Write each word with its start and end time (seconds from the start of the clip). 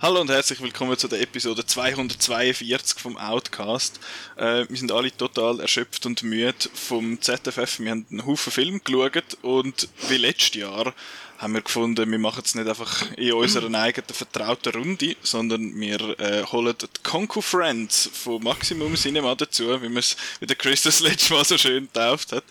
Hallo 0.00 0.22
und 0.22 0.30
herzlich 0.30 0.60
willkommen 0.62 0.96
zu 0.96 1.06
der 1.06 1.20
Episode 1.20 1.66
242 1.66 2.98
vom 2.98 3.18
Outcast. 3.18 4.00
Äh, 4.36 4.64
wir 4.68 4.76
sind 4.76 4.90
alle 4.90 5.16
total 5.16 5.60
erschöpft 5.60 6.06
und 6.06 6.22
müde 6.22 6.70
vom 6.72 7.20
ZFF. 7.20 7.80
Wir 7.80 7.90
haben 7.90 8.06
einen 8.10 8.24
Haufen 8.24 8.50
Film 8.50 8.80
geschaut 8.82 9.36
und 9.42 9.88
wie 10.08 10.16
letztes 10.16 10.54
Jahr 10.54 10.94
haben 11.38 11.54
wir 11.54 11.62
gefunden, 11.62 12.10
wir 12.10 12.18
machen 12.18 12.42
es 12.44 12.56
nicht 12.56 12.68
einfach 12.68 13.06
in 13.16 13.32
unserer 13.32 13.72
eigenen 13.72 14.12
vertrauten 14.12 14.72
Runde, 14.72 15.16
sondern 15.22 15.78
wir 15.78 16.18
äh, 16.18 16.44
holen 16.44 16.74
die 16.80 16.86
Conco 17.04 17.40
Friends 17.40 18.10
von 18.12 18.42
Maximum 18.42 18.96
Cinema 18.96 19.36
dazu, 19.36 19.80
wie 19.80 19.88
man 19.88 19.98
es 19.98 20.16
wie 20.40 20.46
der 20.46 20.56
Chris 20.56 20.82
das 20.82 20.98
letzte 21.00 21.34
Mal 21.34 21.44
so 21.44 21.56
schön 21.56 21.84
getauft 21.84 22.32
hat. 22.32 22.44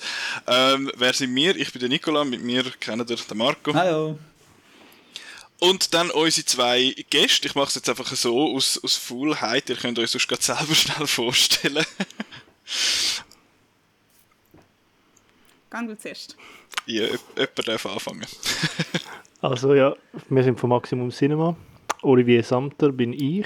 Ähm, 0.48 0.90
wer 0.96 1.14
sind 1.14 1.36
wir? 1.36 1.58
Ich 1.58 1.72
bin 1.74 1.82
der 1.82 1.90
Nikola, 1.90 2.24
mit 2.24 2.42
mir 2.42 2.64
kennen 2.80 3.08
wir 3.08 3.16
den 3.18 3.38
Marco. 3.38 3.74
Hallo. 3.74 4.18
Und 5.60 5.94
dann 5.94 6.10
unsere 6.12 6.46
zwei 6.46 6.96
Gäste. 7.10 7.48
Ich 7.48 7.56
mache 7.56 7.70
es 7.70 7.76
jetzt 7.76 7.90
einfach 7.90 8.16
so 8.16 8.56
aus, 8.56 8.80
aus 8.84 8.96
Faulheit. 8.96 9.70
Ihr 9.70 9.76
könnt 9.76 9.98
euch 10.00 10.12
sonst 10.12 10.28
gerade 10.28 10.44
selber 10.44 10.76
schnell 10.76 11.08
vorstellen. 11.08 11.86
Gang 15.70 15.88
du 15.88 15.98
zuerst. 15.98 16.36
ja, 16.86 17.04
jemand 17.36 17.68
darf 17.68 17.86
anfangen. 17.86 18.26
Also 19.40 19.76
ja, 19.76 19.96
wir 20.30 20.44
sind 20.44 20.60
von 20.60 20.70
Maximum 20.72 21.12
Cinema. 21.12 21.56
Olivier 22.02 22.44
Samter 22.44 22.92
bin 22.92 23.14
ich. 23.14 23.46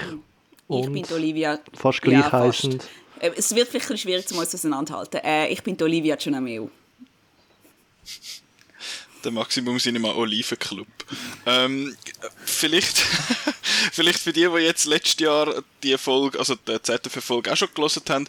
Und 0.66 0.90
bin 0.90 1.02
die 1.02 1.12
Olivia. 1.12 1.58
fast 1.74 1.98
Ja, 2.06 2.20
gleich 2.22 2.32
heissend. 2.32 2.88
Äh, 3.20 3.30
Es 3.36 3.54
wird 3.54 3.68
vielleicht 3.68 3.74
ein 3.74 3.78
bisschen 3.94 3.98
schwierig, 3.98 4.32
um 4.32 4.38
uns 4.38 4.54
auseinanderhalten. 4.54 5.20
Äh, 5.22 5.48
ich 5.48 5.62
bin 5.62 5.76
die 5.76 5.84
Olivia 5.84 6.16
Gianameu. 6.16 6.68
Der 9.22 9.30
Maximum 9.32 9.78
Cinema 9.78 10.14
Olivenclub. 10.14 10.86
Ähm, 11.46 11.94
vielleicht, 12.44 12.96
vielleicht 13.92 14.18
für 14.18 14.32
die, 14.32 14.48
die 14.48 14.62
jetzt 14.62 14.86
letztes 14.86 15.20
Jahr 15.20 15.62
die 15.82 15.96
Folge, 15.98 16.38
also 16.38 16.54
die 16.56 16.80
ZFF-Folge 16.82 17.52
auch 17.52 17.56
schon 17.56 17.68
gelesen 17.74 18.02
haben, 18.08 18.26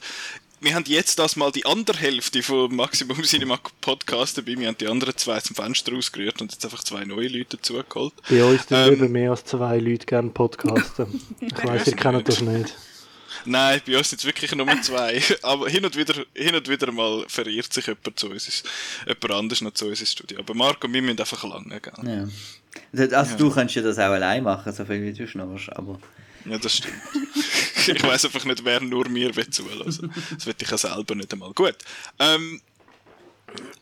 wir 0.64 0.76
haben 0.76 0.86
jetzt 0.88 1.20
das 1.20 1.36
mal 1.36 1.52
die 1.52 1.66
andere 1.66 1.98
Hälfte 1.98 2.42
vom 2.42 2.76
Maximum 2.76 3.22
Cinema 3.24 3.60
Podcast 3.82 4.38
dabei. 4.38 4.58
Wir 4.58 4.68
haben 4.68 4.78
die 4.78 4.88
anderen 4.88 5.16
zwei 5.18 5.40
zum 5.42 5.56
Fenster 5.56 5.94
ausgerührt 5.94 6.42
und 6.42 6.52
jetzt 6.52 6.64
einfach 6.64 6.84
zwei 6.84 7.04
neue 7.04 7.28
Leute 7.28 7.58
dazugeholt. 7.58 8.14
Bei 8.30 8.44
uns 8.44 8.62
Ähm. 8.72 9.04
ähm, 9.04 9.12
mehr 9.12 9.32
als 9.32 9.44
zwei 9.44 9.78
Leute 9.80 10.06
gerne 10.06 10.30
podcasten. 10.30 11.22
Ich 11.42 11.64
weiss, 11.64 11.88
ihr 11.88 11.96
kennt 11.96 12.28
das 12.28 12.42
nicht. 12.42 12.74
Nein, 13.46 13.82
bei 13.86 13.98
uns 13.98 14.10
sind 14.10 14.20
es 14.20 14.26
wirklich 14.26 14.56
nur 14.56 14.82
zwei. 14.82 15.22
Aber 15.42 15.68
hin 15.68 15.84
und 15.86 15.98
wieder, 15.98 16.24
hin 16.34 16.56
und 16.56 16.70
wieder 16.70 16.92
mal 16.92 17.26
verirrt 17.28 17.74
sich 17.74 17.88
jemand 17.88 18.18
zu 18.18 18.30
uns, 18.30 18.64
jemand 19.06 19.32
anders 19.32 19.62
noch 19.62 19.74
zu 19.74 19.88
uns 19.88 20.00
ins 20.00 20.12
Studio. 20.14 20.40
Aber 20.40 20.54
Marco, 20.54 20.92
wir 20.92 21.02
müssen 21.02 21.20
einfach 21.20 21.44
lange, 21.44 21.82
gell? 21.82 21.94
Ja. 22.06 22.28
Also, 22.98 23.16
also 23.16 23.38
du 23.38 23.52
könntest 23.52 23.76
ja 23.76 23.82
das 23.82 23.98
auch 24.00 24.04
allein 24.14 24.44
machen, 24.44 24.72
so 24.72 24.86
viel 24.86 25.02
wie 25.04 25.14
du 25.14 25.28
schnarchst, 25.28 25.74
aber... 25.74 26.00
Ja, 26.46 26.58
das 26.58 26.78
stimmt. 26.78 26.96
ich 27.96 28.04
weiß 28.04 28.26
einfach 28.26 28.46
nicht, 28.46 28.64
wer 28.66 28.80
nur 28.82 29.08
mir 29.10 29.36
will 29.36 29.50
zulassen. 29.50 30.14
Das 30.32 30.46
will 30.46 30.56
ich 30.60 30.70
ja 30.70 30.78
selber 30.78 31.16
nicht 31.16 31.32
einmal. 31.34 31.54
Gut. 31.54 31.76
Ähm, 32.20 32.62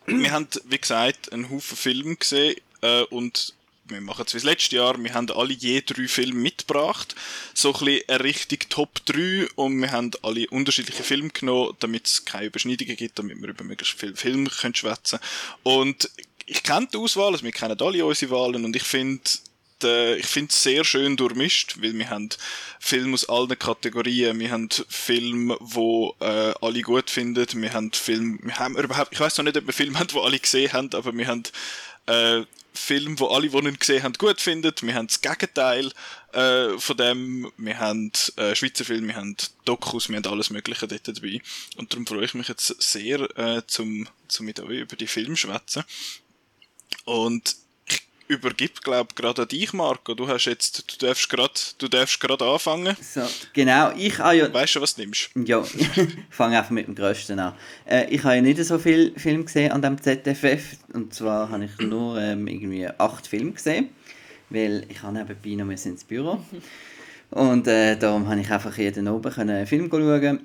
wir 0.05 0.31
haben, 0.31 0.47
wie 0.65 0.77
gesagt, 0.77 1.31
einen 1.31 1.49
Haufen 1.49 1.77
Filme 1.77 2.15
gesehen 2.15 2.55
äh, 2.81 3.03
und 3.03 3.53
wir 3.85 4.01
machen 4.01 4.23
es 4.25 4.33
wie 4.33 4.37
das 4.37 4.45
letzte 4.45 4.77
Jahr. 4.77 5.01
Wir 5.01 5.13
haben 5.13 5.29
alle 5.31 5.53
je 5.53 5.81
drei 5.81 6.07
Filme 6.07 6.39
mitgebracht. 6.39 7.15
So 7.53 7.73
ein 7.73 7.85
bisschen 7.85 8.09
eine 8.09 8.23
Richtung 8.23 8.59
Top 8.69 9.05
3 9.05 9.49
und 9.55 9.81
wir 9.81 9.91
haben 9.91 10.11
alle 10.21 10.47
unterschiedliche 10.49 11.03
Filme 11.03 11.29
genommen, 11.29 11.75
damit 11.79 12.07
es 12.07 12.25
keine 12.25 12.47
Überschneidungen 12.47 12.95
gibt, 12.95 13.19
damit 13.19 13.41
wir 13.41 13.49
über 13.49 13.63
möglichst 13.63 13.99
viele 13.99 14.15
Filme 14.15 14.49
können 14.49 14.75
schwätzen 14.75 15.19
Und 15.63 16.09
ich 16.45 16.63
kenne 16.63 16.87
die 16.91 16.97
Auswahl, 16.97 17.33
also 17.33 17.43
wir 17.43 17.51
kennen 17.51 17.79
alle 17.79 18.05
unsere 18.05 18.31
Wahlen 18.31 18.65
und 18.65 18.75
ich 18.75 18.83
finde, 18.83 19.21
äh, 19.83 20.15
ich 20.15 20.27
finde 20.27 20.49
es 20.51 20.63
sehr 20.63 20.83
schön 20.83 21.17
durchmischt, 21.17 21.81
weil 21.81 21.93
wir 21.93 22.09
haben 22.09 22.29
Filme 22.79 23.13
aus 23.13 23.27
allen 23.27 23.57
Kategorien, 23.57 24.39
wir 24.39 24.51
haben 24.51 24.69
Filme, 24.89 25.57
wo 25.59 26.15
äh, 26.19 26.53
alle 26.61 26.81
gut 26.81 27.09
finden, 27.09 27.47
wir 27.53 27.73
haben 27.73 27.91
Filme, 27.91 28.39
wir 28.41 28.57
haben 28.57 28.77
überhaupt, 28.77 29.13
ich 29.13 29.19
weiß 29.19 29.37
noch 29.37 29.45
nicht, 29.45 29.57
ob 29.57 29.65
wir 29.65 29.73
Filme 29.73 29.99
haben, 29.99 30.13
wo 30.13 30.21
alle 30.21 30.39
gesehen 30.39 30.73
haben, 30.73 30.89
aber 30.93 31.15
wir 31.15 31.27
haben 31.27 31.43
äh, 32.07 32.43
Filme, 32.73 33.19
wo 33.19 33.27
alle, 33.27 33.49
die 33.49 33.57
ihn 33.57 33.77
gesehen 33.77 34.03
haben, 34.03 34.13
gut 34.13 34.39
finden. 34.39 34.73
Wir 34.81 34.95
haben 34.95 35.07
das 35.07 35.21
Gegenteil 35.21 35.91
äh, 36.31 36.77
von 36.77 36.97
dem. 36.97 37.51
Wir 37.57 37.79
haben 37.79 38.11
äh, 38.37 38.55
Schweizer 38.55 38.85
Filme, 38.85 39.07
wir 39.07 39.15
haben 39.17 39.35
Dokus, 39.65 40.09
wir 40.09 40.15
haben 40.15 40.25
alles 40.25 40.49
Mögliche 40.49 40.87
dort 40.87 41.07
dabei. 41.07 41.41
Und 41.75 41.91
darum 41.91 42.07
freue 42.07 42.25
ich 42.25 42.33
mich 42.33 42.47
jetzt 42.47 42.81
sehr, 42.81 43.19
äh, 43.37 43.61
zum, 43.67 44.07
zum 44.27 44.45
mit 44.45 44.59
euch 44.61 44.79
über 44.79 44.95
die 44.95 45.07
Filme 45.07 45.35
schwätzen. 45.35 45.83
Und 47.05 47.55
ich 48.31 48.37
übergebe, 48.37 48.73
glaube 48.81 49.13
gerade 49.13 49.41
an 49.41 49.47
dich, 49.47 49.73
Marco. 49.73 50.13
Du 50.13 50.27
hast 50.27 50.45
jetzt, 50.45 50.91
du 50.91 51.05
darfst 51.05 51.29
gerade, 51.29 51.53
du 51.77 51.87
darfst 51.87 52.19
gerade 52.19 52.45
anfangen. 52.45 52.95
So, 53.01 53.21
genau, 53.53 53.91
ich 53.97 54.17
habe 54.19 54.35
ja... 54.35 54.53
Weißt 54.53 54.75
du, 54.75 54.81
was 54.81 54.95
du 54.95 55.01
nimmst? 55.01 55.29
Ja, 55.35 55.63
ich 55.75 55.89
fange 56.29 56.57
einfach 56.57 56.71
mit 56.71 56.87
dem 56.87 56.95
Größten 56.95 57.37
an. 57.39 57.53
Äh, 57.85 58.09
ich 58.09 58.23
habe 58.23 58.35
ja 58.35 58.41
nicht 58.41 58.63
so 58.63 58.79
viele 58.79 59.11
Filme 59.19 59.43
gesehen 59.43 59.71
an 59.71 59.81
dem 59.81 60.01
ZFF. 60.01 60.77
Und 60.93 61.13
zwar 61.13 61.49
habe 61.49 61.65
ich 61.65 61.77
nur 61.79 62.19
ähm, 62.19 62.47
irgendwie 62.47 62.87
acht 62.87 63.27
Filme 63.27 63.51
gesehen. 63.51 63.89
Weil 64.49 64.85
ich 64.89 65.01
habe 65.03 65.17
nebenbei 65.17 65.63
noch 65.63 65.85
ins 65.85 66.03
Büro. 66.03 66.43
Und 67.31 67.67
äh, 67.67 67.97
darum 67.97 68.27
habe 68.27 68.41
ich 68.41 68.49
einfach 68.49 68.77
jeden 68.77 69.07
oben 69.07 69.33
einen 69.33 69.67
Film 69.67 69.89
schauen. 69.89 70.39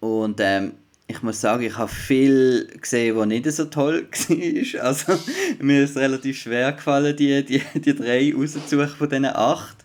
Und 0.00 0.38
ähm, 0.40 0.72
ich 1.06 1.22
muss 1.22 1.40
sagen, 1.40 1.62
ich 1.64 1.76
habe 1.76 1.90
viel 1.90 2.66
gesehen, 2.80 3.16
was 3.16 3.26
nicht 3.26 3.50
so 3.52 3.66
toll 3.66 4.06
war. 4.28 4.84
Also 4.84 5.18
mir 5.60 5.84
ist 5.84 5.90
es 5.90 5.96
relativ 5.96 6.38
schwer 6.38 6.72
gefallen, 6.72 7.14
die, 7.16 7.44
die, 7.44 7.62
die 7.74 7.94
drei 7.94 8.32
rauszusuchen 8.34 8.88
von 8.88 9.08
diesen 9.08 9.26
acht. 9.26 9.76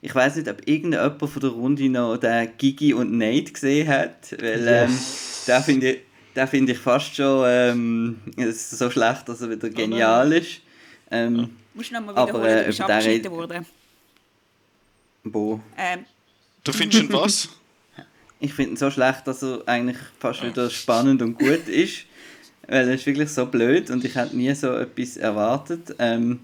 Ich 0.00 0.14
weiß 0.14 0.36
nicht, 0.36 0.48
ob 0.48 0.66
irgendjemand 0.68 1.18
von 1.18 1.40
der 1.40 1.50
Runde 1.50 1.88
noch 1.88 2.16
den 2.18 2.50
Gigi 2.56 2.94
und 2.94 3.12
Nate 3.18 3.52
gesehen 3.52 3.88
hat, 3.88 4.32
weil 4.40 4.66
ähm, 4.68 4.90
Yes. 4.90 5.44
den 5.48 5.62
finde 5.64 5.90
ich, 5.90 5.98
den 6.36 6.46
finde 6.46 6.72
ich 6.72 6.78
fast 6.78 7.16
schon 7.16 7.44
ähm, 7.48 8.18
so 8.52 8.88
schlecht, 8.90 9.28
dass 9.28 9.40
er 9.40 9.50
wieder 9.50 9.68
genial 9.70 10.32
ist. 10.32 10.60
Ähm, 11.10 11.50
Musst 11.74 11.90
du 11.90 11.94
nochmal 11.94 12.14
Aber, 12.16 12.28
wiederholen, 12.28 12.58
äh, 12.58 12.60
du 12.60 12.66
bist 12.66 12.78
über 12.78 12.86
den 12.86 12.94
abgeschnitten 12.96 13.30
worden. 13.32 13.66
Bo. 15.24 15.60
Ähm, 15.76 16.04
Du 16.64 16.72
findest 16.72 17.02
ihn 17.02 17.12
was? 17.12 17.48
Ich 18.40 18.54
finde 18.54 18.72
ihn 18.72 18.76
so 18.76 18.90
schlecht, 18.90 19.26
dass 19.26 19.42
er 19.42 19.62
eigentlich 19.66 19.98
fast 20.18 20.44
wieder 20.44 20.70
spannend 20.70 21.22
und 21.22 21.38
gut 21.38 21.68
ist. 21.68 22.04
Weil 22.68 22.88
er 22.88 22.94
ist 22.94 23.06
wirklich 23.06 23.30
so 23.30 23.46
blöd 23.46 23.90
und 23.90 24.04
ich 24.04 24.14
hätte 24.14 24.36
nie 24.36 24.54
so 24.54 24.72
etwas 24.74 25.16
erwartet. 25.16 25.94
Ähm, 25.98 26.40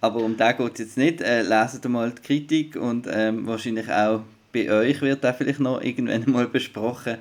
aber 0.00 0.20
um 0.20 0.36
den 0.36 0.56
geht 0.56 0.72
es 0.74 0.78
jetzt 0.78 0.96
nicht. 0.96 1.20
Äh, 1.20 1.42
leset 1.42 1.88
mal 1.88 2.12
die 2.12 2.22
Kritik 2.22 2.76
und 2.76 3.08
ähm, 3.10 3.46
wahrscheinlich 3.46 3.90
auch 3.90 4.22
bei 4.52 4.70
euch 4.70 5.02
wird 5.02 5.24
der 5.24 5.34
vielleicht 5.34 5.60
noch 5.60 5.82
irgendwann 5.82 6.24
mal 6.26 6.46
besprochen. 6.46 7.18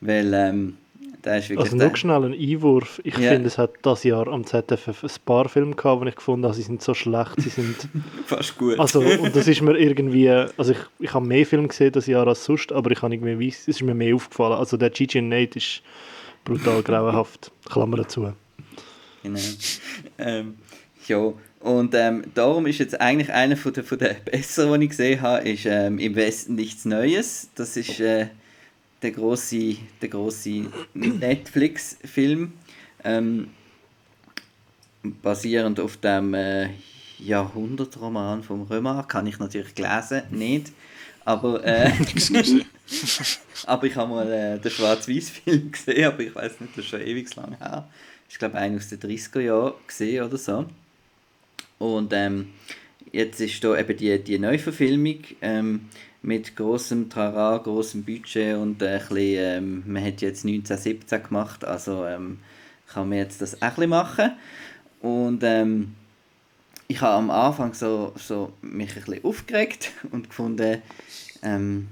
Weil 0.00 0.32
ähm, 0.32 0.76
der 1.24 1.38
ist 1.38 1.48
wirklich 1.50 1.72
Also 1.72 1.76
nur 1.76 1.96
schnell 1.96 2.24
ein 2.24 2.32
Einwurf. 2.32 3.00
Ich 3.04 3.16
Ja. 3.18 3.32
finde, 3.32 3.48
es 3.48 3.58
hat 3.58 3.72
das 3.82 4.04
Jahr 4.04 4.28
am 4.28 4.44
ZFF 4.46 5.02
ein 5.04 5.10
paar 5.24 5.48
Filme 5.48 5.74
gehabt, 5.74 6.04
die 6.04 6.08
ich 6.08 6.16
gefunden 6.16 6.44
habe, 6.44 6.54
sie 6.54 6.62
sind 6.62 6.82
so 6.82 6.94
schlecht, 6.94 7.34
sie 7.38 7.48
sind... 7.48 7.76
fast 8.26 8.56
gut. 8.56 8.78
Also, 8.78 9.00
und 9.22 9.34
das 9.34 9.48
ist 9.48 9.60
mir 9.62 9.76
irgendwie... 9.76 10.28
Also 10.28 10.72
ich, 10.72 10.78
ich 11.00 11.12
habe 11.12 11.26
mehr 11.26 11.44
Filme 11.44 11.68
gesehen 11.68 11.92
das 11.92 12.06
Jahr 12.06 12.26
als 12.26 12.44
sonst, 12.44 12.72
aber 12.72 12.90
ich 12.90 13.02
habe 13.02 13.14
irgendwie 13.14 13.46
weiss, 13.46 13.62
es 13.62 13.68
ist 13.68 13.82
mir 13.82 13.94
mehr 13.94 14.14
aufgefallen. 14.14 14.54
Also 14.54 14.76
der 14.76 14.90
Gigi 14.90 15.18
und 15.18 15.28
Nate 15.28 15.58
ist 15.58 15.82
brutal 16.44 16.82
grauenhaft. 16.82 17.50
Klammer 17.68 17.98
dazu. 17.98 18.32
Genau. 19.22 19.40
ähm, 20.18 20.56
ja, 21.06 21.32
und 21.60 21.94
ähm, 21.94 22.24
darum 22.34 22.66
ist 22.66 22.78
jetzt 22.78 23.00
eigentlich 23.00 23.32
einer 23.32 23.56
von 23.56 23.72
der, 23.72 23.84
von 23.84 23.98
der 23.98 24.14
besseren, 24.24 24.80
die 24.80 24.84
ich 24.86 24.90
gesehen 24.90 25.20
habe, 25.20 25.48
ist 25.48 25.66
ähm, 25.66 25.98
Im 25.98 26.14
Westen 26.14 26.54
nichts 26.54 26.84
Neues. 26.84 27.50
Das 27.56 27.76
ist 27.76 27.98
äh, 28.00 28.28
der 29.02 29.10
große 29.12 29.76
der 30.00 30.08
große 30.08 30.66
Netflix-Film, 30.94 32.52
ähm, 33.04 33.48
basierend 35.22 35.80
auf 35.80 35.96
dem 35.98 36.34
äh, 36.34 36.68
Jahrhundertroman 37.18 38.42
vom 38.42 38.62
Römer. 38.62 39.04
Kann 39.04 39.26
ich 39.26 39.38
natürlich 39.38 39.76
lesen, 39.76 40.22
nicht. 40.30 40.72
Aber, 41.24 41.62
äh, 41.64 41.92
aber 43.66 43.86
ich 43.86 43.96
habe 43.96 44.10
mal 44.10 44.32
äh, 44.32 44.58
den 44.58 44.70
Schwarz-Weiß-Film 44.70 45.72
gesehen, 45.72 46.04
aber 46.06 46.20
ich 46.20 46.34
weiß 46.34 46.60
nicht, 46.60 46.76
das 46.76 46.84
ist 46.84 46.90
schon 46.90 47.02
ewig 47.02 47.34
lang 47.36 47.56
her. 47.58 47.88
Ich 48.30 48.38
glaube, 48.38 48.56
einen 48.56 48.78
aus 48.78 48.88
den 48.88 48.98
30er 48.98 49.40
Jahren 49.40 49.74
gesehen 49.86 50.24
oder 50.24 50.38
so. 50.38 50.66
Und 51.78 52.12
ähm, 52.12 52.48
jetzt 53.12 53.40
ist 53.40 53.62
da 53.62 53.78
eben 53.78 53.96
die, 53.96 54.18
die 54.22 54.38
Neuverfilmung 54.38 55.18
ähm, 55.42 55.88
mit 56.22 56.56
großem 56.56 57.10
Trara, 57.10 57.58
großem 57.58 58.04
Budget 58.04 58.56
und 58.56 58.82
äh, 58.82 58.94
ein 58.94 58.98
bisschen, 58.98 59.36
ähm, 59.36 59.82
man 59.86 60.04
hat 60.04 60.20
jetzt 60.20 60.44
1917 60.44 61.22
gemacht, 61.22 61.64
also 61.64 62.04
ähm, 62.04 62.38
kann 62.86 63.08
man 63.08 63.18
jetzt 63.18 63.40
das 63.40 63.60
auch 63.62 63.76
ein 63.76 63.88
machen. 63.88 64.32
Und 65.00 65.42
ähm, 65.44 65.94
ich 66.88 67.00
habe 67.00 67.14
am 67.14 67.30
Anfang 67.30 67.74
so, 67.74 68.12
so 68.16 68.52
mich 68.62 68.96
ein 68.96 69.04
bisschen 69.04 69.24
aufgeregt 69.24 69.92
und 70.10 70.28
gefunden, 70.28 70.82
ähm, 71.42 71.88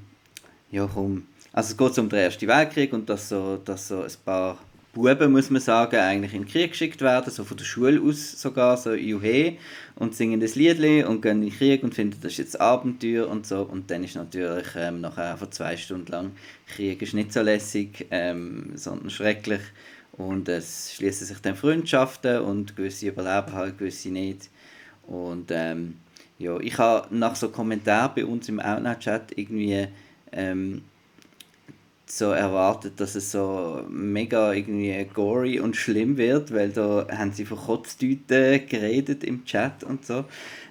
ja 0.71 0.89
komm, 0.93 1.27
also 1.53 1.71
es 1.71 1.77
geht 1.77 1.99
um 1.99 2.09
den 2.09 2.19
Ersten 2.19 2.49
Weltkrieg 2.49 2.93
und 2.93 3.09
dass 3.09 3.29
so, 3.29 3.57
dass 3.57 3.89
so 3.89 4.03
ein 4.03 4.11
paar 4.25 4.59
Buben, 4.97 5.31
muss 5.31 5.51
man 5.51 5.61
sagen, 5.61 5.97
eigentlich 5.97 6.33
in 6.33 6.45
den 6.45 6.49
Krieg 6.49 6.71
geschickt 6.71 7.03
werden, 7.03 7.31
so 7.31 7.45
von 7.45 7.59
der 7.59 7.67
Schule 7.67 8.01
aus 8.01 8.41
sogar, 8.41 8.79
so 8.79 8.95
Juhe, 8.95 9.59
und 9.95 10.15
singen 10.15 10.41
das 10.41 10.55
Lied 10.55 10.79
und 11.07 11.21
gehen 11.21 11.43
in 11.43 11.51
den 11.51 11.53
Krieg 11.53 11.83
und 11.83 11.95
finden, 11.95 12.17
das 12.23 12.33
ist 12.33 12.39
jetzt 12.39 12.59
Abenteuer 12.59 13.29
und 13.29 13.47
so. 13.47 13.61
Und 13.61 13.91
dann 13.91 14.05
ist 14.05 14.17
natürlich 14.17 14.69
ähm, 14.75 15.03
nachher 15.03 15.33
einfach 15.33 15.51
zwei 15.51 15.77
Stunden 15.77 16.11
lang 16.11 16.31
Krieg 16.67 17.03
ist 17.03 17.13
nicht 17.13 17.31
so 17.31 17.43
lässig, 17.43 18.07
ähm, 18.11 18.73
sondern 18.77 19.11
schrecklich. 19.11 19.61
Und 20.13 20.49
es 20.49 20.95
schließen 20.95 21.27
sich 21.27 21.41
dann 21.41 21.57
Freundschaften 21.57 22.41
und 22.41 22.75
gewisse 22.75 23.09
überleben 23.09 23.53
halt, 23.53 23.77
gewisse 23.77 24.09
nicht. 24.09 24.49
Und 25.07 25.51
ähm, 25.51 25.99
ja, 26.39 26.59
ich 26.59 26.79
habe 26.79 27.15
nach 27.15 27.37
so 27.37 27.51
Kommentaren 27.51 28.13
bei 28.15 28.25
uns 28.25 28.49
im 28.49 28.61
Outnow-Chat 28.61 29.37
irgendwie 29.37 29.89
ähm, 30.33 30.85
so 32.07 32.31
erwartet, 32.31 33.01
dass 33.01 33.17
es 33.17 33.33
so 33.33 33.85
mega 33.89 34.53
irgendwie 34.53 35.07
gory 35.13 35.59
und 35.59 35.77
schlimm 35.77 36.17
wird, 36.17 36.53
weil 36.53 36.71
da 36.71 37.07
haben 37.11 37.33
sie 37.33 37.45
von 37.45 37.59
Kotztüten 37.59 38.67
geredet 38.67 39.25
im 39.25 39.45
Chat 39.45 39.83
und 39.83 40.07
so. 40.07 40.25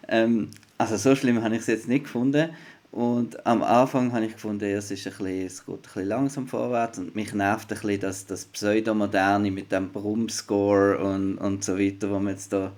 Ähm, 0.07 0.49
also 0.77 0.95
so 0.97 1.15
schlimm 1.15 1.43
habe 1.43 1.55
ich 1.55 1.61
es 1.61 1.67
jetzt 1.67 1.87
nicht 1.87 2.05
gefunden. 2.05 2.49
Und 2.91 3.45
am 3.45 3.61
Anfang 3.61 4.13
habe 4.13 4.25
ich 4.25 4.33
gefunden, 4.33 4.63
es, 4.63 4.89
ist 4.89 5.05
ein 5.05 5.13
bisschen, 5.17 5.45
es 5.45 5.65
geht 5.65 5.75
ein 5.75 5.81
bisschen 5.81 6.07
langsam 6.07 6.47
vorwärts 6.47 6.97
und 6.97 7.13
mich 7.13 7.33
nervt 7.33 7.69
ein 7.73 7.79
bisschen 7.79 7.99
das, 7.99 8.25
das 8.25 8.45
Pseudomoderne 8.45 9.51
mit 9.51 9.69
dem 9.73 9.89
Brummscore 9.89 10.97
und, 10.99 11.37
und 11.37 11.65
so 11.65 11.77
weiter, 11.77 12.09
was 12.09 12.21
man 12.21 12.33
jetzt 12.33 12.53
da 12.53 12.71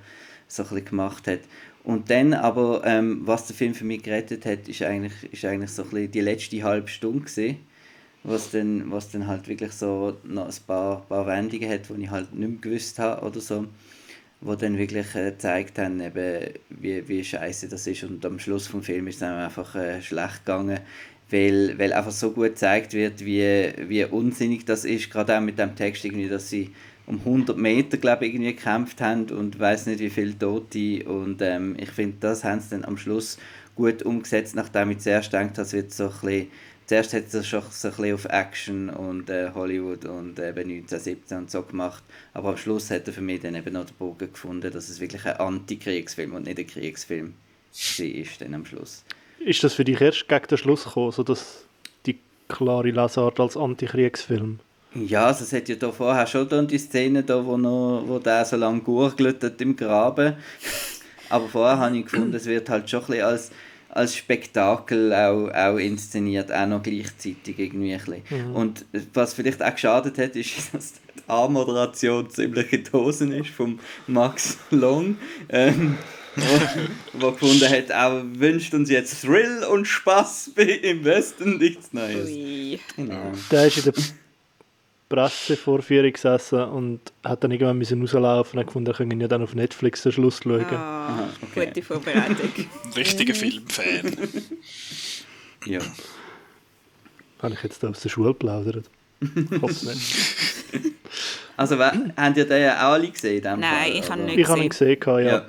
so 0.47 0.63
ein 0.63 0.69
bisschen 0.69 0.85
gemacht 0.85 1.27
hat. 1.27 1.41
Und 1.83 2.09
dann 2.09 2.33
aber, 2.33 2.81
ähm, 2.83 3.21
was 3.25 3.45
der 3.45 3.55
Film 3.55 3.75
für 3.75 3.85
mich 3.85 4.01
gerettet 4.01 4.47
hat, 4.47 4.67
ist 4.67 4.81
eigentlich, 4.81 5.31
ist 5.31 5.45
eigentlich 5.45 5.71
so 5.71 5.83
ein 5.83 5.89
bisschen 5.89 6.11
die 6.11 6.21
letzte 6.21 6.63
halbe 6.63 6.87
Stunde 6.87 7.19
gewesen, 7.19 7.57
was 8.27 8.51
dann, 8.51 8.91
was 8.91 9.09
dann 9.09 9.27
halt 9.27 9.47
wirklich 9.47 9.71
so 9.71 10.17
noch 10.23 10.45
ein 10.47 10.55
paar, 10.65 11.01
paar 11.07 11.25
Wendungen 11.25 11.69
hat, 11.69 11.89
die 11.89 12.03
ich 12.03 12.09
halt 12.09 12.33
nicht 12.33 12.49
mehr 12.49 12.59
gewusst 12.59 12.99
habe 12.99 13.25
oder 13.25 13.39
so 13.39 13.65
wo 14.41 14.55
dann 14.55 14.77
wirklich 14.77 15.15
äh, 15.15 15.31
gezeigt 15.31 15.79
haben, 15.79 15.99
wie, 16.69 17.07
wie 17.07 17.23
scheiße 17.23 17.67
das 17.67 17.87
ist. 17.87 18.03
Und 18.03 18.25
am 18.25 18.39
Schluss 18.39 18.69
des 18.69 18.85
Films 18.85 19.09
ist 19.09 19.15
es 19.15 19.19
dann 19.19 19.35
einfach 19.39 19.75
äh, 19.75 20.01
schlecht 20.01 20.45
gegangen, 20.45 20.79
weil, 21.29 21.77
weil 21.77 21.93
einfach 21.93 22.11
so 22.11 22.31
gut 22.31 22.49
gezeigt 22.49 22.93
wird, 22.93 23.25
wie, 23.25 23.73
wie 23.87 24.05
unsinnig 24.05 24.65
das 24.65 24.85
ist, 24.85 25.09
gerade 25.09 25.37
auch 25.37 25.41
mit 25.41 25.59
dem 25.59 25.75
Text, 25.75 26.05
irgendwie, 26.05 26.29
dass 26.29 26.49
sie 26.49 26.69
um 27.07 27.19
100 27.19 27.57
Meter, 27.57 27.97
glaube 27.97 28.25
ich, 28.25 28.33
irgendwie 28.33 28.53
gekämpft 28.53 29.01
haben 29.01 29.25
und 29.29 29.59
weiß 29.59 29.87
nicht, 29.87 29.99
wie 29.99 30.09
viele 30.09 30.37
Tote. 30.37 31.03
Und 31.05 31.41
ähm, 31.41 31.75
ich 31.79 31.89
finde, 31.89 32.17
das 32.19 32.43
haben 32.43 32.59
sie 32.59 32.69
dann 32.71 32.85
am 32.85 32.97
Schluss 32.97 33.37
gut 33.75 34.03
umgesetzt, 34.03 34.55
nachdem 34.55 34.91
ich 34.91 34.99
zuerst 34.99 35.31
gedacht 35.31 35.51
habe, 35.51 35.61
es 35.61 35.73
wird 35.73 35.93
so 35.93 36.05
ein 36.05 36.09
bisschen 36.21 36.47
zuerst 36.87 37.13
hat 37.13 37.33
er 37.33 37.43
schon 37.43 37.61
so 37.69 37.89
ein 37.89 37.93
bisschen 37.93 38.13
auf 38.15 38.25
Action 38.25 38.89
und 38.89 39.29
äh, 39.29 39.51
Hollywood 39.53 40.05
und 40.05 40.39
eben 40.39 40.71
1917 40.71 41.37
und 41.37 41.51
so 41.51 41.61
gemacht. 41.61 42.03
Aber 42.33 42.49
am 42.49 42.57
Schluss 42.57 42.89
hat 42.89 43.07
er 43.07 43.13
für 43.13 43.21
mich 43.21 43.41
dann 43.41 43.55
eben 43.55 43.73
noch 43.73 43.85
den 43.85 43.95
Bogen 43.95 44.31
gefunden, 44.31 44.71
dass 44.71 44.89
es 44.89 44.99
wirklich 44.99 45.25
ein 45.25 45.37
Antikriegsfilm 45.37 46.33
und 46.33 46.45
nicht 46.45 46.57
ein 46.57 46.67
Kriegsfilm 46.67 47.33
war 47.99 48.25
dann 48.39 48.53
am 48.53 48.65
Schluss. 48.65 49.03
Ist 49.39 49.63
das 49.63 49.73
für 49.73 49.83
dich 49.83 50.01
erst 50.01 50.27
gegen 50.27 50.47
den 50.47 50.57
Schluss 50.57 50.85
gekommen, 50.85 51.11
so 51.11 51.23
dass 51.23 51.65
die 52.05 52.17
klare 52.47 52.89
Lesart 52.89 53.39
als 53.39 53.55
Antikriegsfilm? 53.55 54.59
Ja, 54.95 55.27
also 55.27 55.43
es 55.43 55.53
hat 55.53 55.69
ja 55.69 55.75
da 55.75 55.91
vorher 55.91 56.25
schon 56.25 56.49
dann 56.49 56.67
die 56.67 56.79
Szene, 56.79 57.21
da, 57.21 57.45
wo, 57.45 57.57
noch, 57.57 58.03
wo 58.07 58.17
der 58.17 58.45
so 58.45 58.55
lange 58.55 58.81
gurgelt 58.81 59.43
hat 59.43 59.61
im 59.61 59.75
Graben. 59.75 60.35
Aber 61.29 61.47
vorher 61.49 61.77
habe 61.77 61.97
ich 61.97 62.05
gefunden, 62.05 62.33
es 62.33 62.45
wird 62.45 62.69
halt 62.69 62.89
schon 62.89 63.01
ein 63.01 63.07
bisschen 63.07 63.25
als 63.25 63.51
als 63.97 64.15
Spektakel 64.15 65.13
auch, 65.13 65.49
auch 65.49 65.77
inszeniert, 65.77 66.51
auch 66.51 66.67
noch 66.67 66.83
gleichzeitig 66.83 67.57
irgendwie 67.57 67.93
ein 67.93 67.99
bisschen. 67.99 68.49
Mhm. 68.49 68.55
Und 68.55 68.85
was 69.13 69.33
vielleicht 69.33 69.63
auch 69.63 69.73
geschadet 69.73 70.17
hat, 70.17 70.35
ist, 70.35 70.51
dass 70.73 70.93
die 70.93 71.23
A-Moderation 71.27 72.29
ziemlich 72.29 72.71
in 72.71 72.83
die 72.83 72.91
Hosen 72.93 73.31
ist 73.31 73.49
vom 73.49 73.79
Max 74.05 74.57
Long. 74.69 75.17
Ähm, 75.49 75.97
wo, 76.35 77.25
wo 77.25 77.31
gefunden 77.31 77.67
hat, 77.67 77.91
auch 77.91 78.21
wünscht 78.33 78.73
uns 78.75 78.91
jetzt 78.91 79.21
Thrill 79.21 79.63
und 79.63 79.85
Spaß 79.85 80.51
im 80.83 81.03
Westen 81.03 81.57
nichts 81.57 81.91
Neues. 81.91 82.29
Ui. 82.29 82.79
Genau. 82.95 83.31
Der 83.49 83.65
ist 83.65 83.77
in 83.77 83.83
der 83.85 83.93
Pressevorführung 85.09 86.11
gesessen 86.11 86.61
und 86.63 86.99
hat 87.23 87.43
dann 87.43 87.51
irgendwann 87.51 87.77
müssen 87.77 88.01
rauslaufen 88.01 88.59
und 88.59 88.65
gefunden, 88.65 88.91
er 88.91 88.97
können 88.97 89.21
ja 89.21 89.27
dann 89.27 89.41
auf 89.41 89.55
Netflix 89.55 90.03
den 90.03 90.11
Schluss 90.11 90.41
schauen. 90.43 90.65
Ah, 90.71 91.29
okay. 91.41 91.67
Gute 91.67 91.81
Vorbereitung. 91.81 92.51
Richtiger 92.95 93.33
Filmfan. 93.33 93.85
ja. 95.65 95.79
Habe 97.41 97.53
ich 97.53 97.63
jetzt 97.63 97.83
da 97.83 97.89
aus 97.89 98.01
der 98.01 98.09
Schule 98.09 98.29
geplaudert? 98.29 98.85
Ich 99.51 99.61
hoffe 99.61 99.85
nicht. 99.87 100.93
Also, 101.55 101.79
habt 101.79 102.37
ihr 102.37 102.45
den 102.45 102.69
auch 102.69 102.77
alle 102.77 103.09
gesehen? 103.09 103.41
Nein, 103.43 103.61
Fall, 103.61 103.91
ich 103.91 104.09
habe 104.09 104.21
nicht 104.21 104.37
ich 104.37 104.37
gesehen. 104.37 104.39
Ich 104.39 104.49
habe 104.49 104.61
ihn 104.61 104.69
gesehen, 104.69 104.99
ja. 105.05 105.19
ja. 105.19 105.45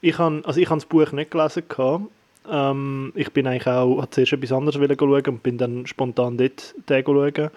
Ich 0.00 0.18
habe, 0.18 0.42
also 0.44 0.60
ich 0.60 0.70
habe 0.70 0.80
das 0.80 0.86
Buch 0.86 1.10
nicht 1.10 1.30
gelesen. 1.30 1.64
Ähm, 2.48 3.12
ich 3.14 3.32
bin 3.32 3.46
eigentlich 3.46 3.66
auch, 3.66 3.98
habe 3.98 4.10
zuerst 4.10 4.32
etwas 4.32 4.52
anderes 4.52 4.76
schauen 4.76 5.26
und 5.26 5.42
bin 5.42 5.58
dann 5.58 5.86
spontan 5.86 6.38
dort 6.38 6.74
den 6.88 7.04
schauen. 7.04 7.50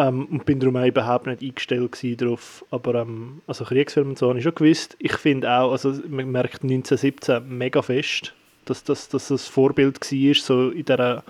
Ähm, 0.00 0.26
und 0.30 0.46
bin 0.46 0.58
darum 0.60 0.76
auch 0.76 0.86
überhaupt 0.86 1.26
nicht 1.26 1.42
eingestellt 1.42 2.20
darauf. 2.20 2.64
Aber 2.70 2.94
ähm, 2.94 3.42
also 3.46 3.64
Kriegsfilme 3.64 4.10
und 4.10 4.18
so 4.18 4.28
habe 4.30 4.38
ich 4.38 4.44
schon 4.44 4.54
gewusst. 4.54 4.96
Ich 4.98 5.12
finde 5.12 5.50
auch, 5.50 5.72
also 5.72 5.90
man 6.08 6.30
merkt 6.30 6.62
1917 6.62 7.58
mega 7.58 7.82
fest, 7.82 8.32
dass 8.64 8.82
das, 8.82 9.10
dass 9.10 9.28
das 9.28 9.46
Vorbild 9.46 10.00
war, 10.00 10.34
so 10.34 10.70
in 10.70 10.84
dieser 10.84 11.22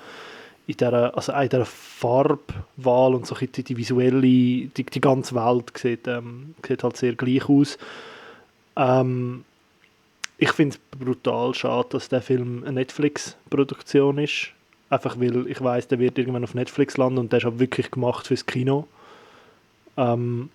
in 0.69 0.77
dieser, 0.77 1.17
also 1.17 1.33
in 1.33 1.49
dieser 1.49 1.65
Farbwahl 1.65 3.15
und 3.15 3.27
so 3.27 3.35
die, 3.35 3.65
die 3.65 3.77
visuelle, 3.77 4.21
die, 4.21 4.71
die 4.85 5.01
ganze 5.01 5.35
Welt 5.35 5.77
sieht, 5.77 6.07
ähm, 6.07 6.55
sieht 6.65 6.85
halt 6.85 6.97
sehr 6.97 7.15
gleich 7.15 7.49
aus. 7.49 7.77
Ähm, 8.77 9.45
ich 10.39 10.53
finde 10.53 10.77
es 10.77 10.99
brutal 10.99 11.55
schade, 11.55 11.89
dass 11.91 12.09
der 12.09 12.23
Film 12.23 12.63
eine 12.63 12.75
Netflix-Produktion 12.75 14.19
ist. 14.19 14.53
Einfach 14.91 15.19
weil 15.21 15.47
ich 15.47 15.63
weiß, 15.63 15.89
der 15.89 16.01
wird 16.01 16.19
irgendwann 16.19 16.45
auf 16.45 16.55
Netflix 16.55 16.97
landen 16.97 17.19
und 17.19 17.33
der 17.33 17.39
ist 17.39 17.47
auch 17.47 17.59
wirklich 17.59 17.91
gemacht 17.91 18.27
fürs 18.27 18.45
Kino. 18.45 18.87
Ähm, 19.97 20.51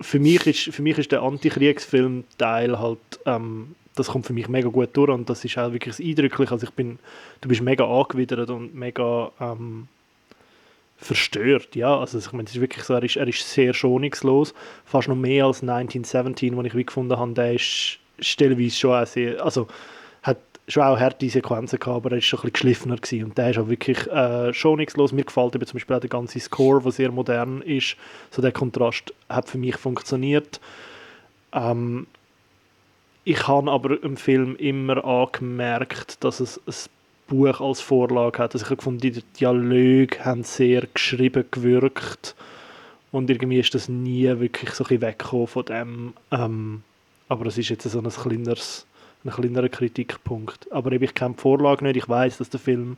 für, 0.00 0.20
mich 0.20 0.46
ist, 0.46 0.74
für 0.74 0.82
mich 0.82 0.98
ist 0.98 1.12
der 1.12 1.22
Antikriegsfilm-Teil 1.22 2.78
halt, 2.78 2.98
ähm, 3.26 3.74
das 3.96 4.06
kommt 4.06 4.26
für 4.26 4.32
mich 4.32 4.48
mega 4.48 4.68
gut 4.68 4.90
durch 4.92 5.10
und 5.10 5.28
das 5.28 5.44
ist 5.44 5.58
auch 5.58 5.72
wirklich 5.72 5.98
eindrücklich. 5.98 6.52
Also 6.52 6.66
ich 6.66 6.72
bin, 6.72 6.98
du 7.40 7.48
bist 7.48 7.60
mega 7.60 7.84
angewidert 7.84 8.50
und 8.50 8.74
mega 8.74 9.32
ähm, 9.40 9.88
verstört, 10.96 11.74
ja. 11.74 11.98
Also 11.98 12.18
ich 12.18 12.32
meine, 12.32 12.44
es 12.44 12.54
ist 12.54 12.60
wirklich 12.60 12.84
so, 12.84 12.94
er 12.94 13.02
ist, 13.02 13.16
er 13.16 13.26
ist 13.26 13.50
sehr 13.50 13.74
schonungslos, 13.74 14.54
fast 14.84 15.08
noch 15.08 15.16
mehr 15.16 15.46
als 15.46 15.62
1917, 15.62 16.56
wo 16.56 16.62
ich 16.62 16.74
wie 16.74 16.84
gefunden 16.84 17.18
habe, 17.18 17.32
der 17.32 17.54
ist 17.54 17.98
stellenweise 18.20 18.76
schon 18.76 18.94
auch 18.94 19.06
sehr, 19.06 19.42
also 19.44 19.66
schon 20.70 20.82
auch 20.82 20.98
harte 20.98 21.28
Sequenzen 21.28 21.78
gehabt, 21.78 21.96
aber 21.96 22.10
er 22.10 22.16
war 22.16 22.20
schon 22.20 22.38
ein 22.38 22.42
bisschen 22.42 22.52
geschliffener 22.52 22.96
gewesen. 22.96 23.24
und 23.24 23.38
der 23.38 23.50
ist 23.50 23.58
auch 23.58 23.68
wirklich 23.68 24.06
äh, 24.08 24.52
schonungslos. 24.52 25.12
Mir 25.12 25.24
gefällt 25.24 25.54
eben 25.54 25.66
zum 25.66 25.74
Beispiel 25.74 25.96
auch 25.96 26.00
der 26.00 26.10
ganze 26.10 26.40
Score, 26.40 26.82
der 26.82 26.92
sehr 26.92 27.10
modern 27.10 27.62
ist. 27.62 27.96
So 28.30 28.42
der 28.42 28.52
Kontrast 28.52 29.12
hat 29.28 29.48
für 29.48 29.58
mich 29.58 29.76
funktioniert. 29.76 30.60
Ähm, 31.52 32.06
ich 33.24 33.46
habe 33.46 33.70
aber 33.70 34.02
im 34.02 34.16
Film 34.16 34.56
immer 34.56 35.04
angemerkt, 35.04 36.24
dass 36.24 36.40
es 36.40 36.58
ein 36.66 36.90
Buch 37.28 37.60
als 37.60 37.80
Vorlage 37.80 38.38
hat. 38.38 38.54
Also 38.54 38.64
ich 38.64 38.70
habe 38.70 38.76
gefunden, 38.76 39.00
die 39.00 39.22
Dialoge 39.38 40.24
haben 40.24 40.42
sehr 40.42 40.86
geschrieben 40.92 41.44
gewirkt 41.50 42.34
und 43.12 43.28
irgendwie 43.28 43.60
ist 43.60 43.74
das 43.74 43.88
nie 43.88 44.24
wirklich 44.38 44.70
so 44.70 44.84
ein 44.84 45.00
weggekommen 45.00 45.46
von 45.46 45.64
dem. 45.64 46.12
Ähm, 46.30 46.82
aber 47.28 47.46
es 47.46 47.58
ist 47.58 47.68
jetzt 47.68 47.84
so 47.84 47.98
ein 48.00 48.08
kleineres 48.08 48.86
ein 49.24 49.30
kleinerer 49.30 49.68
Kritikpunkt. 49.68 50.70
Aber 50.72 50.92
ich 50.92 51.14
kenne 51.14 51.34
die 51.34 51.40
Vorlage 51.40 51.84
nicht. 51.84 51.96
Ich 51.96 52.08
weiß, 52.08 52.38
dass 52.38 52.50
der 52.50 52.60
Film 52.60 52.96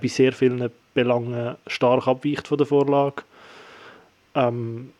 ich, 0.00 0.14
sehr 0.14 0.32
vielen 0.32 0.70
Belangen 0.94 1.56
stark 1.66 2.06
abweicht 2.06 2.48
von 2.48 2.58
der 2.58 2.66
Vorlage. 2.66 3.22
Ähm, 4.34 4.90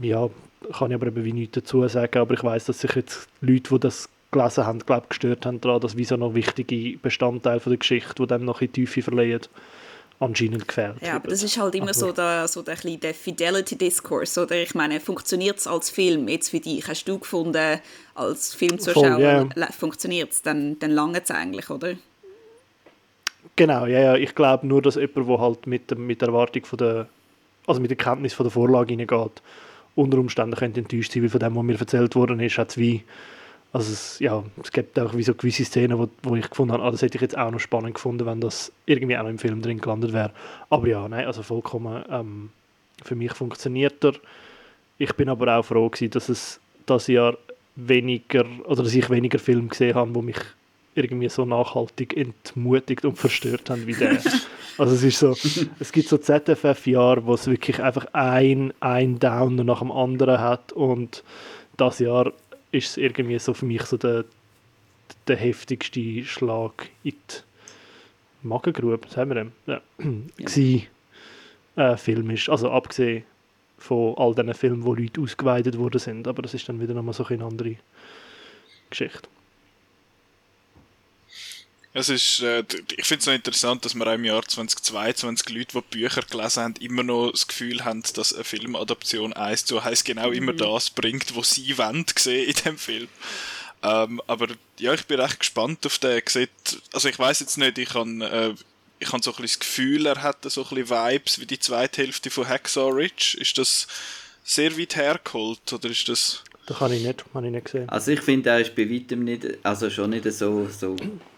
ja, 0.00 0.28
kann 0.72 0.90
ich 0.90 0.94
aber 0.94 1.06
eben 1.08 1.24
wie 1.24 1.32
nichts 1.32 1.54
dazu 1.54 1.86
sagen. 1.88 2.18
Aber 2.18 2.34
ich 2.34 2.44
weiß, 2.44 2.66
dass 2.66 2.80
sich 2.80 2.94
jetzt 2.94 3.28
Leute, 3.40 3.74
die 3.74 3.80
das 3.80 4.08
gelesen 4.30 4.66
haben, 4.66 4.78
glaube 4.80 5.06
gestört 5.08 5.46
haben 5.46 5.60
daran, 5.60 5.80
dass 5.80 5.96
so 6.04 6.16
noch 6.16 6.34
wichtige 6.34 6.98
Bestandteile 6.98 7.60
von 7.60 7.70
der 7.70 7.78
Geschichte, 7.78 8.14
die 8.18 8.26
dem 8.26 8.44
noch 8.44 8.60
in 8.60 8.68
die 8.72 8.84
Tiefe 8.84 9.02
verleihen 9.02 9.40
anscheinend 10.24 10.66
gefällt. 10.66 10.96
Ja, 11.00 11.16
aber 11.16 11.28
das 11.28 11.42
ist 11.42 11.58
halt 11.58 11.74
immer 11.74 11.84
aber 11.84 11.94
so 11.94 12.12
der, 12.12 12.48
so 12.48 12.62
der, 12.62 12.76
der 12.76 13.14
Fidelity-Discourse. 13.14 14.42
Oder 14.42 14.56
ich 14.56 14.74
meine, 14.74 15.00
funktioniert 15.00 15.58
es 15.58 15.66
als 15.66 15.90
Film 15.90 16.28
jetzt 16.28 16.50
für 16.50 16.60
dich? 16.60 16.86
Hast 16.86 17.04
du 17.04 17.18
gefunden, 17.18 17.80
als 18.14 18.54
Filmzuschauer 18.54 19.18
yeah. 19.18 19.72
funktioniert 19.78 20.32
es? 20.32 20.42
Dann, 20.42 20.78
dann 20.78 20.90
lange 20.90 21.22
es 21.22 21.30
eigentlich, 21.30 21.70
oder? 21.70 21.94
Genau, 23.56 23.86
ja, 23.86 24.00
ja. 24.00 24.16
Ich 24.16 24.34
glaube 24.34 24.66
nur, 24.66 24.82
dass 24.82 24.96
jemand, 24.96 25.28
der 25.28 25.38
halt 25.38 25.66
mit, 25.66 25.90
der, 25.90 25.98
mit 25.98 26.20
der 26.20 26.28
Erwartung 26.28 26.64
von 26.64 26.78
der, 26.78 27.08
also 27.66 27.80
mit 27.80 27.90
der 27.90 27.98
Kenntnis 27.98 28.34
von 28.34 28.44
der 28.44 28.50
Vorlage 28.50 28.90
hineingeht, 28.92 29.42
unter 29.94 30.18
Umständen 30.18 30.56
könnte 30.56 30.80
enttäuscht 30.80 31.12
sein, 31.12 31.22
weil 31.22 31.30
von 31.30 31.40
dem, 31.40 31.54
was 31.54 31.62
mir 31.62 31.78
erzählt 31.78 32.16
worden 32.16 32.40
ist, 32.40 32.58
hat 32.58 32.70
es 32.70 32.78
wie 32.78 33.04
Also 33.74 33.92
es, 33.92 34.20
ja, 34.20 34.44
es 34.62 34.70
gibt 34.70 34.96
auch 35.00 35.16
wie 35.16 35.24
so 35.24 35.34
gewisse 35.34 35.64
Szenen, 35.64 35.98
wo, 35.98 36.08
wo 36.22 36.36
ich 36.36 36.48
gefunden 36.48 36.74
habe, 36.74 36.84
ah, 36.84 36.92
das 36.92 37.02
hätte 37.02 37.16
ich 37.18 37.22
jetzt 37.22 37.36
auch 37.36 37.50
noch 37.50 37.58
spannend 37.58 37.94
gefunden, 37.94 38.24
wenn 38.24 38.40
das 38.40 38.70
irgendwie 38.86 39.18
auch 39.18 39.24
noch 39.24 39.30
im 39.30 39.38
Film 39.40 39.62
drin 39.62 39.80
gelandet 39.80 40.12
wäre. 40.12 40.30
Aber 40.70 40.86
ja, 40.86 41.08
nein, 41.08 41.26
also 41.26 41.42
vollkommen 41.42 42.04
ähm, 42.08 42.50
für 43.02 43.16
mich 43.16 43.32
funktioniert 43.32 44.04
er. 44.04 44.12
Ich 44.96 45.12
bin 45.14 45.28
aber 45.28 45.58
auch 45.58 45.64
froh 45.64 45.88
gewesen, 45.88 46.12
dass 46.12 46.28
es 46.28 46.60
das 46.86 47.08
Jahr 47.08 47.36
weniger, 47.74 48.44
oder 48.64 48.84
dass 48.84 48.94
ich 48.94 49.10
weniger 49.10 49.40
Filme 49.40 49.66
gesehen 49.66 49.96
habe, 49.96 50.14
wo 50.14 50.22
mich 50.22 50.38
irgendwie 50.94 51.28
so 51.28 51.44
nachhaltig 51.44 52.16
entmutigt 52.16 53.04
und 53.04 53.18
verstört 53.18 53.70
haben 53.70 53.88
wie 53.88 53.94
der. 53.94 54.18
Also 54.76 54.94
es 54.94 55.04
ist 55.04 55.20
so, 55.20 55.36
es 55.78 55.92
gibt 55.92 56.08
so 56.08 56.18
ZFF-Jahre, 56.18 57.24
wo 57.26 57.34
es 57.34 57.46
wirklich 57.46 57.80
einfach 57.80 58.06
ein, 58.12 58.72
ein 58.80 59.20
Downer 59.20 59.62
nach 59.62 59.78
dem 59.78 59.92
anderen 59.92 60.40
hat 60.40 60.72
und 60.72 61.22
das 61.76 62.00
Jahr 62.00 62.32
ist 62.74 62.90
es 62.90 62.96
irgendwie 62.96 63.38
so 63.38 63.54
für 63.54 63.66
mich 63.66 63.82
so 63.82 63.96
der, 63.96 64.24
der 65.28 65.36
heftigste 65.36 66.24
Schlag 66.24 66.88
in 67.02 67.12
die 67.12 68.46
Magengrube, 68.46 69.08
haben 69.16 69.30
wir 69.30 69.34
denn? 69.34 69.52
Ja. 69.66 69.80
ja. 70.38 70.82
Äh, 71.76 71.96
Film 71.96 72.30
ist, 72.30 72.48
also 72.48 72.70
abgesehen 72.70 73.24
von 73.78 74.14
all 74.16 74.34
diesen 74.34 74.54
Filmen, 74.54 74.84
wo 74.84 74.94
Leute 74.94 75.20
ausgeweitet 75.20 75.76
worden 75.78 75.98
sind, 75.98 76.28
aber 76.28 76.42
das 76.42 76.54
ist 76.54 76.68
dann 76.68 76.80
wieder 76.80 76.94
nochmal 76.94 77.14
so 77.14 77.24
eine 77.24 77.44
andere 77.44 77.76
Geschichte. 78.90 79.28
Es 81.96 82.08
ist, 82.08 82.40
äh, 82.40 82.64
ich 82.96 83.06
finde 83.06 83.20
es 83.20 83.26
noch 83.26 83.34
interessant, 83.34 83.84
dass 83.84 83.94
wir 83.94 84.04
auch 84.04 84.14
im 84.14 84.24
Jahr 84.24 84.42
2022 84.44 85.48
Leute, 85.50 85.80
die 85.80 85.96
Bücher 85.96 86.22
gelesen 86.22 86.62
haben, 86.64 86.74
immer 86.80 87.04
noch 87.04 87.30
das 87.30 87.46
Gefühl 87.46 87.84
haben, 87.84 88.02
dass 88.14 88.34
eine 88.34 88.42
Filmadaption 88.42 89.32
eins 89.32 89.64
zu 89.64 89.78
eins 89.78 90.02
genau 90.02 90.28
mhm. 90.28 90.34
immer 90.34 90.52
das 90.54 90.90
bringt, 90.90 91.36
was 91.36 91.54
sie 91.54 91.78
wollen 91.78 92.04
sehen 92.18 92.48
in 92.48 92.56
dem 92.64 92.78
Film. 92.78 93.08
Ähm, 93.84 94.20
aber 94.26 94.48
ja, 94.80 94.92
ich 94.92 95.06
bin 95.06 95.20
recht 95.20 95.38
gespannt 95.38 95.86
auf 95.86 96.00
den. 96.00 96.20
Sieht, 96.26 96.50
also 96.92 97.08
ich 97.08 97.18
weiß 97.18 97.38
jetzt 97.38 97.58
nicht, 97.58 97.78
ich 97.78 97.94
habe 97.94 98.10
äh, 98.24 98.54
ich 98.98 99.12
hab 99.12 99.22
so 99.22 99.30
ein 99.30 99.36
bisschen 99.36 99.60
das 99.60 99.60
Gefühl, 99.60 100.06
er 100.06 100.20
hat 100.20 100.50
so 100.50 100.62
ein 100.64 100.68
bisschen 100.68 100.90
Vibes 100.90 101.38
wie 101.38 101.46
die 101.46 101.60
zweite 101.60 102.02
Hälfte 102.02 102.28
von 102.28 102.48
Hacksaw 102.48 102.90
Ridge. 102.90 103.36
Ist 103.38 103.56
das 103.56 103.86
sehr 104.42 104.76
weit 104.76 104.96
hergeholt 104.96 105.72
oder 105.72 105.88
ist 105.88 106.08
das... 106.08 106.42
Das 106.66 106.78
kann 106.78 106.92
ich 106.92 107.04
nicht, 107.04 107.24
habe 107.34 107.46
ich 107.46 107.52
nicht 107.52 107.66
gesehen. 107.66 107.88
Also 107.88 108.10
ich 108.10 108.20
finde, 108.20 108.50
er 108.50 108.60
ist 108.60 108.74
bei 108.74 108.90
weitem 108.90 109.22
nicht, 109.22 109.46
also 109.62 109.90
schon 109.90 110.10
nicht 110.10 110.24
so, 110.32 110.66
so 110.68 110.96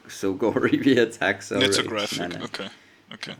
so 0.08 0.34
gory 0.34 0.80
wie 0.84 0.94
jetzt 0.94 1.20
Hacksaw 1.20 1.58
Nicht 1.58 1.74
so 1.74 1.82
graphic, 1.82 2.18
nein, 2.18 2.30
nein. 2.34 2.42
okay. 2.42 2.66
Okay. 3.14 3.34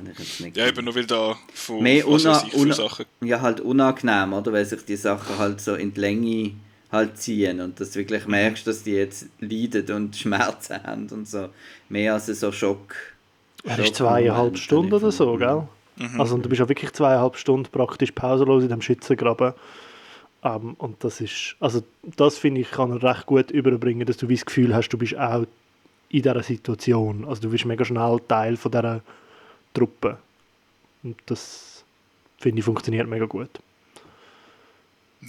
Ja, 0.54 0.68
eben 0.68 0.85
nur 0.85 0.94
weil 0.94 1.06
da 1.06 1.37
von, 1.52 1.82
Mehr 1.82 2.06
una, 2.06 2.44
ich, 2.46 2.54
una, 2.54 2.75
Sachen... 2.75 3.04
Ja, 3.20 3.40
halt 3.40 3.61
unangenehm, 3.61 4.32
oder? 4.32 4.52
Weil 4.52 4.64
sich 4.64 4.85
die 4.85 4.96
Sachen 4.96 5.38
halt 5.38 5.61
so 5.61 5.75
in 5.75 5.92
die 5.92 6.00
Länge 6.00 6.52
halt 6.92 7.18
ziehen 7.18 7.61
und 7.61 7.80
dass 7.80 7.90
du 7.90 7.99
wirklich 7.99 8.26
merkst, 8.26 8.66
dass 8.66 8.85
die 8.85 8.92
jetzt 8.92 9.26
leiden 9.40 9.90
und 9.94 10.16
Schmerzen 10.16 10.82
haben 10.82 11.08
und 11.11 11.28
so. 11.28 11.49
Mehr 11.88 12.14
als 12.14 12.26
so 12.26 12.52
Schock. 12.52 12.94
Er 13.64 13.78
ist 13.80 13.96
zweieinhalb 13.96 14.56
Stunden 14.56 14.92
oder 14.92 15.11
so, 15.11 15.37
gell? 15.37 15.66
Mhm. 15.96 16.20
Also 16.20 16.37
und 16.37 16.44
du 16.44 16.49
bist 16.49 16.61
ja 16.61 16.68
wirklich 16.68 16.92
zweieinhalb 16.92 17.37
Stunden 17.37 17.70
praktisch 17.70 18.12
pausenlos 18.12 18.62
in 18.62 18.68
dem 18.68 18.82
Schützengraben. 18.82 19.52
Um, 20.42 20.52
ähm, 20.52 20.75
und 20.75 21.02
das 21.02 21.20
ist, 21.20 21.56
also 21.58 21.82
das 22.16 22.38
finde 22.38 22.61
ich, 22.61 22.70
kann 22.70 22.92
er 22.92 23.02
recht 23.02 23.26
gut 23.26 23.50
überbringen, 23.50 24.06
dass 24.06 24.18
du 24.18 24.28
wie 24.28 24.35
das 24.37 24.44
Gefühl 24.44 24.75
hast, 24.75 24.90
du 24.90 24.99
bist 24.99 25.16
auch 25.16 25.46
in 26.08 26.22
dieser 26.22 26.42
Situation. 26.42 27.25
Also 27.25 27.42
du 27.42 27.50
bist 27.50 27.64
mega 27.64 27.84
schnell 27.84 28.20
Teil 28.28 28.56
von 28.56 28.72
dieser 28.72 29.00
Truppe. 29.75 30.18
Und 31.02 31.16
das, 31.26 31.84
finde 32.38 32.60
ich, 32.60 32.64
funktioniert 32.64 33.08
mega 33.08 33.26
gut. 33.26 33.50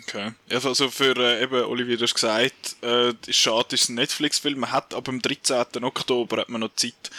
Okay. 0.03 0.31
Also 0.49 0.89
für 0.89 1.15
äh, 1.17 1.43
eben, 1.43 1.63
Olivier, 1.65 1.97
du 1.97 2.03
hast 2.03 2.13
gesagt, 2.13 2.75
äh, 2.81 3.13
schade, 3.29 3.75
ist 3.75 3.89
ein 3.89 3.95
Netflix-Film. 3.95 4.59
Man 4.59 4.71
hat 4.71 4.93
ab 4.93 5.05
dem 5.05 5.21
13. 5.21 5.83
Oktober 5.83 6.37
hat 6.37 6.49
man 6.49 6.61
noch 6.61 6.75
Zeit, 6.75 7.09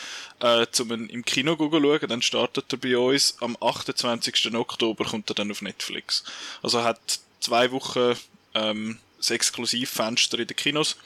äh, 0.40 0.66
zum 0.70 0.90
im 0.90 1.24
Kino 1.24 1.56
zu 1.56 1.70
schauen. 1.70 2.08
Dann 2.08 2.22
startet 2.22 2.72
er 2.72 2.78
bei 2.78 2.96
uns. 2.96 3.36
Am 3.40 3.56
28. 3.60 4.54
Oktober 4.54 5.04
kommt 5.04 5.30
er 5.30 5.34
dann 5.34 5.50
auf 5.50 5.62
Netflix. 5.62 6.24
Also 6.62 6.84
hat 6.84 7.20
zwei 7.40 7.70
Wochen 7.72 8.14
ähm, 8.54 8.98
das 9.18 9.30
Exklusivfenster 9.30 10.38
in 10.38 10.46
den 10.46 10.56
Kinos 10.56 10.96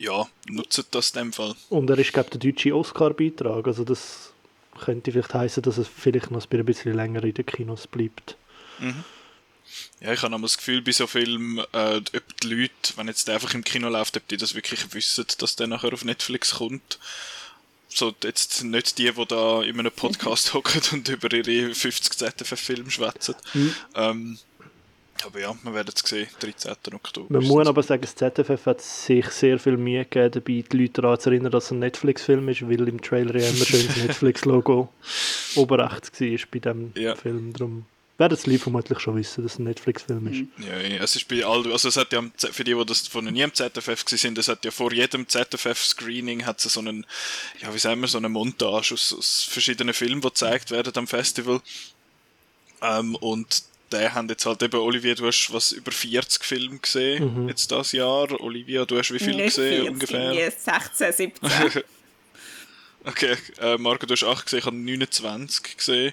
ja, 0.00 0.26
nutzt 0.48 0.86
das 0.92 1.10
in 1.10 1.18
dem 1.18 1.32
Fall. 1.32 1.54
Und 1.68 1.90
er 1.90 1.98
ist, 1.98 2.12
glaube 2.12 2.30
der 2.30 2.40
deutsche 2.40 2.74
Oscar-Beitrag. 2.74 3.66
Also 3.66 3.84
das 3.84 4.32
könnte 4.80 5.12
vielleicht 5.12 5.34
heißen, 5.34 5.62
dass 5.62 5.76
es 5.76 5.86
vielleicht 5.88 6.30
noch 6.30 6.42
ein 6.50 6.64
bisschen 6.64 6.94
länger 6.94 7.22
in 7.22 7.34
den 7.34 7.44
Kinos 7.44 7.86
bleibt. 7.86 8.36
Mhm. 8.78 9.04
Ja, 10.00 10.12
ich 10.12 10.22
habe 10.22 10.40
das 10.40 10.56
Gefühl, 10.56 10.80
bei 10.80 10.92
so 10.92 11.06
Filmen, 11.06 11.58
äh, 11.72 11.98
ob 11.98 12.40
die 12.42 12.48
Leute, 12.48 12.96
wenn 12.96 13.08
jetzt 13.08 13.28
der 13.28 13.34
einfach 13.34 13.52
im 13.52 13.62
Kino 13.62 13.88
läuft, 13.90 14.16
ob 14.16 14.26
die 14.26 14.38
das 14.38 14.54
wirklich 14.54 14.92
wissen, 14.94 15.26
dass 15.38 15.56
der 15.56 15.66
nachher 15.66 15.92
auf 15.92 16.04
Netflix 16.04 16.52
kommt. 16.52 16.98
So, 17.88 18.14
jetzt 18.24 18.64
nicht 18.64 18.98
die, 18.98 19.12
die 19.12 19.26
da 19.26 19.62
in 19.62 19.78
einem 19.78 19.92
Podcast 19.92 20.54
hocken 20.54 20.80
und 20.92 21.08
über 21.08 21.30
ihre 21.32 21.74
50 21.74 22.16
ZFF-Filme 22.16 22.90
schwätzen. 22.90 23.34
Mhm. 23.52 23.74
Ähm, 23.94 24.38
aber 25.24 25.40
ja, 25.40 25.54
wir 25.62 25.74
werden 25.74 25.92
es 25.94 26.08
sehen, 26.08 26.28
13. 26.40 26.94
Oktober. 26.94 27.26
Man 27.30 27.44
muss 27.44 27.66
aber 27.66 27.82
sagen, 27.82 28.02
das 28.02 28.14
ZFF 28.14 28.66
hat 28.66 28.80
sich 28.80 29.26
sehr 29.30 29.58
viel 29.58 29.76
Mühe 29.76 30.04
gegeben, 30.04 30.32
dabei 30.32 30.64
die 30.70 30.76
Leute 30.76 31.02
daran 31.02 31.20
zu 31.20 31.30
erinnern, 31.30 31.52
dass 31.52 31.66
es 31.66 31.70
ein 31.70 31.78
Netflix-Film 31.80 32.48
ist, 32.48 32.62
weil 32.62 32.88
im 32.88 33.00
Trailer 33.00 33.36
ja 33.36 33.48
immer 33.48 33.64
schön 33.64 33.86
das 33.86 33.96
Netflix-Logo 34.04 34.88
oben 35.56 35.80
rechts 35.80 36.20
war 36.20 36.38
bei 36.50 36.58
diesem 36.58 36.92
ja. 36.94 37.14
Film. 37.14 37.52
Darum 37.52 37.86
werden 38.20 38.34
es 38.34 38.46
live 38.46 38.62
vermutlich 38.62 39.00
schon 39.00 39.16
wissen, 39.16 39.42
dass 39.42 39.54
es 39.54 39.58
ein 39.58 39.64
Netflix-Film 39.64 40.26
ist. 40.26 40.66
Ja, 40.66 40.78
ja, 40.78 41.02
es 41.02 41.16
ist 41.16 41.26
bei 41.26 41.44
all, 41.44 41.70
also 41.72 41.88
es 41.88 41.96
hat 41.96 42.12
ja, 42.12 42.22
für 42.36 42.64
die, 42.64 42.74
die 42.74 42.84
das 42.84 43.08
von 43.08 43.24
nie 43.24 43.40
im 43.40 43.54
ZFF 43.54 44.04
sind, 44.06 44.36
es 44.36 44.48
hat 44.48 44.64
ja 44.64 44.70
vor 44.70 44.92
jedem 44.92 45.26
ZFF-Screening 45.26 46.44
hat 46.44 46.64
es 46.64 46.74
so 46.74 46.80
einen, 46.80 47.06
ja, 47.62 47.72
wie 47.74 47.78
sagen 47.78 48.00
wir, 48.00 48.08
so 48.08 48.18
eine 48.18 48.28
Montage 48.28 48.94
aus, 48.94 49.14
aus 49.16 49.48
verschiedenen 49.50 49.94
Filmen, 49.94 50.20
die 50.20 50.28
gezeigt 50.28 50.70
werden 50.70 50.92
am 50.96 51.06
Festival. 51.06 51.62
Ähm, 52.82 53.14
und 53.16 53.62
der 53.92 54.14
haben 54.14 54.28
jetzt 54.28 54.46
halt 54.46 54.62
eben, 54.62 54.80
Olivia, 54.80 55.14
du 55.14 55.26
hast 55.26 55.52
was 55.52 55.72
über 55.72 55.92
40 55.92 56.44
Filme 56.44 56.78
gesehen, 56.78 57.42
mhm. 57.42 57.48
jetzt 57.48 57.70
das 57.70 57.92
Jahr. 57.92 58.40
Olivia, 58.40 58.84
du 58.84 58.98
hast 58.98 59.12
wie 59.12 59.18
viele 59.18 59.44
gesehen 59.44 59.84
40, 59.84 59.90
ungefähr? 59.90 60.50
16, 60.50 61.12
17. 61.12 61.50
okay, 63.04 63.36
äh, 63.60 63.76
Marco, 63.78 64.06
du 64.06 64.12
hast 64.14 64.24
8 64.24 64.44
gesehen, 64.44 64.58
ich 64.60 64.66
habe 64.66 64.76
29 64.76 65.76
gesehen. 65.76 66.12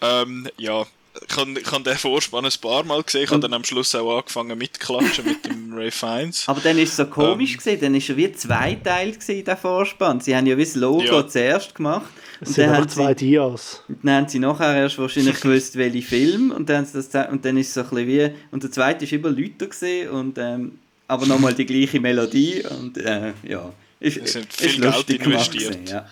Ähm, 0.00 0.48
ja, 0.56 0.86
ich 1.28 1.36
habe, 1.36 1.54
habe 1.72 1.84
den 1.84 1.96
Vorspann 1.96 2.44
ein 2.44 2.52
paar 2.60 2.84
Mal 2.84 3.02
gesehen, 3.02 3.24
ich 3.24 3.30
habe 3.30 3.40
dann 3.40 3.52
am 3.52 3.64
Schluss 3.64 3.94
auch 3.94 4.18
angefangen 4.18 4.56
mitklatschen 4.56 5.24
mit 5.24 5.44
dem 5.46 5.72
Ray 5.74 5.90
Fiennes. 5.90 6.44
Aber 6.46 6.60
dann 6.60 6.78
ist 6.78 6.90
es 6.90 6.96
so 6.96 7.06
komisch 7.06 7.52
ähm, 7.52 7.56
gesehen, 7.58 7.80
dann 7.80 7.94
ist 7.94 8.08
er 8.08 8.16
wie 8.16 8.32
zweiteilt 8.32 9.18
gesehen, 9.18 9.44
der 9.44 9.56
Vorspann. 9.56 10.20
Sie 10.20 10.34
haben 10.34 10.46
ja 10.46 10.56
wie 10.56 10.64
das 10.64 10.74
Logo 10.74 11.02
ja. 11.02 11.26
zuerst 11.26 11.74
gemacht. 11.74 12.10
Es 12.40 12.54
sind 12.54 12.70
einfach 12.70 12.86
zwei 12.86 13.08
sie, 13.08 13.26
Dias. 13.26 13.82
Dann 14.02 14.14
haben 14.14 14.28
sie 14.28 14.38
nachher 14.38 14.76
erst 14.76 14.98
wahrscheinlich 14.98 15.40
gewusst, 15.40 15.76
welche 15.76 16.02
Film 16.02 16.50
und 16.50 16.68
dann, 16.68 16.86
das, 16.92 17.08
und 17.30 17.44
dann 17.44 17.56
ist 17.56 17.68
es 17.68 17.74
so 17.74 17.80
ein 17.80 17.88
bisschen 17.88 18.06
wie, 18.06 18.30
und 18.50 18.62
der 18.62 18.70
zweite 18.70 19.04
ist 19.04 19.12
immer 19.12 19.30
Lüter 19.30 19.66
gesehen 19.66 20.10
und 20.10 20.38
ähm, 20.38 20.78
aber 21.08 21.26
nochmal 21.26 21.54
die 21.54 21.66
gleiche 21.66 22.00
Melodie 22.00 22.62
und 22.78 22.98
äh, 22.98 23.32
ja. 23.42 23.72
Ist, 24.00 24.18
es 24.18 24.34
sind 24.34 24.52
viel 24.52 24.80
Geld 24.80 25.10
investiert. 25.10 25.72
Gewesen, 25.72 25.86
ja 25.86 26.06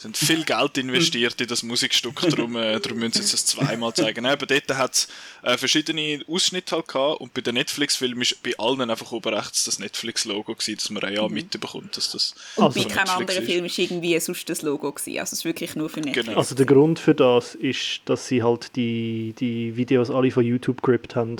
sind 0.00 0.16
viel 0.16 0.44
Geld 0.44 0.78
investiert 0.78 1.40
in 1.40 1.46
das 1.46 1.62
Musikstück, 1.62 2.20
darum, 2.22 2.56
äh, 2.56 2.80
darum 2.80 2.98
müssen 2.98 3.12
sie 3.12 3.20
jetzt 3.20 3.34
das 3.34 3.46
zweimal 3.46 3.92
zeigen. 3.92 4.24
Eben 4.24 4.46
dort 4.46 4.78
hat 4.78 4.94
es 4.94 5.08
äh, 5.42 5.58
verschiedene 5.58 6.24
Ausschnitte 6.26 6.76
halt 6.76 6.88
gehabt 6.88 7.20
und 7.20 7.34
bei 7.34 7.42
den 7.42 7.54
Netflix-Filmen 7.54 8.22
ist 8.22 8.42
bei 8.42 8.56
allen 8.58 8.90
einfach 8.90 9.12
oben 9.12 9.34
rechts 9.34 9.64
das 9.64 9.78
Netflix-Logo 9.78 10.54
gewesen, 10.54 10.76
dass 10.76 10.90
man 10.90 11.12
ja 11.12 11.28
mhm. 11.28 11.34
mitbekommt, 11.34 11.96
dass 11.96 12.12
das 12.12 12.34
Und 12.56 12.74
bei 12.74 12.84
keinem 12.84 13.10
anderen 13.10 13.44
Film 13.44 13.66
ist 13.66 13.78
irgendwie 13.78 14.18
sonst 14.20 14.48
das 14.48 14.62
Logo 14.62 14.90
gewesen, 14.90 15.18
also 15.18 15.34
es 15.34 15.40
ist 15.40 15.44
wirklich 15.44 15.76
nur 15.76 15.90
für 15.90 16.00
Netflix. 16.00 16.26
Genau. 16.26 16.38
Also 16.38 16.54
der 16.54 16.66
Grund 16.66 16.98
für 16.98 17.14
das 17.14 17.54
ist, 17.54 18.00
dass 18.06 18.26
sie 18.26 18.42
halt 18.42 18.74
die, 18.76 19.34
die 19.38 19.76
Videos 19.76 20.10
alle 20.10 20.30
von 20.30 20.44
YouTube 20.44 20.82
gerippt 20.82 21.14
haben. 21.14 21.36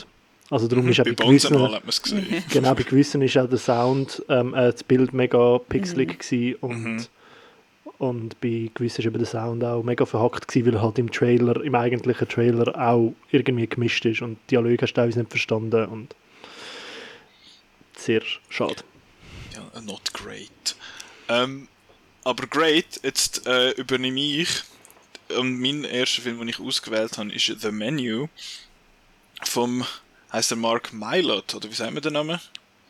Also 0.50 0.66
darum 0.66 0.84
mhm, 0.84 0.90
ist 0.90 1.00
auch 1.00 1.04
bei, 1.04 1.12
bei 1.12 1.24
gewissen, 1.24 2.44
genau, 2.50 2.74
bei 2.74 2.82
gewissen 2.82 3.22
ist 3.22 3.38
auch 3.38 3.48
der 3.48 3.58
Sound, 3.58 4.22
ähm, 4.28 4.52
äh, 4.52 4.72
das 4.72 4.82
Bild 4.82 5.14
mega 5.14 5.58
pixelig 5.58 6.30
mhm. 6.30 6.56
und 6.60 6.84
mhm. 6.84 7.06
Und 8.00 8.40
bei 8.40 8.70
gewissen 8.72 9.04
war 9.04 9.10
eben 9.10 9.18
der 9.18 9.26
Sound 9.26 9.62
auch 9.62 9.82
mega 9.82 10.06
verhackt, 10.06 10.48
gewesen, 10.48 10.68
weil 10.68 10.74
er 10.76 10.82
halt 10.82 10.98
im 10.98 11.12
Trailer, 11.12 11.62
im 11.62 11.74
eigentlichen 11.74 12.26
Trailer 12.26 12.74
auch 12.74 13.12
irgendwie 13.30 13.66
gemischt 13.66 14.06
ist 14.06 14.22
und 14.22 14.38
Dialoge 14.50 14.78
hast 14.80 14.92
du 14.92 15.02
teilweise 15.02 15.18
nicht 15.18 15.30
verstanden 15.30 15.84
und 15.84 16.14
sehr 17.98 18.22
schade. 18.48 18.82
Ja, 19.52 19.80
not 19.82 20.14
great. 20.14 20.76
Ähm, 21.28 21.68
aber 22.24 22.46
great, 22.46 23.00
jetzt 23.02 23.46
äh, 23.46 23.72
übernehme 23.72 24.18
ich 24.18 24.62
und 25.38 25.60
mein 25.60 25.84
erster 25.84 26.22
Film, 26.22 26.38
den 26.38 26.48
ich 26.48 26.58
ausgewählt 26.58 27.18
habe, 27.18 27.30
ist 27.34 27.54
The 27.60 27.70
Menu 27.70 28.28
vom, 29.42 29.84
heißt 30.32 30.52
der 30.52 30.56
Mark 30.56 30.94
Mylott, 30.94 31.54
oder 31.54 31.68
wie 31.68 31.74
sagen 31.74 31.92
wir 31.92 32.00
den 32.00 32.14
Namen? 32.14 32.40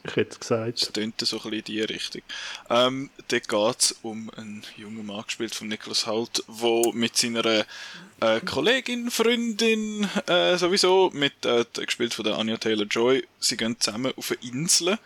Ich 0.04 0.16
hätte 0.16 0.33
es 0.33 0.40
gesagt. 0.40 0.83
Das 0.83 0.92
tönt 0.92 1.21
so 1.21 1.37
ein 1.37 1.42
bisschen 1.42 1.59
in 1.59 1.64
die 1.64 1.80
Richtung. 1.83 2.23
Ähm, 2.71 3.11
dort 3.28 3.49
geht 3.49 3.83
es 3.83 3.97
um 4.02 4.30
einen 4.37 4.64
jungen 4.76 5.04
Mann, 5.04 5.25
gespielt 5.25 5.54
von 5.54 5.69
Nicholas 5.69 6.07
Holt, 6.07 6.42
der 6.49 6.95
mit 6.95 7.16
seiner 7.16 7.66
äh, 8.21 8.40
Kollegin, 8.40 9.11
Freundin, 9.11 10.09
äh, 10.26 10.57
sowieso, 10.57 11.11
mit, 11.12 11.45
äh, 11.45 11.64
gespielt 11.73 12.14
von 12.14 12.25
der 12.25 12.38
Anya 12.38 12.57
Taylor-Joy, 12.57 13.26
sie 13.38 13.57
gehen 13.57 13.78
zusammen 13.78 14.12
auf 14.16 14.30
eine 14.30 14.50
Insel 14.50 14.99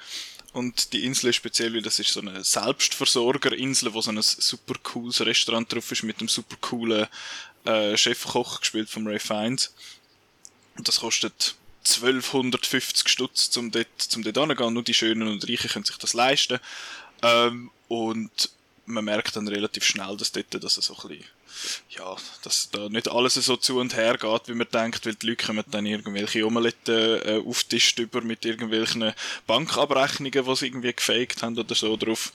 und 0.54 0.92
die 0.92 1.04
Insel 1.04 1.30
ist 1.30 1.36
speziell, 1.36 1.74
weil 1.74 1.82
das 1.82 1.98
ist 1.98 2.12
so 2.12 2.20
eine 2.20 2.44
Selbstversorgerinsel, 2.44 3.92
wo 3.92 4.00
so 4.00 4.12
ein 4.12 4.22
super 4.22 4.74
cooles 4.84 5.20
Restaurant 5.20 5.70
drauf 5.72 5.90
ist 5.90 6.04
mit 6.04 6.20
einem 6.20 6.28
super 6.28 6.56
coolen 6.60 7.08
äh, 7.64 7.96
Chefkoch 7.96 8.60
gespielt 8.60 8.88
von 8.88 9.04
Ray 9.04 9.18
Fiennes. 9.18 9.74
Und 10.76 10.86
das 10.86 11.00
kostet 11.00 11.56
1250 11.86 13.08
Stutz, 13.08 13.50
zum 13.50 13.70
dort, 13.70 13.88
zum 13.98 14.22
dort 14.22 14.36
hingehen. 14.36 14.72
Nur 14.72 14.82
die 14.82 14.94
Schönen 14.94 15.28
und 15.28 15.48
Reichen 15.48 15.70
können 15.70 15.84
sich 15.84 15.98
das 15.98 16.14
leisten. 16.14 16.58
Ähm, 17.22 17.70
und 17.88 18.50
man 18.86 19.04
merkt 19.04 19.36
dann 19.36 19.48
relativ 19.48 19.84
schnell, 19.84 20.16
dass 20.16 20.32
dort 20.32 20.62
dass 20.62 20.76
es 20.76 20.86
so 20.86 20.96
ein 20.96 21.08
bisschen, 21.08 21.24
ja, 21.90 22.16
dass 22.42 22.70
da 22.70 22.88
nicht 22.88 23.08
alles 23.08 23.34
so 23.34 23.56
zu 23.56 23.78
und 23.78 23.96
her 23.96 24.18
geht, 24.18 24.48
wie 24.48 24.54
man 24.54 24.66
denkt, 24.72 25.06
weil 25.06 25.14
die 25.14 25.28
Leute 25.28 25.46
kommen 25.46 25.64
dann 25.70 25.86
irgendwelche 25.86 26.46
Omeletten 26.46 27.22
äh, 27.22 27.42
auftischt 27.46 27.98
über 27.98 28.20
mit 28.20 28.44
irgendwelchen 28.44 29.12
Bankabrechnungen, 29.46 30.44
die 30.44 30.56
sie 30.56 30.66
irgendwie 30.66 30.92
gefaked 30.92 31.42
haben 31.42 31.58
oder 31.58 31.74
so 31.74 31.96
drauf. 31.96 32.32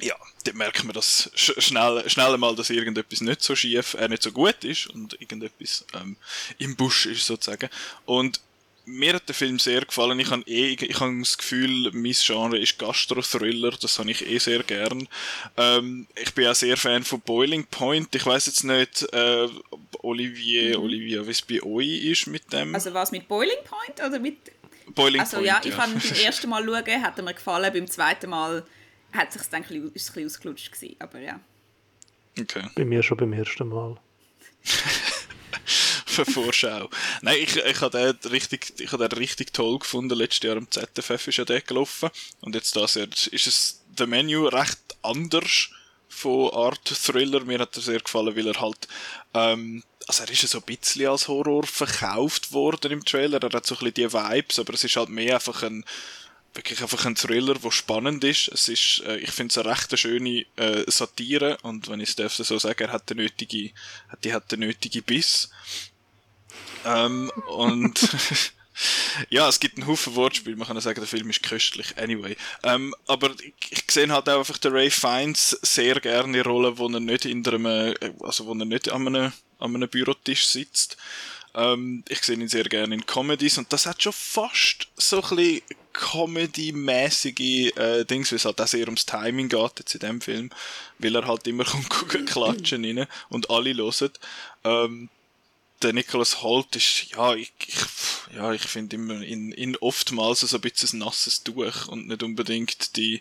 Ja, 0.00 0.16
dort 0.44 0.56
merkt 0.56 0.84
man 0.84 0.92
das 0.92 1.30
sch 1.34 1.52
schnell, 1.58 2.08
schnell 2.08 2.36
mal, 2.36 2.56
dass 2.56 2.70
irgendetwas 2.70 3.20
nicht 3.20 3.42
so 3.42 3.54
schief, 3.54 3.94
äh, 3.94 4.08
nicht 4.08 4.22
so 4.22 4.32
gut 4.32 4.64
ist 4.64 4.88
und 4.88 5.20
irgendetwas 5.20 5.84
ähm, 5.94 6.16
im 6.58 6.74
Busch 6.76 7.06
ist 7.06 7.26
sozusagen. 7.26 7.70
Und 8.04 8.40
mir 8.86 9.14
hat 9.14 9.28
der 9.28 9.34
Film 9.34 9.58
sehr 9.58 9.82
gefallen. 9.82 10.18
Ich 10.20 10.30
habe 10.30 10.42
eh, 10.46 10.72
ich 10.72 11.00
habe 11.00 11.18
das 11.18 11.38
Gefühl, 11.38 11.90
mein 11.92 12.12
Genre 12.12 12.58
ist 12.58 12.78
Gastro-Thriller. 12.78 13.72
Das 13.80 13.98
habe 13.98 14.10
ich 14.10 14.26
eh 14.26 14.38
sehr 14.38 14.62
gern. 14.62 15.08
Ähm, 15.56 16.06
ich 16.16 16.34
bin 16.34 16.46
auch 16.46 16.54
sehr 16.54 16.76
Fan 16.76 17.04
von 17.04 17.20
Boiling 17.20 17.64
Point. 17.66 18.14
Ich 18.14 18.26
weiß 18.26 18.46
jetzt 18.46 18.64
nicht, 18.64 19.02
äh, 19.12 19.48
Olivier, 20.02 20.78
mhm. 20.78 20.84
Olivia, 20.84 21.26
wie 21.26 21.30
es 21.30 21.42
bei 21.42 21.62
euch 21.62 22.04
ist 22.04 22.26
mit 22.26 22.52
dem. 22.52 22.74
Also 22.74 22.92
was 22.92 23.10
mit 23.12 23.26
Boiling 23.28 23.64
Point 23.64 24.06
oder 24.06 24.18
mit? 24.18 24.36
Boiling 24.94 25.20
also, 25.20 25.38
Point. 25.38 25.50
Also 25.50 25.68
ja, 25.68 25.72
ich 25.72 25.78
ja. 25.78 25.86
beim 25.86 26.24
ersten 26.24 26.48
Mal 26.50 26.64
schauen, 26.64 27.02
hat 27.02 27.18
er 27.18 27.24
mir 27.24 27.34
gefallen. 27.34 27.72
Beim 27.72 27.86
zweiten 27.88 28.30
Mal 28.30 28.64
hat 29.14 29.32
sich 29.32 29.42
dann 29.50 29.64
ein 29.64 29.92
bisschen, 29.92 30.26
ausgelutscht 30.26 30.72
gewesen. 30.72 30.96
Aber 30.98 31.18
ja. 31.18 31.40
Okay. 32.38 32.64
Bei 32.74 32.84
mir 32.84 33.02
schon 33.02 33.16
beim 33.16 33.32
ersten 33.32 33.68
Mal. 33.68 33.96
für 36.14 36.24
Vorschau. 36.24 36.88
Nein, 37.22 37.38
ich, 37.40 37.56
ich 37.56 37.80
habe 37.80 38.14
den 38.20 38.30
richtig, 38.30 38.74
ich 38.78 38.92
habe 38.92 39.08
den 39.08 39.18
richtig 39.18 39.52
toll 39.52 39.78
gefunden. 39.78 40.16
Letztes 40.16 40.46
Jahr 40.48 40.56
am 40.56 40.70
ZFF 40.70 41.28
ist 41.28 41.38
ja 41.38 41.44
der 41.44 41.60
gelaufen. 41.60 42.10
Und 42.40 42.54
jetzt 42.54 42.76
das 42.76 42.96
ist 42.96 43.46
es, 43.46 43.82
der 43.88 44.06
Menü 44.06 44.46
recht 44.46 44.78
anders 45.02 45.70
von 46.08 46.50
Art 46.52 46.84
Thriller. 46.84 47.44
Mir 47.44 47.58
hat 47.58 47.76
er 47.76 47.82
sehr 47.82 48.00
gefallen, 48.00 48.36
weil 48.36 48.46
er 48.46 48.60
halt, 48.60 48.88
ähm, 49.34 49.82
also 50.06 50.22
er 50.22 50.30
ist 50.30 50.42
ja 50.42 50.48
so 50.48 50.58
ein 50.58 50.64
bisschen 50.64 51.08
als 51.08 51.28
Horror 51.28 51.64
verkauft 51.64 52.52
worden 52.52 52.92
im 52.92 53.04
Trailer. 53.04 53.42
Er 53.42 53.50
hat 53.50 53.66
so 53.66 53.74
ein 53.74 53.78
bisschen 53.78 53.94
die 53.94 54.12
Vibes, 54.12 54.58
aber 54.58 54.74
es 54.74 54.84
ist 54.84 54.96
halt 54.96 55.08
mehr 55.08 55.34
einfach 55.34 55.62
ein, 55.62 55.84
wirklich 56.54 56.82
einfach 56.82 57.04
ein 57.04 57.16
Thriller, 57.16 57.54
der 57.54 57.70
spannend 57.70 58.24
ist. 58.24 58.48
Es 58.48 58.68
ist, 58.68 59.02
äh, 59.06 59.16
ich 59.16 59.30
finde 59.30 59.52
es 59.52 59.58
eine 59.58 59.70
recht 59.70 59.98
schöne 59.98 60.46
äh, 60.56 60.84
Satire 60.90 61.58
und 61.62 61.88
wenn 61.88 62.00
ich 62.00 62.18
es 62.18 62.36
so 62.36 62.58
sagen, 62.58 62.84
er 62.84 62.92
hat 62.92 63.10
den 63.10 63.18
nötige, 63.18 63.70
die 64.22 64.32
hat 64.32 64.50
den 64.52 64.60
nötige 64.60 65.02
Biss. 65.02 65.50
Ähm, 66.84 67.30
und 67.48 67.98
ja, 69.30 69.48
es 69.48 69.60
gibt 69.60 69.76
einen 69.76 69.86
Haufen 69.86 70.14
Wortspiel. 70.14 70.56
Man 70.56 70.66
kann 70.66 70.76
ja 70.76 70.80
sagen, 70.80 71.00
der 71.00 71.08
Film 71.08 71.30
ist 71.30 71.42
köstlich. 71.42 71.96
Anyway. 71.98 72.36
Ähm, 72.62 72.94
aber 73.06 73.30
ich, 73.40 73.54
ich 73.70 73.84
sehe 73.90 74.08
halt 74.08 74.28
auch 74.28 74.38
einfach 74.38 74.58
den 74.58 74.72
Ray 74.72 74.90
Fiennes 74.90 75.58
sehr 75.62 76.00
gerne 76.00 76.42
Rollen, 76.42 76.78
wo 76.78 76.88
er 76.88 77.00
nicht 77.00 77.24
in 77.24 77.46
einem, 77.46 77.94
also 78.20 78.46
wo 78.46 78.52
er 78.52 78.64
nicht 78.64 78.90
an 78.90 79.06
einem, 79.06 79.32
an 79.58 79.74
einem 79.74 79.88
Bürotisch 79.88 80.46
sitzt. 80.46 80.96
Ähm, 81.54 82.04
ich 82.08 82.22
sehe 82.22 82.36
ihn 82.36 82.48
sehr 82.48 82.64
gerne 82.64 82.94
in 82.94 83.06
Comedies 83.06 83.58
und 83.58 83.72
das 83.72 83.86
hat 83.86 84.02
schon 84.02 84.12
fast 84.12 84.88
so 84.96 85.22
ein 85.22 85.36
bisschen 85.36 85.62
Comedy-mäßige 85.94 87.72
äh, 87.76 88.04
Dings, 88.04 88.30
weil 88.30 88.36
es 88.36 88.44
halt 88.44 88.60
auch 88.60 88.66
sehr 88.66 88.86
ums 88.86 89.06
Timing 89.06 89.48
geht 89.48 89.78
jetzt 89.78 89.94
in 89.94 90.00
dem 90.00 90.20
Film, 90.20 90.50
weil 90.98 91.14
er 91.16 91.26
halt 91.26 91.46
immer 91.46 91.64
kommt 91.88 92.26
klatschen 92.26 92.84
rein 92.84 93.06
und 93.30 93.48
alle 93.48 93.74
hören. 93.74 94.10
Ähm, 94.64 95.08
der 95.82 95.92
Nicholas 95.92 96.42
Holt 96.42 96.76
ist, 96.76 97.10
ja, 97.12 97.34
ich, 97.34 97.52
ich 97.66 97.76
ja, 98.34 98.52
ich 98.52 98.62
finde 98.62 98.96
immer 98.96 99.22
in, 99.22 99.52
in 99.52 99.76
oftmals 99.76 100.40
so 100.40 100.56
ein 100.56 100.60
bisschen 100.60 100.98
ein 100.98 101.04
nasses 101.04 101.42
Tuch 101.42 101.88
und 101.88 102.08
nicht 102.08 102.22
unbedingt 102.22 102.96
die, 102.96 103.20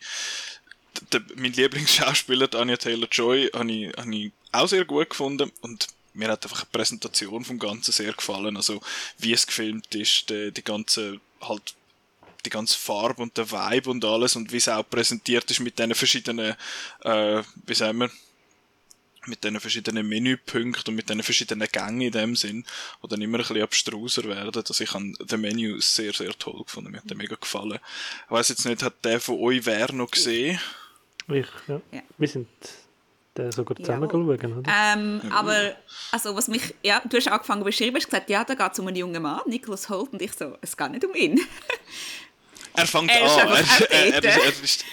der, 1.11 1.21
mein 1.35 1.53
Lieblingsschauspieler, 1.53 2.53
Anya 2.55 2.77
Taylor-Joy, 2.77 3.51
habe 3.53 3.71
ich, 3.71 3.93
hab 3.95 4.07
ich 4.07 4.31
auch 4.51 4.67
sehr 4.67 4.85
gut 4.85 5.09
gefunden 5.09 5.51
und 5.61 5.87
mir 6.13 6.29
hat 6.29 6.43
einfach 6.43 6.63
die 6.63 6.71
Präsentation 6.71 7.43
vom 7.43 7.59
Ganzen 7.59 7.91
sehr 7.91 8.13
gefallen, 8.13 8.55
also 8.57 8.81
wie 9.17 9.33
es 9.33 9.47
gefilmt 9.47 9.93
ist, 9.95 10.29
die, 10.29 10.51
die 10.51 10.63
ganze, 10.63 11.19
halt, 11.41 11.75
die 12.45 12.49
ganze 12.49 12.77
Farbe 12.77 13.21
und 13.21 13.37
der 13.37 13.49
Vibe 13.51 13.89
und 13.89 14.03
alles 14.05 14.35
und 14.35 14.51
wie 14.51 14.57
es 14.57 14.67
auch 14.67 14.87
präsentiert 14.87 15.49
ist 15.49 15.59
mit 15.59 15.77
diesen 15.79 15.95
verschiedenen, 15.95 16.55
äh, 17.03 17.43
wie 17.65 17.73
sagen 17.73 17.99
wir, 17.99 18.11
mit 19.27 19.43
diesen 19.43 19.59
verschiedenen 19.59 20.07
Menüpunkten 20.07 20.91
und 20.91 20.95
mit 20.95 21.09
diesen 21.09 21.23
verschiedenen 21.23 21.67
Gängen 21.71 22.01
in 22.01 22.11
dem 22.11 22.35
Sinn, 22.35 22.65
die 23.01 23.07
dann 23.07 23.21
immer 23.21 23.37
ein 23.37 23.41
bisschen 23.41 23.63
abstruser 23.63 24.23
werden. 24.25 24.63
Also 24.67 24.83
ich 24.83 24.93
habe 24.93 25.13
den 25.19 25.41
Menü 25.41 25.79
sehr, 25.79 26.13
sehr 26.13 26.31
toll 26.37 26.63
gefunden. 26.63 26.91
Mir 26.91 26.97
hat 26.97 27.09
der 27.09 27.17
mega 27.17 27.35
gefallen. 27.35 27.79
Ich 28.25 28.31
weiss 28.31 28.49
jetzt 28.49 28.65
nicht, 28.65 28.83
hat 28.83 29.03
der 29.05 29.19
von 29.19 29.39
euch 29.39 29.65
wer 29.65 29.91
noch 29.93 30.11
gesehen? 30.11 30.59
Ich, 31.29 31.47
ja. 31.67 31.81
ja. 31.91 32.01
Wir 32.17 32.27
sind 32.27 32.49
den 33.37 33.51
sogar 33.51 33.75
zusammen 33.77 34.03
ja. 34.03 34.11
schauen, 34.11 34.59
oder? 34.59 34.71
Ähm, 34.71 35.21
ja. 35.23 35.31
Aber, 35.31 35.75
also 36.11 36.35
was 36.35 36.47
mich, 36.47 36.75
ja, 36.83 37.01
du 37.03 37.17
hast 37.17 37.27
angefangen 37.27 37.61
zu 37.61 37.65
beschreiben, 37.65 37.95
hast 37.95 38.05
gesagt, 38.05 38.29
ja, 38.29 38.43
da 38.43 38.53
geht 38.53 38.73
es 38.73 38.79
um 38.79 38.87
einen 38.87 38.97
jungen 38.97 39.21
Mann, 39.21 39.41
Nicholas 39.47 39.89
Holt, 39.89 40.13
und 40.13 40.21
ich 40.21 40.33
so, 40.33 40.57
es 40.61 40.77
geht 40.77 40.91
nicht 40.91 41.05
um 41.05 41.15
ihn. 41.15 41.39
er 42.73 42.87
fängt 42.87 43.11
er 43.11 43.23
an. 43.23 43.49
Er, 43.49 43.91
er, 43.91 44.23
er, 44.23 44.43
er, 44.43 44.63
ist, 44.63 44.85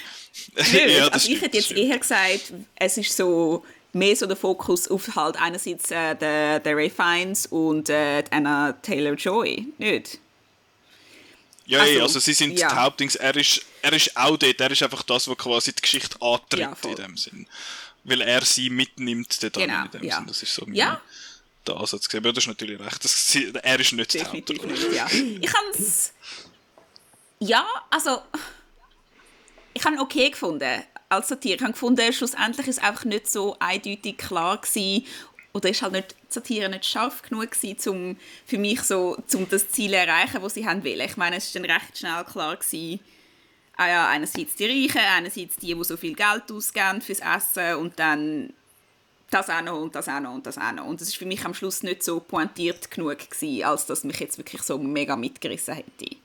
Nö, 0.54 0.62
ja, 0.90 1.08
also 1.08 1.30
ich 1.30 1.40
hätte 1.40 1.56
jetzt 1.56 1.72
eher 1.72 1.98
gesagt, 1.98 2.52
es 2.76 2.96
ist 2.96 3.16
so 3.16 3.64
mehr 3.92 4.14
so 4.16 4.26
der 4.26 4.36
Fokus 4.36 4.88
auf 4.88 5.14
halt 5.14 5.36
einerseits 5.36 5.90
äh, 5.90 6.14
der, 6.14 6.60
der 6.60 6.76
Ray 6.76 6.90
Fiennes 6.90 7.46
und 7.46 7.88
äh, 7.88 8.22
Anna 8.30 8.72
Taylor-Joy, 8.72 9.66
nicht? 9.78 10.18
Ja, 11.66 11.80
also, 11.80 12.02
also 12.02 12.18
sie 12.18 12.32
sind 12.32 12.58
ja. 12.58 12.68
die 12.68 12.74
Hauptdings. 12.74 13.14
Er 13.14 13.36
ist, 13.36 13.64
er 13.82 13.92
ist 13.92 14.16
auch 14.16 14.36
dort, 14.36 14.60
er 14.60 14.70
ist 14.70 14.82
einfach 14.82 15.04
das, 15.04 15.28
was 15.28 15.38
quasi 15.38 15.72
die 15.72 15.82
Geschichte 15.82 16.20
antritt 16.20 16.60
ja, 16.60 16.76
in 16.82 16.96
dem 16.96 17.16
Sinn. 17.16 17.46
Weil 18.02 18.22
er 18.22 18.44
sie 18.44 18.70
mitnimmt 18.70 19.40
dort 19.40 19.54
genau, 19.54 19.84
in 19.84 19.90
dem 19.92 20.04
ja. 20.04 20.16
Sinn. 20.16 20.26
Das 20.26 20.42
ist 20.42 20.52
so 20.52 20.64
mein 20.66 20.74
ja. 20.74 21.00
der 21.66 21.76
Ansatz. 21.76 22.12
Aber 22.12 22.32
das 22.32 22.44
ist 22.44 22.48
natürlich 22.48 22.80
recht. 22.80 23.04
Das, 23.04 23.36
er 23.62 23.80
ist 23.80 23.92
nicht 23.92 24.14
Definitiv 24.14 24.62
nicht, 24.64 24.92
ja. 24.92 25.06
Ich 25.06 25.54
habe 25.54 25.68
es... 25.78 26.12
Ja, 27.40 27.66
also... 27.90 28.22
Ich 29.72 29.84
habe 29.84 29.94
ihn 29.94 30.00
okay 30.00 30.30
gefunden 30.30 30.82
als 31.08 31.28
Satire. 31.28 31.54
Ich 31.54 31.62
habe 31.62 31.72
gefunden, 31.72 32.12
schlussendlich 32.12 32.66
ist 32.66 32.78
es 32.78 32.84
einfach 32.84 33.04
nicht 33.04 33.30
so 33.30 33.56
eindeutig 33.60 34.18
klar 34.18 34.60
gewesen, 34.60 35.06
oder 35.52 35.70
ist 35.70 35.82
halt 35.82 35.92
nicht, 35.92 36.16
die 36.28 36.34
Satire 36.34 36.68
nicht 36.68 36.84
scharf 36.84 37.22
genug 37.22 37.52
gewesen, 37.52 37.88
um 37.90 38.16
für 38.46 38.58
mich 38.58 38.82
so, 38.82 39.16
um 39.34 39.48
das 39.48 39.68
Ziel 39.68 39.90
zu 39.90 39.96
erreichen, 39.96 40.42
das 40.42 40.54
sie 40.54 40.66
haben 40.66 40.84
wollen. 40.84 41.00
Ich 41.00 41.16
meine, 41.16 41.36
es 41.36 41.54
war 41.54 41.62
dann 41.62 41.70
recht 41.70 41.98
schnell 41.98 42.24
klar 42.24 42.56
gewesen, 42.56 43.00
ah 43.76 43.88
ja, 43.88 44.08
einerseits 44.08 44.54
die 44.56 44.66
Reichen, 44.66 45.00
einerseits 45.00 45.56
die, 45.56 45.74
die 45.74 45.84
so 45.84 45.96
viel 45.96 46.14
Geld 46.14 46.50
ausgeben 46.50 47.00
fürs 47.00 47.20
Essen 47.20 47.76
und 47.76 47.98
dann 47.98 48.52
das 49.30 49.48
auch 49.48 49.62
noch 49.62 49.80
und 49.80 49.94
das 49.94 50.08
auch 50.08 50.20
noch 50.20 50.34
und 50.34 50.46
das 50.46 50.58
auch 50.58 50.72
noch. 50.72 50.86
Und 50.86 51.00
das 51.00 51.08
ist 51.08 51.16
für 51.16 51.26
mich 51.26 51.44
am 51.44 51.54
Schluss 51.54 51.82
nicht 51.82 52.02
so 52.02 52.20
pointiert 52.20 52.90
genug 52.90 53.18
gewesen, 53.30 53.64
als 53.64 53.86
dass 53.86 54.04
mich 54.04 54.18
jetzt 54.18 54.38
wirklich 54.38 54.62
so 54.62 54.78
mega 54.78 55.16
mitgerissen 55.16 55.74
hätte. 55.74 56.16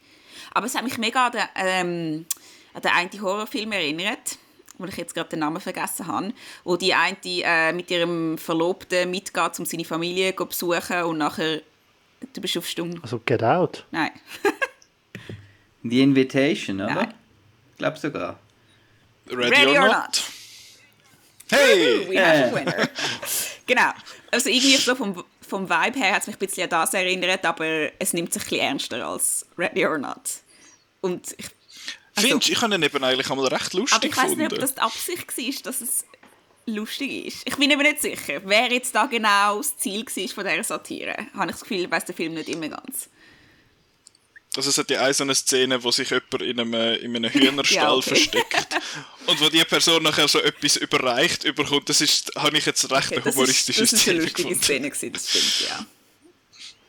Aber 0.55 0.65
es 0.65 0.73
hat 0.73 0.83
mich 0.83 0.97
mega 0.97 1.27
an 1.27 1.31
den, 1.33 1.41
ähm, 1.55 2.25
an 2.73 2.81
den 2.81 2.91
einen 2.91 3.21
Horrorfilm 3.21 3.71
erinnert 3.71 4.39
wo 4.77 4.85
ich 4.85 4.97
jetzt 4.97 5.15
gerade 5.15 5.29
den 5.29 5.39
Namen 5.39 5.61
vergessen 5.61 6.07
habe, 6.07 6.33
wo 6.63 6.75
die 6.75 6.93
eine 6.93 7.15
äh, 7.23 7.71
mit 7.71 7.89
ihrem 7.89 8.37
Verlobten 8.37 9.09
mitgeht, 9.09 9.57
um 9.59 9.65
seine 9.65 9.85
Familie 9.85 10.35
zu 10.35 10.45
besuchen 10.45 11.03
und 11.03 11.17
nachher 11.17 11.61
du 12.33 12.41
bist 12.41 12.57
auf 12.57 12.67
Stumm. 12.67 12.99
Also 13.01 13.21
Get 13.25 13.43
Out? 13.43 13.85
Nein. 13.91 14.11
The 15.83 16.01
Invitation, 16.01 16.81
oder? 16.81 16.93
Nein. 16.93 17.13
Ich 17.71 17.77
glaube 17.77 17.97
sogar. 17.97 18.39
Ready, 19.29 19.49
Ready 19.49 19.77
or, 19.77 19.83
or, 19.83 19.87
not. 19.87 19.93
not. 19.93 20.23
Hey! 21.51 22.07
We 22.09 22.19
have 22.19 22.51
a 22.51 22.55
winner. 22.55 22.89
genau. 23.67 23.91
Also 24.31 24.49
irgendwie 24.49 24.77
so 24.77 24.95
vom, 24.95 25.23
vom 25.41 25.69
Vibe 25.69 25.99
her 25.99 26.15
hat 26.15 26.21
es 26.21 26.27
mich 26.27 26.37
ein 26.37 26.39
bisschen 26.39 26.63
an 26.63 26.69
das 26.69 26.93
erinnert, 26.93 27.45
aber 27.45 27.91
es 27.99 28.13
nimmt 28.13 28.33
sich 28.33 28.43
ein 28.43 28.49
bisschen 28.49 28.61
ernster 28.61 29.07
als 29.07 29.45
Ready 29.57 29.85
or 29.85 29.97
Not. 29.97 30.41
Und 31.05 31.35
ich 31.37 31.45
also, 32.15 32.29
Findest 32.29 32.49
Ich 32.49 32.61
habe 32.61 32.73
ihn 32.73 32.81
eben 32.81 33.03
eigentlich 33.03 33.29
einmal 33.29 33.47
recht 33.47 33.73
lustig 33.73 33.95
Aber 33.95 34.05
ich 34.07 34.17
weiß 34.17 34.35
nicht, 34.35 34.51
ob 34.51 34.59
das 34.59 34.73
die 34.73 34.81
Absicht 34.81 35.37
war, 35.37 35.61
dass 35.63 35.81
es 35.81 36.05
lustig 36.65 37.27
ist. 37.27 37.41
Ich 37.45 37.57
bin 37.57 37.69
eben 37.69 37.81
nicht 37.83 38.01
sicher, 38.01 38.41
wer 38.43 38.71
jetzt 38.71 38.95
da 38.95 39.05
genau 39.05 39.57
das 39.57 39.77
Ziel 39.77 40.03
war 40.03 40.27
von 40.29 40.45
dieser 40.45 40.63
Satire. 40.63 41.15
Habe 41.35 41.45
ich 41.45 41.51
das 41.51 41.59
Gefühl, 41.61 41.91
weiß 41.91 42.05
der 42.05 42.15
Film 42.15 42.33
nicht 42.33 42.49
immer 42.49 42.69
ganz. 42.69 43.09
Also 44.55 44.69
es 44.69 44.77
hat 44.79 44.89
ja 44.89 45.01
eine 45.01 45.13
so 45.13 45.23
eine 45.25 45.35
Szene, 45.35 45.83
wo 45.83 45.91
sich 45.91 46.09
jemand 46.09 46.41
in 46.41 46.59
einem, 46.59 46.73
in 46.73 47.15
einem 47.17 47.29
Hühnerstall 47.33 47.75
ja, 47.75 47.93
okay. 47.93 48.09
versteckt 48.15 48.67
und 49.27 49.39
wo 49.41 49.49
die 49.49 49.63
Person 49.63 50.01
nachher 50.01 50.27
so 50.27 50.39
etwas 50.39 50.77
überreicht 50.77 51.43
überkommt. 51.43 51.87
Das 51.87 52.01
ist, 52.01 52.31
habe 52.35 52.57
ich 52.57 52.65
jetzt 52.65 52.89
recht 52.89 53.11
okay, 53.11 53.21
eine 53.21 53.31
humoristische 53.31 53.81
das 53.81 53.93
ist, 53.93 53.93
das 53.93 54.01
Szene 54.01 54.17
ist 54.17 54.23
eine 54.23 54.23
lustige 54.23 54.49
gefunden. 54.49 54.63
Szene 54.63 54.89
gewesen, 54.89 55.13
das 55.13 55.29
stimmt, 55.29 55.69
ja. 55.69 55.85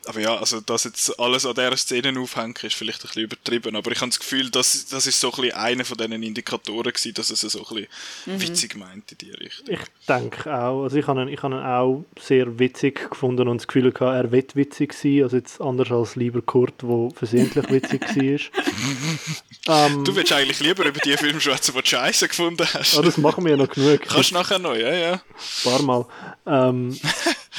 Aber 0.07 0.19
ja, 0.19 0.37
also 0.37 0.61
dass 0.61 0.85
jetzt 0.85 1.19
alles 1.19 1.45
an 1.45 1.55
dieser 1.55 1.77
Szene 1.77 2.19
aufhängen, 2.19 2.55
ist 2.61 2.75
vielleicht 2.75 3.03
ein 3.03 3.07
bisschen 3.07 3.23
übertrieben, 3.23 3.75
aber 3.75 3.91
ich 3.91 3.99
habe 3.99 4.09
das 4.09 4.19
Gefühl, 4.19 4.49
dass, 4.49 4.87
das 4.87 5.07
ist 5.07 5.19
so 5.19 5.31
ein 5.31 5.41
bisschen 5.41 5.57
einer 5.57 5.85
von 5.85 5.97
diesen 5.97 6.23
Indikatoren 6.23 6.93
gewesen, 6.93 7.13
dass 7.13 7.29
es 7.29 7.41
so 7.41 7.59
ein 7.59 7.75
bisschen 7.75 7.87
mhm. 8.25 8.41
witzig 8.41 8.75
meint 8.75 9.11
in 9.11 9.17
die 9.17 9.31
Richtung. 9.31 9.67
Ich 9.69 9.79
denke 10.07 10.53
auch, 10.53 10.83
also 10.83 10.97
ich 10.97 11.07
habe 11.07 11.21
ihn, 11.21 11.27
ich 11.27 11.41
habe 11.41 11.55
ihn 11.55 11.61
auch 11.61 12.05
sehr 12.19 12.59
witzig 12.59 13.09
gefunden 13.09 13.47
und 13.47 13.57
das 13.57 13.67
Gefühl 13.67 13.91
gehabt, 13.91 14.15
er 14.15 14.31
wird 14.31 14.55
witzig 14.55 14.93
sein, 14.93 15.23
also 15.23 15.37
jetzt 15.37 15.61
anders 15.61 15.91
als 15.91 16.15
lieber 16.15 16.41
Kurt, 16.41 16.81
der 16.81 17.09
versehentlich 17.13 17.69
witzig 17.69 18.01
war. 19.65 19.87
ähm, 19.87 20.03
du 20.03 20.15
willst 20.15 20.31
eigentlich 20.31 20.59
lieber 20.59 20.85
über 20.85 20.99
die 20.99 21.17
Filme 21.17 21.41
schwätzen, 21.41 21.73
die 21.75 21.81
du 21.81 21.87
scheiße 21.87 22.27
gefunden 22.27 22.67
hast. 22.73 22.95
Ja, 22.95 23.01
das 23.01 23.17
machen 23.17 23.43
wir 23.43 23.51
ja 23.51 23.57
noch 23.57 23.69
genug. 23.69 24.01
Kannst 24.01 24.31
du 24.31 24.35
nachher 24.35 24.59
noch, 24.59 24.75
ja, 24.75 24.93
ja. 24.93 25.13
Ein 25.13 25.21
paar 25.63 25.81
Mal. 25.81 26.05
Ähm, 26.45 26.99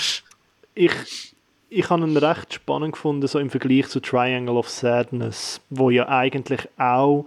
ich 0.75 0.93
ich 1.71 1.91
habe 1.91 2.03
ihn 2.03 2.17
recht 2.17 2.55
spannend 2.55 2.93
gefunden, 2.93 3.27
so 3.27 3.39
im 3.39 3.51
Vergleich 3.51 3.89
zu 3.89 4.01
Triangle 4.01 4.57
of 4.57 4.69
Sadness, 4.69 5.61
wo 5.71 5.91
ja 5.91 6.09
eigentlich 6.09 6.69
auch 6.79 7.27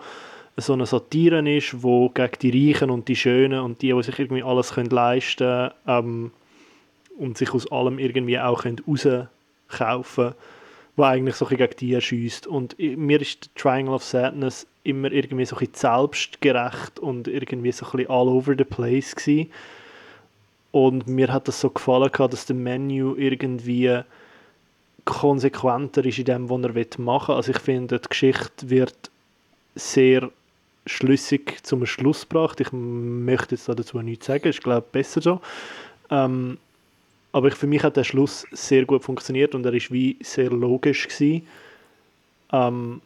so 0.57 0.73
eine 0.73 0.85
Satire 0.85 1.47
ist, 1.49 1.83
wo 1.83 2.09
gegen 2.09 2.37
die 2.41 2.71
Reichen 2.71 2.89
und 2.89 3.07
die 3.07 3.15
Schönen 3.15 3.59
und 3.61 3.81
die, 3.81 3.93
die 3.93 4.03
sich 4.03 4.19
irgendwie 4.19 4.43
alles 4.43 4.73
können 4.73 4.89
leisten 4.89 5.71
ähm, 5.87 6.31
und 7.17 7.37
sich 7.37 7.53
aus 7.53 7.71
allem 7.71 7.99
irgendwie 7.99 8.39
auch 8.39 8.63
können 8.63 8.81
rauskaufen 8.87 10.33
wo 10.95 11.03
eigentlich 11.03 11.35
so 11.35 11.47
ein 11.47 11.57
gegen 11.57 11.75
die 11.79 11.93
erschießt. 11.93 12.47
Und 12.47 12.77
mir 12.77 13.21
ist 13.21 13.49
Triangle 13.55 13.93
of 13.93 14.03
Sadness 14.03 14.67
immer 14.83 15.11
irgendwie 15.11 15.45
so 15.45 15.55
ein 15.55 15.69
selbstgerecht 15.71 16.99
und 16.99 17.27
irgendwie 17.27 17.71
so 17.71 17.85
ein 17.93 18.09
all 18.09 18.27
over 18.27 18.55
the 18.57 18.63
place 18.63 19.15
gewesen. 19.15 19.51
Und 20.71 21.07
mir 21.07 21.31
hat 21.31 21.47
das 21.47 21.61
so 21.61 21.69
gefallen, 21.69 22.11
dass 22.11 22.45
der 22.45 22.55
Menü 22.55 23.15
irgendwie 23.17 24.01
konsequenter 25.05 26.05
ist 26.05 26.19
in 26.19 26.25
dem, 26.25 26.49
was 26.49 26.61
er 26.61 27.01
machen 27.01 27.27
will. 27.29 27.35
Also 27.35 27.51
ich 27.51 27.59
finde, 27.59 27.99
die 27.99 28.09
Geschichte 28.09 28.69
wird 28.69 29.11
sehr 29.75 30.29
schlüssig 30.85 31.63
zum 31.63 31.85
Schluss 31.85 32.27
gebracht. 32.27 32.59
Ich 32.59 32.71
möchte 32.71 33.55
jetzt 33.55 33.69
dazu 33.69 34.01
nichts 34.01 34.25
sagen, 34.25 34.47
ich 34.47 34.61
glaube 34.61 34.87
besser 34.91 35.21
so. 35.21 35.41
Ähm, 36.09 36.57
aber 37.31 37.47
ich, 37.47 37.55
für 37.55 37.67
mich 37.67 37.83
hat 37.83 37.97
der 37.97 38.03
Schluss 38.03 38.45
sehr 38.51 38.85
gut 38.85 39.03
funktioniert 39.03 39.55
und 39.55 39.65
er 39.65 39.73
ist 39.73 39.91
wie 39.91 40.17
sehr 40.21 40.49
logisch 40.49 41.07
gewesen. 41.07 41.47
Ähm, 42.51 43.01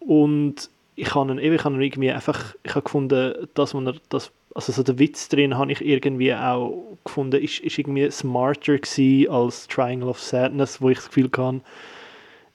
und 0.00 0.70
ich 0.96 1.14
habe 1.14 1.32
ihn, 1.32 1.38
ich 1.38 1.64
habe 1.64 1.74
ihn 1.74 1.82
irgendwie 1.82 2.10
einfach, 2.10 2.54
ich 2.62 2.74
habe 2.74 2.82
gefunden, 2.82 3.48
dass 3.54 3.74
man 3.74 4.00
das 4.08 4.30
also 4.54 4.72
so 4.72 4.82
der 4.82 4.98
Witz 4.98 5.28
drin 5.28 5.56
habe 5.56 5.72
ich 5.72 5.84
irgendwie 5.84 6.34
auch 6.34 6.98
gefunden, 7.04 7.42
ist, 7.42 7.60
ist 7.60 7.78
irgendwie 7.78 8.10
smarter 8.10 8.78
gewesen 8.78 9.30
als 9.30 9.68
Triangle 9.68 10.08
of 10.08 10.20
Sadness, 10.20 10.80
wo 10.80 10.90
ich 10.90 10.98
das 10.98 11.08
Gefühl 11.08 11.30
hatte, 11.36 11.60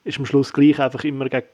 ist 0.04 0.18
am 0.18 0.26
Schluss 0.26 0.52
gleich 0.52 0.78
einfach 0.80 1.04
immer 1.04 1.28
gegen, 1.28 1.46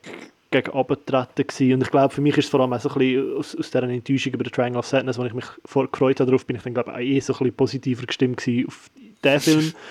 gegen 0.50 0.72
abgetreten 0.72 1.46
gewesen. 1.46 1.74
Und 1.74 1.82
ich 1.82 1.90
glaube, 1.90 2.14
für 2.14 2.20
mich 2.20 2.36
ist 2.36 2.46
es 2.46 2.50
vor 2.50 2.60
allem 2.60 2.72
auch 2.72 2.80
so 2.80 2.88
ein 2.90 2.98
bisschen 2.98 3.36
aus, 3.36 3.56
aus 3.56 3.70
dieser 3.70 3.82
Enttäuschung 3.84 4.32
über 4.32 4.44
Triangle 4.44 4.78
of 4.78 4.86
Sadness, 4.86 5.18
wo 5.18 5.24
ich 5.24 5.34
mich 5.34 5.46
vor 5.64 5.88
gefreut 5.90 6.20
habe 6.20 6.30
darauf, 6.30 6.46
bin 6.46 6.56
ich 6.56 6.62
dann 6.62 6.74
glaube 6.74 6.90
ich 6.90 6.96
auch 6.96 7.00
eh 7.00 7.20
so 7.20 7.32
ein 7.34 7.38
bisschen 7.38 7.56
positiver 7.56 8.06
gestimmt 8.06 8.38
gewesen 8.38 8.66
auf 8.66 8.90
diesen 9.22 9.40
Film. 9.40 9.72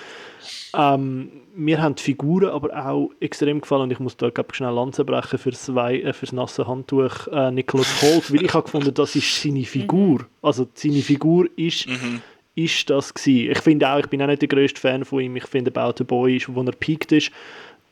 Ähm, 0.76 1.30
mir 1.54 1.80
haben 1.80 1.94
die 1.94 2.02
Figuren 2.02 2.50
aber 2.50 2.86
auch 2.86 3.10
extrem 3.20 3.60
gefallen 3.60 3.82
und 3.82 3.90
ich 3.90 3.98
muss 3.98 4.16
da 4.16 4.30
glaub, 4.30 4.54
schnell 4.54 4.72
Lanze 4.72 5.04
brechen 5.04 5.38
für 5.38 5.50
äh, 5.50 6.12
das 6.20 6.32
nasse 6.32 6.66
Handtuch 6.66 7.26
äh, 7.28 7.50
Nicholas 7.50 8.02
Holt, 8.02 8.32
weil 8.32 8.44
ich 8.44 8.54
habe 8.54 8.64
gefunden, 8.64 8.94
das 8.94 9.16
ist 9.16 9.42
seine 9.42 9.64
Figur. 9.64 10.20
Mhm. 10.20 10.26
Also 10.42 10.66
seine 10.74 11.02
Figur 11.02 11.48
ist, 11.56 11.88
mhm. 11.88 12.22
ist 12.54 12.88
das 12.90 13.12
gewesen. 13.12 13.52
Ich 13.52 13.58
finde 13.58 13.88
auch, 13.88 13.98
ich 13.98 14.06
bin 14.06 14.22
auch 14.22 14.26
nicht 14.26 14.42
der 14.42 14.48
größte 14.48 14.80
Fan 14.80 15.04
von 15.04 15.20
ihm. 15.20 15.36
Ich 15.36 15.46
finde 15.46 15.72
About 15.74 15.94
the 15.98 16.04
Boy 16.04 16.36
ist, 16.36 16.54
wo 16.54 16.62
er 16.62 16.72
peaked 16.72 17.12
ist. 17.12 17.30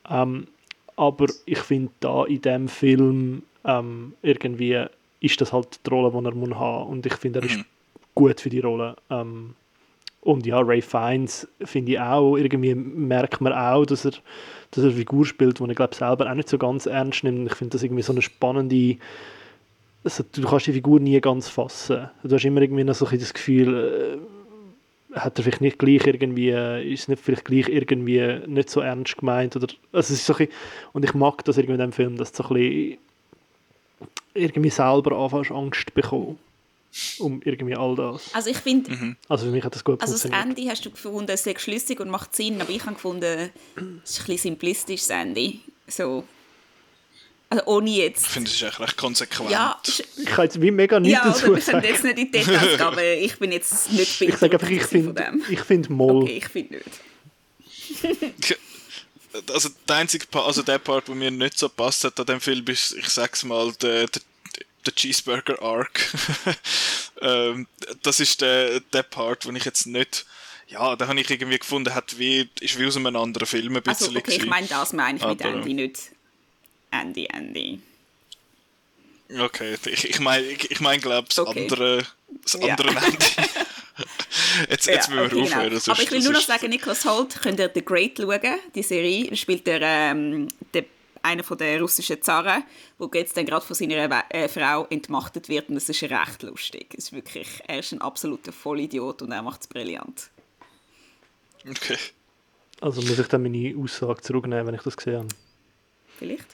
Ähm, 0.08 0.46
aber 0.96 1.26
ich 1.46 1.60
finde 1.60 1.92
da 2.00 2.24
in 2.24 2.42
dem 2.42 2.68
Film 2.68 3.42
ähm, 3.64 4.14
irgendwie 4.22 4.84
ist 5.20 5.40
das 5.40 5.52
halt 5.52 5.80
die 5.84 5.90
Rolle, 5.90 6.10
die 6.10 6.26
er 6.26 6.34
muss 6.34 6.54
haben 6.54 6.90
und 6.90 7.06
ich 7.06 7.14
finde, 7.14 7.40
er 7.40 7.46
ist 7.46 7.56
mhm. 7.56 7.64
gut 8.14 8.40
für 8.40 8.50
die 8.50 8.60
Rolle. 8.60 8.96
Ähm, 9.10 9.54
und 10.28 10.44
ja, 10.44 10.60
Ray 10.60 10.82
Fiennes 10.82 11.48
finde 11.64 11.92
ich 11.92 12.00
auch, 12.00 12.36
irgendwie 12.36 12.74
merkt 12.74 13.40
man 13.40 13.54
auch, 13.54 13.86
dass 13.86 14.04
er, 14.04 14.10
dass 14.70 14.84
er 14.84 14.90
eine 14.90 14.92
Figur 14.92 15.24
spielt, 15.24 15.58
die 15.58 15.64
er 15.64 15.74
glaube 15.74 15.94
selber 15.94 16.30
auch 16.30 16.34
nicht 16.34 16.50
so 16.50 16.58
ganz 16.58 16.84
ernst 16.84 17.24
nimmt. 17.24 17.50
Ich 17.50 17.54
finde 17.54 17.72
das 17.72 17.82
irgendwie 17.82 18.02
so 18.02 18.12
eine 18.12 18.20
spannende, 18.20 18.98
also, 20.04 20.22
du 20.30 20.42
kannst 20.46 20.66
die 20.66 20.74
Figur 20.74 21.00
nie 21.00 21.18
ganz 21.22 21.48
fassen. 21.48 22.10
Du 22.22 22.34
hast 22.34 22.44
immer 22.44 22.60
irgendwie 22.60 22.84
noch 22.84 22.94
so 22.94 23.06
ein 23.06 23.18
das 23.18 23.32
Gefühl, 23.32 24.20
äh, 25.14 25.18
hat 25.18 25.38
er 25.38 25.44
vielleicht 25.44 25.62
nicht 25.62 25.78
gleich 25.78 26.06
irgendwie, 26.06 26.50
äh, 26.50 26.92
ist 26.92 27.08
nicht 27.08 27.22
vielleicht 27.22 27.46
gleich 27.46 27.70
irgendwie 27.70 28.40
nicht 28.46 28.68
so 28.68 28.80
ernst 28.80 29.16
gemeint 29.16 29.56
oder, 29.56 29.68
also 29.92 30.12
es 30.12 30.20
ist 30.20 30.26
so 30.26 30.34
bisschen, 30.34 30.52
und 30.92 31.06
ich 31.06 31.14
mag 31.14 31.42
das 31.46 31.56
irgendwie 31.56 31.80
in 31.80 31.80
dem 31.80 31.92
Film, 31.92 32.18
dass 32.18 32.32
du 32.32 32.42
so 32.42 32.50
ein 32.50 32.54
bisschen 32.54 32.98
irgendwie 34.34 34.70
selber 34.70 35.16
anfängst 35.16 35.52
Angst 35.52 35.94
bekommen 35.94 36.36
um 37.18 37.40
irgendwie 37.44 37.76
all 37.76 37.94
das. 37.94 38.34
Also 38.34 38.50
ich 38.50 38.56
finde... 38.56 38.90
Mhm. 38.90 39.16
Also 39.28 39.46
für 39.46 39.50
mich 39.50 39.64
hat 39.64 39.74
das 39.74 39.84
gut 39.84 40.00
Also 40.00 40.14
das 40.14 40.24
Ende 40.24 40.62
hast 40.68 40.84
du 40.84 40.90
gefunden, 40.90 41.30
es 41.30 41.46
ist 41.46 41.60
schlüssig 41.60 42.00
und 42.00 42.10
macht 42.10 42.34
Sinn, 42.34 42.60
aber 42.60 42.70
ich 42.70 42.82
habe 42.82 42.94
gefunden, 42.94 43.50
es 44.04 44.10
ist 44.10 44.20
ein 44.20 44.26
bisschen 44.26 44.38
simplistisch, 44.38 45.02
das 45.02 45.10
Ende. 45.10 45.54
So... 45.86 46.24
Also 47.50 47.64
ohne 47.64 47.90
jetzt... 47.90 48.26
Ich 48.26 48.32
finde, 48.32 48.50
es 48.50 48.56
ist 48.56 48.62
echt 48.62 48.80
recht 48.80 48.96
konsequent. 48.98 49.50
Ja, 49.50 49.80
ich 49.86 50.26
kann 50.26 50.44
jetzt 50.44 50.60
wie 50.60 50.70
mega 50.70 51.00
nichts 51.00 51.18
ja, 51.18 51.24
dazu 51.24 51.54
wir 51.54 51.62
sagen. 51.62 51.82
jetzt 51.82 52.04
nicht 52.04 52.18
in 52.18 52.26
die 52.26 52.30
Details 52.30 52.78
aber 52.80 53.02
ich 53.02 53.38
bin 53.38 53.52
jetzt 53.52 53.90
nicht 53.90 54.20
Ich 54.20 54.36
sage 54.36 54.52
einfach, 54.54 54.68
ich 54.68 54.82
finde 54.82 55.32
ich 55.48 55.60
find 55.60 55.88
Moll. 55.88 56.24
Okay, 56.24 56.36
ich 56.36 56.48
finde 56.48 56.76
nicht. 56.76 58.58
also 59.50 59.70
der 59.88 59.96
einzige 59.96 60.26
Part, 60.26 60.46
also 60.46 60.62
der 60.62 60.78
Part, 60.78 61.08
der 61.08 61.14
mir 61.14 61.30
nicht 61.30 61.58
so 61.58 61.68
passt 61.70 62.04
hat 62.04 62.18
an 62.20 62.26
dem 62.26 62.40
Film, 62.40 62.66
ist, 62.66 62.94
ich 62.94 63.08
sag's 63.08 63.44
mal, 63.44 63.72
der, 63.80 64.06
der 64.08 64.22
der 64.88 64.94
Cheeseburger 64.94 65.62
Arc. 65.62 66.12
ähm, 67.20 67.66
das 68.02 68.20
ist 68.20 68.40
der, 68.40 68.80
der 68.80 69.02
Part, 69.02 69.46
wo 69.46 69.52
ich 69.52 69.64
jetzt 69.64 69.86
nicht 69.86 70.26
ja, 70.68 70.96
da 70.96 71.08
habe 71.08 71.18
ich 71.18 71.30
irgendwie 71.30 71.58
gefunden, 71.58 71.94
hat 71.94 72.18
wie, 72.18 72.48
ist 72.60 72.78
wie 72.78 72.86
aus 72.86 72.96
einem 72.96 73.16
anderen 73.16 73.46
Film 73.46 73.76
ein 73.76 73.82
bisschen 73.82 74.08
Also 74.08 74.10
okay, 74.10 74.20
gewesen. 74.20 74.42
ich 74.42 74.50
meine, 74.50 74.66
das 74.66 74.92
meine 74.92 75.18
ich 75.18 75.24
mit 75.24 75.40
Andy, 75.40 75.74
nicht 75.74 75.98
Andy, 76.90 77.26
Andy. 77.32 77.80
Okay, 79.40 79.76
ich, 79.86 80.08
ich 80.08 80.20
meine, 80.20 80.46
ich, 80.46 80.70
ich 80.70 80.80
mein, 80.80 81.00
glaube 81.00 81.28
das 81.28 81.38
okay. 81.38 81.62
andere, 81.62 82.06
das 82.42 82.56
andere 82.56 82.92
ja. 82.92 83.00
Andy. 83.00 83.26
jetzt, 84.68 84.86
jetzt 84.86 85.08
ja, 85.08 85.14
müssen 85.14 85.16
wir 85.16 85.24
okay, 85.24 85.42
aufhören. 85.42 85.70
Genau. 85.70 85.92
Aber 85.92 86.02
ich 86.02 86.10
will 86.10 86.20
nur 86.20 86.32
noch 86.32 86.42
sagen, 86.42 86.68
Nicholas 86.68 87.04
Holt, 87.06 87.40
könnt 87.40 87.60
ihr 87.60 87.70
The 87.74 87.82
Great 87.82 88.18
schauen, 88.18 88.58
die 88.74 88.82
Serie, 88.82 89.34
spielt 89.36 89.66
der, 89.66 89.80
ähm, 89.80 90.48
der 90.74 90.84
einer 91.28 91.44
von 91.44 91.58
der 91.58 91.80
russischen 91.80 92.22
Zaren, 92.22 92.64
wo 92.98 93.10
jetzt 93.12 93.36
dann 93.36 93.46
gerade 93.46 93.64
von 93.64 93.76
seiner 93.76 94.24
äh, 94.30 94.48
Frau 94.48 94.86
entmachtet 94.90 95.48
wird 95.48 95.68
und 95.68 95.74
das 95.74 95.88
ist 95.88 96.02
recht 96.02 96.42
lustig. 96.42 96.94
Es 96.96 97.04
ist 97.04 97.12
wirklich, 97.12 97.62
er 97.66 97.78
ist 97.80 97.92
ein 97.92 98.00
absoluter 98.00 98.52
Vollidiot 98.52 99.22
und 99.22 99.32
er 99.32 99.42
macht 99.42 99.62
es 99.62 99.66
brillant. 99.66 100.30
Okay. 101.68 101.98
Also 102.80 103.02
muss 103.02 103.18
ich 103.18 103.26
dann 103.28 103.42
meine 103.42 103.76
Aussage 103.76 104.22
zurücknehmen, 104.22 104.66
wenn 104.66 104.74
ich 104.74 104.82
das 104.82 104.96
gesehen 104.96 105.18
habe? 105.18 105.28
Vielleicht. 106.18 106.46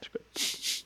Ist 0.00 0.12
gut. 0.12 0.84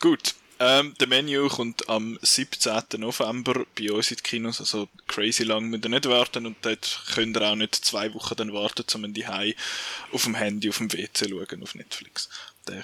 Gut. 0.00 0.34
Ähm, 0.58 0.94
der 0.98 1.06
Menü 1.06 1.48
kommt 1.48 1.88
am 1.88 2.18
17. 2.22 2.82
November 2.98 3.66
bei 3.78 3.92
uns 3.92 4.10
in 4.10 4.16
die 4.16 4.22
Kinos, 4.22 4.60
also 4.60 4.88
crazy 5.06 5.42
lang 5.42 5.66
müsst 5.66 5.84
ihr 5.84 5.90
nicht 5.90 6.08
warten 6.08 6.46
und 6.46 6.56
dort 6.62 7.02
könnt 7.14 7.36
ihr 7.36 7.42
auch 7.42 7.56
nicht 7.56 7.74
zwei 7.74 8.12
Wochen 8.14 8.36
dann 8.36 8.52
warten, 8.54 9.04
um 9.04 9.12
die 9.12 9.26
Hai 9.26 9.54
auf 10.12 10.24
dem 10.24 10.34
Handy, 10.34 10.70
auf 10.70 10.78
dem 10.78 10.90
WC 10.92 11.28
schauen, 11.28 11.62
auf 11.62 11.74
Netflix. 11.74 12.30
Der 12.66 12.82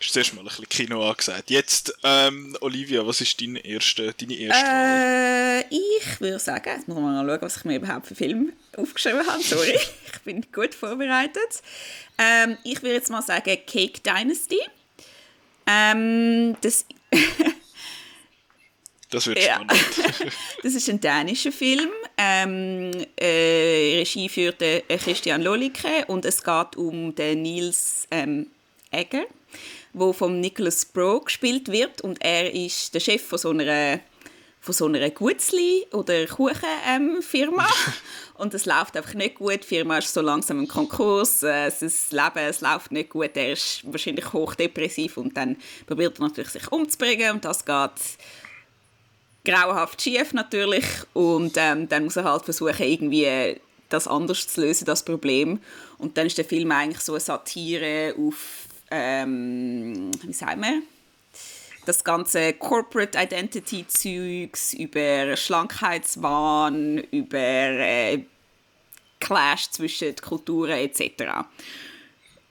ist 0.00 0.12
zuerst 0.12 0.34
mal 0.34 0.42
ein 0.42 0.48
bisschen 0.48 0.68
Kino 0.68 1.08
angesagt. 1.08 1.50
Jetzt, 1.50 1.94
ähm, 2.02 2.56
Olivia, 2.60 3.06
was 3.06 3.22
ist 3.22 3.40
deine 3.40 3.64
erste, 3.64 4.12
deine 4.12 4.34
erste 4.34 4.66
äh, 4.66 5.60
Ich 5.70 6.20
würde 6.20 6.38
sagen, 6.38 6.70
jetzt 6.76 6.88
muss 6.88 6.98
man 6.98 7.14
mal 7.14 7.26
schauen, 7.26 7.42
was 7.42 7.56
ich 7.56 7.64
mir 7.64 7.76
überhaupt 7.76 8.06
für 8.06 8.14
Film 8.14 8.52
aufgeschrieben 8.76 9.26
habe. 9.26 9.42
Sorry, 9.42 9.78
ich 10.12 10.20
bin 10.24 10.44
gut 10.52 10.74
vorbereitet. 10.74 11.62
Ähm, 12.18 12.58
ich 12.64 12.82
würde 12.82 12.96
jetzt 12.96 13.10
mal 13.10 13.22
sagen 13.22 13.58
Cake 13.66 14.00
Dynasty. 14.00 14.60
Ähm, 15.66 16.56
das 16.60 16.84
das 19.10 19.26
wird 19.26 19.42
spannend. 19.42 19.72
das 20.62 20.74
ist 20.74 20.88
ein 20.88 21.00
dänischer 21.00 21.52
Film. 21.52 21.90
Ähm, 22.16 22.90
äh, 23.16 23.98
Regie 23.98 24.28
führte 24.28 24.82
Christian 24.88 25.42
Lolike 25.42 26.04
und 26.06 26.24
es 26.24 26.42
geht 26.42 26.76
um 26.76 27.14
den 27.14 27.42
Nils 27.42 28.06
ähm, 28.10 28.48
Egger, 28.90 29.24
wo 29.92 30.12
vom 30.12 30.40
Nicholas 30.40 30.84
Bro 30.84 31.20
gespielt 31.20 31.70
wird 31.70 32.00
und 32.00 32.22
er 32.22 32.52
ist 32.52 32.94
der 32.94 33.00
Chef 33.00 33.22
von 33.22 33.38
so 33.38 33.50
einer 33.50 34.00
von 34.64 34.72
so 34.72 34.86
einer 34.86 35.10
Gutzli- 35.10 35.86
oder 35.92 36.26
Kuchenfirma. 36.26 37.66
Ähm, 37.66 37.92
und 38.36 38.52
es 38.52 38.66
läuft 38.66 38.96
einfach 38.96 39.14
nicht 39.14 39.36
gut. 39.36 39.62
Die 39.62 39.66
Firma 39.66 39.98
ist 39.98 40.12
so 40.12 40.20
langsam 40.20 40.58
im 40.58 40.68
Konkurs. 40.68 41.42
Äh, 41.42 41.66
das 41.66 42.10
Leben 42.10 42.38
es 42.48 42.60
läuft 42.60 42.90
nicht 42.90 43.10
gut. 43.10 43.30
Er 43.34 43.52
ist 43.52 43.80
wahrscheinlich 43.84 44.32
hochdepressiv 44.32 45.16
und 45.16 45.36
dann 45.36 45.56
probiert 45.86 46.18
er 46.18 46.22
natürlich 46.24 46.50
sich 46.50 46.72
umzubringen. 46.72 47.32
Und 47.32 47.44
das 47.44 47.64
geht 47.64 48.18
grauenhaft 49.44 50.02
schief 50.02 50.32
natürlich. 50.32 50.84
Und 51.12 51.52
ähm, 51.56 51.88
dann 51.88 52.04
muss 52.04 52.16
er 52.16 52.24
halt 52.24 52.44
versuchen, 52.44 52.82
irgendwie 52.82 53.60
das 53.88 54.08
anders 54.08 54.48
zu 54.48 54.62
lösen, 54.62 54.84
das 54.84 55.04
Problem. 55.04 55.60
Und 55.98 56.16
dann 56.18 56.26
ist 56.26 56.38
der 56.38 56.44
Film 56.44 56.72
eigentlich 56.72 57.00
so 57.00 57.12
eine 57.12 57.20
Satire 57.20 58.14
auf, 58.18 58.66
ähm, 58.90 60.10
wie 60.22 60.32
sagen 60.32 60.60
wir, 60.60 60.82
das 61.84 62.04
ganze 62.04 62.52
Corporate 62.54 63.18
Identity 63.18 63.86
Zeugs 63.86 64.74
über 64.74 65.36
Schlankheitswahn, 65.36 66.98
über 67.10 67.38
äh, 67.38 68.24
Clash 69.20 69.70
zwischen 69.70 70.14
Kulturen 70.16 70.72
etc. 70.72 71.24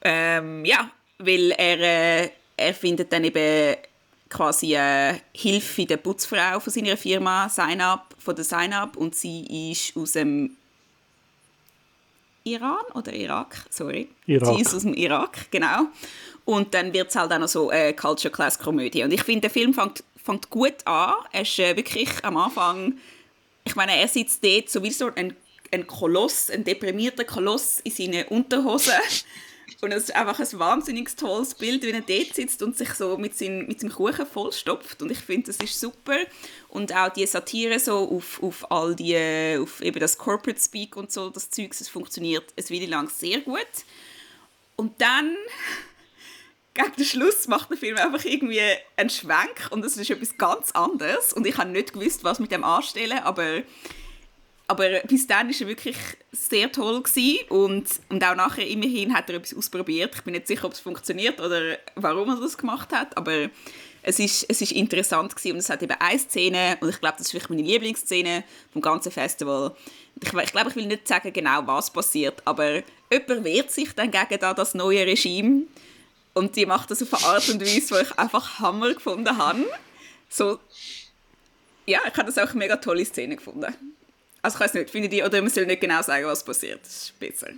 Ähm, 0.02 0.66
ja, 0.66 0.90
weil 1.20 1.52
er, 1.52 1.80
äh, 1.80 2.30
er 2.58 2.74
findet 2.74 3.12
dann 3.14 3.24
eben 3.24 3.78
quasi 4.30 4.76
äh, 4.76 5.20
Hilfe 5.34 5.86
der 5.86 5.98
Putzfrau 5.98 6.60
von 6.60 6.74
seiner 6.74 6.98
Firma 6.98 7.48
Sign-Up, 7.48 8.16
von 8.18 8.36
der 8.36 8.44
Sign-Up 8.44 8.98
und 8.98 9.16
sie 9.16 9.72
ist 9.72 9.96
aus 9.96 10.14
dem 10.14 10.58
Iran 12.44 12.84
oder 12.94 13.14
Irak, 13.14 13.66
sorry. 13.70 14.10
Irak. 14.26 14.56
Sie 14.56 14.62
ist 14.62 14.74
aus 14.74 14.82
dem 14.82 14.94
Irak, 14.94 15.50
genau. 15.52 15.88
Und 16.46 16.74
dann 16.74 16.94
wird 16.94 17.10
es 17.10 17.16
halt 17.16 17.32
auch 17.32 17.40
noch 17.40 17.48
so 17.48 17.70
eine 17.70 17.94
Culture 17.94 18.32
Class 18.32 18.60
Komödie. 18.60 19.04
Und 19.04 19.12
ich 19.12 19.24
finde, 19.24 19.42
der 19.42 19.50
Film 19.50 19.74
fängt, 19.74 20.04
fängt 20.24 20.50
gut 20.50 20.86
an. 20.86 21.14
Er 21.32 21.42
ist 21.42 21.58
äh, 21.60 21.76
wirklich 21.76 22.10
am 22.24 22.38
Anfang, 22.38 22.98
ich 23.64 23.76
meine, 23.76 23.98
er 23.98 24.08
sitzt 24.08 24.44
dort 24.44 24.70
so 24.70 24.84
wie 24.84 24.92
so 24.92 25.10
ein, 25.16 25.36
ein 25.72 25.88
Koloss, 25.88 26.50
ein 26.50 26.64
deprimierter 26.64 27.24
Koloss 27.24 27.80
in 27.84 27.92
seinen 27.92 28.26
Unterhosen. 28.28 28.94
Und 29.84 29.92
es 29.92 30.04
ist 30.04 30.16
einfach 30.16 30.40
ein 30.40 30.60
wahnsinnig 30.60 31.14
tolles 31.18 31.56
Bild, 31.56 31.84
wie 31.84 31.92
er 31.92 32.02
dort 32.02 32.36
sitzt 32.36 32.64
und 32.64 32.78
sich 32.78 32.94
so 32.94 33.18
mit, 33.18 33.38
seinem, 33.38 33.68
mit 33.68 33.82
seinem 33.82 33.92
Kuchen 33.92 34.26
vollstopft. 34.26 35.02
Und 35.02 35.12
ich 35.12 35.18
finde, 35.18 35.48
das 35.48 35.58
ist 35.58 35.78
super. 35.78 36.16
Und 36.70 36.96
auch 36.96 37.10
die 37.10 37.26
Satire 37.26 37.80
so 37.80 38.10
auf, 38.10 38.42
auf 38.42 38.72
all 38.72 38.96
die, 38.96 39.58
auf 39.60 39.82
eben 39.82 40.00
das 40.00 40.18
Corporate 40.18 40.60
Speak 40.60 40.96
und 40.96 41.12
so, 41.12 41.30
das 41.30 41.50
Zeug, 41.50 41.76
das 41.78 41.90
funktioniert 41.90 42.46
es 42.56 42.72
Weile 42.72 42.86
lang 42.86 43.10
sehr 43.10 43.42
gut. 43.42 43.68
Und 44.78 45.02
dann, 45.02 45.36
gegen 46.74 46.96
den 46.98 47.06
Schluss, 47.06 47.48
macht 47.48 47.70
der 47.70 47.78
Film 47.78 47.98
einfach 47.98 48.26
irgendwie 48.26 48.62
einen 48.98 49.10
Schwenk 49.10 49.70
und 49.70 49.86
es 49.86 49.98
ist 49.98 50.10
etwas 50.10 50.38
ganz 50.38 50.72
anderes. 50.72 51.34
Und 51.34 51.46
ich 51.46 51.58
habe 51.58 51.70
nicht 51.70 51.94
gewusst, 51.94 52.24
was 52.24 52.40
mit 52.40 52.52
dem 52.52 52.64
anstellen, 52.64 53.20
aber 53.20 53.64
aber 54.66 55.02
bis 55.02 55.28
dann 55.28 55.50
war 55.50 55.56
er 55.60 55.68
wirklich 55.68 55.98
sehr 56.32 56.72
toll 56.72 57.04
gewesen 57.04 57.40
und, 57.50 57.86
und 58.10 58.24
auch 58.24 58.36
nachher 58.36 58.66
immerhin 58.66 59.14
hat 59.14 59.30
er 59.30 59.36
etwas 59.36 59.54
ausprobiert. 59.54 60.16
Ich 60.16 60.24
bin 60.24 60.34
nicht 60.34 60.48
sicher, 60.48 60.66
ob 60.66 60.72
es 60.72 60.80
funktioniert 60.80 61.42
oder 61.42 61.78
warum 61.96 62.30
er 62.30 62.38
das 62.38 62.58
gemacht 62.58 62.92
hat, 62.94 63.16
aber 63.18 63.50
es 64.02 64.20
ist, 64.20 64.46
es 64.50 64.62
ist 64.62 64.72
interessant 64.72 65.36
gewesen 65.36 65.54
und 65.54 65.60
es 65.60 65.70
hat 65.70 65.84
eben 65.84 65.96
eine 66.00 66.18
Szene 66.18 66.78
und 66.80 66.90
ich 66.90 67.00
glaube, 67.00 67.16
das 67.18 67.28
ist 67.28 67.32
vielleicht 67.32 67.50
meine 67.50 67.62
Lieblingsszene 67.62 68.46
vom 68.72 68.82
ganzen 68.82 69.12
Festival. 69.12 69.76
Ich, 70.22 70.34
ich 70.34 70.52
glaube, 70.52 70.70
ich 70.70 70.76
will 70.76 70.88
nicht 70.88 71.08
sagen 71.08 71.34
genau, 71.34 71.68
was 71.68 71.92
passiert, 71.92 72.42
aber 72.46 72.84
jemand 73.12 73.44
wehrt 73.44 73.72
sich 73.72 73.94
dann 73.94 74.12
gegen 74.12 74.40
das 74.40 74.74
neue 74.74 75.06
Regime 75.06 75.64
und 76.34 76.56
die 76.56 76.66
macht 76.66 76.92
das 76.92 77.02
auf 77.04 77.14
eine 77.14 77.34
Art 77.34 77.50
und 77.50 77.62
Weise, 77.62 77.96
die 77.96 78.02
ich 78.02 78.18
einfach 78.18 78.60
Hammer 78.60 78.94
gefunden 78.94 79.38
habe. 79.38 79.66
So, 80.30 80.60
ja, 81.86 82.00
ich 82.08 82.18
habe 82.18 82.26
das 82.26 82.38
auch 82.38 82.50
eine 82.50 82.60
mega 82.60 82.78
tolle 82.78 83.06
Szene 83.06 83.36
gefunden. 83.36 83.74
Also 84.42 84.58
ich 84.58 84.62
weiß 84.62 84.74
nicht, 84.74 84.90
finde 84.90 85.16
ich, 85.16 85.24
oder 85.24 85.42
man 85.42 85.50
soll 85.50 85.66
nicht 85.66 85.82
genau 85.82 86.02
sagen, 86.02 86.26
was 86.26 86.44
passiert. 86.44 86.82
Das 86.84 87.04
ist 87.04 87.20
besser. 87.20 87.50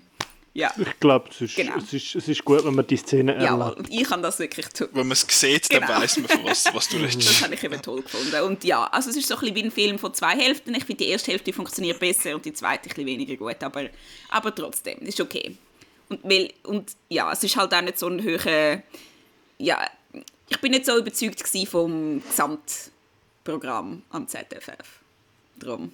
Ja. 0.53 0.73
Ich 0.77 0.99
glaube, 1.01 1.29
es, 1.31 1.41
ist, 1.41 1.55
genau. 1.57 1.75
es, 1.77 1.91
ist, 1.91 2.15
es 2.15 2.27
ist 2.29 2.45
gut, 2.45 2.63
wenn 2.63 2.75
man 2.75 2.87
die 2.87 2.95
Szene 2.95 3.33
erlebt. 3.33 3.49
Ja, 3.49 3.67
und 3.67 3.91
ich 3.91 4.03
kann 4.07 4.23
das 4.23 4.39
wirklich 4.39 4.67
tun. 4.67 4.87
Wenn 4.93 5.07
man 5.07 5.11
es 5.11 5.25
sieht, 5.27 5.67
genau. 5.67 5.85
dann 5.85 6.01
weiß 6.01 6.17
man, 6.17 6.29
von 6.29 6.45
was, 6.45 6.73
was 6.73 6.87
du 6.87 6.95
redest. 7.01 7.29
Das 7.29 7.41
habe 7.43 7.55
ich 7.55 7.63
eben 7.63 7.81
toll 7.81 8.01
gefunden. 8.01 8.41
Und 8.41 8.63
ja, 8.63 8.85
also 8.85 9.09
es 9.09 9.17
ist 9.17 9.27
so 9.27 9.35
ein 9.35 9.41
bisschen 9.41 9.55
wie 9.55 9.63
ein 9.63 9.71
Film 9.71 9.99
von 9.99 10.13
zwei 10.13 10.37
Hälften. 10.37 10.73
Ich 10.73 10.85
finde, 10.85 11.03
die 11.03 11.09
erste 11.09 11.31
Hälfte 11.31 11.51
funktioniert 11.51 11.99
besser 11.99 12.35
und 12.35 12.45
die 12.45 12.53
zweite 12.53 12.83
ein 12.83 12.87
bisschen 12.89 13.05
weniger 13.05 13.35
gut. 13.35 13.61
Aber, 13.61 13.89
aber 14.29 14.55
trotzdem, 14.55 14.99
ist 14.99 15.19
okay. 15.19 15.57
Und, 16.09 16.23
weil, 16.23 16.53
und 16.63 16.91
ja, 17.09 17.31
es 17.31 17.43
ist 17.43 17.55
halt 17.55 17.73
auch 17.73 17.81
nicht 17.81 17.99
so 17.99 18.07
ein 18.07 18.21
höherer... 18.21 18.81
Ja, 19.57 19.89
ich 20.49 20.59
bin 20.61 20.71
nicht 20.71 20.85
so 20.85 20.97
überzeugt 20.97 21.41
vom 21.67 22.21
Gesamtprogramm 22.27 24.03
am 24.09 24.27
ZFF. 24.27 25.01
Darum 25.57 25.93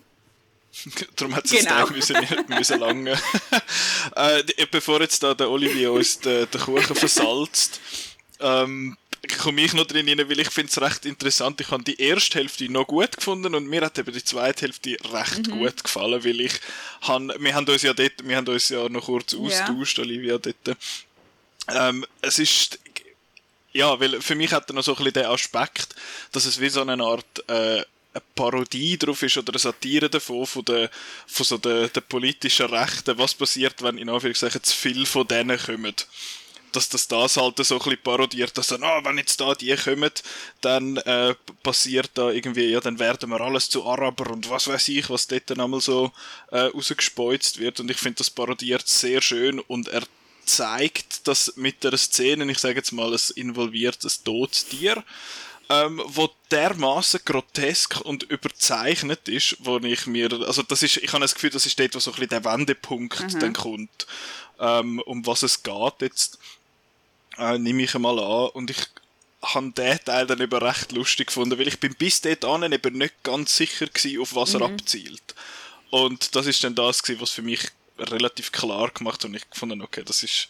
Darum 1.15 1.35
hat 1.35 1.45
es 1.45 1.51
genau. 1.51 1.87
müssen, 1.87 2.15
müssen 2.47 2.79
lange. 2.79 3.11
äh, 4.15 4.43
bevor 4.69 5.01
jetzt 5.01 5.21
da 5.23 5.33
der 5.33 5.49
Olivier 5.49 5.91
uns 5.91 6.19
den, 6.19 6.49
den 6.49 6.61
Kuchen 6.61 6.95
versalzt, 6.95 7.81
ähm, 8.39 8.97
komme 9.37 9.61
ich 9.61 9.73
noch 9.73 9.85
drin 9.85 10.07
rein, 10.07 10.29
weil 10.29 10.39
ich 10.39 10.49
finde 10.49 10.71
es 10.71 10.81
recht 10.81 11.05
interessant. 11.05 11.59
Ich 11.61 11.71
habe 11.71 11.83
die 11.83 11.99
erste 11.99 12.39
Hälfte 12.39 12.69
noch 12.71 12.87
gut 12.87 13.15
gefunden 13.17 13.53
und 13.55 13.67
mir 13.67 13.81
hat 13.81 13.97
eben 13.97 14.13
die 14.13 14.23
zweite 14.23 14.61
Hälfte 14.61 14.97
recht 15.11 15.47
mhm. 15.47 15.59
gut 15.59 15.83
gefallen, 15.83 16.23
weil 16.23 16.41
ich 16.41 16.53
han, 17.01 17.31
wir 17.39 17.53
haben 17.53 17.67
uns 17.67 17.81
ja 17.81 17.93
dort, 17.93 18.13
wir 18.23 18.35
haben 18.35 18.47
uns 18.47 18.69
ja 18.69 18.87
noch 18.89 19.05
kurz 19.05 19.33
austauscht, 19.33 19.97
ja. 19.97 20.03
Olivia 20.03 20.37
dort. 20.37 20.77
Ähm, 21.67 22.05
es 22.21 22.39
ist 22.39 22.79
ja, 23.73 23.99
weil 23.99 24.21
für 24.21 24.35
mich 24.35 24.51
hat 24.51 24.69
er 24.69 24.73
noch 24.73 24.83
so 24.83 24.91
ein 24.91 24.97
bisschen 24.97 25.13
den 25.13 25.25
Aspekt, 25.25 25.95
dass 26.31 26.45
es 26.45 26.59
wie 26.59 26.69
so 26.69 26.81
eine 26.81 27.01
Art 27.03 27.43
äh, 27.47 27.83
eine 28.13 28.23
Parodie 28.35 28.97
drauf 28.97 29.23
ist 29.23 29.37
oder 29.37 29.53
eine 29.53 29.59
Satire 29.59 30.09
davon, 30.09 30.45
von 30.45 30.65
der, 30.65 30.89
von 31.27 31.45
so 31.45 31.57
der, 31.57 31.87
der 31.87 32.01
politischen 32.01 32.65
Rechten, 32.67 33.17
was 33.17 33.33
passiert, 33.33 33.81
wenn 33.81 33.97
in 33.97 34.09
Anführungszeichen 34.09 34.61
zu 34.63 34.75
viel 34.75 35.05
von 35.05 35.27
denen 35.27 35.57
kommen. 35.57 35.95
Dass 36.71 36.89
das 36.89 37.07
das 37.07 37.37
halt 37.37 37.57
so 37.57 37.75
ein 37.75 37.79
bisschen 37.79 38.01
parodiert, 38.03 38.57
dass 38.57 38.67
dann, 38.67 38.83
oh, 38.83 38.99
wenn 39.03 39.17
jetzt 39.17 39.39
da 39.39 39.53
die 39.53 39.75
kommen, 39.75 40.11
dann 40.61 40.97
äh, 40.97 41.35
passiert 41.63 42.11
da 42.13 42.31
irgendwie, 42.31 42.65
ja, 42.65 42.79
dann 42.79 42.99
werden 42.99 43.29
wir 43.29 43.41
alles 43.41 43.69
zu 43.69 43.85
Araber 43.85 44.31
und 44.31 44.49
was 44.49 44.67
weiß 44.67 44.87
ich, 44.89 45.09
was 45.09 45.27
dort 45.27 45.49
dann 45.49 45.59
einmal 45.59 45.81
so 45.81 46.11
äh, 46.51 46.59
rausgespeuzt 46.59 47.59
wird. 47.59 47.79
Und 47.79 47.91
ich 47.91 47.97
finde, 47.97 48.17
das 48.17 48.29
parodiert 48.29 48.87
sehr 48.87 49.21
schön 49.21 49.59
und 49.59 49.87
er 49.87 50.03
zeigt 50.45 51.27
das 51.27 51.53
mit 51.55 51.83
der 51.83 51.97
Szene, 51.97 52.51
ich 52.51 52.59
sage 52.59 52.75
jetzt 52.75 52.91
mal, 52.91 53.13
es 53.13 53.29
involviert 53.29 54.03
ein 54.03 54.11
Todtier 54.23 55.03
ähm, 55.71 56.01
wo 56.05 56.29
dermaßen 56.51 57.21
grotesk 57.23 58.01
und 58.01 58.23
überzeichnet 58.23 59.29
ist, 59.29 59.55
wo 59.59 59.77
ich 59.77 60.05
mir, 60.05 60.29
also 60.45 60.63
das 60.63 60.83
ist, 60.83 60.97
ich 60.97 61.13
habe 61.13 61.21
das 61.21 61.33
Gefühl, 61.33 61.49
das 61.49 61.65
ist 61.65 61.79
dort, 61.79 61.95
wo 61.95 61.99
so 61.99 62.11
ein 62.11 62.15
bisschen 62.15 62.29
der 62.29 62.43
Wendepunkt 62.43 63.33
mhm. 63.33 63.39
dann 63.39 63.53
kommt, 63.53 64.07
ähm, 64.59 64.99
um 65.05 65.25
was 65.25 65.43
es 65.43 65.63
geht 65.63 66.01
jetzt, 66.01 66.39
äh, 67.37 67.57
nehme 67.57 67.83
ich 67.83 67.95
einmal 67.95 68.19
an 68.19 68.49
und 68.49 68.69
ich 68.69 68.77
habe 69.41 69.71
den 69.71 69.99
Teil 70.05 70.27
dann 70.27 70.39
eben 70.39 70.59
recht 70.59 70.91
lustig 70.91 71.27
gefunden, 71.27 71.57
weil 71.57 71.67
ich 71.67 71.79
bin 71.79 71.95
bis 71.95 72.21
dahin 72.21 72.71
eben 72.71 72.97
nicht 72.97 73.23
ganz 73.23 73.55
sicher 73.55 73.87
gewesen, 73.87 74.21
auf 74.21 74.35
was 74.35 74.53
mhm. 74.53 74.61
er 74.61 74.65
abzielt. 74.67 75.35
Und 75.89 76.35
das 76.35 76.45
ist 76.45 76.63
dann 76.63 76.75
das 76.75 77.01
gewesen, 77.03 77.21
was 77.21 77.31
für 77.31 77.41
mich 77.41 77.67
relativ 77.97 78.51
klar 78.51 78.89
gemacht 78.91 79.23
hat 79.23 79.25
und 79.25 79.35
ich 79.35 79.49
gefunden, 79.49 79.81
okay, 79.81 80.03
das 80.05 80.23
ist 80.23 80.47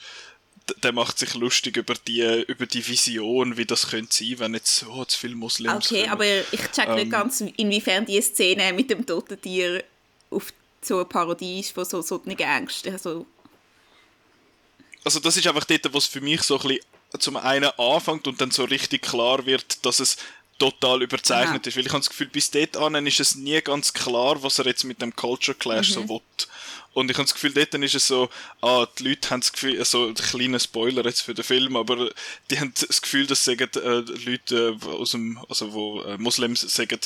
der 0.84 0.94
macht 0.94 1.18
sich 1.18 1.34
lustig 1.34 1.78
über 1.78 1.96
die, 1.96 2.44
über 2.48 2.66
die 2.66 2.88
Vision, 2.88 3.58
wie 3.58 3.66
das 3.66 3.90
könnte 3.90 4.14
sein, 4.14 4.36
wenn 4.38 4.54
jetzt 4.54 4.78
so 4.78 5.04
zu 5.06 5.20
viele 5.20 5.36
Muslims 5.36 5.88
Okay, 5.88 6.02
kommen. 6.02 6.12
aber 6.14 6.26
ich 6.26 6.72
check 6.72 6.88
ähm, 6.88 6.96
nicht 6.96 7.12
ganz, 7.12 7.42
inwiefern 7.42 8.06
die 8.06 8.22
Szene 8.22 8.72
mit 8.74 8.90
dem 8.90 9.06
toten 9.06 9.42
Tier 9.42 9.84
auf 10.30 10.54
so 10.82 10.98
eine 10.98 11.06
Parodie 11.06 11.60
ist 11.60 11.72
von 11.72 11.86
so 11.86 12.02
solchen 12.02 12.38
Ängsten. 12.38 12.94
Also, 12.94 13.26
also 15.04 15.20
das 15.20 15.38
ist 15.38 15.48
einfach 15.48 15.66
dort, 15.66 15.94
was 15.94 16.06
für 16.06 16.22
mich 16.22 16.44
so 16.44 16.60
ein 16.60 16.68
bisschen 16.68 16.84
zum 17.20 17.38
einen 17.38 17.70
anfängt 17.78 18.28
und 18.28 18.40
dann 18.40 18.52
so 18.52 18.64
richtig 18.64 19.02
klar 19.02 19.46
wird, 19.46 19.86
dass 19.86 20.00
es 20.00 20.18
total 20.58 21.02
überzeichnet 21.02 21.64
Aha. 21.64 21.68
ist. 21.68 21.76
Weil 21.76 21.86
ich 21.86 21.92
habe 21.92 22.00
das 22.00 22.10
Gefühl, 22.10 22.28
bis 22.28 22.52
dort 22.52 22.78
an 22.78 23.08
ist 23.08 23.20
es 23.20 23.36
nie 23.36 23.60
ganz 23.62 23.94
klar, 23.94 24.42
was 24.44 24.60
er 24.60 24.66
jetzt 24.66 24.84
mit 24.84 25.02
dem 25.02 25.16
Culture 25.16 25.58
Clash 25.58 25.90
mhm. 25.90 25.94
so 25.94 26.10
will. 26.10 26.22
Und 26.94 27.10
ich 27.10 27.18
habe 27.18 27.24
das 27.24 27.34
Gefühl, 27.34 27.54
dort 27.54 27.74
ist 27.74 27.96
es 27.96 28.08
so, 28.08 28.30
ah, 28.62 28.86
die 29.00 29.10
Leute 29.10 29.30
haben 29.30 29.40
das 29.40 29.54
Gefühl, 29.54 29.80
also 29.80 30.08
ein 30.08 30.14
kleiner 30.14 30.60
Spoiler 30.60 31.06
jetzt 31.06 31.22
für 31.22 31.34
den 31.34 31.46
Film, 31.46 31.78
aber 31.78 32.10
die 32.50 32.60
haben 32.60 32.74
das 32.76 33.02
Gefühl, 33.02 33.28
dass 33.28 33.46
sagen, 33.46 33.70
äh, 33.76 34.02
Leute 34.26 34.78
äh, 34.82 34.86
aus 34.88 35.12
dem, 35.12 35.40
also 35.48 35.72
wo 35.74 36.02
äh, 36.02 36.18
Muslims 36.18 36.62
sagen, 36.62 37.00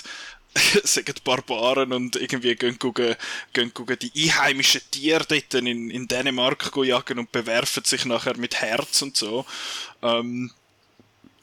sagen 0.84 1.16
Barbaren 1.24 1.92
und 1.92 2.16
irgendwie 2.16 2.56
gehen, 2.56 2.80
gucken, 2.80 3.16
gehen 3.54 3.74
gucken 3.74 3.98
die 4.00 4.12
einheimischen 4.16 4.82
Tiere 4.90 5.26
dort 5.28 5.54
in, 5.56 5.90
in 5.90 6.08
Dänemark 6.08 6.72
jagen 6.78 7.20
und 7.20 7.32
bewerfen 7.32 7.84
sich 7.84 8.06
nachher 8.06 8.38
mit 8.38 8.56
Herz 8.56 9.02
und 9.02 9.18
so. 9.18 9.46
Ähm, 10.02 10.52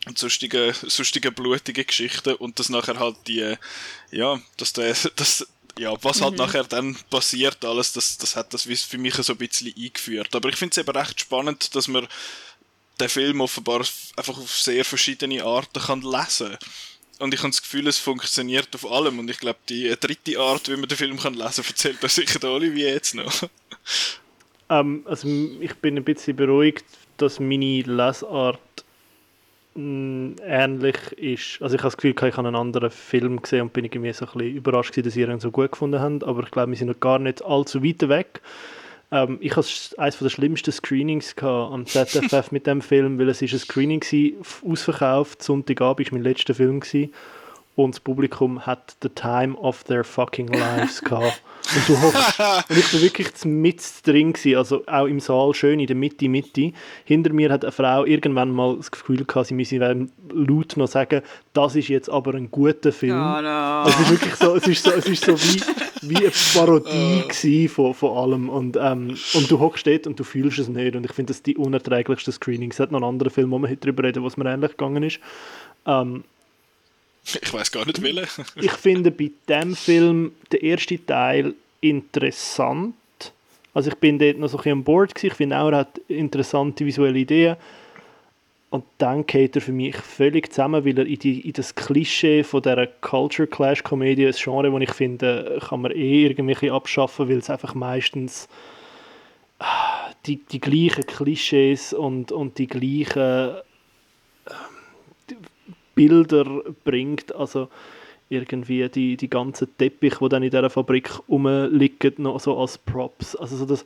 und 0.07 0.19
sonstige, 0.19 0.75
sonstige 0.75 1.31
blutige 1.31 1.85
Geschichten 1.85 2.35
und 2.35 2.59
das 2.59 2.71
nachher 2.71 2.99
halt 2.99 3.17
die, 3.29 3.55
ja, 4.11 4.41
dass 4.57 4.73
der, 4.73 4.97
dass 5.17 5.47
ja, 5.79 5.95
was 6.03 6.21
halt 6.21 6.33
mhm. 6.33 6.39
nachher 6.39 6.65
dann 6.65 6.97
passiert 7.09 7.65
alles, 7.65 7.93
das, 7.93 8.19
das 8.19 8.37
hat 8.37 8.53
das 8.53 8.63
für 8.65 8.99
mich 8.99 9.15
so 9.15 9.33
ein 9.33 9.39
bisschen 9.39 9.73
eingeführt. 9.77 10.35
Aber 10.35 10.49
ich 10.49 10.57
finde 10.57 10.73
es 10.73 10.79
eben 10.79 10.97
recht 10.97 11.21
spannend, 11.21 11.75
dass 11.75 11.89
man 11.89 12.09
den 13.01 13.09
Film 13.09 13.41
offenbar 13.41 13.81
einfach 14.17 14.37
auf 14.37 14.61
sehr 14.61 14.85
verschiedene 14.85 15.43
Arten 15.43 15.81
kann 15.81 16.03
lesen 16.03 16.59
und 17.23 17.33
ich 17.33 17.41
habe 17.41 17.51
das 17.51 17.63
Gefühl, 17.63 17.87
es 17.87 17.99
funktioniert 17.99 18.69
auf 18.75 18.91
allem. 18.91 19.21
Und 19.21 19.31
ich 19.31 19.39
glaube, 19.39 19.59
die 19.69 19.95
dritte 19.99 20.39
Art, 20.41 20.69
wie 20.69 20.77
man 20.77 20.89
den 20.89 20.99
Film 20.99 21.19
kann 21.19 21.35
lesen 21.35 21.63
kann, 21.63 21.71
erzählt 21.71 21.99
das 22.03 22.17
sicher 22.17 22.41
der 22.41 22.51
Olivier 22.51 22.91
jetzt 22.91 23.15
noch. 23.15 23.33
Ähm, 24.71 25.03
also 25.05 25.29
ich 25.61 25.75
bin 25.83 25.99
ein 25.99 26.05
bisschen 26.05 26.37
beruhigt, 26.37 26.85
dass 27.19 27.41
meine 27.41 27.83
Lesart 27.83 28.59
mm, 29.75 30.35
ähnlich 30.41 30.97
ist. 31.19 31.61
Also 31.61 31.75
ich 31.75 31.83
habe 31.83 31.89
das 31.89 31.97
Gefühl, 31.99 32.15
ich 32.17 32.37
habe 32.37 32.49
einen 32.49 32.57
anderen 32.57 32.91
Film 32.91 33.43
gesehen 33.43 33.63
und 33.63 33.73
bin 33.75 33.85
irgendwie 33.85 34.13
so 34.15 34.25
ein 34.25 34.33
bisschen 34.33 34.57
überrascht, 34.57 34.97
dass 34.97 35.17
ihr 35.17 35.29
ihn 35.29 35.41
so 35.41 35.51
gut 35.51 35.73
gefunden 35.73 36.01
habt. 36.01 36.25
Aber 36.25 36.45
ich 36.45 36.51
glaube, 36.51 36.71
wir 36.71 36.79
sind 36.79 36.89
noch 36.89 37.01
gar 37.01 37.19
nicht 37.19 37.45
allzu 37.45 37.85
weit 37.85 38.09
weg. 38.09 38.41
Ähm, 39.13 39.39
ich 39.41 39.55
hatte 39.55 39.69
eines 39.99 40.19
der 40.19 40.31
schlimmsten 40.31 40.73
Screenings 40.73 41.37
am 41.41 41.87
ZFF 41.87 42.51
mit 42.51 42.67
dem 42.67 42.81
Film, 42.81 43.19
weil 43.19 43.29
es 43.29 43.43
ist 43.43 43.53
ein 43.53 43.59
Screening 43.61 44.03
war, 44.03 44.37
ausverkauft. 44.69 45.43
Sonntagabend 45.43 46.11
war 46.11 46.19
mein 46.19 46.25
letzter 46.25 46.55
Film. 46.55 46.81
Gewesen 46.81 47.13
und 47.75 47.95
das 47.95 48.01
Publikum 48.01 48.67
hat 48.67 48.97
the 49.03 49.09
time 49.09 49.57
of 49.57 49.85
their 49.85 50.05
fucking 50.05 50.49
lives 50.49 51.01
gehabt. 51.05 51.43
Und 51.75 51.89
du 51.89 52.03
hockst, 52.03 52.41
und 52.69 52.77
ich 52.77 52.93
war 52.93 53.01
wirklich 53.01 53.45
mit 53.45 53.81
drin 54.05 54.33
gewesen, 54.33 54.57
also 54.57 54.83
auch 54.87 55.07
im 55.07 55.21
Saal, 55.21 55.55
schön 55.55 55.79
in 55.81 55.87
der 55.87 55.97
Mitte, 55.97 56.29
Mitte. 56.29 56.73
Hinter 57.05 57.33
mir 57.33 57.51
hat 57.51 57.65
eine 57.65 57.73
Frau 57.73 58.05
irgendwann 58.05 58.51
mal 58.51 58.77
das 58.77 58.91
Gefühl 58.91 59.25
gehabt, 59.25 59.47
sie 59.47 59.55
müsse 59.55 59.79
laut 59.79 60.77
noch 60.77 60.89
sagen, 60.89 61.23
das 61.53 61.77
ist 61.77 61.89
jetzt 61.89 62.11
aber 62.11 62.35
ein 62.35 62.51
guter 62.51 62.93
Film. 62.93 63.13
Oh 63.13 63.41
no. 63.41 63.85
Es 63.87 64.01
ist 64.01 64.11
wirklich 64.11 64.35
so, 64.35 64.57
es 64.57 64.67
ist 64.67 64.85
so, 64.85 64.91
es 64.91 65.07
ist 65.07 65.25
so 65.25 65.39
wie, 65.39 65.63
wie 66.03 66.17
eine 66.17 66.33
Parodie 66.53 67.67
oh. 67.67 67.69
von, 67.69 67.95
von 67.95 68.17
allem. 68.19 68.49
Und, 68.49 68.77
ähm, 68.77 69.17
und 69.35 69.51
du 69.51 69.61
hockst 69.61 69.87
dort 69.87 70.07
und 70.07 70.19
du 70.19 70.25
fühlst 70.25 70.59
es 70.59 70.69
nicht. 70.69 70.97
Und 70.97 71.07
ich 71.07 71.13
finde, 71.13 71.31
das 71.31 71.39
ist 71.39 71.47
die 71.47 71.57
unerträglichste 71.57 72.33
Screening. 72.33 72.73
Es 72.73 72.81
hat 72.81 72.91
noch 72.91 72.99
einen 72.99 73.09
anderen 73.09 73.33
Film, 73.33 73.51
wo 73.53 73.59
man 73.59 73.71
heute 73.71 73.83
darüber 73.83 74.03
reden, 74.03 74.25
was 74.25 74.37
mir 74.37 74.53
ähnlich 74.53 74.73
gegangen 74.73 75.05
ist. 75.05 75.21
Ähm, 75.87 76.25
ich 77.43 77.53
weiß 77.53 77.71
gar 77.73 77.87
nicht, 77.87 78.03
welchen. 78.03 78.45
ich 78.61 78.73
finde 78.73 79.11
bei 79.11 79.31
dem 79.49 79.77
Film 79.77 80.33
den 80.53 80.61
ersten 80.63 81.05
Teil 81.07 81.55
interessant. 81.81 82.95
Also 83.75 83.91
ich 83.91 83.97
bin 83.97 84.19
dort 84.19 84.39
noch 84.39 84.49
so 84.49 84.59
ein 84.59 84.63
bisschen 84.63 84.79
an 84.79 84.85
Bord. 84.85 85.25
Ich 85.25 85.35
finde 85.35 85.59
auch, 85.59 85.71
er 85.71 85.79
hat 85.79 85.99
interessante 86.09 86.85
visuelle 86.85 87.19
Ideen. 87.19 87.57
Und 88.71 88.85
dann 88.97 89.27
geht 89.27 89.55
er 89.55 89.61
für 89.61 89.73
mich 89.73 89.97
völlig 89.97 90.51
zusammen, 90.51 90.87
weil 90.87 90.99
er 90.99 91.05
in, 91.05 91.19
die, 91.19 91.41
in 91.41 91.53
das 91.53 91.75
Klischee 91.75 92.43
von 92.43 92.63
dieser 92.63 92.87
Culture 92.87 93.47
Clash 93.47 93.83
Komödie, 93.83 94.27
ein 94.27 94.33
Genre, 94.33 94.71
das 94.71 94.81
ich 94.81 94.95
finde, 94.95 95.61
kann 95.69 95.83
man 95.83 95.93
eh 95.93 96.27
irgendwie 96.27 96.71
abschaffen, 96.71 97.29
weil 97.29 97.37
es 97.37 97.51
einfach 97.51 97.75
meistens 97.75 98.49
ah, 99.59 100.11
die, 100.25 100.37
die 100.37 100.61
gleichen 100.61 101.05
Klischees 101.05 101.93
und, 101.93 102.33
und 102.33 102.57
die 102.57 102.67
gleichen 102.67 103.57
Bilder 105.95 106.63
bringt. 106.85 107.35
Also 107.35 107.69
irgendwie 108.29 108.89
die, 108.89 109.17
die 109.17 109.29
ganzen 109.29 109.69
Teppiche, 109.77 110.19
die 110.21 110.29
dann 110.29 110.43
in 110.43 110.51
dieser 110.51 110.71
Fabrik 110.71 111.11
rumliegen, 111.29 112.15
noch 112.19 112.41
so 112.41 112.59
als 112.59 112.79
Props. 112.79 113.37
Also 113.37 113.57
so 113.57 113.67
das, 113.67 113.85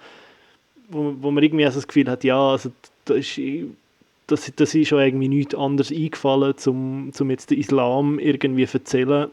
wo, 0.88 1.14
wo 1.20 1.30
man 1.30 1.42
irgendwie 1.42 1.64
also 1.64 1.78
das 1.78 1.88
Gefühl 1.88 2.08
hat, 2.08 2.24
ja, 2.24 2.52
also 2.52 2.70
das 3.04 3.16
ist, 3.16 3.40
das, 4.28 4.52
das 4.54 4.74
ist 4.74 4.88
schon 4.88 5.00
irgendwie 5.00 5.28
nichts 5.28 5.54
anderes 5.54 5.90
eingefallen, 5.90 6.54
um 6.66 7.10
zum 7.12 7.30
jetzt 7.30 7.50
den 7.50 7.58
Islam 7.58 8.18
irgendwie 8.18 8.66
zu 8.66 8.78
erzählen. 8.78 9.28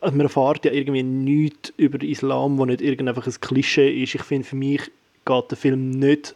Also 0.00 0.16
man 0.16 0.26
erfährt 0.26 0.64
ja 0.64 0.72
irgendwie 0.72 1.02
nichts 1.02 1.72
über 1.76 1.98
den 1.98 2.10
Islam, 2.10 2.58
wo 2.58 2.64
nicht 2.64 2.80
irgend 2.80 3.08
ein 3.08 3.40
Klischee 3.40 4.02
ist. 4.02 4.14
Ich 4.14 4.22
finde, 4.22 4.46
für 4.46 4.56
mich 4.56 4.82
geht 5.24 5.50
der 5.50 5.58
Film 5.58 5.90
nicht 5.90 6.34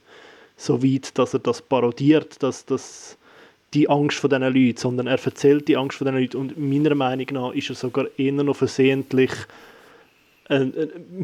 so 0.56 0.82
weit, 0.82 1.16
dass 1.18 1.34
er 1.34 1.40
das 1.40 1.60
parodiert, 1.60 2.42
dass 2.42 2.64
das 2.66 3.18
die 3.74 3.88
Angst 3.88 4.18
von 4.18 4.30
diesen 4.30 4.42
Leuten, 4.42 4.76
sondern 4.76 5.06
er 5.06 5.24
erzählt 5.24 5.68
die 5.68 5.76
Angst 5.76 5.98
von 5.98 6.06
diesen 6.06 6.20
Leuten. 6.20 6.36
Und 6.36 6.58
meiner 6.58 6.94
Meinung 6.94 7.26
nach 7.32 7.52
ist 7.54 7.70
er 7.70 7.76
sogar 7.76 8.06
eher 8.16 8.32
noch 8.32 8.56
versehentlich 8.56 9.30
ein, 10.48 10.72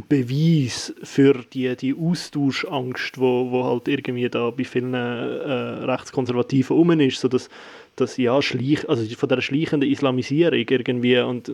Beweis 0.08 0.94
für 1.02 1.44
die, 1.52 1.76
die 1.76 1.94
Austauschangst, 1.94 3.18
wo, 3.18 3.50
wo 3.50 3.64
halt 3.64 3.88
irgendwie 3.88 4.28
da 4.28 4.50
bei 4.50 4.64
vielen 4.64 4.94
äh, 4.94 4.98
Rechtskonservativen 4.98 6.76
um 6.76 6.90
ist, 6.92 7.20
so 7.20 7.28
dass, 7.28 7.50
dass 7.96 8.16
ja, 8.16 8.40
schleich, 8.40 8.88
also 8.88 9.04
von 9.16 9.28
der 9.28 9.40
schleichenden 9.40 9.90
Islamisierung 9.90 10.64
irgendwie 10.68 11.18
und 11.18 11.52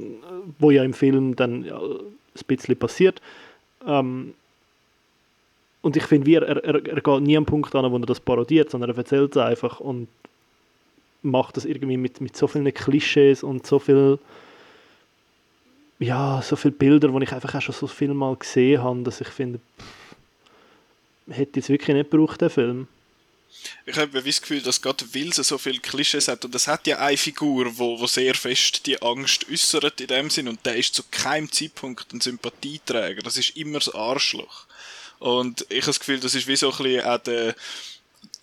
wo 0.59 0.71
ja 0.71 0.85
im 0.85 0.93
Film 0.93 1.35
dann 1.35 1.65
ja, 1.65 1.79
ein 1.79 2.45
bisschen 2.47 2.77
passiert, 2.77 3.21
ähm, 3.87 4.35
und 5.83 5.99
ich 5.99 6.05
finde, 6.05 6.33
er, 6.33 6.65
er, 6.65 6.87
er 6.87 7.01
geht 7.03 7.23
nie 7.23 7.37
am 7.37 7.45
Punkt 7.45 7.75
an, 7.75 7.93
wo 7.93 7.97
er 7.99 8.07
das 8.07 8.19
parodiert, 8.19 8.71
sondern 8.71 8.89
er 8.89 8.97
erzählt 8.97 9.37
es 9.37 9.43
einfach 9.43 9.81
und 9.81 10.09
macht 11.25 11.57
das 11.57 11.65
irgendwie 11.65 11.97
mit, 11.97 12.21
mit 12.21 12.37
so 12.37 12.47
vielen 12.47 12.73
Klischees 12.73 13.43
und 13.43 13.67
so 13.67 13.79
viel 13.79 14.19
ja, 16.01 16.43
so 16.43 16.57
viele 16.57 16.73
Bilder, 16.73 17.09
die 17.09 17.25
ich 17.25 17.33
einfach 17.33 17.55
auch 17.55 17.63
schon 17.63 17.75
so 17.75 17.87
viel 17.87 18.13
mal 18.13 18.37
gesehen 18.37 18.83
habe, 18.83 19.03
dass 19.03 19.21
ich 19.21 19.29
finde, 19.29 19.61
pff, 19.79 21.37
hätte 21.37 21.61
jetzt 21.61 21.69
wirklich 21.69 21.97
nicht 21.97 22.11
gebraucht, 22.11 22.41
den 22.41 22.51
Film. 22.51 22.89
Ich 23.87 23.97
habe 23.97 24.23
das 24.23 24.41
Gefühl, 24.41 24.61
dass 24.61 24.83
gerade 24.83 25.05
weil 25.15 25.29
es 25.29 25.37
so 25.37 25.57
viele 25.57 25.79
Klischees 25.79 26.29
hat, 26.29 26.45
und 26.45 26.55
es 26.55 26.67
hat 26.67 26.87
ja 26.87 26.99
eine 26.99 27.17
Figur, 27.17 27.79
wo, 27.79 27.99
wo 27.99 28.07
sehr 28.07 28.35
fest 28.35 28.85
die 28.87 29.01
Angst 29.01 29.47
äußert 29.51 30.01
in 30.01 30.09
dem 30.09 30.31
Sinn, 30.31 30.49
und 30.49 30.65
der 30.67 30.77
ist 30.77 30.95
zu 30.95 31.03
keinem 31.11 31.51
Zeitpunkt 31.51 32.13
ein 32.13 32.21
Sympathieträger. 32.21 33.23
Das 33.23 33.39
ist 33.39 33.57
immer 33.57 33.79
das 33.79 33.95
Arschloch. 33.95 34.67
Und 35.19 35.65
ich 35.71 35.83
habe 35.83 35.87
das 35.87 36.01
Gefühl, 36.01 36.21
das 36.21 36.35
ist 36.35 36.47
wie 36.47 36.57
so 36.57 36.71
ein 36.71 36.77
bisschen 36.77 37.07
auch 37.07 37.19
der, 37.19 37.55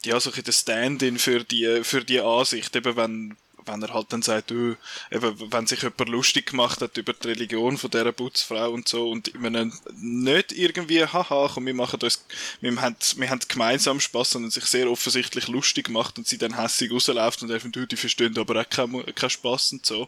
ja, 0.06 0.20
so 0.20 0.32
ein 0.32 0.52
Stand-in 0.52 1.20
für 1.20 1.44
die, 1.44 1.84
für 1.84 2.04
die 2.04 2.22
Ansicht, 2.22 2.76
eben 2.76 2.96
wenn, 2.96 3.38
wenn 3.66 3.82
er 3.84 3.94
halt 3.94 4.12
dann 4.12 4.22
sagt, 4.22 4.52
oh, 4.52 4.76
eben, 5.12 5.52
wenn 5.52 5.68
sich 5.68 5.84
jemand 5.84 6.10
lustig 6.10 6.48
gemacht 6.48 6.82
hat 6.82 6.98
über 6.98 7.14
die 7.14 7.28
Religion 7.28 7.78
von 7.78 7.92
dieser 7.92 8.12
Putzfrau 8.12 8.72
und 8.72 8.88
so 8.88 9.10
und 9.10 9.40
man 9.40 9.72
nicht 9.96 10.52
irgendwie, 10.52 11.06
haha, 11.06 11.52
komm, 11.54 11.68
wir 11.68 11.74
machen 11.74 12.00
uns, 12.02 12.26
wir 12.62 12.82
haben, 12.82 12.96
wir 13.16 13.30
haben 13.30 13.42
gemeinsam 13.48 14.00
Spaß, 14.00 14.32
sondern 14.32 14.52
sich 14.52 14.66
sehr 14.66 14.90
offensichtlich 14.90 15.48
lustig 15.48 15.90
macht 15.90 16.18
und 16.18 16.28
sie 16.28 16.40
dann 16.40 16.60
hässig 16.60 16.92
rausläuft 16.92 17.44
und 17.44 17.52
einfach, 17.52 17.70
du, 17.72 17.86
die 17.86 17.98
verstehen 17.98 18.38
aber 18.38 18.62
auch 18.62 18.70
keinen 18.70 19.04
kein 19.14 19.30
Spaß 19.30 19.74
und 19.74 19.86
so. 19.86 20.08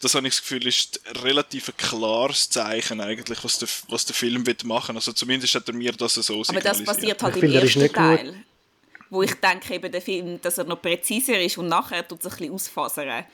Das 0.00 0.14
habe 0.14 0.26
ich 0.28 0.34
das 0.34 0.42
Gefühl, 0.42 0.66
ist 0.66 1.00
relativ 1.22 1.68
ein 1.68 1.76
klares 1.78 2.50
Zeichen 2.50 3.00
eigentlich, 3.00 3.42
was 3.42 3.58
der, 3.58 3.68
was 3.88 4.04
der 4.04 4.14
Film 4.14 4.46
will 4.46 4.56
machen. 4.64 4.96
Also 4.96 5.12
zumindest 5.12 5.54
hat 5.54 5.68
er 5.68 5.74
mir 5.74 5.92
das 5.92 6.14
so 6.14 6.42
Aber 6.46 6.60
das 6.60 6.84
passiert 6.84 7.22
halt 7.22 7.36
im 7.36 7.52
ersten 7.52 7.92
Teil 7.92 8.44
wo 9.10 9.22
ich 9.22 9.34
denke, 9.34 9.74
eben 9.74 9.90
der 9.90 10.00
Film, 10.00 10.40
dass 10.40 10.58
er 10.58 10.64
noch 10.64 10.80
präziser 10.80 11.38
ist 11.40 11.58
und 11.58 11.68
nachher 11.68 12.06
tut 12.06 12.20
es 12.20 12.26
ein 12.26 12.38
bisschen 12.38 12.54
ausfasern. 12.54 13.24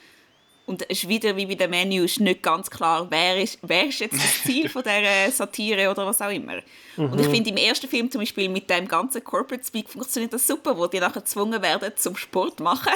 Und 0.65 0.81
es 0.89 1.03
ist 1.03 1.07
wieder 1.07 1.37
wie 1.37 1.45
bei 1.45 1.55
dem 1.55 1.69
Menü 1.69 2.03
ist 2.03 2.19
nicht 2.19 2.43
ganz 2.43 2.69
klar, 2.69 3.07
wer 3.09 3.41
ist, 3.41 3.57
wer 3.61 3.87
ist 3.87 3.99
jetzt 3.99 4.15
das 4.15 4.43
Ziel 4.43 4.67
von 4.73 4.83
dieser 4.83 5.31
Satire 5.31 5.89
oder 5.89 6.05
was 6.05 6.21
auch 6.21 6.29
immer. 6.29 6.61
Mhm. 6.97 7.11
Und 7.13 7.21
ich 7.21 7.27
finde, 7.27 7.51
im 7.51 7.57
ersten 7.57 7.87
Film 7.87 8.11
zum 8.11 8.19
Beispiel 8.19 8.49
mit 8.49 8.69
dem 8.69 8.85
ganzen 8.85 9.23
Corporate 9.23 9.63
Speak 9.63 9.87
funktioniert 9.87 10.33
das 10.33 10.45
super, 10.45 10.77
wo 10.77 10.87
die 10.87 10.99
nachher 10.99 11.21
gezwungen 11.21 11.61
werden 11.61 11.93
zum 11.95 12.17
Sport 12.17 12.59
machen 12.59 12.91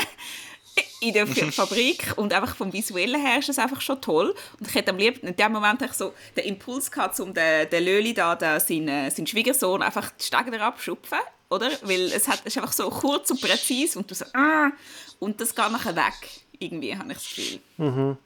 in 0.99 1.13
der 1.13 1.25
Fabrik 1.51 2.13
und 2.17 2.33
einfach 2.33 2.57
vom 2.57 2.73
Visuellen 2.73 3.21
her 3.21 3.39
ist 3.39 3.47
das 3.47 3.57
einfach 3.57 3.79
schon 3.79 4.01
toll. 4.01 4.35
Und 4.59 4.67
ich 4.67 4.75
hätte 4.75 4.91
am 4.91 4.97
liebsten 4.97 5.27
in 5.27 5.35
dem 5.37 5.51
Moment 5.53 5.81
so 5.93 6.13
den 6.35 6.45
Impuls 6.45 6.91
gehabt, 6.91 7.17
um 7.21 7.33
den, 7.33 7.69
den 7.69 7.85
Löli 7.85 8.13
da, 8.13 8.35
den, 8.35 8.59
seinen, 8.59 9.09
seinen 9.09 9.27
Schwiegersohn, 9.27 9.81
einfach 9.81 10.11
die 10.11 10.25
Stege 10.25 10.61
abschupfen 10.61 11.19
oder? 11.51 11.69
Weil 11.83 12.11
es, 12.13 12.27
hat, 12.27 12.41
es 12.45 12.55
ist 12.55 12.57
einfach 12.57 12.73
so 12.73 12.89
kurz 12.89 13.29
und 13.29 13.41
präzise 13.41 13.99
und 13.99 14.09
du 14.09 14.15
so, 14.15 14.25
ah, 14.33 14.71
und 15.19 15.39
das 15.39 15.53
geht 15.53 15.71
nachher 15.71 15.95
weg. 15.95 16.13
Irgendwie 16.57 16.95
habe 16.95 17.11
ich 17.11 17.17
das 17.17 17.35
Gefühl. 17.35 17.59
Mhm. 17.77 18.17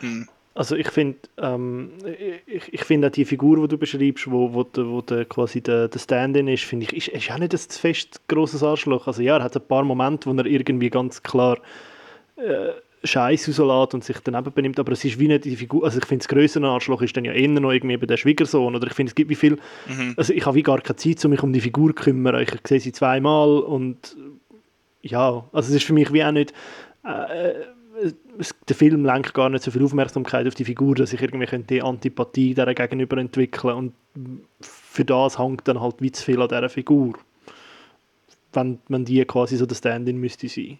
Mhm. 0.00 0.28
Also 0.54 0.74
ich 0.74 0.88
finde, 0.88 1.18
ähm, 1.36 1.92
ich, 2.46 2.72
ich 2.72 2.84
finde 2.84 3.08
auch 3.08 3.12
die 3.12 3.26
Figur, 3.26 3.60
die 3.60 3.68
du 3.68 3.76
beschreibst, 3.76 4.30
wo, 4.30 4.54
wo, 4.54 4.64
de, 4.64 4.86
wo 4.86 5.02
de, 5.02 5.26
quasi 5.26 5.60
der, 5.60 5.88
der 5.88 5.98
Stand-in 5.98 6.48
ist, 6.48 6.64
finde 6.64 6.86
ich, 6.86 6.96
ist, 6.96 7.08
ist 7.08 7.30
auch 7.30 7.38
nicht 7.38 7.52
ein 7.52 7.58
fest 7.58 8.22
grosses 8.26 8.62
Arschloch. 8.62 9.06
Also 9.06 9.20
ja, 9.20 9.36
er 9.36 9.44
hat 9.44 9.54
ein 9.54 9.68
paar 9.68 9.84
Momente, 9.84 10.30
wo 10.30 10.34
er 10.34 10.46
irgendwie 10.46 10.88
ganz 10.88 11.22
klar 11.22 11.58
äh, 12.36 12.70
Scheiß 13.06 13.58
rauslässt 13.58 13.94
und 13.94 14.04
sich 14.04 14.18
daneben 14.22 14.52
benimmt, 14.52 14.78
aber 14.78 14.92
es 14.92 15.04
ist 15.04 15.18
wie 15.18 15.28
nicht 15.28 15.44
die 15.44 15.56
Figur, 15.56 15.84
also 15.84 15.98
ich 15.98 16.04
finde 16.04 16.22
das 16.22 16.28
größere 16.28 16.66
Arschloch 16.66 17.02
ist 17.02 17.16
dann 17.16 17.24
ja 17.24 17.32
eher 17.32 17.48
noch 17.48 17.72
irgendwie 17.72 17.96
bei 17.96 18.06
der 18.06 18.16
Schwiegersohn 18.16 18.74
oder 18.74 18.86
ich 18.86 18.94
finde 18.94 19.10
es 19.10 19.14
gibt 19.14 19.30
wie 19.30 19.34
viel, 19.34 19.58
mhm. 19.88 20.14
also 20.16 20.32
ich 20.32 20.44
habe 20.46 20.56
wie 20.56 20.62
gar 20.62 20.80
keine 20.80 20.96
Zeit, 20.96 21.24
um 21.24 21.30
mich 21.30 21.42
um 21.42 21.52
die 21.52 21.60
Figur 21.60 21.94
zu 21.94 21.94
kümmern, 21.94 22.40
ich 22.40 22.50
sehe 22.66 22.80
sie 22.80 22.92
zweimal 22.92 23.60
und 23.60 24.16
ja, 25.02 25.44
also 25.52 25.70
es 25.70 25.76
ist 25.76 25.84
für 25.84 25.92
mich 25.92 26.12
wie 26.12 26.24
auch 26.24 26.32
nicht, 26.32 26.52
äh, 27.04 27.52
es, 28.38 28.54
der 28.68 28.76
Film 28.76 29.04
lenkt 29.04 29.32
gar 29.32 29.48
nicht 29.48 29.64
so 29.64 29.70
viel 29.70 29.84
Aufmerksamkeit 29.84 30.46
auf 30.46 30.54
die 30.54 30.64
Figur, 30.64 30.94
dass 30.94 31.12
ich 31.12 31.22
irgendwie 31.22 31.62
die 31.62 31.82
Antipathie 31.82 32.54
der 32.54 32.74
gegenüber 32.74 33.16
entwickeln 33.18 33.74
und 33.74 33.92
für 34.60 35.04
das 35.04 35.38
hängt 35.38 35.66
dann 35.68 35.80
halt 35.80 35.96
wie 36.00 36.12
zu 36.12 36.24
viel 36.24 36.40
an 36.40 36.48
dieser 36.48 36.68
Figur, 36.68 37.14
wenn, 38.52 38.78
wenn 38.88 39.04
die 39.04 39.24
quasi 39.24 39.56
so 39.56 39.66
der 39.66 39.74
Stand-in 39.74 40.18
müsste 40.18 40.48
sein 40.48 40.78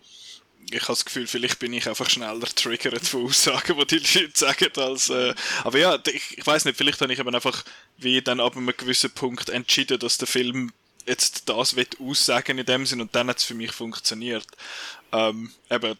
ich 0.70 0.82
habe 0.82 0.92
das 0.92 1.04
Gefühl, 1.04 1.26
vielleicht 1.26 1.58
bin 1.58 1.72
ich 1.72 1.88
einfach 1.88 2.10
schneller 2.10 2.46
triggert 2.46 3.06
von 3.06 3.26
Aussagen, 3.26 3.78
die 3.78 4.00
die 4.00 4.18
Leute 4.18 4.32
sagen, 4.34 4.70
als, 4.76 5.10
äh, 5.10 5.34
aber 5.64 5.78
ja, 5.78 5.98
ich, 6.06 6.38
ich 6.38 6.46
weiß 6.46 6.64
nicht, 6.64 6.76
vielleicht 6.76 7.00
habe 7.00 7.12
ich 7.12 7.18
eben 7.18 7.34
einfach 7.34 7.64
wie 7.98 8.20
dann 8.20 8.40
ab 8.40 8.56
einem 8.56 8.74
gewissen 8.76 9.10
Punkt 9.10 9.48
entschieden, 9.48 9.98
dass 9.98 10.18
der 10.18 10.26
Film 10.26 10.72
jetzt 11.06 11.48
das 11.48 11.76
wird 11.76 12.00
aussagen 12.00 12.58
in 12.58 12.66
dem 12.66 12.84
Sinn 12.84 13.00
und 13.00 13.14
dann 13.14 13.28
hat 13.28 13.38
es 13.38 13.44
für 13.44 13.54
mich 13.54 13.72
funktioniert. 13.72 14.46
Ähm, 15.12 15.52
eben, 15.70 15.96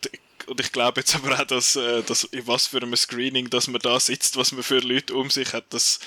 und 0.46 0.60
ich 0.60 0.72
glaube 0.72 1.00
jetzt 1.00 1.14
aber 1.14 1.38
auch, 1.38 1.44
dass, 1.44 1.76
äh, 1.76 2.02
dass 2.02 2.24
in 2.24 2.46
was 2.46 2.66
für 2.66 2.78
einem 2.78 2.96
Screening, 2.96 3.50
dass 3.50 3.68
man 3.68 3.80
da 3.80 4.00
sitzt, 4.00 4.36
was 4.36 4.52
man 4.52 4.62
für 4.62 4.78
Leute 4.78 5.14
um 5.14 5.30
sich 5.30 5.52
hat, 5.52 5.66
das, 5.70 6.00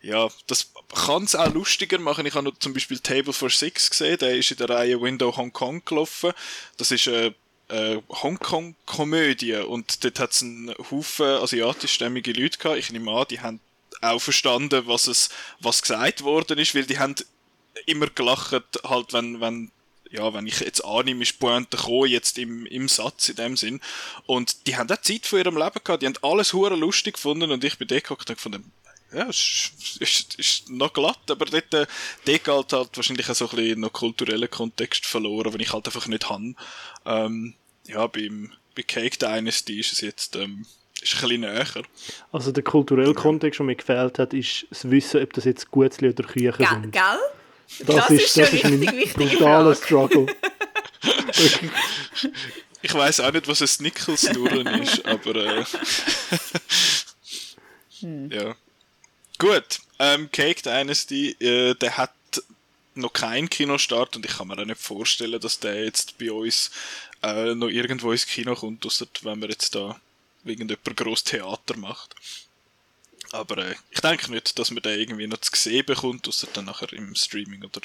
ja, 0.00 0.28
das 0.46 0.72
kann 0.94 1.24
es 1.24 1.34
auch 1.34 1.52
lustiger 1.52 1.98
machen. 1.98 2.26
Ich 2.26 2.34
habe 2.34 2.48
noch 2.48 2.58
zum 2.58 2.72
Beispiel 2.72 2.98
Table 2.98 3.32
for 3.32 3.50
Six 3.50 3.90
gesehen, 3.90 4.18
der 4.18 4.36
ist 4.36 4.50
in 4.50 4.56
der 4.56 4.70
Reihe 4.70 5.00
Window 5.00 5.36
Hong 5.36 5.52
Kong 5.52 5.84
gelaufen. 5.84 6.32
Das 6.76 6.90
ist 6.90 7.06
äh, 7.06 7.32
äh, 7.68 7.98
Hongkong-Komödie 8.08 9.56
und 9.56 10.04
dort 10.04 10.20
hat 10.20 10.32
es 10.32 10.42
einen 10.42 10.74
Haufen 10.90 11.26
asiatischstämmige 11.26 12.32
Leute 12.32 12.58
gehabt. 12.58 12.78
Ich 12.78 12.90
nehme 12.90 13.10
an, 13.12 13.26
die 13.28 13.40
haben 13.40 13.60
auch 14.02 14.20
verstanden, 14.20 14.86
was 14.86 15.06
es, 15.06 15.30
was 15.60 15.82
gesagt 15.82 16.22
worden 16.22 16.58
ist, 16.58 16.74
weil 16.74 16.84
die 16.84 16.98
haben 16.98 17.14
immer 17.86 18.08
gelacht, 18.08 18.62
halt, 18.84 19.12
wenn, 19.12 19.40
wenn 19.40 19.70
ja, 20.10 20.32
wenn 20.32 20.46
ich 20.46 20.60
jetzt 20.60 20.84
annehme, 20.84 21.22
ist 21.22 21.38
Pointe 21.38 21.76
gekommen, 21.76 22.08
jetzt 22.08 22.38
im, 22.38 22.66
im 22.66 22.88
Satz 22.88 23.28
in 23.28 23.36
dem 23.36 23.56
Sinn. 23.56 23.80
Und 24.26 24.66
die 24.66 24.76
haben 24.76 24.90
auch 24.90 25.00
Zeit 25.00 25.26
von 25.26 25.38
ihrem 25.38 25.56
Leben 25.56 25.80
gehabt, 25.82 26.02
die 26.02 26.06
haben 26.06 26.18
alles 26.22 26.52
hure 26.52 26.76
lustig 26.76 27.14
gefunden 27.14 27.50
und 27.50 27.64
ich 27.64 27.78
bin 27.78 27.88
dort 27.88 28.04
geguckt 28.04 28.30
und 28.30 28.36
gefunden, 28.36 28.72
ja, 29.16 29.28
es 29.28 29.72
ist, 30.00 30.02
ist, 30.02 30.34
ist 30.38 30.70
noch 30.70 30.92
glatt, 30.92 31.30
aber 31.30 31.46
dort, 31.46 31.72
äh, 31.72 31.86
dort 32.24 32.72
halt 32.72 32.96
wahrscheinlich 32.96 33.28
auch 33.30 33.34
so 33.34 33.48
ein 33.48 33.56
bisschen 33.56 33.80
noch 33.80 33.92
kulturellen 33.92 34.50
Kontext 34.50 35.06
verloren, 35.06 35.52
den 35.52 35.60
ich 35.60 35.72
halt 35.72 35.86
einfach 35.86 36.06
nicht 36.06 36.28
habe. 36.28 36.54
Ähm, 37.06 37.54
ja, 37.86 38.06
beim, 38.06 38.52
bei 38.74 38.82
Cake 38.82 39.16
Dynasty 39.16 39.80
ist 39.80 39.92
es 39.92 40.00
jetzt, 40.02 40.36
ähm, 40.36 40.66
ist 41.00 41.14
ein 41.14 41.20
bisschen 41.22 41.40
näher. 41.40 41.66
Also 42.30 42.52
der 42.52 42.62
kulturelle 42.62 43.14
Kontext, 43.14 43.58
der 43.58 43.66
mir 43.66 43.76
gefehlt 43.76 44.18
hat, 44.18 44.34
ist 44.34 44.66
das 44.70 44.90
Wissen, 44.90 45.22
ob 45.22 45.32
das 45.32 45.44
jetzt 45.44 45.70
Gutzli 45.70 46.10
oder 46.10 46.24
Küche 46.24 46.52
Ge 46.52 46.66
sind. 46.66 46.92
Gell? 46.92 47.02
Das, 47.86 47.96
Das 47.96 48.10
ist, 48.10 48.36
das 48.36 48.52
ist 48.52 48.64
mein 48.64 48.80
brutaler 49.14 49.74
Frage. 49.74 49.76
Struggle. 49.76 50.26
Ich 52.82 52.94
weiß 52.94 53.20
auch 53.20 53.32
nicht, 53.32 53.48
was 53.48 53.60
ein 53.62 53.66
Snickelsnurren 53.66 54.66
ist, 54.82 55.04
aber 55.04 55.34
äh, 55.34 55.64
ja. 58.30 58.54
Gut, 59.38 59.80
ähm, 59.98 60.30
Cake 60.32 60.62
Dynasty, 60.62 61.36
äh, 61.40 61.74
der 61.74 61.96
hat 61.98 62.12
noch 62.94 63.12
keinen 63.12 63.50
Kinostart 63.50 64.16
und 64.16 64.24
ich 64.24 64.38
kann 64.38 64.48
mir 64.48 64.58
auch 64.58 64.64
nicht 64.64 64.80
vorstellen, 64.80 65.40
dass 65.40 65.60
der 65.60 65.84
jetzt 65.84 66.18
bei 66.18 66.32
uns 66.32 66.70
äh, 67.22 67.54
noch 67.54 67.68
irgendwo 67.68 68.12
ins 68.12 68.26
Kino 68.26 68.54
kommt, 68.54 68.86
ausser 68.86 69.06
wenn 69.22 69.38
man 69.38 69.50
jetzt 69.50 69.74
da 69.74 70.00
irgendjemand 70.44 70.96
gross 70.96 71.22
Theater 71.24 71.76
macht. 71.76 72.14
Aber 73.32 73.58
äh, 73.58 73.74
ich 73.90 74.00
denke 74.00 74.30
nicht, 74.30 74.58
dass 74.58 74.70
man 74.70 74.82
den 74.82 74.98
irgendwie 74.98 75.26
noch 75.26 75.38
zu 75.38 75.50
sehen 75.54 75.84
bekommt, 75.84 76.28
außer 76.28 76.48
dann 76.52 76.66
nachher 76.66 76.92
im 76.92 77.14
Streaming 77.14 77.64
oder 77.64 77.80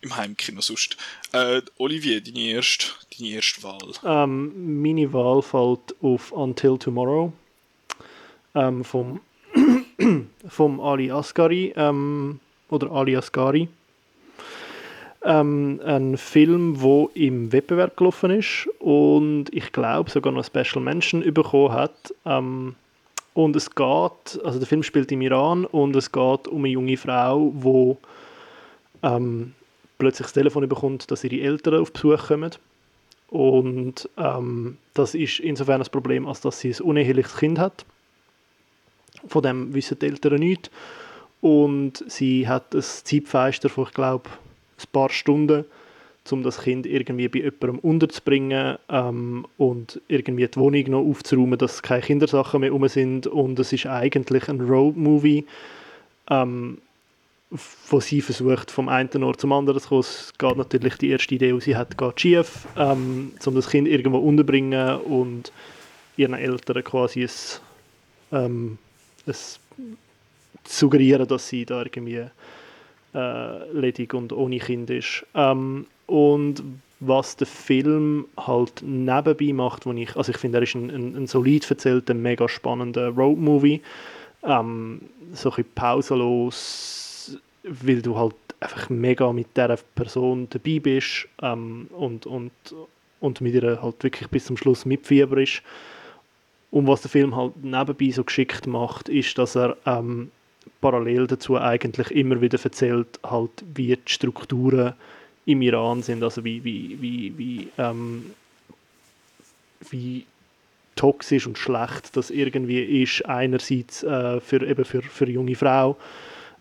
im 0.00 0.16
Heimkino 0.16 0.60
sonst. 0.60 0.96
Äh, 1.32 1.62
Olivier, 1.76 2.20
deine 2.22 2.40
erste, 2.40 2.86
deine 3.18 3.30
erste 3.30 3.62
Wahl. 3.62 3.92
Ähm, 4.04 4.80
meine 4.82 5.12
Wahl 5.12 5.42
fällt 5.42 5.94
auf 6.00 6.32
Until 6.32 6.78
Tomorrow 6.78 7.32
ähm, 8.54 8.84
vom, 8.84 9.20
vom 10.48 10.80
Ali 10.80 11.10
Asghari 11.10 11.72
ähm, 11.76 12.40
oder 12.70 12.90
Ali 12.90 13.16
Asghari. 13.16 13.68
Ähm, 15.24 15.80
ein 15.84 16.16
Film, 16.16 16.80
wo 16.80 17.10
im 17.14 17.50
Wettbewerb 17.52 17.96
gelaufen 17.96 18.30
ist 18.30 18.68
und 18.78 19.46
ich 19.52 19.72
glaube 19.72 20.10
sogar 20.10 20.32
noch 20.32 20.44
Special 20.44 20.82
Mention 20.82 21.22
bekommen 21.32 21.72
hat. 21.72 22.14
Ähm, 22.24 22.76
und 23.34 23.54
es 23.54 23.74
geht, 23.74 24.44
also 24.44 24.58
der 24.58 24.66
Film 24.66 24.82
spielt 24.82 25.12
im 25.12 25.20
Iran 25.20 25.66
und 25.66 25.94
es 25.94 26.10
geht 26.10 26.48
um 26.48 26.64
eine 26.64 26.68
junge 26.68 26.96
Frau, 26.96 27.52
wo 27.54 27.98
ähm, 29.02 29.52
plötzlich 29.98 30.26
das 30.26 30.32
Telefon 30.32 30.68
bekommt, 30.68 31.10
dass 31.10 31.24
ihre 31.24 31.44
Eltern 31.44 31.80
auf 31.80 31.92
Besuch 31.92 32.28
kommen. 32.28 32.52
Und 33.28 34.08
ähm, 34.16 34.78
das 34.94 35.14
ist 35.14 35.40
insofern 35.40 35.82
ein 35.82 35.90
Problem, 35.90 36.26
als 36.26 36.40
dass 36.40 36.60
sie 36.60 36.70
ein 36.70 36.80
uneheliches 36.80 37.36
Kind 37.36 37.58
hat. 37.58 37.84
Von 39.28 39.42
dem 39.42 39.74
wissen 39.74 39.98
die 39.98 40.06
Eltern 40.06 40.40
nichts. 40.40 40.70
Und 41.40 42.04
sie 42.08 42.48
hat 42.48 42.74
ein 42.74 42.82
Zeitfenster 42.82 43.68
von, 43.68 43.84
ich 43.84 43.94
glaube, 43.94 44.28
ein 44.78 44.86
paar 44.92 45.10
Stunden, 45.10 45.64
um 46.32 46.42
das 46.42 46.60
Kind 46.62 46.86
irgendwie 46.86 47.28
bei 47.28 47.38
jemandem 47.38 47.78
unterzubringen 47.78 48.78
ähm, 48.88 49.46
und 49.58 50.00
irgendwie 50.08 50.48
die 50.48 50.58
Wohnung 50.58 50.84
noch 50.88 51.08
aufzuräumen, 51.08 51.58
dass 51.58 51.82
keine 51.82 52.02
Kindersachen 52.02 52.60
mehr 52.60 52.72
rum 52.72 52.86
sind. 52.88 53.26
Und 53.26 53.58
es 53.58 53.72
ist 53.72 53.86
eigentlich 53.86 54.48
ein 54.48 54.60
Road-Movie, 54.60 55.46
ähm, 56.30 56.78
wo 57.88 58.00
sie 58.00 58.20
versucht, 58.20 58.70
vom 58.70 58.88
einen 58.88 59.22
Ort 59.22 59.40
zum 59.40 59.52
anderen 59.52 59.80
zu 59.80 59.88
kommen. 59.88 60.00
Es 60.00 60.32
geht 60.36 60.56
natürlich, 60.56 60.96
die 60.96 61.10
erste 61.10 61.34
Idee, 61.34 61.52
die 61.52 61.60
sie 61.60 61.76
hat, 61.76 61.96
geht 61.96 62.20
schief, 62.20 62.66
ähm, 62.76 63.32
um 63.44 63.54
das 63.54 63.68
Kind 63.68 63.86
irgendwo 63.86 64.18
unterzubringen 64.18 64.98
und 65.02 65.52
ihren 66.16 66.34
Eltern 66.34 66.82
quasi 66.82 67.22
ein, 67.22 67.30
ähm, 68.32 68.78
ein 69.26 69.96
suggerieren, 70.68 71.26
dass 71.26 71.48
sie 71.48 71.64
da 71.64 71.80
irgendwie 71.82 72.24
äh, 73.14 73.72
ledig 73.72 74.14
und 74.14 74.32
ohne 74.32 74.58
Kind 74.58 74.90
ist. 74.90 75.24
Ähm, 75.34 75.86
und 76.06 76.62
was 77.00 77.36
der 77.36 77.46
Film 77.46 78.26
halt 78.36 78.82
nebenbei 78.82 79.52
macht, 79.52 79.86
wo 79.86 79.92
ich, 79.92 80.16
also 80.16 80.30
ich 80.30 80.38
finde, 80.38 80.58
er 80.58 80.62
ist 80.62 80.74
ein, 80.74 80.90
ein, 80.90 81.16
ein 81.16 81.26
solid 81.26 81.68
erzählter, 81.70 82.14
mega 82.14 82.48
spannender 82.48 83.08
Roadmovie, 83.10 83.82
ähm, 84.42 85.02
so 85.32 85.52
ein 85.52 85.64
pausenlos, 85.74 87.38
weil 87.64 88.00
du 88.00 88.16
halt 88.16 88.34
einfach 88.60 88.88
mega 88.88 89.32
mit 89.32 89.48
dieser 89.56 89.76
Person 89.94 90.48
dabei 90.50 90.78
bist 90.78 91.28
ähm, 91.42 91.88
und, 91.90 92.26
und, 92.26 92.52
und 93.20 93.40
mit 93.40 93.54
ihr 93.54 93.82
halt 93.82 94.02
wirklich 94.02 94.28
bis 94.28 94.46
zum 94.46 94.56
Schluss 94.56 94.86
mitfieberst. 94.86 95.62
Und 96.70 96.86
was 96.86 97.02
der 97.02 97.10
Film 97.10 97.36
halt 97.36 97.62
nebenbei 97.62 98.10
so 98.10 98.24
geschickt 98.24 98.66
macht, 98.66 99.08
ist, 99.08 99.38
dass 99.38 99.56
er 99.56 99.76
ähm, 99.86 100.30
parallel 100.80 101.26
dazu 101.26 101.58
eigentlich 101.58 102.10
immer 102.10 102.40
wieder 102.40 102.58
erzählt, 102.62 103.20
halt, 103.24 103.64
wie 103.74 103.96
die 103.96 104.12
Strukturen 104.12 104.94
im 105.46 105.62
Iran 105.62 106.02
sind, 106.02 106.22
also 106.22 106.44
wie, 106.44 106.64
wie, 106.64 107.00
wie, 107.00 107.38
wie, 107.38 107.68
ähm, 107.78 108.32
wie 109.90 110.26
toxisch 110.96 111.46
und 111.46 111.58
schlecht 111.58 112.16
das 112.16 112.30
irgendwie 112.30 113.02
ist, 113.02 113.24
einerseits 113.26 114.02
äh, 114.02 114.40
für, 114.40 114.66
eben 114.66 114.84
für, 114.84 115.02
für 115.02 115.28
junge 115.28 115.54
Frau, 115.54 115.96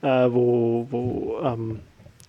äh, 0.02 0.28
wo, 0.30 0.88
wo, 0.92 1.40
ähm, 1.44 1.80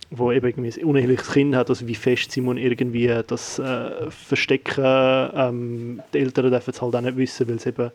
wo 0.09 0.31
eben 0.31 0.47
irgendwie 0.47 0.79
ein 0.79 0.85
uneheliches 0.85 1.31
Kind 1.31 1.55
hat, 1.55 1.69
also 1.69 1.87
wie 1.87 1.95
fest 1.95 2.31
sie 2.31 2.41
muss 2.41 2.57
irgendwie 2.57 3.13
das 3.27 3.59
äh, 3.59 4.09
verstecken, 4.09 4.83
ähm, 4.85 6.01
die 6.13 6.19
Eltern 6.19 6.49
dürfen 6.49 6.71
es 6.71 6.81
halt 6.81 6.95
auch 6.95 7.01
nicht 7.01 7.17
wissen, 7.17 7.47
weil 7.47 7.57
es 7.57 7.65
eben 7.65 7.91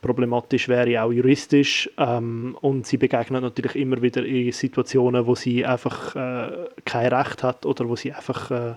problematisch 0.00 0.68
wäre, 0.68 1.02
auch 1.02 1.12
juristisch. 1.12 1.90
Ähm, 1.96 2.56
und 2.60 2.86
sie 2.86 2.96
begegnet 2.96 3.42
natürlich 3.42 3.76
immer 3.76 4.00
wieder 4.02 4.24
in 4.24 4.52
Situationen, 4.52 5.26
wo 5.26 5.34
sie 5.34 5.64
einfach 5.64 6.14
äh, 6.14 6.68
kein 6.84 7.12
Recht 7.12 7.42
hat 7.42 7.66
oder 7.66 7.88
wo 7.88 7.96
sie 7.96 8.12
einfach, 8.12 8.50
äh, 8.50 8.74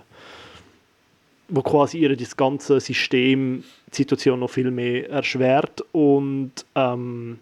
wo 1.48 1.62
quasi 1.62 1.98
ihr 1.98 2.16
das 2.16 2.36
ganze 2.36 2.80
System 2.80 3.64
die 3.92 3.96
Situation 3.96 4.40
noch 4.40 4.50
viel 4.50 4.70
mehr 4.70 5.10
erschwert. 5.10 5.84
Und 5.92 6.52
ähm, 6.74 7.38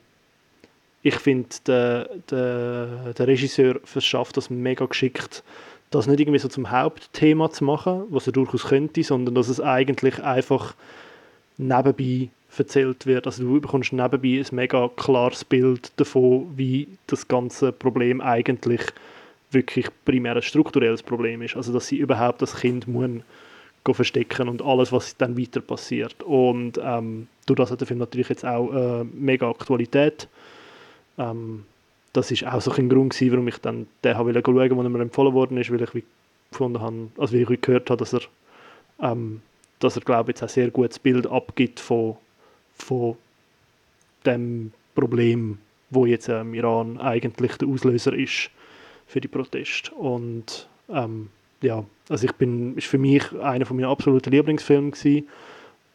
ich 1.03 1.17
finde, 1.17 1.49
der, 1.67 2.11
der, 2.31 3.13
der 3.15 3.27
Regisseur 3.27 3.81
verschafft 3.85 4.37
das 4.37 4.51
mega 4.51 4.85
geschickt, 4.85 5.43
das 5.91 6.07
nicht 6.07 6.21
irgendwie 6.21 6.39
so 6.39 6.49
zum 6.49 6.71
Hauptthema 6.71 7.51
zu 7.51 7.65
machen, 7.65 8.05
was 8.11 8.27
er 8.27 8.33
durchaus 8.33 8.65
könnte, 8.65 9.03
sondern 9.03 9.35
dass 9.35 9.49
es 9.49 9.61
eigentlich 9.61 10.23
einfach 10.23 10.75
nebenbei 11.59 12.29
erzählt 12.57 13.07
wird. 13.07 13.27
Also 13.27 13.43
du 13.43 13.61
bekommst 13.61 13.93
nebenbei 13.93 14.41
ein 14.41 14.47
mega 14.55 14.89
klares 14.97 15.45
Bild 15.45 15.93
davon, 15.97 16.53
wie 16.57 16.89
das 17.07 17.27
ganze 17.27 17.73
Problem 17.73 18.21
eigentlich 18.21 18.83
wirklich 19.51 19.89
primär 20.05 20.37
ein 20.37 20.43
strukturelles 20.43 21.03
Problem 21.03 21.43
ist. 21.43 21.57
Also 21.57 21.73
dass 21.73 21.89
sie 21.89 21.97
überhaupt 21.97 22.43
das 22.43 22.57
Kind 22.57 22.87
muss 22.87 23.11
verstecken 23.93 24.49
und 24.49 24.63
alles, 24.63 24.93
was 24.93 25.17
dann 25.17 25.37
weiter 25.37 25.61
passiert. 25.61 26.23
Und 26.23 26.79
ähm, 26.83 27.27
durch 27.47 27.57
das 27.57 27.71
hat 27.73 27.81
der 27.81 27.89
Film 27.89 27.99
natürlich 27.99 28.29
jetzt 28.29 28.45
auch 28.45 28.73
äh, 28.73 29.05
mega 29.05 29.51
Aktualität. 29.51 30.29
Ähm, 31.21 31.65
das 32.13 32.31
ist 32.31 32.45
auch 32.45 32.61
so 32.61 32.73
ein 32.73 32.89
Grund 32.89 33.13
gewesen, 33.13 33.33
warum 33.33 33.49
ich 33.49 33.59
dann 33.59 33.87
den 34.03 34.17
habe 34.17 34.33
schauen 34.33 34.55
wollte, 34.57 34.77
wo 34.77 34.83
er 34.83 34.89
mir 34.89 35.01
empfohlen 35.01 35.35
worden 35.35 35.59
ist, 35.59 35.71
weil 35.71 35.83
ich 35.83 35.95
wie 35.95 36.05
gefunden 36.51 36.81
habe, 36.81 37.09
also 37.19 37.35
wie 37.35 37.43
ich 37.43 37.61
gehört 37.61 37.91
habe, 37.91 37.99
dass 37.99 38.13
er, 38.13 38.23
ähm, 39.01 39.43
dass 39.79 39.97
er 39.97 40.03
glaube 40.03 40.33
ich, 40.33 40.43
ein 40.43 40.49
sehr 40.49 40.71
gutes 40.71 40.99
Bild 40.99 41.27
abgibt 41.27 41.79
von 41.79 42.17
von 42.75 43.17
dem 44.27 44.73
Problem, 44.95 45.59
wo 45.91 46.07
jetzt 46.07 46.29
im 46.29 46.55
Iran 46.55 46.99
eigentlich 46.99 47.57
der 47.57 47.69
Auslöser 47.69 48.15
ist 48.15 48.51
für 49.07 49.21
die 49.21 49.29
Proteste. 49.29 49.93
Und 49.95 50.69
ähm, 50.89 51.29
ja, 51.63 51.85
also 52.09 52.25
ich 52.25 52.33
bin, 52.33 52.77
ist 52.77 52.87
für 52.87 52.99
mich 52.99 53.33
einer 53.41 53.67
von 53.67 53.77
meinen 53.77 53.91
absoluten 53.91 54.31
Lieblingsfilmen 54.31 54.93
gewesen 54.93 55.29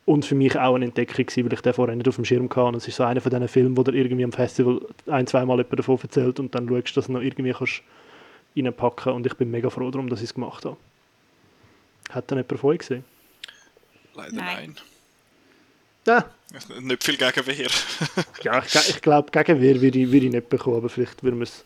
und 0.06 0.24
für 0.24 0.36
mich 0.36 0.58
auch 0.58 0.76
eine 0.76 0.86
Entdeckung 0.86 1.26
gewesen, 1.26 1.46
weil 1.46 1.54
ich 1.54 1.62
den 1.62 1.74
vorher 1.74 1.96
nicht 1.96 2.08
auf 2.08 2.16
dem 2.16 2.26
Schirm 2.26 2.50
hatte. 2.50 2.64
Und 2.64 2.76
es 2.76 2.88
ist 2.88 2.96
so 2.96 3.04
einer 3.04 3.22
von 3.22 3.32
diesen 3.32 3.48
Filmen, 3.48 3.76
wo 3.76 3.84
du 3.84 3.92
irgendwie 3.92 4.24
am 4.24 4.32
Festival 4.32 4.82
ein, 5.08 5.26
zweimal 5.26 5.58
jemand 5.58 5.80
davon 5.80 6.00
erzählt 6.02 6.40
und 6.40 6.54
dann 6.54 6.70
schaust, 6.70 6.96
dass 6.96 7.08
du 7.08 7.14
noch 7.14 7.22
irgendwie 7.22 7.54
kannst 7.54 7.82
reinpacken 8.56 9.14
und 9.14 9.26
ich 9.26 9.34
bin 9.34 9.52
mega 9.52 9.70
froh 9.70 9.90
darum, 9.90 10.10
dass 10.10 10.20
ich 10.20 10.30
es 10.30 10.34
gemacht 10.34 10.66
habe. 10.66 10.78
Hat 12.12 12.30
dann 12.30 12.38
jemand 12.38 12.60
von 12.60 12.70
euch 12.70 12.80
gesehen? 12.80 13.04
Leider 14.14 14.36
Nein. 14.36 14.76
nein. 14.76 14.76
Ja, 16.08 16.26
Nicht 16.82 17.04
viel 17.04 17.18
Gegenwehr. 17.18 17.68
ja, 18.44 18.64
ich, 18.64 18.90
ich 18.90 19.02
glaube, 19.02 19.32
Gegenwehr 19.32 19.82
würde 19.82 20.00
ich, 20.00 20.12
würde 20.12 20.28
ich 20.28 20.32
nicht 20.32 20.50
bekommen, 20.50 20.78
aber 20.78 20.90
vielleicht 20.90 21.24
würden 21.24 21.40
wir 21.40 21.44
es 21.44 21.66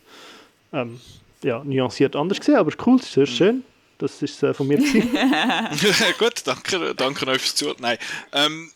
ähm, 0.72 0.98
ja, 1.42 1.62
nuanciert 1.62 2.16
anders 2.16 2.38
sehen. 2.42 2.56
Aber 2.56 2.70
es 2.70 2.74
ist 2.74 2.86
cool, 2.86 2.98
es 2.98 3.04
ist 3.04 3.12
sehr 3.12 3.26
schön. 3.26 3.64
Das 4.00 4.22
ist 4.22 4.42
äh, 4.42 4.54
von 4.54 4.66
mir. 4.66 4.78
Gut, 6.18 6.42
danke, 6.44 6.94
danke 6.94 7.26
euch 7.26 7.42
fürs 7.42 7.54
Zuhören. 7.54 7.76
Nein, 7.80 7.98
ähm, 8.32 8.70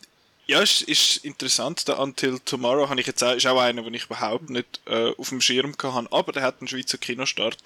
ja, 0.45 0.61
es 0.61 0.83
ist 0.83 1.25
interessant. 1.25 1.87
Der 1.87 1.99
Until 1.99 2.37
Tomorrow 2.45 2.87
habe 2.87 3.01
ich 3.01 3.07
jetzt 3.07 3.23
auch, 3.23 3.33
ist 3.33 3.47
auch 3.47 3.59
einer, 3.59 3.81
den 3.81 3.95
ich 3.95 4.05
überhaupt 4.05 4.51
nicht 4.51 4.81
äh, 4.85 5.11
auf 5.17 5.29
dem 5.29 5.41
Schirm 5.41 5.73
hatte. 5.81 6.11
Aber 6.11 6.31
der 6.31 6.43
hat 6.43 6.57
einen 6.59 6.67
Schweizer 6.67 6.99
Kinostart. 6.99 7.57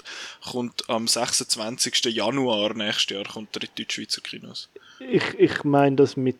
Kommt 0.50 0.90
am 0.90 1.06
26. 1.06 2.06
Januar 2.06 2.74
nächstes 2.74 3.18
Jahr 3.18 3.26
kommt 3.26 3.56
er 3.58 3.64
in 3.64 3.70
die 3.78 3.84
Deutsch-Schweizer 3.84 4.22
Kinos. 4.22 4.70
Ich, 5.02 5.24
ich 5.38 5.64
meine 5.66 5.98
das 5.98 6.16
mit 6.16 6.38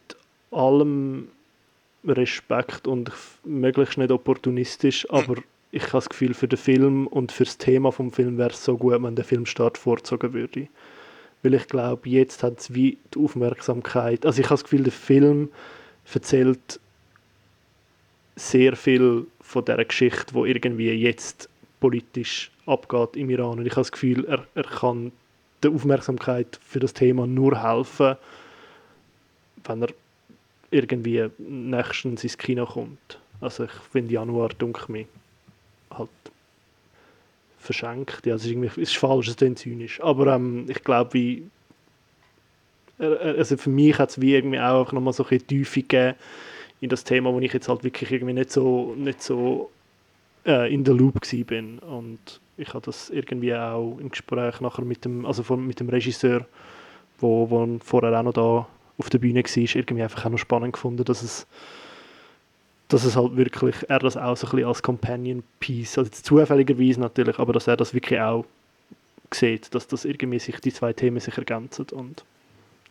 allem 0.52 1.28
Respekt 2.08 2.88
und 2.88 3.12
möglichst 3.44 3.98
nicht 3.98 4.12
opportunistisch, 4.12 5.06
mhm. 5.10 5.16
aber 5.18 5.36
ich 5.72 5.84
habe 5.84 5.92
das 5.92 6.10
Gefühl, 6.10 6.34
für 6.34 6.48
den 6.48 6.58
Film 6.58 7.06
und 7.06 7.34
für 7.34 7.44
das 7.44 7.58
Thema 7.58 7.92
vom 7.92 8.14
Film 8.14 8.38
wäre 8.38 8.52
es 8.52 8.64
so 8.64 8.78
gut, 8.78 9.04
wenn 9.04 9.16
der 9.16 9.26
Filmstart 9.26 9.78
vorzogen 9.78 10.32
würde. 10.32 10.70
Weil 11.42 11.54
ich 11.54 11.68
glaube, 11.68 12.10
jetzt 12.10 12.44
hat 12.44 12.60
es 12.60 12.74
wie 12.74 12.98
die 13.14 13.20
Aufmerksamkeit. 13.20 14.26
Also 14.26 14.42
ich 14.42 14.48
habe 14.48 14.56
das 14.56 14.64
Gefühl, 14.64 14.84
der 14.84 14.92
Film 14.92 15.50
erzählt 16.14 16.80
sehr 18.36 18.76
viel 18.76 19.28
von 19.42 19.66
der 19.66 19.84
Geschichte, 19.86 20.34
wo 20.34 20.46
irgendwie 20.46 20.92
jetzt 20.92 21.50
politisch 21.80 22.52
abgeht 22.66 23.16
im 23.16 23.30
Iran. 23.30 23.60
Und 23.60 23.66
ich 23.66 23.72
habe 23.72 23.82
das 23.82 23.92
Gefühl, 23.92 24.26
er, 24.26 24.46
er 24.56 24.64
kann 24.64 25.12
der 25.64 25.72
Aufmerksamkeit 25.72 26.60
für 26.64 26.80
das 26.80 26.94
Thema 26.94 27.28
nur 27.28 27.62
helfen, 27.62 28.16
wenn 29.66 29.82
er 29.82 29.90
irgendwie 30.72 31.30
nächstens 31.38 32.24
ins 32.24 32.38
Kino 32.38 32.66
kommt. 32.66 33.20
Also 33.42 33.66
ich 33.66 33.72
finde 33.92 34.14
Januar 34.14 34.50
dunkel 34.50 34.86
mir 34.90 35.06
halt 35.92 36.10
verschenkt. 37.60 38.26
Ja, 38.26 38.36
es 38.36 38.46
ist 38.46 38.52
irgendwie 38.52 38.82
ist 38.82 38.98
falsch, 38.98 39.28
es 39.28 39.42
ist 39.42 39.60
zynisch. 39.60 40.02
Aber 40.02 40.28
ähm, 40.36 40.66
ich 40.68 40.84
glaube, 40.84 41.14
wie 41.14 41.50
also 43.00 43.58
für 43.58 43.70
mich 43.70 43.98
hat 43.98 44.10
es 44.10 44.22
wie 44.22 44.36
irgendwie 44.36 44.60
auch 44.60 44.92
nochmal 44.92 45.14
so 45.14 45.26
ein 45.26 45.48
Tiefe 45.48 45.82
gegeben 45.82 46.16
in 46.82 46.90
das 46.90 47.04
Thema, 47.04 47.34
wo 47.34 47.40
ich 47.40 47.54
jetzt 47.54 47.70
halt 47.70 47.84
wirklich 47.84 48.12
irgendwie 48.12 48.34
nicht 48.34 48.52
so, 48.52 48.94
nicht 48.98 49.22
so 49.22 49.70
äh, 50.46 50.74
in 50.74 50.84
der 50.84 50.94
Loop 50.94 51.20
bin 51.48 51.80
und 51.80 52.40
ich 52.58 52.74
habe 52.74 52.86
das 52.86 53.10
irgendwie 53.10 53.56
auch 53.56 53.98
im 54.00 54.10
Gespräch 54.10 54.60
nachher 54.60 54.84
mit 54.84 55.06
dem, 55.06 55.26
also 55.26 55.56
mit 55.56 55.80
dem 55.80 55.90
Regisseur, 55.90 56.46
wo, 57.20 57.50
wo 57.50 57.80
vorher 57.84 58.20
auch 58.20 58.24
noch 58.24 58.34
da 58.34 58.68
auf 58.98 59.10
der 59.10 59.20
Bühne 59.20 59.44
war, 59.44 59.76
irgendwie 59.76 60.04
einfach 60.04 60.26
auch 60.26 60.30
noch 60.30 60.38
spannend 60.38 60.74
gefunden, 60.74 61.06
dass 61.06 61.24
es 61.24 61.48
dass 62.90 63.06
es 63.06 63.16
halt 63.16 63.38
wirklich, 63.38 63.76
er 63.88 64.00
das 64.00 64.18
auch 64.18 64.36
so 64.36 64.48
ein 64.48 64.52
bisschen 64.52 64.68
als 64.68 64.82
Companion 64.82 65.44
Piece, 65.60 65.98
also 65.98 66.10
zufälligerweise 66.12 67.00
natürlich, 67.00 67.40
aber 67.40 67.54
dass 67.54 67.68
er 67.68 67.78
das 67.78 67.94
wirklich 67.94 68.20
auch 68.20 68.46
sieht, 69.32 69.74
dass 69.74 69.88
das 69.88 70.06
irgendwie 70.06 70.40
sich, 70.40 70.60
die 70.60 70.74
zwei 70.74 70.92
Themen 70.92 71.20
sich 71.20 71.38
ergänzen 71.38 71.86
und 71.92 72.24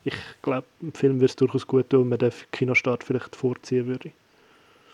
ich 0.05 0.15
glaube, 0.41 0.67
im 0.81 0.93
Film 0.93 1.17
würde 1.17 1.27
es 1.27 1.37
durchaus 1.37 1.67
gut 1.67 1.91
tun, 1.91 2.03
wenn 2.03 2.09
man 2.11 2.19
den 2.19 2.33
Kinostart 2.53 3.03
vielleicht 3.05 3.35
vorziehen 3.35 3.87
würde. 3.89 4.13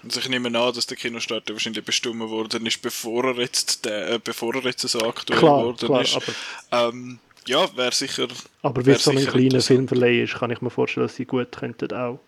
Also 0.02 0.20
ich 0.20 0.28
nehme 0.28 0.48
an, 0.48 0.74
dass 0.74 0.86
der 0.86 0.96
Kinostart 0.96 1.50
wahrscheinlich 1.50 1.84
bestimmt 1.84 2.20
worden 2.20 2.66
ist, 2.66 2.80
bevor 2.82 3.24
er 3.24 3.36
jetzt, 3.36 3.84
der, 3.84 4.12
äh, 4.12 4.18
bevor 4.18 4.54
er 4.54 4.62
jetzt 4.62 4.88
so 4.88 5.00
aktuell 5.00 5.38
klar, 5.38 5.60
geworden 5.60 5.86
klar, 5.86 6.02
ist. 6.02 6.16
Aber, 6.16 6.88
ähm, 6.88 7.18
ja, 7.46 7.76
wäre 7.76 7.92
sicher. 7.92 8.28
Aber 8.62 8.84
weil 8.84 8.94
es 8.94 9.04
so 9.04 9.10
ein 9.10 9.24
kleiner 9.24 9.60
Filmverleih 9.60 10.22
ist, 10.22 10.34
kann 10.34 10.50
ich 10.50 10.62
mir 10.62 10.70
vorstellen, 10.70 11.06
dass 11.06 11.16
sie 11.16 11.26
gut 11.26 11.52
könnten 11.52 11.92
auch 11.92 12.18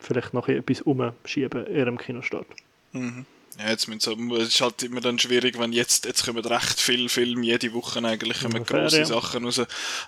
vielleicht 0.00 0.34
noch 0.34 0.48
etwas 0.48 0.82
umschieben 0.82 1.66
in 1.66 1.76
ihrem 1.76 1.98
Kinostart. 1.98 2.46
Mhm. 2.92 3.26
Ja, 3.58 3.68
jetzt 3.68 3.88
müssen 3.88 4.00
sie, 4.30 4.34
es 4.36 4.48
ist 4.48 4.60
halt 4.60 4.82
immer 4.82 5.00
dann 5.00 5.18
schwierig, 5.18 5.58
wenn 5.58 5.72
jetzt, 5.72 6.06
jetzt 6.06 6.24
kommen 6.24 6.44
recht 6.44 6.80
viele 6.80 7.08
Filme 7.08 7.44
jede 7.44 7.72
Woche 7.74 8.02
eigentlich 8.02 8.40
kommen 8.40 8.58
ja, 8.58 8.62
grosse 8.62 9.00
ja. 9.00 9.04
Sachen 9.04 9.44
raus, 9.44 9.60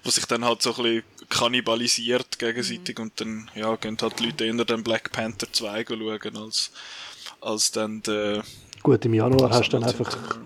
wo 0.04 0.10
sich 0.10 0.24
dann 0.26 0.44
halt 0.44 0.62
so 0.62 0.70
ein 0.70 0.82
bisschen 0.82 1.02
kannibalisiert 1.28 2.38
gegenseitig 2.38 2.98
mhm. 2.98 3.04
und 3.04 3.20
dann, 3.20 3.50
ja, 3.54 3.74
gehen 3.76 3.98
halt 4.00 4.18
die 4.20 4.26
Leute 4.26 4.44
eher 4.44 4.64
den 4.64 4.82
Black 4.82 5.12
Panther 5.12 5.52
2 5.52 5.84
schauen, 5.86 6.36
als, 6.36 6.70
als 7.40 7.72
dann 7.72 8.02
der... 8.02 8.42
Gut, 8.82 9.04
im 9.04 9.14
Januar 9.14 9.50
hast 9.50 9.68
du 9.68 9.78
dann 9.78 9.84
einfach 9.84 10.38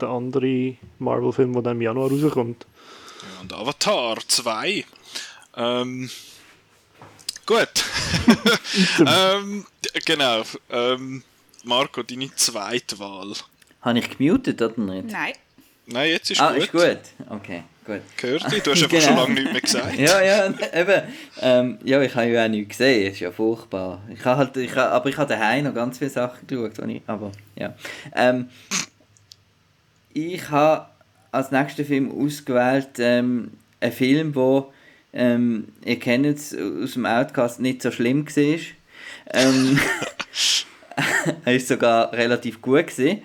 den 0.00 0.08
anderen 0.08 0.78
Marvel-Film, 0.98 1.52
der 1.52 1.62
dann 1.62 1.76
im 1.76 1.82
Januar 1.82 2.10
rauskommt. 2.10 2.66
Ja, 3.22 3.40
und 3.42 3.52
Avatar 3.52 4.18
2. 4.26 4.84
Ähm, 5.56 6.10
gut. 7.50 7.84
ähm, 9.06 9.66
genau. 10.04 10.42
Ähm, 10.70 11.22
Marco, 11.64 12.02
deine 12.02 12.32
zweite 12.36 12.98
Wahl. 12.98 13.32
Habe 13.82 13.98
ich 13.98 14.16
gemutet 14.16 14.62
oder 14.62 14.80
nicht? 14.80 15.10
Nein. 15.10 15.32
Nein, 15.86 16.10
jetzt 16.10 16.30
ist 16.30 16.40
ah, 16.40 16.52
gut. 16.52 16.62
ist 16.62 16.72
gut. 16.72 16.98
Okay, 17.28 17.62
gut. 17.84 18.02
Gehört 18.16 18.52
dich? 18.52 18.62
Du 18.62 18.70
hast 18.72 18.82
einfach 18.84 18.98
genau. 18.98 19.08
schon 19.08 19.16
lange 19.16 19.34
nichts 19.34 19.52
mehr 19.52 19.60
gesagt. 19.60 19.98
ja, 19.98 20.22
ja, 20.22 20.46
eben. 20.46 21.02
Ähm, 21.40 21.78
ja, 21.82 22.00
ich 22.00 22.14
habe 22.14 22.28
ja 22.28 22.44
auch 22.44 22.48
nichts 22.48 22.78
gesehen. 22.78 23.06
Das 23.06 23.14
ist 23.14 23.20
ja 23.20 23.32
furchtbar. 23.32 24.00
Ich 24.14 24.24
habe 24.24 24.38
halt, 24.38 24.56
ich 24.56 24.76
habe, 24.76 24.92
aber 24.92 25.08
ich 25.08 25.16
habe 25.16 25.28
daheim 25.28 25.64
noch 25.64 25.74
ganz 25.74 25.98
viele 25.98 26.10
Sachen 26.10 26.46
geschaut. 26.46 26.78
Ich, 26.88 27.02
aber, 27.08 27.32
ja. 27.56 27.74
Ähm, 28.14 28.48
ich 30.12 30.48
habe 30.50 30.86
als 31.32 31.50
nächsten 31.50 31.84
Film 31.84 32.12
ausgewählt 32.12 32.90
ähm, 32.98 33.52
einen 33.80 33.92
Film, 33.92 34.34
wo 34.36 34.72
ähm, 35.12 35.68
ihr 35.84 35.98
kennt 35.98 36.26
es 36.26 36.54
aus 36.54 36.92
dem 36.92 37.06
Outcast 37.06 37.60
nicht 37.60 37.82
so 37.82 37.90
schlimm 37.90 38.26
war. 38.26 38.58
Ähm, 39.32 39.78
er 41.44 41.54
ist 41.54 41.68
sogar 41.68 42.12
relativ 42.12 42.60
gut 42.62 42.88
gewesen. 42.88 43.22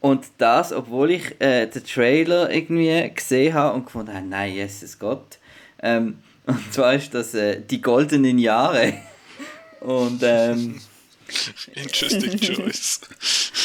Und 0.00 0.26
das, 0.36 0.72
obwohl 0.72 1.12
ich 1.12 1.40
äh, 1.40 1.66
den 1.66 1.84
Trailer 1.84 2.50
irgendwie 2.50 3.10
gesehen 3.14 3.54
habe 3.54 3.74
und 3.74 3.86
gefunden 3.86 4.12
habe, 4.12 4.26
nein, 4.26 4.52
Jesus 4.52 4.98
Gott. 4.98 5.38
Ähm, 5.82 6.18
und 6.46 6.74
zwar 6.74 6.94
ist 6.94 7.14
das 7.14 7.34
äh, 7.34 7.60
die 7.60 7.80
goldenen 7.80 8.38
Jahre. 8.38 8.92
Und 9.80 10.20
ähm, 10.22 10.78
Interesting 11.74 12.38
choice. 12.38 13.00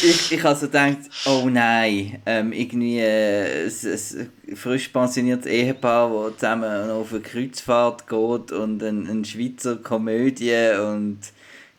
ich, 0.03 0.31
ich 0.31 0.45
also 0.45 0.67
gedacht, 0.67 0.97
oh 1.25 1.47
nein, 1.49 2.21
ähm, 2.25 2.53
irgendwie 2.53 2.99
äh, 2.99 3.65
ein, 3.65 4.29
ein 4.47 4.55
frisch 4.55 4.87
pensioniertes 4.89 5.45
Ehepaar, 5.45 6.29
das 6.29 6.39
zusammen 6.39 6.89
auf 6.89 7.11
eine 7.11 7.21
Kreuzfahrt 7.21 8.07
geht 8.07 8.51
und 8.51 8.83
eine, 8.83 9.09
eine 9.09 9.25
Schweizer 9.25 9.77
Komödie 9.77 10.71
und 10.79 11.19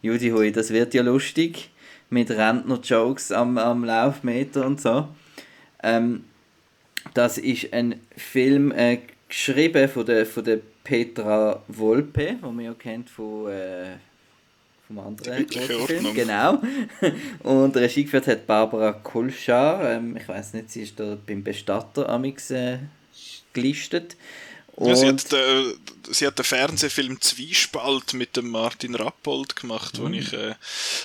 Judy 0.02 0.30
Hui, 0.30 0.52
das 0.52 0.70
wird 0.70 0.94
ja 0.94 1.02
lustig 1.02 1.70
mit 2.10 2.30
Rentner-Jokes 2.30 3.32
am, 3.32 3.58
am 3.58 3.84
Laufmeter 3.84 4.66
und 4.66 4.80
so. 4.80 5.08
Ähm, 5.82 6.24
das 7.14 7.38
ist 7.38 7.72
ein 7.72 8.00
Film 8.16 8.72
äh, 8.72 8.98
geschrieben 9.28 9.88
von 9.88 10.04
der, 10.04 10.26
von 10.26 10.44
der 10.44 10.60
Petra 10.84 11.62
Volpe, 11.68 12.36
die 12.40 12.46
man 12.46 12.60
ja 12.60 12.74
kennt 12.74 13.08
von, 13.10 13.48
äh, 13.50 13.96
vom 14.90 14.98
anderen 14.98 15.46
Film. 15.48 16.14
Genau. 16.14 16.60
Und 17.42 17.76
Regie 17.76 18.04
geführt 18.04 18.26
hat 18.26 18.46
Barbara 18.46 18.92
Kulschar. 18.92 19.92
Ähm, 19.92 20.16
ich 20.16 20.28
weiß 20.28 20.54
nicht, 20.54 20.70
sie 20.70 20.82
ist 20.82 20.98
da 20.98 21.16
beim 21.26 21.44
Bestatter 21.44 22.08
amix 22.08 22.50
äh, 22.50 22.78
gelistet. 23.52 24.16
Ja, 24.78 24.96
sie, 24.96 25.08
hat, 25.08 25.32
äh, 25.32 25.74
sie 26.10 26.26
hat 26.26 26.38
den 26.38 26.44
Fernsehfilm 26.44 27.20
Zwiespalt 27.20 28.14
mit 28.14 28.36
dem 28.36 28.48
Martin 28.48 28.94
Rappold 28.94 29.56
gemacht, 29.56 29.98
mhm. 29.98 30.04
den 30.04 30.14
ich 30.14 30.32
äh, 30.32 30.54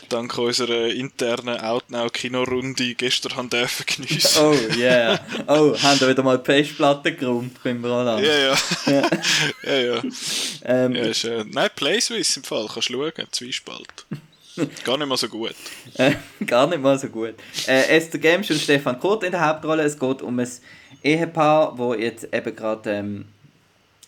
dank 0.09 0.37
unserer 0.37 0.87
internen 0.87 1.59
Outnow-Kinorunde 1.59 2.95
gestern 2.95 3.35
haben 3.35 3.49
dürfen 3.49 3.85
geniessen. 3.85 4.41
Oh, 4.41 4.55
yeah. 4.77 5.19
Oh, 5.47 5.75
haben 5.81 5.99
wir 5.99 6.09
wieder 6.09 6.23
mal 6.23 6.37
die 6.37 6.45
Festplatte 6.45 7.13
geräumt 7.13 7.61
beim 7.63 7.83
Roland? 7.83 8.25
Ja, 8.25 8.37
ja. 8.37 8.57
ja. 8.85 9.09
ja, 9.63 9.77
ja. 9.77 10.03
Ähm, 10.63 10.95
ja 10.95 11.03
ist, 11.03 11.25
äh, 11.25 11.43
nein, 11.51 11.69
PlaySwiss 11.75 12.37
im 12.37 12.43
Fall, 12.43 12.67
kannst 12.73 12.89
du 12.89 12.93
schauen, 12.93 13.27
Zwiespalt. 13.31 14.05
Gar 14.83 14.97
nicht 14.97 15.07
mal 15.07 15.17
so 15.17 15.27
gut. 15.27 15.55
Äh, 15.97 16.15
gar 16.45 16.67
nicht 16.67 16.81
mal 16.81 16.97
so 16.99 17.07
gut. 17.07 17.35
Äh, 17.67 17.87
Esther 17.97 18.19
Games 18.19 18.49
und 18.49 18.59
Stefan 18.59 18.99
Kurt 18.99 19.23
in 19.23 19.31
der 19.31 19.45
Hauptrolle. 19.45 19.83
Es 19.83 19.97
geht 19.97 20.21
um 20.21 20.39
ein 20.39 20.49
Ehepaar, 21.03 21.77
wo 21.77 21.93
jetzt 21.93 22.27
eben 22.33 22.55
gerade 22.55 22.91
ähm, 22.91 23.25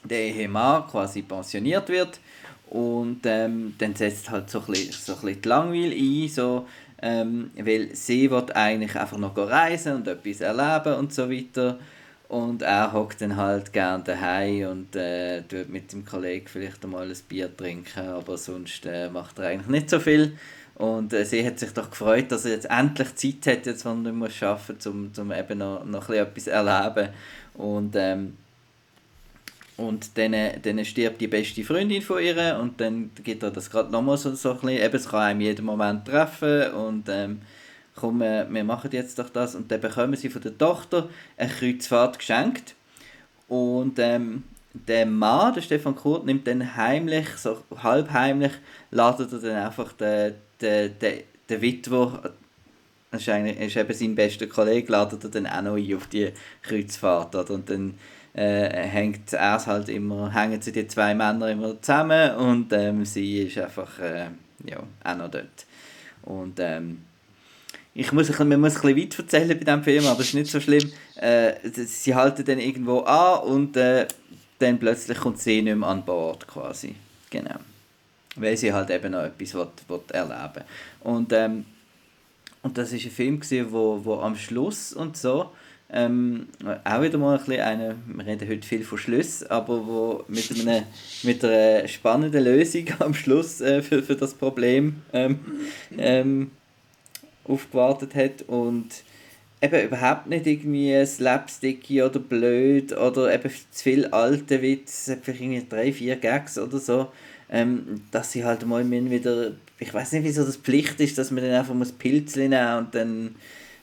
der 0.08 0.20
Ehemann 0.20 0.88
quasi 0.88 1.22
pensioniert 1.22 1.90
wird 1.90 2.20
und 2.70 3.22
ähm, 3.26 3.76
dann 3.78 3.96
setzt 3.96 4.30
halt 4.30 4.50
so 4.50 4.60
ein 4.60 4.66
bisschen, 4.68 4.92
so 4.92 5.14
ein 5.14 5.22
bisschen 5.22 5.42
die 5.42 5.50
Langweil 5.50 5.92
ein, 5.92 6.30
so, 6.30 6.68
ähm, 7.02 7.52
weil 7.58 7.96
sie 7.96 8.30
wird 8.30 8.56
eigentlich 8.56 8.96
einfach 8.96 9.18
noch 9.18 9.38
reisen 9.38 9.96
und 9.96 10.08
etwas 10.08 10.42
erleben 10.42 10.96
und 10.96 11.14
so 11.14 11.30
weiter 11.30 11.78
und 12.30 12.62
er 12.62 12.92
hockt 12.92 13.22
dann 13.22 13.38
halt 13.38 13.72
gerne 13.72 14.04
daheim 14.04 14.70
und 14.70 14.96
äh, 14.96 15.44
tut 15.44 15.70
mit 15.70 15.94
dem 15.94 16.04
Kollegen 16.04 16.48
vielleicht 16.48 16.84
einmal 16.84 17.10
ein 17.10 17.18
Bier 17.30 17.56
trinken, 17.56 18.08
aber 18.08 18.38
sonst 18.38 18.86
äh, 18.86 19.10
macht 19.10 19.40
er 19.40 19.48
eigentlich 19.48 19.68
nicht 19.68 19.90
so 19.90 20.00
viel. 20.00 20.38
Und 20.76 21.12
äh, 21.14 21.26
sie 21.26 21.46
hat 21.46 21.58
sich 21.58 21.72
doch 21.72 21.90
gefreut, 21.90 22.32
dass 22.32 22.46
er 22.46 22.52
jetzt 22.52 22.70
endlich 22.70 23.16
Zeit 23.16 23.58
hat, 23.58 23.66
jetzt, 23.66 23.86
wenn 23.86 24.06
er 24.06 24.12
nicht 24.12 24.40
mehr 24.40 24.50
arbeiten 24.50 24.74
muss, 24.76 25.18
um, 25.18 25.26
um 25.26 25.32
eben 25.32 25.58
noch, 25.58 25.86
noch 25.86 26.10
etwas 26.10 26.48
erleben. 26.48 27.10
Und 27.56 27.96
ähm, 27.96 28.38
und 29.78 30.18
dann, 30.18 30.36
dann 30.62 30.84
stirbt 30.84 31.22
die 31.22 31.28
beste 31.28 31.64
Freundin 31.64 32.02
von 32.02 32.22
ihr 32.22 32.58
und 32.60 32.82
dann 32.82 33.12
geht 33.24 33.44
er 33.44 33.52
das 33.52 33.70
gerade 33.70 33.92
nochmal 33.92 34.18
so, 34.18 34.34
so 34.34 34.52
ein 34.52 34.56
bisschen, 34.56 34.84
eben, 34.84 34.96
es 34.96 35.08
kann 35.08 35.22
einem 35.22 35.42
jeden 35.42 35.66
Moment 35.66 36.06
treffen 36.06 36.72
und 36.74 37.08
ähm, 37.10 37.42
komm, 37.96 38.20
wir, 38.20 38.48
wir 38.50 38.64
machen 38.64 38.90
jetzt 38.92 39.20
doch 39.20 39.30
das 39.30 39.56
und 39.56 39.72
dann 39.72 39.82
bekommen 39.82 40.16
sie 40.16 40.30
von 40.30 40.42
der 40.42 40.58
Tochter 40.58 41.10
eine 41.38 41.52
Kreuzfahrt 41.52 42.20
geschenkt 42.20 42.76
und 43.48 44.00
ähm, 44.00 44.44
der 44.74 45.06
Mann, 45.06 45.54
der 45.54 45.62
Stefan 45.62 45.96
Kurt, 45.96 46.26
nimmt 46.26 46.48
dann 46.48 46.76
heimlich, 46.76 47.28
so 47.38 47.64
halb 47.82 48.12
heimlich, 48.12 48.54
ladet 48.92 49.32
er 49.32 49.40
dann 49.40 49.66
einfach 49.66 49.94
den, 49.94 50.36
den, 50.62 50.98
den, 51.00 51.24
den 51.50 51.62
Witwer, 51.62 52.34
das 53.12 53.22
ist, 53.22 53.30
eigentlich, 53.30 53.60
ist 53.60 53.78
eben 53.78 53.94
sein 53.94 54.16
bester 54.16 54.48
Kollege, 54.48 54.92
ladet 54.92 55.24
er 55.24 55.30
dann 55.30 55.48
auch 55.48 55.62
noch 55.62 55.76
ein 55.76 55.96
auf 55.96 56.08
die 56.08 56.32
Kreuzfahrt. 56.62 57.36
Oder? 57.36 57.54
Und 57.54 57.70
dann 57.70 57.98
äh, 58.34 58.70
hängt 58.70 59.34
er 59.34 59.66
halt 59.66 59.90
immer, 59.90 60.34
hängen 60.34 60.62
sie 60.62 60.72
die 60.72 60.88
zwei 60.88 61.16
Männer 61.16 61.50
immer 61.50 61.82
zusammen 61.82 62.36
und 62.36 62.74
ähm, 62.74 63.06
sie 63.06 63.44
ist 63.44 63.58
einfach 63.58 64.00
äh, 64.00 64.30
ja, 64.66 64.84
auch 65.04 65.18
noch 65.18 65.32
dort. 65.32 65.66
Und 66.24 66.60
ähm, 66.60 67.04
ich 67.94 68.12
muss, 68.12 68.30
man 68.38 68.60
muss 68.60 68.76
ein 68.76 68.82
bisschen 68.82 68.98
weit 68.98 69.20
erzählen 69.20 69.58
bei 69.58 69.64
diesem 69.64 69.84
Film, 69.84 70.06
aber 70.06 70.20
es 70.20 70.28
ist 70.28 70.34
nicht 70.36 70.52
so 70.52 70.60
schlimm. 70.60 70.92
Äh, 71.16 71.54
sie 71.64 72.14
halten 72.14 72.46
dann 72.46 72.60
irgendwo 72.60 73.00
an 73.00 73.40
und 73.48 73.76
äh, 73.76 74.08
dann 74.60 74.78
plötzlich 74.78 75.18
kommt 75.18 75.40
sie 75.40 75.62
nicht 75.64 75.76
mehr 75.76 75.90
an 75.90 76.06
Bord 76.06 76.48
quasi. 76.48 76.96
Genau. 77.30 77.56
Weil 78.36 78.56
sie 78.56 78.72
halt 78.72 78.92
eben 78.92 79.12
noch 79.12 79.24
etwas 79.24 79.54
will, 79.56 79.68
will 79.88 80.02
erleben 80.10 80.64
Und, 81.02 81.34
ähm, 81.34 81.66
und 82.62 82.78
das 82.78 82.92
war 82.92 83.00
ein 83.00 83.12
Film, 83.12 83.40
gewesen, 83.40 83.72
wo, 83.72 84.00
wo 84.04 84.20
am 84.20 84.36
Schluss 84.36 84.94
und 84.94 85.18
so 85.18 85.52
ähm, 85.90 86.48
auch 86.84 87.02
wieder 87.02 87.18
mal 87.18 87.38
ein 87.38 87.46
bisschen 87.46 87.62
eine, 87.62 87.96
wir 88.08 88.26
reden 88.26 88.50
heute 88.50 88.68
viel 88.68 88.84
von 88.84 88.98
Schluss, 88.98 89.44
aber 89.44 89.88
wo 89.88 90.24
mit, 90.28 90.52
einer, 90.60 90.84
mit 91.24 91.44
einer 91.46 91.88
spannenden 91.88 92.44
Lösung 92.44 92.86
am 93.00 93.14
Schluss 93.14 93.62
äh, 93.62 93.82
für, 93.82 94.04
für 94.04 94.16
das 94.16 94.34
Problem 94.34 94.98
ähm, 95.14 95.40
ähm, 95.98 96.52
aufgewartet 97.46 98.16
hat 98.16 98.42
und 98.48 98.88
eben 99.62 99.88
überhaupt 99.88 100.28
nicht 100.28 100.46
irgendwie 100.46 101.06
slapsticky 101.06 102.04
oder 102.04 102.20
blöd 102.20 102.92
oder 102.92 103.34
eben 103.34 103.50
zu 103.72 103.84
viel 103.84 104.06
alte 104.08 104.62
Witz, 104.62 105.12
vielleicht 105.22 105.42
irgendwie 105.42 105.66
drei, 105.68 105.94
vier 105.94 106.18
Gags 106.18 106.60
oder 106.60 106.80
so, 106.80 107.12
ähm, 107.50 108.02
dass 108.12 108.34
sie 108.34 108.44
halt 108.44 108.66
mal 108.66 108.90
wieder, 108.90 109.54
ich 109.80 109.94
weiß 109.94 110.12
nicht, 110.12 110.26
wieso 110.26 110.44
das 110.44 110.58
Pflicht 110.58 111.00
ist, 111.00 111.18
dass 111.18 111.32
man 111.32 111.44
dann 111.44 111.54
einfach 111.54 111.74
muss 111.74 111.94
Pilzli 111.94 112.50
nehmen 112.50 112.78
und 112.78 112.94
dann 112.94 113.36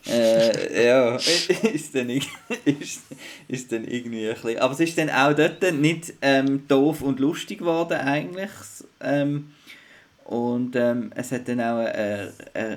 äh, 0.07 0.87
ja, 0.87 1.17
ist 1.17 1.95
dann, 1.95 2.11
ist, 2.11 3.03
ist 3.49 3.73
dann 3.73 3.85
irgendwie 3.85 4.29
ein 4.29 4.35
bisschen, 4.35 4.59
aber 4.59 4.75
es 4.75 4.81
ist 4.81 4.99
dann 4.99 5.11
auch 5.11 5.35
dort 5.35 5.63
nicht 5.73 6.15
ähm, 6.21 6.67
doof 6.69 7.03
und 7.03 7.21
lustig 7.21 7.61
geworden 7.61 7.99
eigentlich 7.99 8.51
ähm, 9.01 9.53
und 10.25 10.77
ähm, 10.77 11.11
es 11.15 11.33
hat 11.33 11.49
dann 11.49 11.61
auch 11.61 11.81
äh, 11.81 12.27
äh, 12.55 12.77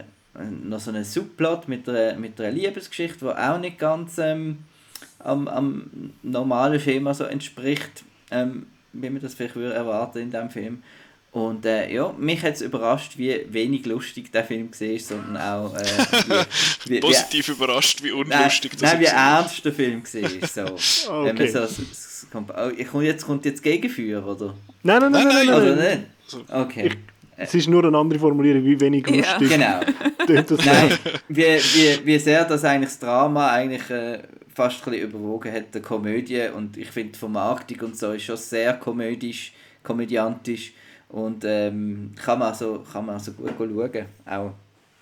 noch 0.64 0.80
so 0.80 0.92
einen 0.92 1.04
Subplot 1.04 1.68
mit 1.68 1.88
einer, 1.90 2.16
mit 2.16 2.40
einer 2.40 2.52
Liebesgeschichte, 2.52 3.26
die 3.26 3.26
auch 3.26 3.60
nicht 3.60 3.80
ganz 3.80 4.18
ähm, 4.18 4.60
am, 5.20 5.48
am 5.48 6.14
normalen 6.24 6.80
Schema 6.80 7.14
so 7.14 7.24
entspricht, 7.24 8.04
ähm, 8.32 8.68
wie 8.94 9.10
man 9.10 9.22
das 9.22 9.34
vielleicht 9.34 9.56
würde 9.56 9.74
erwarten 9.74 10.20
in 10.20 10.32
diesem 10.32 10.50
Film. 10.50 10.84
Und 11.38 11.68
äh, 11.68 11.94
ja, 11.94 12.12
mich 12.18 12.42
hat 12.42 12.56
es 12.56 12.62
überrascht, 12.62 13.16
wie 13.16 13.46
wenig 13.50 13.86
lustig 13.86 14.32
der 14.32 14.44
Film 14.44 14.72
war, 14.72 15.00
sondern 15.00 15.38
auch... 15.38 15.76
Äh, 15.76 15.84
wie, 16.86 16.90
wie, 16.96 17.00
Positiv 17.00 17.48
wie, 17.48 17.52
überrascht, 17.52 18.02
wie 18.02 18.12
unlustig 18.12 18.72
nein, 18.72 18.82
das 18.82 18.92
Nein, 18.94 19.02
wie 19.02 19.06
ernst 19.06 19.64
der 19.64 19.72
Film 19.72 20.02
war. 20.04 20.48
So. 20.48 20.62
okay. 20.64 21.26
Wenn 21.28 21.36
man 21.36 21.48
so, 21.48 21.66
so, 21.68 21.84
so, 21.94 22.94
oh, 22.94 23.02
jetzt 23.02 23.24
kommt 23.24 23.46
jetzt 23.46 23.62
Gegenführer, 23.62 24.26
oder? 24.26 24.56
Nein, 24.82 25.00
nein, 25.00 25.12
nein, 25.12 25.28
nein, 25.28 25.46
nein. 25.46 25.56
Oder 25.56 25.76
nicht? 25.76 26.52
Okay. 26.52 26.88
Ich, 26.88 26.98
es 27.38 27.54
ist 27.54 27.68
nur 27.68 27.86
eine 27.86 27.96
andere 27.96 28.20
Formulierung, 28.20 28.66
wie 28.66 28.80
wenig 28.80 29.08
lustig. 29.08 29.52
Ja. 29.60 29.80
Genau. 29.80 30.44
Nein, 30.66 30.98
wie, 31.30 31.44
wie, 31.44 32.00
wie 32.04 32.18
sehr 32.18 32.46
das 32.46 32.66
eigentlich 32.66 32.90
das 32.90 33.00
Drama 33.00 33.52
eigentlich 33.52 33.88
äh, 33.92 34.24
fast 34.56 34.80
ein 34.88 34.92
bisschen 34.92 35.10
überwogen 35.10 35.54
hat, 35.54 35.72
der 35.76 35.84
Komödie. 35.84 36.48
Und 36.54 36.78
ich 36.78 36.90
finde, 36.90 37.14
die 37.14 37.20
Vermarktung 37.20 37.80
und 37.82 37.98
so 37.98 38.12
ist 38.12 38.24
schon 38.24 38.38
sehr 38.38 38.74
komödisch, 38.74 39.54
komödiantisch. 39.84 40.74
Und 41.10 41.44
ähm, 41.46 42.12
kann, 42.16 42.40
man 42.40 42.50
also, 42.50 42.84
kann 42.92 43.06
man 43.06 43.16
also 43.16 43.32
gut 43.32 43.54
schauen. 43.58 44.06
Auch 44.26 44.54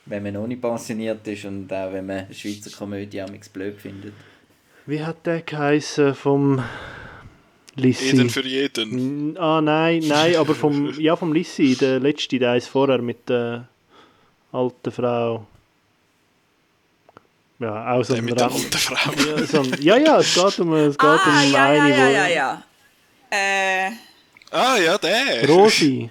wenn 0.06 0.24
man 0.24 0.34
noch 0.34 0.48
nicht 0.48 0.62
pensioniert 0.62 1.28
ist 1.28 1.46
und 1.46 1.72
auch 1.74 1.92
wenn 1.92 2.06
man 2.06 2.34
Schweizer 2.34 2.76
Komödie 2.76 3.22
am 3.22 3.32
blöd 3.54 3.80
findet. 3.80 4.14
Wie 4.86 5.04
hat 5.04 5.26
der 5.26 5.42
geheißen 5.42 6.14
vom 6.14 6.64
Lissi. 7.76 8.06
Jeden 8.06 8.30
für 8.30 8.46
jeden. 8.46 9.38
Ah, 9.38 9.62
nein, 9.62 10.04
nein, 10.06 10.36
aber 10.38 10.56
vom, 10.56 10.94
ja, 11.00 11.16
vom 11.16 11.34
Lissi, 11.34 11.76
der 11.76 12.00
letzte, 12.00 12.40
der 12.40 12.56
ist 12.56 12.68
vorher 12.68 13.02
mit 13.02 13.28
der 13.28 13.68
alten 14.52 14.92
Frau. 14.92 15.46
Ja, 17.60 17.94
auch 17.94 18.04
so 18.04 18.14
der 18.14 18.24
mit 18.24 18.40
der 18.40 18.52
alten 18.52 18.78
Frau. 18.78 19.12
Ja, 19.12 19.46
so 19.46 19.60
ein, 19.60 19.82
ja, 19.82 19.98
ja, 19.98 20.20
es 20.20 20.36
geht 20.36 20.60
um, 20.60 20.74
es 20.74 20.98
geht 20.98 21.10
ah, 21.10 21.44
um 21.44 21.52
ja, 21.52 21.66
eine, 21.66 21.90
ja, 21.90 22.10
ja, 22.10 22.10
ja, 22.10 22.28
ja. 22.28 22.64
Äh. 23.32 23.92
Ah, 24.52 24.78
ja, 24.78 24.98
der. 24.98 25.48
Rosi. 25.48 26.10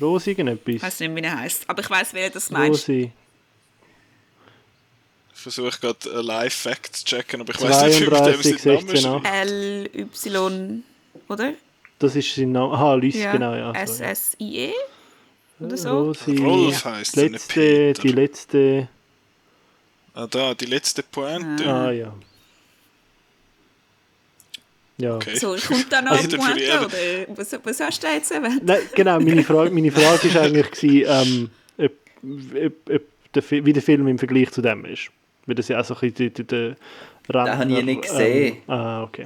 Rosi 0.00 0.30
irgendetwas. 0.30 0.74
Ich 0.74 0.82
weiß 0.82 1.00
nicht, 1.00 1.16
wie 1.16 1.20
er 1.20 1.38
heißt, 1.38 1.64
aber 1.66 1.82
ich 1.82 1.90
weiß, 1.90 2.14
wer 2.14 2.30
das 2.30 2.50
meint. 2.50 2.70
Rosi. 2.70 3.10
Ich 5.34 5.40
versuche 5.40 5.78
gerade 5.80 6.10
einen 6.12 6.26
Live-Fact 6.26 6.96
zu 6.96 7.04
checken, 7.04 7.40
aber 7.40 7.54
ich 7.54 7.60
weiß 7.60 7.82
nicht, 7.84 8.00
wie 8.00 8.68
dem 8.68 8.88
sein 8.88 9.02
Name 9.02 9.88
ist. 9.92 10.26
LY, 10.26 10.82
oder? 11.28 11.54
Das 11.98 12.16
ist 12.16 12.34
sein 12.34 12.52
Name. 12.52 12.74
Aha, 12.74 12.94
Lys, 12.94 13.16
ja. 13.16 13.32
genau, 13.32 13.54
ja. 13.54 13.72
S-S-I-E? 13.72 14.72
Oder 15.60 15.76
so? 15.76 15.98
Rosi. 15.98 16.36
Rolf 16.36 16.84
heisst 16.84 17.16
die 17.16 17.28
letzte, 17.28 17.92
die 17.94 18.08
letzte. 18.08 18.88
Ah, 20.14 20.26
da, 20.26 20.54
die 20.54 20.66
letzte 20.66 21.02
Pointe. 21.02 21.64
Ah, 21.66 21.90
ja. 21.90 22.12
Ja. 24.98 25.14
Okay. 25.16 25.36
So, 25.36 25.56
kommt 25.66 25.92
da 25.92 26.02
noch 26.02 26.12
ein 26.12 26.28
Pointe, 26.28 26.80
oder 26.80 27.36
was, 27.36 27.56
was 27.62 27.80
hast 27.80 28.02
du 28.02 28.06
jetzt 28.08 28.30
erwähnt? 28.32 28.62
Nein, 28.64 28.80
genau, 28.94 29.20
meine 29.20 29.44
Frage, 29.44 29.70
meine 29.70 29.92
Frage 29.92 30.34
war 30.34 30.42
eigentlich, 30.42 31.06
ähm, 31.08 31.50
ob, 31.78 31.92
ob, 32.54 32.90
ob 32.94 33.02
der, 33.32 33.64
wie 33.64 33.72
der 33.72 33.82
Film 33.82 34.08
im 34.08 34.18
Vergleich 34.18 34.50
zu 34.50 34.60
dem 34.60 34.84
ist. 34.84 35.10
Weil 35.46 35.54
das 35.54 35.68
ja 35.68 35.80
auch 35.80 35.84
so 35.84 35.94
ein 35.94 36.12
bisschen 36.12 36.46
der, 36.46 36.76
Rentner... 37.28 37.44
Den 37.44 37.58
habe 37.58 37.72
ich 37.72 37.84
nicht 37.84 38.02
gesehen. 38.02 38.56
Ähm, 38.56 38.74
ah, 38.74 39.02
okay. 39.04 39.24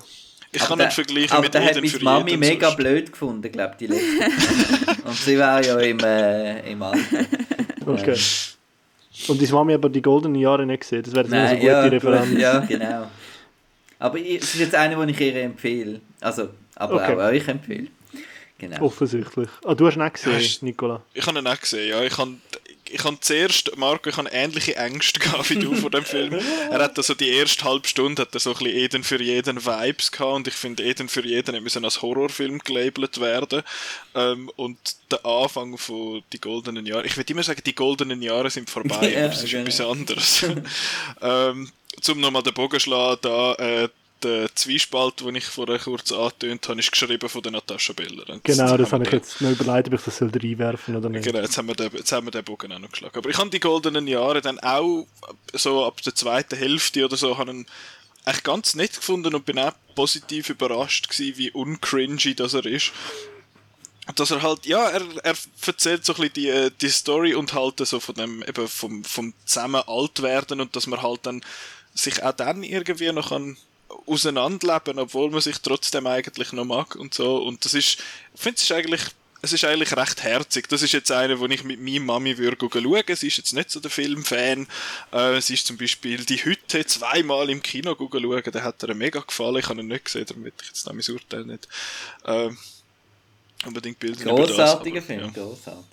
Ich 0.55 0.63
kann 0.63 0.79
nicht 0.79 0.93
vergleichen 0.93 1.41
mit 1.41 1.53
für 1.53 1.61
jeden. 1.61 1.67
Aber 1.67 1.67
hat 1.67 2.03
meine 2.03 2.05
Mami 2.05 2.37
mega 2.37 2.67
sonst. 2.67 2.77
blöd 2.77 3.13
gefunden, 3.13 3.51
glaube 3.51 3.73
ich, 3.73 3.79
die 3.79 3.87
letzte. 3.87 5.03
Und 5.05 5.17
sie 5.17 5.39
war 5.39 5.65
ja 5.65 5.79
im, 5.79 5.99
äh, 6.01 6.71
im 6.71 6.83
Alter. 6.83 7.01
Okay. 7.87 8.17
Und 9.29 9.41
deine 9.41 9.53
Mami 9.53 9.75
aber 9.75 9.89
die 9.89 10.03
goldenen 10.03 10.37
Jahre 10.37 10.67
nicht 10.67 10.81
gesehen. 10.81 11.03
Das 11.03 11.15
wäre 11.15 11.25
jetzt 11.25 11.35
eine 11.35 11.57
gute 11.57 11.67
ja, 11.67 11.83
Referenz. 11.85 12.39
Ja, 12.39 12.59
genau. 12.61 13.07
Aber 14.03 14.19
es 14.19 14.43
ist 14.43 14.59
jetzt 14.59 14.75
eine, 14.75 15.07
die 15.07 15.13
ich 15.13 15.21
ihr 15.21 15.43
empfehle. 15.45 16.01
Also, 16.21 16.49
aber 16.75 16.95
okay. 16.95 17.15
auch 17.15 17.19
euch 17.19 17.47
empfehle. 17.47 17.87
Genau. 18.59 18.83
Offensichtlich. 18.83 19.49
Ah, 19.65 19.77
du 19.77 19.87
hast 19.87 19.95
ihn 19.95 20.03
auch 20.03 20.13
gesehen, 20.13 20.35
hast, 20.35 20.63
Nicola? 20.65 21.03
Ich 21.15 21.25
habe 21.25 21.39
ihn 21.39 21.47
auch 21.47 21.61
gesehen, 21.61 21.89
ja. 21.89 22.03
Ich 22.03 22.19
habe 22.19 22.33
ich 22.93 23.05
habe 23.05 23.19
zuerst, 23.21 23.77
Marco, 23.77 24.11
ich 24.11 24.17
habe 24.17 24.29
ähnliche 24.31 24.77
Ängste 24.77 25.19
gehabt 25.21 25.51
wie 25.51 25.57
du 25.57 25.75
vor 25.75 25.91
dem 25.91 26.05
Film. 26.05 26.39
Er 26.71 26.79
hat 26.79 26.97
also 26.97 27.15
die 27.15 27.29
erste 27.29 27.65
halbe 27.65 27.89
Stunde 27.89 28.23
hat 28.23 28.35
er 28.35 28.41
so 28.41 28.51
ein 28.51 28.59
bisschen 28.59 28.77
Eden 28.77 29.05
für 29.05 29.21
jeden 29.23 29.65
Vibes 29.65 30.13
gehabt 30.13 30.35
und 30.35 30.49
ich 30.49 30.55
finde 30.55 30.85
Eden 30.85 31.09
für 31.09 31.25
jeden 31.25 31.63
müssen 31.63 31.85
als 31.85 32.03
Horrorfilm 32.03 32.59
gelabelt 32.59 33.21
werden. 33.21 33.63
Ähm, 34.15 34.51
und 34.57 34.79
der 35.11 35.25
Anfang 35.25 35.79
von 35.79 36.23
die 36.33 36.41
goldenen 36.41 36.87
Jahre, 36.87 37.07
ich 37.07 37.17
würde 37.17 37.33
immer 37.33 37.43
sagen, 37.43 37.63
die 37.65 37.75
goldenen 37.75 38.23
Jahre 38.23 38.51
sind 38.51 38.69
vorbei, 38.69 39.13
ja, 39.15 39.25
aber 39.25 39.35
es 39.35 39.43
ist 39.43 39.51
genau. 39.51 39.63
etwas 39.63 39.81
anderes. 39.81 40.47
ähm, 41.23 41.71
zum 42.01 42.21
nochmal 42.21 42.43
den 42.43 42.55
Bogen 42.55 42.81
schlagen, 42.81 43.19
da 43.23 43.55
äh, 43.55 43.89
der 44.23 44.55
Zwiespalt, 44.55 45.21
den 45.21 45.35
ich 45.35 45.45
vorher 45.45 45.79
kurz 45.79 46.13
angetönt 46.13 46.69
habe, 46.69 46.81
ist 46.81 46.91
geschrieben 46.91 47.29
von 47.29 47.43
der 47.43 47.53
Natascha 47.53 47.93
Beller. 47.93 48.29
Und 48.29 48.45
genau, 48.45 48.77
das 48.77 48.93
habe 48.93 49.05
ich 49.05 49.13
jetzt 49.13 49.41
noch 49.41 49.51
überlegt, 49.51 49.89
ob 49.89 49.95
ich 49.95 50.03
das 50.03 50.23
reinwerfen 50.23 50.97
oder 50.97 51.09
nicht. 51.09 51.25
Genau, 51.25 51.41
jetzt 51.41 51.59
haben, 51.59 51.69
wir 51.69 51.75
den, 51.75 51.91
jetzt 51.93 52.13
haben 52.13 52.27
wir 52.27 52.31
den 52.31 52.45
Bogen 52.45 52.73
auch 52.73 52.79
noch 52.79 52.91
geschlagen. 52.91 53.17
Aber 53.17 53.29
ich 53.29 53.39
habe 53.39 53.51
die 53.51 53.61
goldenen 53.61 54.07
Jahre 54.07 54.41
dann 54.41 54.59
auch 54.61 55.07
so 55.53 55.85
ab 55.85 56.01
der 56.03 56.15
zweiten 56.15 56.57
Hälfte 56.57 57.05
oder 57.05 57.17
so 57.17 57.35
einen 57.37 57.67
echt 58.25 58.45
ganz 58.45 58.75
nett 58.75 58.95
gefunden 58.95 59.35
und 59.35 59.45
bin 59.45 59.59
auch 59.59 59.73
positiv 59.95 60.51
überrascht 60.51 61.09
gewesen, 61.09 61.39
wie 61.39 61.51
uncringy 61.51 62.35
das 62.35 62.55
er 62.55 62.67
ist. 62.67 62.93
Dass 64.17 64.31
er 64.31 64.43
halt, 64.43 64.67
ja, 64.67 64.89
er, 64.89 65.03
er 65.23 65.35
erzählt 65.67 66.05
so 66.05 66.15
ein 66.15 66.29
bisschen 66.29 66.35
die, 66.35 66.77
die 66.81 66.89
Story 66.89 67.35
und 67.35 67.53
halt 67.53 67.79
so 67.87 68.01
von 68.01 68.15
dem, 68.17 68.43
eben 68.43 68.67
vom, 68.67 69.05
vom 69.05 69.33
zusammen 69.45 69.83
alt 69.87 70.23
werden 70.23 70.61
und 70.61 70.75
dass 70.75 70.87
man 70.87 71.03
halt 71.03 71.21
dann 71.25 71.43
sich 71.95 72.23
auch 72.23 72.33
dann 72.33 72.63
irgendwie 72.63 73.13
noch 73.13 73.33
an 73.33 73.57
auseinanderleben, 74.07 74.99
obwohl 74.99 75.31
man 75.31 75.41
sich 75.41 75.59
trotzdem 75.59 76.07
eigentlich 76.07 76.53
noch 76.53 76.65
mag 76.65 76.97
und 76.97 77.15
so. 77.15 77.39
Und 77.39 77.65
das 77.65 77.75
ist, 77.75 77.99
ich 78.35 78.41
finde, 78.41 78.57
es 78.57 78.63
ist 78.63 78.73
eigentlich, 78.73 79.01
es 79.43 79.53
ist 79.53 79.65
eigentlich 79.65 79.97
recht 79.97 80.23
herzig. 80.23 80.69
Das 80.69 80.83
ist 80.83 80.93
jetzt 80.93 81.11
eine, 81.11 81.41
wo 81.41 81.47
ich 81.47 81.65
mit 81.65 81.81
meiner 81.81 82.01
Mami 82.01 82.39
würde 82.39 82.57
schauen. 82.73 83.17
Sie 83.17 83.27
ist 83.27 83.39
jetzt 83.39 83.53
nicht 83.53 83.71
so 83.71 83.81
der 83.81 83.91
Filmfan. 83.91 84.69
Äh, 85.11 85.41
sie 85.41 85.55
ist 85.55 85.67
zum 85.67 85.77
Beispiel 85.77 86.25
die 86.25 86.45
Hütte 86.45 86.87
zweimal 86.87 87.51
im 87.51 87.63
Kino 87.63 87.97
schauen. 87.99 88.43
Der 88.53 88.63
hat 88.63 88.83
ihr 88.83 88.95
mega 88.95 89.21
gefallen. 89.21 89.57
Ich 89.57 89.69
habe 89.69 89.81
ihn 89.81 89.89
nicht 89.89 90.05
gesehen, 90.05 90.27
damit 90.29 90.55
ich 90.63 90.69
jetzt 90.69 90.87
mein 90.87 91.15
Urteil 91.17 91.45
nicht 91.45 91.69
äh, 92.25 92.51
unbedingt 93.67 93.99
bilden 93.99 94.25
Großartiger 94.25 95.03
Film, 95.03 95.33
ja. 95.35 95.43
großartig. 95.43 95.92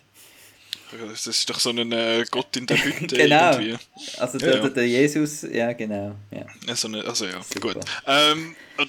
Das 1.11 1.27
ist 1.27 1.49
doch 1.49 1.59
so 1.59 1.69
ein 1.69 1.91
äh, 1.91 2.25
Gott 2.31 2.55
in 2.57 2.65
der 2.65 2.77
Hütte 2.83 3.15
genau. 3.15 3.51
irgendwie. 3.51 3.77
Also 4.17 4.37
der, 4.39 4.55
ja, 4.55 4.63
ja. 4.63 4.69
der, 4.69 4.87
Jesus, 4.87 5.41
ja 5.43 5.73
genau. 5.73 6.15
Ja. 6.31 6.45
ja 6.67 6.75
so 6.75 6.87
eine, 6.87 7.03
also 7.05 7.25
ja, 7.25 7.41
Super. 7.43 7.73
gut. 7.73 7.85
Ähm, 8.07 8.55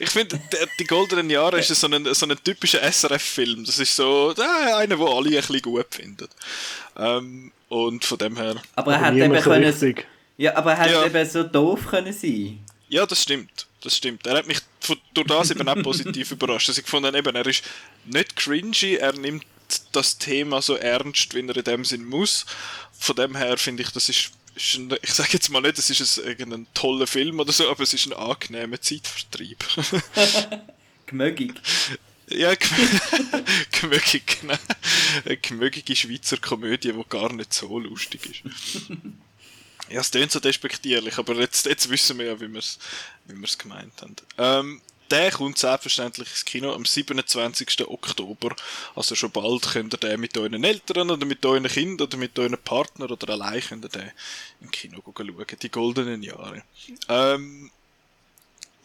ich 0.00 0.10
finde, 0.10 0.40
die 0.78 0.84
Goldenen 0.84 1.28
Jahre 1.28 1.58
ist 1.58 1.68
so 1.68 1.86
ein, 1.88 2.14
so 2.14 2.26
ein 2.26 2.36
typischer 2.42 2.80
SRF-Film. 2.80 3.64
Das 3.64 3.78
ist 3.78 3.94
so 3.94 4.32
äh, 4.36 4.72
einer, 4.74 4.96
den 4.96 5.06
alle 5.06 5.28
ein 5.28 5.34
bisschen 5.34 5.60
gut 5.60 5.86
finden. 5.90 6.28
Ähm, 6.96 7.52
und 7.68 8.04
von 8.04 8.18
dem 8.18 8.36
her... 8.36 8.56
Aber 8.74 8.94
er 8.94 9.00
hat 9.00 9.14
eben 9.14 9.34
können... 9.40 9.96
Ja, 10.38 10.56
aber 10.56 10.72
er 10.72 10.78
hat 10.78 11.06
eben 11.06 11.28
so 11.28 11.42
doof 11.42 11.86
können 11.88 12.12
sein. 12.12 12.60
Ja, 12.88 13.04
das 13.06 13.22
stimmt. 13.22 13.66
Das 13.82 13.96
stimmt. 13.96 14.26
Er 14.26 14.38
hat 14.38 14.46
mich 14.46 14.58
durch 15.14 15.26
das 15.26 15.50
eben 15.50 15.68
auch 15.68 15.82
positiv 15.82 16.30
überrascht. 16.32 16.68
Also 16.68 16.80
ich 16.80 16.86
fand 16.86 17.14
eben, 17.14 17.34
er 17.36 17.46
ist 17.46 17.64
nicht 18.04 18.36
cringy, 18.36 18.96
er 18.96 19.12
nimmt 19.12 19.44
das 19.92 20.18
Thema 20.18 20.62
so 20.62 20.76
ernst, 20.76 21.34
wie 21.34 21.46
er 21.46 21.56
in 21.56 21.64
dem 21.64 21.84
Sinn 21.84 22.04
muss. 22.04 22.46
Von 22.98 23.16
dem 23.16 23.36
her 23.36 23.56
finde 23.58 23.82
ich, 23.82 23.90
das 23.90 24.08
ist, 24.08 24.30
ist 24.54 24.74
ein, 24.76 24.94
ich 25.02 25.12
sage 25.12 25.30
jetzt 25.32 25.50
mal 25.50 25.60
nicht, 25.60 25.78
das 25.78 25.90
ist 25.90 26.18
ein, 26.18 26.26
irgendein 26.26 26.66
toller 26.74 27.06
Film 27.06 27.40
oder 27.40 27.52
so, 27.52 27.70
aber 27.70 27.82
es 27.82 27.94
ist 27.94 28.06
ein 28.06 28.12
angenehmer 28.12 28.80
Zeitvertreib. 28.80 29.64
Gemögig. 31.06 31.54
Ja, 32.28 32.52
gemögig, 33.80 34.40
genau. 34.40 34.58
Eine 35.24 35.36
gemögige 35.36 35.94
Schweizer 35.94 36.38
Komödie, 36.38 36.92
die 36.92 37.04
gar 37.08 37.32
nicht 37.32 37.54
so 37.54 37.78
lustig 37.78 38.26
ist. 38.26 38.90
Ja, 39.88 40.00
es 40.00 40.10
klingt 40.10 40.32
so 40.32 40.40
despektierlich, 40.40 41.18
aber 41.18 41.36
jetzt, 41.36 41.66
jetzt 41.66 41.88
wissen 41.88 42.18
wir 42.18 42.26
ja, 42.26 42.40
wie 42.40 42.48
wir 42.48 42.58
es 42.58 42.78
wie 43.26 43.58
gemeint 43.58 44.02
haben. 44.02 44.16
Ähm, 44.38 44.80
der 45.10 45.30
kommt 45.30 45.58
selbstverständlich 45.58 46.28
ins 46.28 46.44
Kino 46.44 46.72
am 46.72 46.84
27. 46.84 47.86
Oktober. 47.88 48.54
Also 48.94 49.14
schon 49.14 49.30
bald 49.30 49.62
könnt 49.62 49.94
ihr 49.94 49.98
den 49.98 50.20
mit 50.20 50.36
euren 50.36 50.64
Eltern 50.64 51.10
oder 51.10 51.26
mit 51.26 51.44
euren 51.44 51.66
Kindern 51.66 52.06
oder 52.06 52.16
mit 52.16 52.38
euren 52.38 52.58
Partner 52.58 53.10
oder 53.10 53.32
allein 53.32 53.60
könnt 53.60 53.84
ihr 53.84 53.88
den 53.88 54.10
im 54.60 54.70
Kino 54.70 55.02
schauen. 55.04 55.46
Die 55.62 55.70
goldenen 55.70 56.22
Jahre. 56.22 56.62
Ähm, 57.08 57.70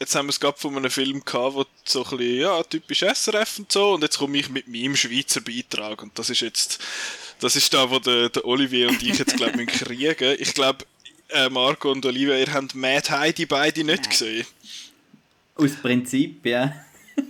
jetzt 0.02 0.16
haben 0.16 0.26
wir 0.26 0.32
es 0.32 0.40
gerade 0.40 0.58
von 0.58 0.76
einem 0.76 0.90
Film 0.90 1.24
gehabt, 1.24 1.56
wo 1.56 1.66
so 1.86 2.04
ein 2.04 2.18
bisschen, 2.18 2.40
ja, 2.40 2.64
typisch 2.64 3.04
SRF 3.04 3.60
und 3.60 3.72
so, 3.72 3.94
und 3.94 4.02
jetzt 4.02 4.18
komme 4.18 4.38
ich 4.40 4.50
mit 4.50 4.68
meinem 4.68 4.96
Schweizer 4.96 5.42
Beitrag, 5.42 6.02
und 6.02 6.18
das 6.18 6.32
ist 6.32 6.42
jetzt, 6.42 6.80
das 7.40 7.56
ist 7.56 7.72
da, 7.74 7.90
wo 7.90 8.00
der, 8.00 8.30
der 8.30 8.44
Olivier 8.46 8.90
und 8.90 9.02
ich 9.04 9.20
jetzt, 9.20 9.38
glaube 9.38 9.62
ich, 9.62 9.70
kriegen. 9.70 10.36
Ich 10.40 10.56
glaube, 10.56 10.86
äh, 11.30 11.50
Marco 11.50 11.92
und 11.92 12.06
Olivia, 12.06 12.36
ihr 12.36 12.52
habt 12.52 12.76
Mad 12.76 13.10
Heidi 13.10 13.46
beide 13.46 13.84
nicht 13.84 14.10
gesehen. 14.10 14.46
Aus 15.62 15.76
Prinzip, 15.76 16.46
ja. 16.46 16.74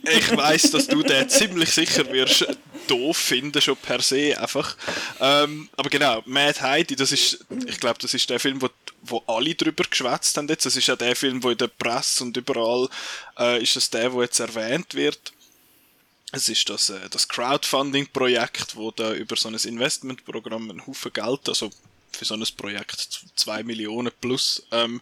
ich 0.04 0.38
weiß, 0.38 0.72
dass 0.72 0.88
du 0.88 1.04
den 1.04 1.28
ziemlich 1.28 1.72
sicher 1.72 2.10
wirst 2.12 2.48
doof 2.88 3.18
finden, 3.18 3.62
schon 3.62 3.76
per 3.76 4.02
se 4.02 4.40
einfach. 4.40 4.78
Ähm, 5.20 5.70
aber 5.76 5.90
genau, 5.90 6.22
Mad 6.26 6.62
Heidi, 6.62 6.96
das 6.96 7.12
ist, 7.12 7.46
ich 7.66 7.80
glaube, 7.80 8.00
das 8.00 8.14
ist 8.14 8.30
der 8.30 8.40
Film, 8.40 8.62
wo, 8.62 8.70
wo 9.02 9.24
alle 9.28 9.54
drüber 9.54 9.84
geschwätzt 9.90 10.38
haben 10.38 10.48
jetzt. 10.48 10.66
Das 10.66 10.76
ist 10.76 10.88
ja 10.88 10.96
der 10.96 11.16
Film, 11.16 11.44
wo 11.44 11.50
in 11.50 11.58
der 11.58 11.68
Presse 11.68 12.24
und 12.24 12.38
überall 12.38 12.88
äh, 13.38 13.62
ist 13.62 13.76
das 13.76 13.90
der, 13.90 14.14
wo 14.14 14.22
jetzt 14.22 14.40
erwähnt 14.40 14.94
wird. 14.94 15.34
Es 16.32 16.48
ist 16.48 16.70
das, 16.70 16.90
äh, 16.90 17.10
das 17.10 17.28
Crowdfunding-Projekt, 17.28 18.78
wo 18.78 18.92
da 18.92 19.14
über 19.14 19.36
so 19.36 19.50
ein 19.50 19.56
Investmentprogramm 19.56 20.70
einen 20.70 20.88
Haufen 20.88 21.12
Geld, 21.12 21.50
also 21.50 21.70
für 22.12 22.26
so 22.26 22.36
ein 22.36 22.46
Projekt 22.58 23.26
2 23.36 23.64
Millionen 23.64 24.12
plus 24.20 24.64
ähm, 24.72 25.02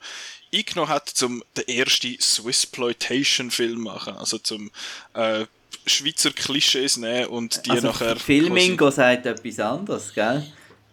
eingenommen 0.53 0.89
hat, 0.89 1.09
zum 1.09 1.43
den 1.57 1.67
ersten 1.67 2.19
Swissploitation-Film 2.19 3.81
machen. 3.81 4.15
Also 4.15 4.37
zum 4.37 4.71
äh, 5.13 5.45
Schweizer 5.85 6.31
Klischees 6.31 6.97
nehmen 6.97 7.27
und 7.27 7.65
die 7.65 7.71
also 7.71 7.87
nachher. 7.87 8.15
Filmingo 8.15 8.89
sagt 8.91 9.25
etwas 9.25 9.59
anderes, 9.59 10.13
gell? 10.13 10.45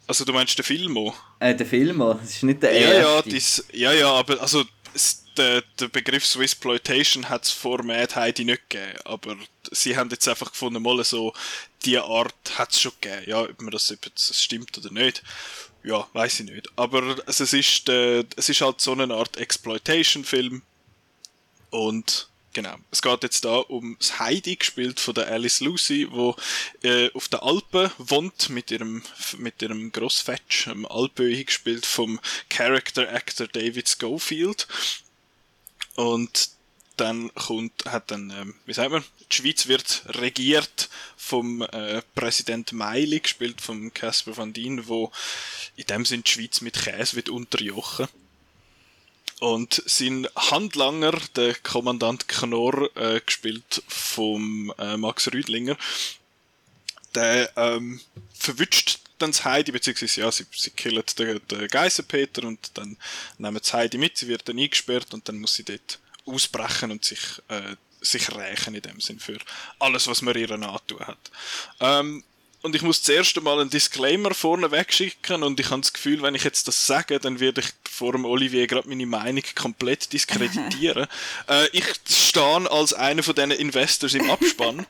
Also 0.07 0.25
du 0.25 0.33
meinst 0.33 0.57
den 0.57 0.65
Filmo? 0.65 1.15
Äh, 1.41 1.55
der 1.55 1.67
Filmo, 1.67 2.15
das 2.15 2.31
ist 2.31 2.43
nicht 2.45 2.63
der 2.63 2.73
ja, 2.73 2.89
erste. 2.93 3.03
Ja, 3.03 3.23
dies, 3.23 3.65
ja, 3.73 3.93
ja, 3.93 4.13
aber 4.13 4.41
also 4.41 4.65
der, 5.37 5.63
der 5.79 5.89
Begriff 5.89 6.25
Swissploitation 6.25 7.29
hat 7.29 7.45
es 7.45 7.51
vor 7.51 7.83
Mad 7.83 8.15
Heidi 8.15 8.45
nicht 8.45 8.71
gegeben, 8.71 8.99
aber 9.05 9.37
sie 9.71 9.97
haben 9.97 10.09
jetzt 10.11 10.29
einfach 10.29 10.51
gefunden, 10.51 10.83
mal 10.83 11.03
so, 11.05 11.35
die 11.85 11.99
Art 11.99 12.35
hat 12.57 12.73
es 12.73 12.81
schon 12.81 12.93
gegeben. 13.01 13.25
Ja, 13.27 13.43
ob 13.43 13.61
man 13.61 13.71
das, 13.71 13.91
ob 13.91 13.99
das 14.15 14.43
stimmt 14.43 14.77
oder 14.79 14.91
nicht 14.93 15.23
ja, 15.87 16.07
weiß 16.13 16.41
ich 16.41 16.51
nicht. 16.51 16.69
Aber 16.75 17.17
es 17.27 17.41
ist, 17.41 17.89
äh, 17.89 18.25
es 18.37 18.49
ist 18.49 18.61
halt 18.61 18.81
so 18.81 18.93
eine 18.93 19.15
Art 19.15 19.37
Exploitation-Film. 19.37 20.63
Und 21.71 22.29
genau, 22.53 22.75
es 22.91 23.03
geht 23.03 23.23
jetzt 23.23 23.45
da 23.45 23.59
um 23.59 23.97
das 24.01 24.19
Heidi, 24.19 24.57
gespielt 24.57 24.99
von 24.99 25.15
der 25.15 25.29
Alice 25.29 25.61
Lucy, 25.61 26.09
wo 26.11 26.35
äh, 26.83 27.09
auf 27.13 27.29
der 27.29 27.45
Alpen 27.45 27.93
wohnt 27.99 28.49
mit 28.49 28.73
ihrem, 28.73 29.05
mit 29.39 29.63
ihrem 29.63 29.93
Grossfetch, 29.93 30.67
einem 30.67 30.87
Alpöhi 30.87 31.45
gespielt 31.45 31.87
vom 31.87 32.19
Character 32.51 33.09
Actor 33.13 33.47
David 33.47 33.89
Schofield. 33.89 34.67
Und 35.95 36.51
dann 36.97 37.33
kommt, 37.35 37.85
hat 37.87 38.11
dann, 38.11 38.31
ähm, 38.31 38.55
wie 38.65 38.73
sagt 38.73 38.91
man, 38.91 39.05
die 39.31 39.37
Schweiz 39.37 39.67
wird 39.67 40.03
regiert 40.07 40.89
vom 41.17 41.63
äh, 41.63 42.03
Präsident 42.15 42.73
Meili, 42.73 43.21
gespielt 43.21 43.61
vom 43.61 43.93
Casper 43.93 44.37
van 44.37 44.53
Dien, 44.53 44.89
wo 44.89 45.13
in 45.77 45.87
dem 45.87 46.05
Sinn 46.05 46.23
die 46.23 46.31
Schweiz 46.31 46.61
mit 46.61 46.75
Käse 46.75 47.17
wird 47.17 47.29
unterjochen. 47.29 48.09
Und 49.39 49.83
sein 49.85 50.27
Handlanger, 50.35 51.13
der 51.35 51.55
Kommandant 51.57 52.27
Knorr, 52.27 52.91
äh, 52.97 53.21
gespielt 53.21 53.83
vom 53.87 54.73
äh, 54.79 54.97
Max 54.97 55.31
Rüdlinger, 55.31 55.77
der 57.15 57.51
ähm, 57.57 58.01
verwünscht 58.33 59.01
dann 59.19 59.31
das 59.31 59.45
Heidi, 59.45 59.73
beziehungsweise 59.73 60.21
ja, 60.21 60.31
sie, 60.31 60.47
sie 60.55 60.71
killen 60.71 61.03
den, 61.19 61.41
den 61.49 61.69
Geisenpeter 61.69 62.45
und 62.45 62.71
dann 62.75 62.97
nehmen 63.39 63.59
das 63.59 63.73
Heidi 63.73 63.99
mit, 63.99 64.17
sie 64.17 64.29
wird 64.29 64.49
dann 64.49 64.59
eingesperrt 64.59 65.13
und 65.15 65.29
dann 65.29 65.39
muss 65.39 65.55
sie 65.55 65.65
dort 65.65 65.99
ausbrechen 66.27 66.91
und 66.91 67.05
sich, 67.05 67.21
äh, 67.49 67.77
sich 68.01 68.35
rächen 68.35 68.75
in 68.75 68.83
dem 68.83 69.01
Sinn 69.01 69.19
für 69.19 69.39
alles, 69.79 70.07
was 70.07 70.23
man 70.23 70.37
ihr 70.37 70.51
antun 70.51 71.01
hat. 71.01 71.31
Ähm, 71.81 72.25
und 72.63 72.75
ich 72.75 72.83
muss 72.83 73.03
zuerst 73.03 73.37
einmal 73.39 73.61
einen 73.61 73.71
Disclaimer 73.71 74.35
vorne 74.35 74.73
wegschicken 74.73 75.45
und 75.45 75.61
ich 75.61 75.71
habe 75.71 75.83
das 75.83 75.93
Gefühl, 75.93 76.23
wenn 76.23 76.35
ich 76.35 76.43
jetzt 76.43 76.67
das 76.67 76.85
sage, 76.85 77.21
dann 77.21 77.39
werde 77.39 77.61
ich 77.61 77.69
vor 77.89 78.11
dem 78.11 78.25
Olivier 78.25 78.67
gerade 78.67 78.89
meine 78.89 79.07
Meinung 79.07 79.45
komplett 79.55 80.13
diskreditieren. 80.13 81.07
äh, 81.49 81.69
ich 81.73 81.85
stehe 82.09 82.69
als 82.69 82.93
einer 82.93 83.23
von 83.23 83.37
diesen 83.37 83.53
Investors 83.53 84.15
im 84.15 84.29
Abspann. 84.29 84.85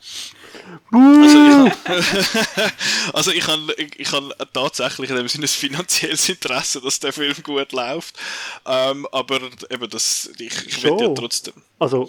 Also 0.93 1.39
ich, 1.39 3.13
also 3.13 3.31
ich 3.31 3.47
habe 3.47 3.75
ich 3.97 4.13
hab 4.13 4.53
tatsächlich 4.53 5.11
in 5.11 5.17
dem 5.17 5.29
Sinne 5.29 5.45
ein 5.45 5.49
finanzielles 5.49 6.29
Interesse, 6.29 6.81
dass 6.81 7.01
der 7.01 7.13
Film 7.13 7.35
gut 7.43 7.73
läuft. 7.73 8.17
Ähm, 8.67 9.07
aber 9.13 9.41
eben 9.71 9.91
das, 9.91 10.31
ich, 10.39 10.67
ich 10.67 10.83
will 10.83 10.97
ja 11.01 11.09
trotzdem. 11.09 11.55
Also 11.79 12.09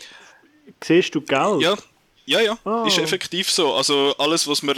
siehst 0.83 1.15
du 1.15 1.21
Geld? 1.21 1.61
Ja. 1.61 1.75
Ja, 2.27 2.41
ja, 2.41 2.57
oh. 2.65 2.83
ist 2.85 2.97
effektiv 2.97 3.49
so. 3.49 3.73
Also 3.73 4.13
alles, 4.17 4.47
was 4.47 4.61
man, 4.61 4.75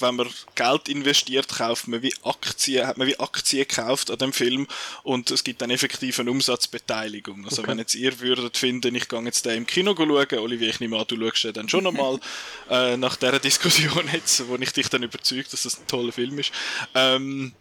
wenn 0.00 0.14
man 0.14 0.30
Geld 0.54 0.88
investiert, 0.88 1.46
kauft 1.46 1.86
man 1.86 2.00
wie 2.00 2.14
Aktien, 2.22 2.86
hat 2.86 2.96
man 2.96 3.06
wie 3.06 3.20
Aktien 3.20 3.68
gekauft 3.68 4.10
an 4.10 4.16
dem 4.16 4.32
Film 4.32 4.66
und 5.02 5.30
es 5.30 5.44
gibt 5.44 5.60
dann 5.60 5.68
effektiv 5.68 6.18
eine 6.18 6.30
Umsatzbeteiligung. 6.30 7.44
Also 7.44 7.60
okay. 7.60 7.70
wenn 7.70 7.78
jetzt 7.78 7.94
ihr 7.94 8.18
würdet 8.20 8.56
finden, 8.56 8.94
ich 8.94 9.06
gehe 9.06 9.20
jetzt 9.20 9.44
den 9.44 9.58
im 9.58 9.66
Kino 9.66 9.94
schauen, 9.94 10.38
Olivier, 10.38 10.70
ich 10.70 10.80
nehme 10.80 10.98
an, 10.98 11.04
du 11.06 11.16
schaust 11.16 11.44
den 11.44 11.52
dann 11.52 11.68
schon 11.68 11.84
nochmal 11.84 12.18
äh, 12.70 12.96
nach 12.96 13.16
dieser 13.16 13.38
Diskussion 13.38 14.08
jetzt, 14.10 14.48
wo 14.48 14.56
ich 14.56 14.72
dich 14.72 14.88
dann 14.88 15.02
überzeugt, 15.02 15.52
dass 15.52 15.64
das 15.64 15.78
ein 15.78 15.86
toller 15.88 16.12
Film 16.12 16.38
ist, 16.38 16.52
ähm, 16.94 17.52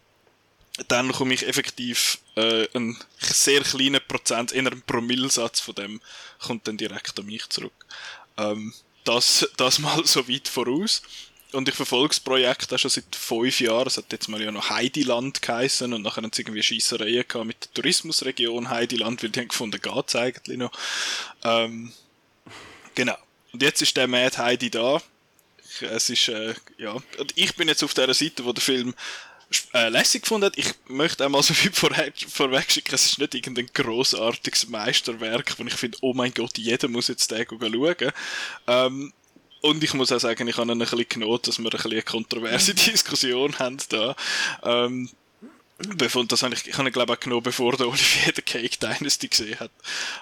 dann 0.87 1.11
komme 1.11 1.33
ich 1.33 1.45
effektiv 1.45 2.19
äh, 2.37 2.65
einen 2.73 2.97
sehr 3.19 3.59
kleinen 3.59 3.99
Prozent, 4.07 4.53
eher 4.53 4.67
einen 4.67 4.83
Promillsatz 4.83 5.59
von 5.59 5.75
dem, 5.75 5.99
kommt 6.39 6.65
dann 6.65 6.77
direkt 6.77 7.19
an 7.19 7.25
mich 7.25 7.49
zurück. 7.49 7.73
Ähm, 8.37 8.73
das, 9.07 9.47
das 9.57 9.79
mal 9.79 10.05
so 10.05 10.27
weit 10.27 10.47
voraus. 10.47 11.01
Und 11.53 11.69
ich 11.69 11.75
verfolge 11.75 12.09
das 12.09 12.19
Projekt 12.19 12.73
auch 12.73 12.77
schon 12.77 12.91
seit 12.91 13.15
fünf 13.15 13.61
Jahren. 13.61 13.87
Es 13.87 13.97
hat 13.97 14.11
jetzt 14.11 14.27
mal 14.27 14.41
ja 14.41 14.51
noch 14.51 14.69
Heidiland 14.69 15.41
geheißen 15.41 15.93
und 15.93 16.01
nachher 16.01 16.21
haben 16.21 16.31
sie 16.33 16.41
irgendwie 16.41 16.61
Scheissereien 16.61 17.23
gehabt 17.25 17.47
mit 17.47 17.63
der 17.63 17.73
Tourismusregion 17.73 18.69
Heidiland, 18.69 19.23
weil 19.23 19.29
die 19.29 19.39
haben 19.39 19.47
gefunden, 19.47 19.79
geht's 19.81 20.15
eigentlich 20.15 20.57
noch. 20.57 20.71
Ähm, 21.45 21.93
genau. 22.95 23.17
Und 23.53 23.61
jetzt 23.63 23.81
ist 23.81 23.95
der 23.95 24.07
Mad 24.07 24.37
Heidi 24.37 24.69
da. 24.69 25.01
Es 25.81 26.09
ist, 26.09 26.27
äh, 26.27 26.53
ja. 26.77 26.97
Und 27.17 27.33
ich 27.35 27.55
bin 27.55 27.69
jetzt 27.69 27.83
auf 27.83 27.93
der 27.93 28.13
Seite, 28.13 28.43
wo 28.43 28.51
der 28.51 28.63
Film 28.63 28.93
äh, 29.73 29.89
lässig 29.89 30.23
gefunden. 30.23 30.51
Ich 30.55 30.73
möchte 30.87 31.23
einmal 31.25 31.43
so 31.43 31.53
viel 31.53 31.71
vorweg, 31.71 32.13
vorweg 32.29 32.71
schicken, 32.71 32.95
es 32.95 33.05
ist 33.05 33.19
nicht 33.19 33.35
irgendein 33.35 33.69
großartiges 33.73 34.67
Meisterwerk, 34.67 35.57
wo 35.57 35.63
ich 35.63 35.73
finde, 35.73 35.97
oh 36.01 36.13
mein 36.13 36.33
Gott, 36.33 36.57
jeder 36.57 36.87
muss 36.87 37.07
jetzt 37.07 37.31
den 37.31 37.45
schauen. 37.47 38.11
Ähm, 38.67 39.13
und 39.61 39.83
ich 39.83 39.93
muss 39.93 40.11
auch 40.11 40.19
sagen, 40.19 40.47
ich 40.47 40.57
habe 40.57 40.71
ein 40.71 40.79
bisschen 40.79 41.07
genoten, 41.07 41.45
dass 41.45 41.59
wir 41.59 41.65
ein 41.65 41.71
bisschen 41.71 41.91
eine 41.91 42.01
kontroverse 42.03 42.73
Diskussion 42.75 43.57
haben 43.59 43.77
da. 43.89 44.15
Ähm, 44.63 45.09
bevor, 45.97 46.25
das 46.25 46.43
habe 46.43 46.53
ich, 46.53 46.67
ich 46.67 46.77
habe 46.77 46.89
ihn, 46.89 46.93
glaube 46.93 47.13
ich, 47.13 47.17
auch 47.17 47.23
genommen, 47.23 47.43
bevor 47.43 47.75
der 47.75 47.87
Olivier 47.87 48.33
the 48.35 48.41
Cake 48.41 48.77
Dynasty 48.79 49.27
gesehen 49.27 49.59
hat. 49.59 49.71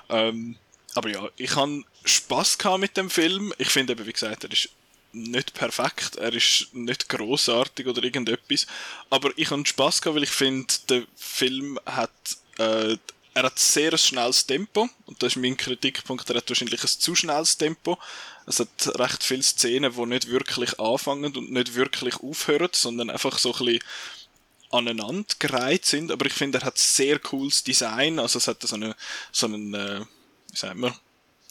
Ähm, 0.10 0.58
aber 0.94 1.10
ja, 1.10 1.28
ich 1.36 1.56
habe 1.56 1.84
Spass 2.06 2.58
gehabt 2.58 2.80
mit 2.80 2.96
dem 2.96 3.10
Film. 3.10 3.54
Ich 3.58 3.70
finde 3.70 3.94
eben, 3.94 4.06
wie 4.06 4.14
gesagt, 4.14 4.46
er 4.46 4.52
ist 4.52 4.70
nicht 5.16 5.54
perfekt, 5.54 6.18
er 6.18 6.34
ist 6.34 6.74
nicht 6.74 7.10
großartig 7.10 7.88
oder 7.88 8.04
irgendetwas, 8.04 8.68
aber 9.10 9.32
ich 9.38 9.50
habe 9.52 9.66
Spaß 9.66 10.02
gehabt, 10.02 10.18
weil 10.18 10.24
ich 10.24 10.30
finde, 10.30 10.74
der 10.90 11.04
Film 11.16 11.80
hat 11.86 12.12
äh, 12.58 12.98
er 13.36 13.44
hat 13.44 13.60
sehr 13.60 13.92
ein 13.92 13.98
schnelles 13.98 14.46
Tempo 14.46 14.90
und 15.06 15.22
das 15.22 15.34
ist 15.34 15.42
mein 15.42 15.58
Kritikpunkt, 15.58 16.30
er 16.30 16.38
hat 16.38 16.50
wahrscheinlich 16.50 16.82
ein 16.82 16.88
zu 16.88 17.16
schnelles 17.16 17.58
Tempo. 17.58 18.00
Es 18.48 18.62
hat 18.62 18.98
recht 18.98 19.24
viele 19.24 19.44
Szenen, 19.44 19.94
die 19.94 20.06
nicht 20.06 20.30
wirklich 20.30 20.80
anfangen 20.80 21.36
und 21.36 21.52
nicht 21.52 21.76
wirklich 21.76 22.16
aufhören, 22.22 22.70
sondern 22.72 23.10
einfach 23.10 23.38
so 23.38 23.54
ein 23.54 23.66
bisschen 23.66 23.84
aneinandergereiht 24.72 25.86
sind, 25.86 26.12
aber 26.12 26.26
ich 26.26 26.34
finde, 26.34 26.60
er 26.60 26.66
hat 26.66 26.78
sehr 26.78 27.20
cooles 27.20 27.64
Design, 27.64 28.20
also 28.20 28.38
es 28.38 28.48
hat 28.48 28.62
so, 28.62 28.76
eine, 28.76 28.96
so 29.32 29.48
einen, 29.48 29.74
äh, 29.74 30.02
wie 30.52 30.58
sagt 30.58 30.78
man, 30.78 30.94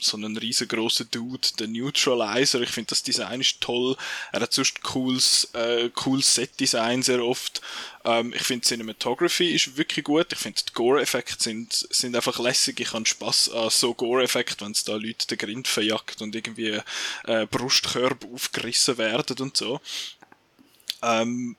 so 0.00 0.16
einen 0.16 0.36
riesengroßen 0.36 1.08
Dude, 1.10 1.48
der 1.58 1.68
Neutralizer. 1.68 2.60
Ich 2.60 2.70
finde 2.70 2.88
das 2.90 3.02
Design 3.02 3.40
ist 3.40 3.60
toll. 3.60 3.96
Er 4.32 4.40
hat 4.40 4.52
sonst 4.52 4.82
cooles, 4.82 5.48
äh, 5.54 5.88
cooles 5.94 6.34
Set-Design 6.34 7.02
sehr 7.02 7.24
oft. 7.24 7.60
Ähm, 8.04 8.32
ich 8.34 8.42
finde 8.42 8.66
Cinematography 8.66 9.54
ist 9.54 9.76
wirklich 9.76 10.04
gut. 10.04 10.32
Ich 10.32 10.38
finde 10.38 10.60
die 10.68 10.72
Gore-Effekte 10.72 11.42
sind, 11.42 11.72
sind 11.72 12.14
einfach 12.16 12.38
lässig. 12.38 12.80
Ich 12.80 12.92
habe 12.92 13.06
Spaß 13.06 13.50
an 13.50 13.70
so 13.70 13.94
Gore-Effekten, 13.94 14.66
wenn 14.66 14.72
es 14.72 14.84
da 14.84 14.94
Leute 14.96 15.26
den 15.26 15.38
Grind 15.38 15.68
verjagt 15.68 16.20
und 16.20 16.34
irgendwie 16.34 16.80
äh, 17.24 17.46
Brustkörbe 17.46 18.28
aufgerissen 18.32 18.98
werden 18.98 19.36
und 19.38 19.56
so. 19.56 19.80
Ähm, 21.02 21.56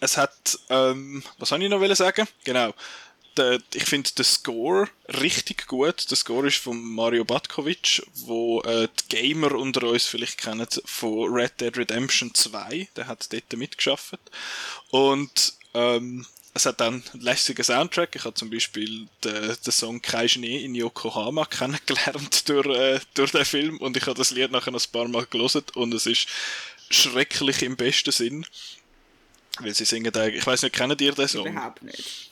es 0.00 0.16
hat, 0.16 0.58
ähm, 0.70 1.22
was 1.38 1.48
soll 1.48 1.62
ich 1.62 1.68
noch 1.68 1.94
sagen? 1.94 2.28
Genau. 2.44 2.72
Der, 3.36 3.60
ich 3.74 3.84
finde 3.84 4.10
den 4.12 4.24
Score 4.24 4.88
richtig 5.20 5.66
gut. 5.66 6.10
Der 6.10 6.16
Score 6.16 6.48
ist 6.48 6.56
von 6.56 6.80
Mario 6.80 7.24
Batkovic, 7.24 8.02
wo 8.14 8.60
äh, 8.62 8.88
die 8.88 9.16
Gamer 9.16 9.52
unter 9.52 9.84
uns 9.84 10.06
vielleicht 10.06 10.38
kennen 10.38 10.66
von 10.84 11.32
Red 11.32 11.60
Dead 11.60 11.76
Redemption 11.76 12.34
2. 12.34 12.88
Der 12.96 13.06
hat 13.06 13.32
dort 13.32 13.52
mitgeschafft. 13.56 14.18
Und 14.90 15.52
ähm, 15.74 16.26
es 16.54 16.66
hat 16.66 16.80
dann 16.80 17.02
einen 17.12 17.22
lässigen 17.22 17.62
Soundtrack. 17.62 18.16
Ich 18.16 18.24
habe 18.24 18.34
zum 18.34 18.50
Beispiel 18.50 19.08
den, 19.22 19.56
den 19.64 19.72
Song 19.72 20.02
Kein 20.02 20.28
Schnee 20.28 20.64
in 20.64 20.74
Yokohama 20.74 21.44
kennengelernt 21.50 22.48
durch, 22.48 22.66
äh, 22.66 23.00
durch 23.14 23.32
den 23.32 23.44
Film 23.44 23.78
und 23.78 23.96
ich 23.96 24.06
habe 24.06 24.18
das 24.18 24.30
Lied 24.30 24.50
nachher 24.50 24.72
noch 24.72 24.84
ein 24.84 24.92
paar 24.92 25.08
Mal 25.08 25.26
gelesen 25.26 25.62
und 25.74 25.94
es 25.94 26.06
ist 26.06 26.26
schrecklich 26.90 27.62
im 27.62 27.76
besten 27.76 28.12
Sinn. 28.12 28.46
Weil 29.60 29.74
sie 29.74 29.84
singen 29.84 30.12
ich 30.34 30.46
weiß 30.46 30.62
nicht, 30.62 30.74
kennen 30.74 30.96
ihr 31.00 31.12
den 31.12 31.28
Song? 31.28 31.46
Überhaupt 31.46 31.82
nicht. 31.82 32.27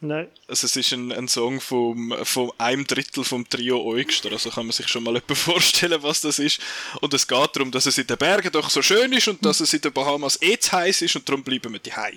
Nein. 0.00 0.28
Also 0.46 0.66
es 0.66 0.76
ist 0.76 0.92
ein, 0.92 1.10
ein 1.10 1.26
Song 1.26 1.60
vom, 1.60 2.14
vom 2.22 2.52
einem 2.56 2.86
Drittel 2.86 3.24
vom 3.24 3.48
Trio 3.48 3.82
Eugster, 3.84 4.30
also 4.30 4.50
kann 4.50 4.66
man 4.66 4.72
sich 4.72 4.86
schon 4.86 5.02
mal 5.02 5.20
vorstellen, 5.28 6.02
was 6.02 6.20
das 6.20 6.38
ist. 6.38 6.60
Und 7.00 7.12
es 7.14 7.26
geht 7.26 7.56
darum, 7.56 7.72
dass 7.72 7.86
es 7.86 7.98
in 7.98 8.06
den 8.06 8.16
Bergen 8.16 8.52
doch 8.52 8.70
so 8.70 8.80
schön 8.80 9.12
ist 9.12 9.26
und 9.26 9.44
dass 9.44 9.58
es 9.58 9.72
in 9.74 9.80
den 9.80 9.92
Bahamas 9.92 10.40
eh 10.40 10.56
zu 10.56 10.72
heiß 10.72 11.02
ist 11.02 11.16
und 11.16 11.28
darum 11.28 11.42
bleiben 11.42 11.72
wir 11.72 11.80
daheim. 11.80 12.16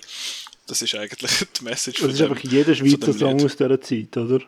Das 0.66 0.80
ist 0.80 0.94
eigentlich 0.94 1.30
die 1.58 1.64
Message 1.64 2.00
Das 2.00 2.12
ist 2.12 2.20
dem, 2.20 2.30
einfach 2.30 2.44
jeder 2.44 2.74
Schweizer 2.74 3.12
Song 3.12 3.44
aus 3.44 3.56
dieser 3.56 3.80
Zeit, 3.80 4.16
oder? 4.16 4.40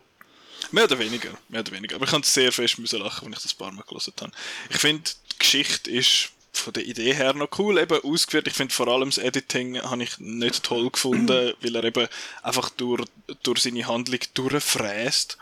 Mehr 0.70 0.84
oder 0.84 0.98
weniger, 0.98 1.30
mehr 1.48 1.60
oder 1.60 1.72
weniger. 1.72 1.96
Aber 1.96 2.06
ich 2.06 2.12
habe 2.12 2.24
sehr 2.24 2.52
fest 2.52 2.78
müssen 2.78 3.00
lachen, 3.00 3.26
wenn 3.26 3.32
ich 3.32 3.40
das 3.40 3.52
ein 3.52 3.58
paar 3.58 3.72
Mal 3.72 3.82
gelesen 3.82 4.12
habe. 4.20 4.32
Ich 4.70 4.78
finde, 4.78 5.10
die 5.32 5.38
Geschichte 5.38 5.90
ist 5.90 6.30
von 6.58 6.72
der 6.72 6.86
Idee 6.86 7.14
her 7.14 7.34
noch 7.34 7.58
cool 7.58 7.78
eben 7.78 8.02
ausgeführt. 8.02 8.46
Ich 8.46 8.54
finde 8.54 8.74
vor 8.74 8.88
allem 8.88 9.10
das 9.10 9.18
Editing 9.18 9.80
habe 9.80 10.02
ich 10.02 10.18
nicht 10.18 10.62
toll 10.62 10.90
gefunden, 10.90 11.54
weil 11.60 11.76
er 11.76 11.84
eben 11.84 12.08
einfach 12.42 12.70
durch, 12.70 13.04
durch 13.42 13.62
seine 13.62 13.86
Handlung 13.86 14.20
durchfräst. 14.34 15.38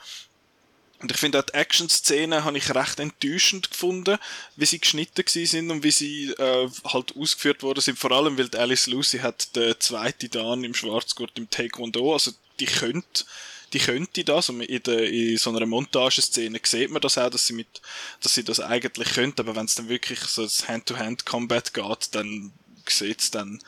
Und 1.01 1.11
ich 1.11 1.19
finde 1.19 1.41
auch 1.41 1.43
die 1.43 1.55
Action-Szenen 1.55 2.45
habe 2.45 2.59
ich 2.59 2.73
recht 2.73 3.01
enttäuschend 3.01 3.71
gefunden, 3.71 4.19
wie 4.55 4.67
sie 4.67 4.79
geschnitten 4.79 5.25
sind 5.27 5.71
und 5.71 5.83
wie 5.83 5.91
sie 5.91 6.31
äh, 6.31 6.69
halt 6.85 7.17
ausgeführt 7.17 7.65
worden 7.65 7.81
sind. 7.81 7.99
Vor 7.99 8.13
allem, 8.13 8.39
weil 8.39 8.49
Alice 8.57 8.87
Lucy 8.87 9.19
hat 9.19 9.57
den 9.57 9.75
zweiten 9.81 10.31
Dan 10.31 10.63
im 10.63 10.75
Schwarzgurt 10.75 11.37
im 11.37 11.51
Taekwondo, 11.51 12.13
also 12.13 12.31
die 12.61 12.67
könnte 12.67 13.25
die 13.73 13.79
könnte 13.79 14.25
das 14.25 14.49
und 14.49 14.61
in, 14.61 14.83
der, 14.83 15.11
in 15.11 15.37
so 15.39 15.51
einer 15.51 15.67
Montageszene 15.67 16.61
sieht 16.63 16.91
man 16.91 17.01
das 17.01 17.19
auch, 17.19 17.31
dass 17.31 17.47
sie 17.47 17.55
mit, 17.55 17.81
dass 18.21 18.35
sie 18.35 18.45
das 18.45 18.61
eigentlich 18.61 19.15
könnte, 19.15 19.43
aber 19.43 19.57
wenn 19.57 19.67
es 19.67 19.75
dann 19.75 19.89
wirklich 19.89 20.21
so 20.21 20.43
das 20.43 20.69
Hand-to-Hand-Combat 20.69 21.75
geht, 21.75 22.15
dann 22.15 22.53
sieht 22.89 23.21
es 23.21 23.31
dann, 23.31 23.61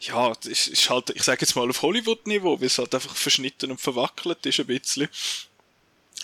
ja, 0.00 0.32
ist, 0.44 0.68
ist 0.68 0.90
halt, 0.90 1.10
ich 1.10 1.22
sage 1.22 1.40
jetzt 1.42 1.56
mal 1.56 1.68
auf 1.68 1.82
Hollywood-Niveau, 1.82 2.60
weil 2.60 2.66
es 2.66 2.78
halt 2.78 2.94
einfach 2.94 3.14
verschnitten 3.14 3.70
und 3.70 3.80
verwackelt 3.80 4.44
ist 4.46 4.60
ein 4.60 4.66
bisschen. 4.66 5.08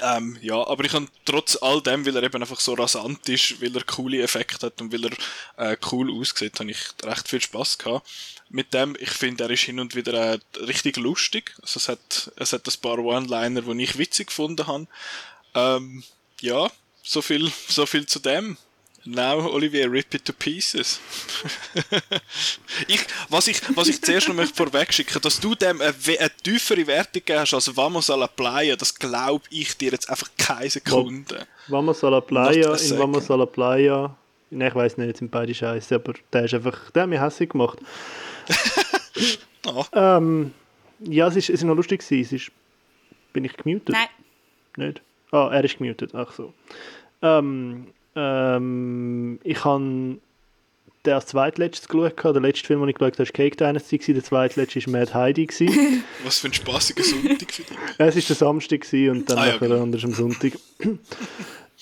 Ähm, 0.01 0.39
ja, 0.43 0.57
aber 0.67 0.85
ich 0.85 0.93
kann 0.93 1.09
trotz 1.25 1.57
all 1.57 1.81
dem, 1.81 2.05
weil 2.05 2.17
er 2.17 2.23
eben 2.23 2.43
einfach 2.43 2.61
so 2.61 2.75
rasant 2.75 3.27
ist, 3.29 3.63
weil 3.63 3.75
er 3.75 3.85
coole 3.85 4.23
Effekte 4.23 4.67
hat 4.67 4.81
und 4.81 4.93
weil 4.93 5.07
er 5.07 5.73
äh, 5.73 5.77
cool 5.91 6.13
aussieht, 6.13 6.61
habe 6.61 6.71
ich 6.71 6.79
recht 7.03 7.29
viel 7.29 7.41
Spaß 7.41 7.79
gehabt 7.79 8.07
mit 8.49 8.75
dem. 8.75 8.97
Ich 9.01 9.11
finde, 9.11 9.45
er 9.45 9.51
ist 9.51 9.63
hin 9.63 9.81
und 9.81 9.95
wieder 9.95 10.35
äh, 10.35 10.39
richtig 10.61 10.97
lustig. 10.97 11.55
Also 11.63 11.79
es 11.79 11.89
hat, 11.89 12.33
es 12.37 12.53
hat 12.53 12.67
ein 12.67 12.81
paar 12.81 12.99
One-Liner, 12.99 13.63
die 13.63 13.83
ich 13.83 13.99
witzig 13.99 14.29
gefunden 14.29 14.67
habe. 14.67 14.87
Ähm, 15.55 16.05
ja, 16.41 16.71
so 17.03 17.23
viel, 17.23 17.51
so 17.69 17.87
viel 17.87 18.07
zu 18.07 18.19
dem. 18.19 18.59
Now, 19.07 19.39
Olivier, 19.53 19.91
rip 19.91 20.15
it 20.15 20.25
to 20.25 20.33
pieces. 20.33 21.01
ich, 22.89 23.01
was, 23.29 23.49
ich, 23.49 23.61
was 23.77 23.89
ich 23.89 24.03
zuerst 24.03 24.29
noch 24.29 24.35
möchte 24.35 24.55
vorweg 24.55 24.93
schicken, 24.93 25.21
dass 25.23 25.41
du 25.41 25.55
dem 25.55 25.81
eine, 25.81 25.95
eine 26.19 26.31
tiefere 26.43 26.87
Wertung 26.87 27.13
gegeben 27.25 27.41
hast 27.41 27.55
als 27.55 27.77
Vamos 27.77 28.11
a 28.11 28.17
la 28.17 28.27
Playa, 28.27 28.77
das 28.77 28.95
glaube 28.95 29.45
ich 29.51 29.77
dir 29.77 29.93
jetzt 29.93 30.11
einfach 30.11 30.31
keine 30.37 30.71
Sekunde. 30.71 31.47
Vamos 31.69 32.03
a 32.03 32.09
la 32.09 32.21
Playa, 32.21 32.75
in 32.75 32.99
Vamos 32.99 33.31
a 33.31 33.37
la 33.37 33.47
Playa, 33.47 34.17
Nein, 34.51 34.69
ich 34.69 34.75
weiß 34.75 34.99
nicht, 34.99 35.17
sind 35.17 35.31
beide 35.31 35.55
scheiße, 35.55 35.97
aber 35.97 36.15
der 36.33 36.45
ist 36.45 36.55
einfach, 36.55 36.91
der 36.93 37.03
hat 37.03 37.11
mich 37.11 37.21
hässlich 37.21 37.51
gemacht 37.51 37.81
oh. 39.67 39.85
ähm, 39.93 40.53
ja, 41.01 41.29
es 41.29 41.37
ist, 41.37 41.51
es 41.51 41.57
ist 41.57 41.65
noch 41.65 41.75
lustig 41.75 42.01
gewesen. 42.01 42.37
Es 42.37 42.43
ist, 42.43 42.53
bin 43.33 43.45
ich 43.45 43.57
gemutet? 43.57 43.91
Nein. 43.91 44.09
Nicht? 44.77 45.03
Ah, 45.31 45.51
er 45.53 45.65
ist 45.65 45.79
gemutet. 45.79 46.15
Ach 46.15 46.33
so. 46.33 46.55
Ähm, 47.23 47.89
ähm, 48.17 49.39
ich 49.45 49.65
habe 49.65 50.19
den 51.05 51.15
als 51.15 51.27
zweitletztes 51.27 51.89
geschaut. 51.89 52.25
Der 52.25 52.43
letzte 52.43 52.67
Film, 52.67 52.81
den 52.81 52.89
ich 52.89 52.97
geschaut 52.97 53.19
habe, 53.19 53.29
war 53.29 53.33
Cake 53.33 53.57
Dynasty. 53.57 53.99
Der 53.99 54.25
zweitletzte 54.25 54.85
war 54.87 55.01
Mad 55.01 55.15
Heidi. 55.15 55.47
Was 56.25 56.39
für 56.39 56.49
ein 56.49 56.53
spaßiger 56.53 57.05
Sonntag 57.05 57.53
für 57.53 57.63
dich. 57.63 57.77
es 57.99 57.99
war 57.99 58.23
der 58.23 58.37
Samstag 58.37 58.87
und 58.93 59.31
dann 59.31 59.39
ah, 59.39 59.47
ja, 59.47 59.57
genau. 59.59 59.83
anders 59.83 60.05
am 60.05 60.13
Sonntag. 60.13 60.53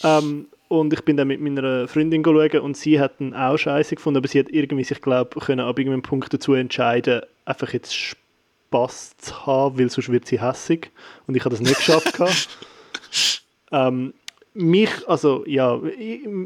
ähm, 0.03 0.47
und 0.69 0.93
ich 0.93 1.03
bin 1.03 1.17
dann 1.17 1.29
mit 1.29 1.41
meiner 1.41 1.89
Freundin 1.89 2.25
schauen 2.25 2.61
und 2.61 2.77
sie 2.77 2.99
hat 2.99 3.21
ihn 3.21 3.35
auch 3.35 3.57
scheiße 3.57 3.95
gefunden, 3.95 4.19
aber 4.19 4.29
sie 4.29 4.41
hat 4.41 4.49
irgendwie 4.51 4.85
sich, 4.85 5.01
glaube 5.01 5.39
ich, 5.39 5.49
ab 5.49 5.79
irgendeinem 5.79 6.03
Punkt 6.03 6.33
dazu 6.33 6.55
entscheiden, 6.55 7.23
einfach 7.45 7.73
jetzt 7.73 7.95
Spaß 7.95 9.17
zu 9.19 9.47
haben, 9.47 9.79
weil 9.79 9.91
sonst 9.91 10.11
wird 10.11 10.27
sie 10.27 10.41
hässig. 10.41 10.91
Und 11.27 11.37
ich 11.37 11.45
habe 11.45 11.55
das 11.55 11.61
nicht 11.61 11.77
geschafft. 11.77 12.19
ähm, 13.73 14.15
mich, 14.55 14.91
also 15.09 15.45
ja, 15.47 15.81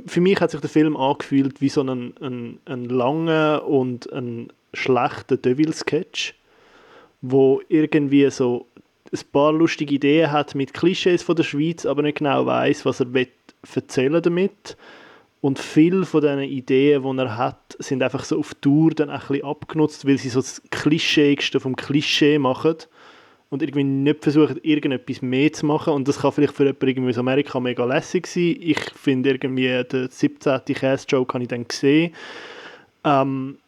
für 0.07 0.21
mich 0.21 0.41
hat 0.41 0.51
sich 0.51 0.61
der 0.61 0.71
Film 0.71 0.97
angefühlt 0.97 1.61
wie 1.61 1.69
so 1.69 1.83
ein, 1.83 2.15
ein, 2.21 2.59
ein 2.65 2.85
langer 2.87 3.67
und 3.67 4.11
ein 4.13 4.49
schlechter 4.73 5.37
Devil-Sketch, 5.37 6.35
wo 7.21 7.61
irgendwie 7.69 8.31
so 8.31 8.67
ein 9.13 9.21
paar 9.33 9.53
lustige 9.53 9.95
Ideen 9.95 10.33
hat 10.33 10.55
mit 10.55 10.75
Klischees 10.75 11.23
von 11.23 11.37
der 11.37 11.45
Schweiz, 11.45 11.87
aber 11.87 12.03
nicht 12.03 12.19
genau 12.19 12.45
weiß, 12.47 12.85
was 12.85 13.01
er 13.01 13.13
will 13.13 13.29
erzählen 13.75 14.23
damit. 14.23 14.77
Und 15.41 15.59
viele 15.59 16.05
von 16.05 16.21
diesen 16.21 16.41
Ideen, 16.41 17.03
die 17.03 17.23
er 17.23 17.37
hat, 17.37 17.77
sind 17.79 18.03
einfach 18.03 18.25
so 18.25 18.39
auf 18.39 18.55
Tour 18.55 18.91
dann 18.91 19.11
ein 19.11 19.21
bisschen 19.21 19.45
abgenutzt, 19.45 20.07
weil 20.07 20.19
sie 20.19 20.31
so 20.31 20.41
das 20.41 20.63
Klischeeigste 20.71 21.61
vom 21.61 21.77
Klischee 21.77 22.39
machen 22.39 22.77
und 23.51 23.63
irgendwie 23.63 23.85
nicht 23.85 24.23
versuchen, 24.23 24.59
irgendetwas 24.63 25.23
mehr 25.23 25.53
zu 25.53 25.67
machen. 25.67 25.95
Und 25.95 26.07
das 26.07 26.19
kann 26.21 26.33
vielleicht 26.33 26.55
für 26.55 26.65
jemanden 26.65 26.89
irgendwie 26.89 27.11
aus 27.11 27.19
Amerika 27.19 27.61
mega 27.61 27.85
lässig 27.85 28.27
sein. 28.27 28.57
Ich 28.61 28.81
finde 28.95 29.31
irgendwie, 29.31 29.83
den 29.85 30.09
17. 30.11 30.61
Cast-Joke 30.75 31.35
habe 31.35 31.45
ich 31.45 31.49
dann 31.49 31.67
gesehen. 31.67 32.13
Ähm, 33.05 33.59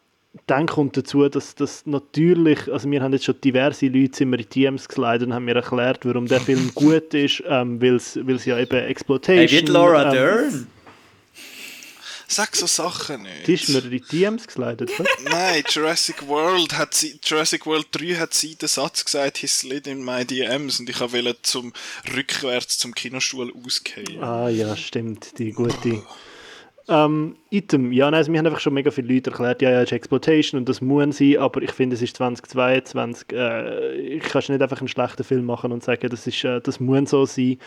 dann 0.47 0.65
kommt 0.65 0.95
dazu, 0.95 1.27
dass 1.27 1.55
das 1.55 1.85
natürlich, 1.85 2.71
also 2.71 2.89
wir 2.89 3.01
haben 3.01 3.11
jetzt 3.11 3.25
schon 3.25 3.35
diverse 3.43 3.87
Leute 3.87 4.17
sind 4.17 4.31
wir 4.31 4.39
in 4.39 4.49
DMs 4.49 4.87
geslidet 4.87 5.23
und 5.23 5.33
haben 5.33 5.45
mir 5.45 5.55
erklärt, 5.55 6.05
warum 6.05 6.25
der 6.25 6.39
Film 6.39 6.71
gut 6.75 7.13
ist, 7.13 7.43
ähm, 7.47 7.81
weil 7.81 7.95
es 7.95 8.45
ja 8.45 8.57
eben 8.57 8.77
Exploitation... 8.77 9.47
Hey, 9.47 9.51
wird 9.51 9.69
Laura 9.69 10.05
ähm, 10.05 10.11
Dern? 10.11 10.67
Sag 12.31 12.55
so 12.55 12.65
Sachen 12.65 13.23
nicht. 13.23 13.45
Die 13.45 13.53
ist 13.55 13.67
mir 13.67 13.83
in 13.83 13.91
die 13.91 13.99
DMs 13.99 14.47
geslidet, 14.47 14.89
Nein, 15.29 15.63
Jurassic 15.67 16.25
World 16.29 16.77
hat 16.77 16.93
sie, 16.93 17.19
Jurassic 17.21 17.65
World 17.65 17.87
3 17.91 18.15
hat 18.15 18.33
sie 18.33 18.55
den 18.55 18.69
Satz 18.69 19.03
gesagt, 19.03 19.39
he 19.39 19.47
slid 19.47 19.85
in 19.85 20.01
my 20.05 20.23
DMs 20.23 20.79
und 20.79 20.89
ich 20.89 20.97
wollte 21.01 21.41
zum 21.41 21.73
rückwärts 22.15 22.77
zum 22.77 22.95
Kinostuhl 22.95 23.53
ausgehen. 23.65 24.23
Ah 24.23 24.47
ja, 24.47 24.77
stimmt, 24.77 25.37
die 25.39 25.51
gute... 25.51 26.03
Ähm, 26.87 27.35
Item, 27.49 27.91
ja, 27.91 28.05
nein, 28.05 28.15
also 28.15 28.31
wir 28.31 28.39
haben 28.39 28.47
einfach 28.47 28.61
schon 28.61 28.73
mega 28.73 28.91
viele 28.91 29.13
Leute 29.13 29.29
erklärt, 29.29 29.61
ja, 29.61 29.69
ja, 29.69 29.81
es 29.81 29.89
ist 29.89 29.91
Exploitation 29.91 30.57
und 30.57 30.69
das 30.69 30.79
muss 30.79 31.17
sein, 31.17 31.37
aber 31.37 31.61
ich 31.61 31.71
finde, 31.71 31.95
es 31.95 32.01
ist 32.01 32.15
2022, 32.15 33.33
äh, 33.33 33.95
ich 33.95 34.23
kann 34.23 34.41
nicht 34.47 34.61
einfach 34.61 34.79
einen 34.79 34.87
schlechten 34.87 35.23
Film 35.25 35.45
machen 35.45 35.73
und 35.73 35.83
sagen, 35.83 36.09
das, 36.09 36.27
ist, 36.27 36.43
äh, 36.45 36.61
das 36.61 36.79
muss 36.79 37.09
so 37.09 37.25
sein. 37.25 37.59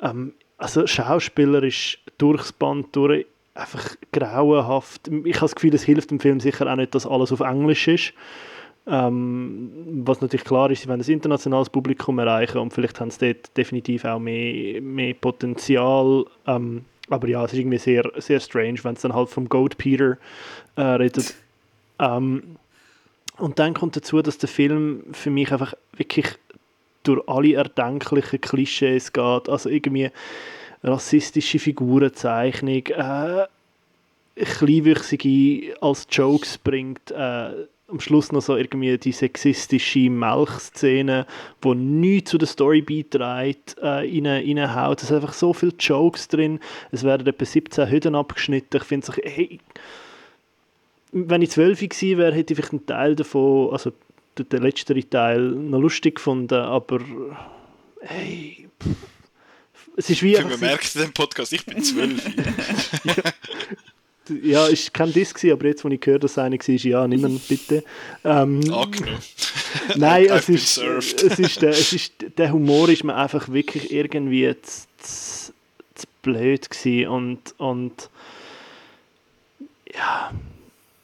Ähm, 0.00 0.34
also 0.58 0.86
Schauspieler 0.86 1.62
ist 1.62 1.98
durchs 2.18 2.52
Band 2.52 2.94
durch 2.94 3.26
einfach 3.54 3.96
grauenhaft. 4.12 5.08
Ich 5.08 5.36
habe 5.36 5.44
das 5.44 5.54
Gefühl, 5.54 5.74
es 5.74 5.82
hilft 5.82 6.10
dem 6.10 6.20
Film 6.20 6.40
sicher 6.40 6.70
auch 6.70 6.76
nicht, 6.76 6.94
dass 6.94 7.06
alles 7.06 7.32
auf 7.32 7.40
Englisch 7.40 7.88
ist. 7.88 8.14
Ähm, 8.86 9.70
was 10.04 10.20
natürlich 10.20 10.44
klar 10.44 10.70
ist, 10.70 10.82
sie 10.82 10.88
wollen 10.88 11.00
ein 11.00 11.08
internationales 11.08 11.70
Publikum 11.70 12.18
erreichen 12.18 12.58
und 12.58 12.72
vielleicht 12.72 13.00
haben 13.00 13.10
sie 13.10 13.34
dort 13.34 13.56
definitiv 13.56 14.04
auch 14.04 14.18
mehr, 14.18 14.80
mehr 14.80 15.14
Potenzial. 15.14 16.24
Ähm, 16.46 16.84
aber 17.08 17.28
ja, 17.28 17.44
es 17.44 17.52
ist 17.52 17.58
irgendwie 17.60 17.78
sehr, 17.78 18.10
sehr 18.16 18.40
strange, 18.40 18.82
wenn 18.82 18.94
es 18.94 19.02
dann 19.02 19.14
halt 19.14 19.28
vom 19.28 19.48
Goat 19.48 19.78
Peter 19.78 20.18
äh, 20.76 20.82
redet. 20.82 21.34
Ähm, 22.00 22.56
und 23.38 23.58
dann 23.58 23.74
kommt 23.74 23.96
dazu, 23.96 24.20
dass 24.20 24.38
der 24.38 24.48
Film 24.48 25.04
für 25.12 25.30
mich 25.30 25.52
einfach 25.52 25.74
wirklich 25.96 26.26
durch 27.04 27.26
alle 27.28 27.54
erdenklichen 27.54 28.40
Klischees 28.40 29.12
geht. 29.12 29.48
Also 29.48 29.68
irgendwie 29.68 30.10
rassistische 30.82 31.58
Figurenzeichnung, 31.58 32.86
äh, 32.86 33.46
Kleinwüchsige 34.34 35.74
als 35.80 36.06
Jokes 36.10 36.58
bringt, 36.58 37.10
äh, 37.10 37.50
am 37.88 38.00
Schluss 38.00 38.32
noch 38.32 38.40
so 38.40 38.56
irgendwie 38.56 38.96
die 38.96 39.12
sexistische 39.12 40.08
Melchszene, 40.08 41.26
wo 41.60 41.74
nichts 41.74 42.30
zu 42.30 42.38
der 42.38 42.48
Story 42.48 42.80
beiträgt, 42.80 43.76
äh, 43.78 43.86
rein, 43.86 44.26
reinhaut. 44.26 45.02
Es 45.02 45.08
sind 45.08 45.16
einfach 45.16 45.34
so 45.34 45.52
viele 45.52 45.74
Jokes 45.78 46.28
drin. 46.28 46.58
Es 46.90 47.04
werden 47.04 47.26
etwa 47.26 47.44
17 47.44 47.90
Hütten 47.90 48.14
abgeschnitten. 48.14 48.78
Ich 48.78 48.84
finde 48.84 49.06
so, 49.06 49.12
hey, 49.22 49.60
wenn 51.12 51.42
ich 51.42 51.50
12 51.50 51.80
gewesen 51.80 52.18
wäre, 52.18 52.34
hätte 52.34 52.54
ich 52.54 52.56
vielleicht 52.56 52.72
einen 52.72 52.86
Teil 52.86 53.14
davon, 53.14 53.70
also 53.70 53.92
den, 54.38 54.62
letzten 54.62 55.10
Teil, 55.10 55.40
noch 55.40 55.80
lustig 55.80 56.14
gefunden, 56.14 56.54
aber 56.54 57.00
hey, 58.00 58.68
pff, 58.82 58.96
es 59.96 60.10
ist 60.10 60.22
wie... 60.22 60.36
Man 60.38 60.60
merkt 60.60 60.94
in 60.94 61.02
dem 61.02 61.12
Podcast, 61.12 61.52
ich 61.52 61.64
bin 61.64 61.82
12. 61.82 62.24
ja, 63.04 63.14
ja, 64.42 64.66
ist 64.66 64.94
kein 64.94 65.12
gewesen, 65.12 65.52
aber 65.52 65.66
jetzt, 65.66 65.84
wo 65.84 65.88
ich 65.88 66.00
gehört 66.00 66.24
dass 66.24 66.32
es 66.32 66.38
einer 66.38 66.56
war, 66.56 66.74
ja, 66.74 67.08
nimm 67.08 67.26
ihn 67.26 67.40
bitte. 67.48 67.84
Ähm, 68.24 68.60
Angenommen. 68.72 69.18
Nein, 69.96 70.26
es 70.30 70.48
ist, 70.48 70.78
es, 70.78 71.38
ist 71.38 71.62
der, 71.62 71.70
es 71.70 71.92
ist, 71.92 72.12
der 72.38 72.52
Humor 72.52 72.88
ist 72.88 73.04
mir 73.04 73.14
einfach 73.14 73.48
wirklich 73.48 73.92
irgendwie 73.92 74.54
zu, 74.62 74.86
zu, 74.98 75.52
zu 75.94 76.06
blöd 76.22 76.70
gewesen 76.70 77.08
und, 77.08 77.54
und 77.58 78.10
ja, 79.92 80.32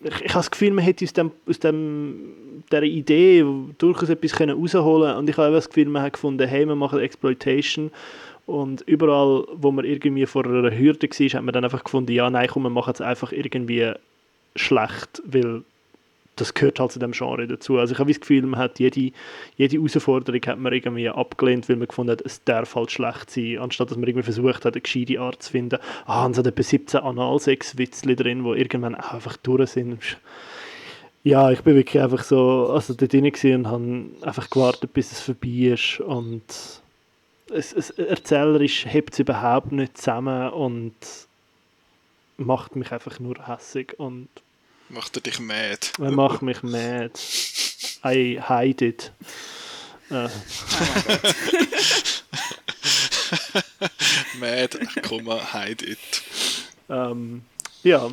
ich, 0.00 0.14
ich 0.20 0.28
habe 0.30 0.38
das 0.38 0.50
Gefühl, 0.50 0.72
man 0.72 0.84
hätte 0.84 1.04
aus, 1.04 1.12
dem, 1.12 1.32
aus 1.46 1.58
dem, 1.58 2.62
dieser 2.70 2.82
Idee 2.82 3.44
durchaus 3.78 4.08
etwas 4.08 4.38
herausholen 4.38 5.08
können 5.08 5.18
und 5.18 5.30
ich 5.30 5.36
habe 5.36 5.52
das 5.52 5.68
Gefühl, 5.68 5.86
man 5.86 6.02
hat 6.02 6.12
gefunden, 6.14 6.46
hey, 6.46 6.66
wir 6.66 6.76
machen 6.76 7.00
Exploitation 7.00 7.90
und 8.48 8.80
überall, 8.86 9.44
wo 9.52 9.70
man 9.70 9.84
irgendwie 9.84 10.24
vor 10.24 10.46
einer 10.46 10.74
Hürde 10.74 11.06
war, 11.06 11.28
hat 11.28 11.44
man 11.44 11.52
dann 11.52 11.64
einfach 11.64 11.84
gefunden, 11.84 12.12
ja, 12.12 12.30
nein, 12.30 12.48
komm, 12.50 12.62
wir 12.62 12.70
machen 12.70 12.94
es 12.94 13.02
einfach 13.02 13.30
irgendwie 13.30 13.92
schlecht, 14.56 15.22
weil 15.26 15.64
das 16.36 16.54
gehört 16.54 16.80
halt 16.80 16.90
zu 16.90 16.98
dem 16.98 17.12
Genre 17.12 17.46
dazu. 17.46 17.76
Also 17.76 17.92
ich 17.92 17.98
habe 17.98 18.10
das 18.10 18.20
Gefühl, 18.20 18.46
man 18.46 18.58
hat 18.58 18.78
jede, 18.78 19.12
jede 19.58 19.76
Herausforderung 19.76 20.40
hat 20.46 20.58
man 20.58 20.72
irgendwie 20.72 21.10
abgelehnt, 21.10 21.68
weil 21.68 21.76
man 21.76 21.88
gefunden 21.88 22.12
hat, 22.12 22.22
es 22.22 22.42
darf 22.44 22.74
halt 22.74 22.90
schlecht 22.90 23.30
sein, 23.30 23.58
anstatt 23.58 23.90
dass 23.90 23.98
man 23.98 24.08
irgendwie 24.08 24.24
versucht 24.24 24.64
hat, 24.64 24.74
eine 24.74 24.80
gescheite 24.80 25.20
Art 25.20 25.42
zu 25.42 25.50
finden. 25.50 25.78
Ah, 26.06 26.24
und 26.24 26.32
es 26.32 26.38
etwa 26.46 26.62
17 26.62 27.00
Analsex-Witzli 27.00 28.16
drin, 28.16 28.44
die 28.44 28.58
irgendwann 28.58 28.94
auch 28.94 29.12
einfach 29.12 29.36
durch 29.36 29.72
sind. 29.72 29.98
Ja, 31.22 31.50
ich 31.50 31.60
bin 31.60 31.74
wirklich 31.74 32.02
einfach 32.02 32.24
so, 32.24 32.68
also 32.68 32.94
da 32.94 33.04
drin 33.04 33.26
und 33.26 33.66
habe 33.66 34.06
einfach 34.22 34.48
gewartet, 34.48 34.94
bis 34.94 35.12
es 35.12 35.20
vorbei 35.20 35.72
ist 35.74 36.00
und 36.00 36.80
es, 37.50 37.72
es, 37.72 37.90
erzählerisch 37.90 38.86
hebt 38.86 39.14
es 39.14 39.18
überhaupt 39.20 39.72
nicht 39.72 39.96
zusammen 39.98 40.50
und 40.50 40.94
macht 42.36 42.76
mich 42.76 42.92
einfach 42.92 43.18
nur 43.18 43.46
hässig 43.46 43.98
und 43.98 44.28
macht 44.88 45.16
er 45.16 45.22
dich 45.22 45.40
mad? 45.40 45.92
Er 45.98 46.10
macht 46.12 46.42
mich 46.42 46.62
mad. 46.62 47.18
I 48.04 48.40
hide 48.46 48.86
it. 48.86 49.12
Äh. 50.10 50.28
mad, 54.38 54.78
komm, 55.02 55.26
hide 55.52 55.84
it. 55.84 56.22
Ähm, 56.88 57.42
ja, 57.82 58.10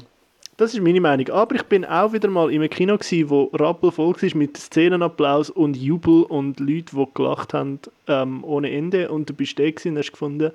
das 0.57 0.73
ist 0.73 0.81
meine 0.81 1.01
Meinung. 1.01 1.29
Aber 1.29 1.55
ich 1.55 1.63
bin 1.63 1.85
auch 1.85 2.13
wieder 2.13 2.29
mal 2.29 2.51
im 2.51 2.67
Kino, 2.69 2.97
gewesen, 2.97 3.29
wo 3.29 3.45
rappelvoll 3.53 4.15
war 4.21 4.37
mit 4.37 4.57
Szenenapplaus 4.57 5.49
und 5.49 5.75
Jubel 5.75 6.23
und 6.23 6.59
Leuten, 6.59 6.97
die 6.97 7.07
gelacht 7.13 7.53
haben 7.53 7.79
ähm, 8.07 8.43
ohne 8.43 8.71
Ende. 8.71 9.11
Und 9.11 9.29
du 9.29 9.33
bist 9.33 9.59
da 9.59 9.63
und 9.63 9.97
hast 9.97 10.11
gefunden, 10.11 10.51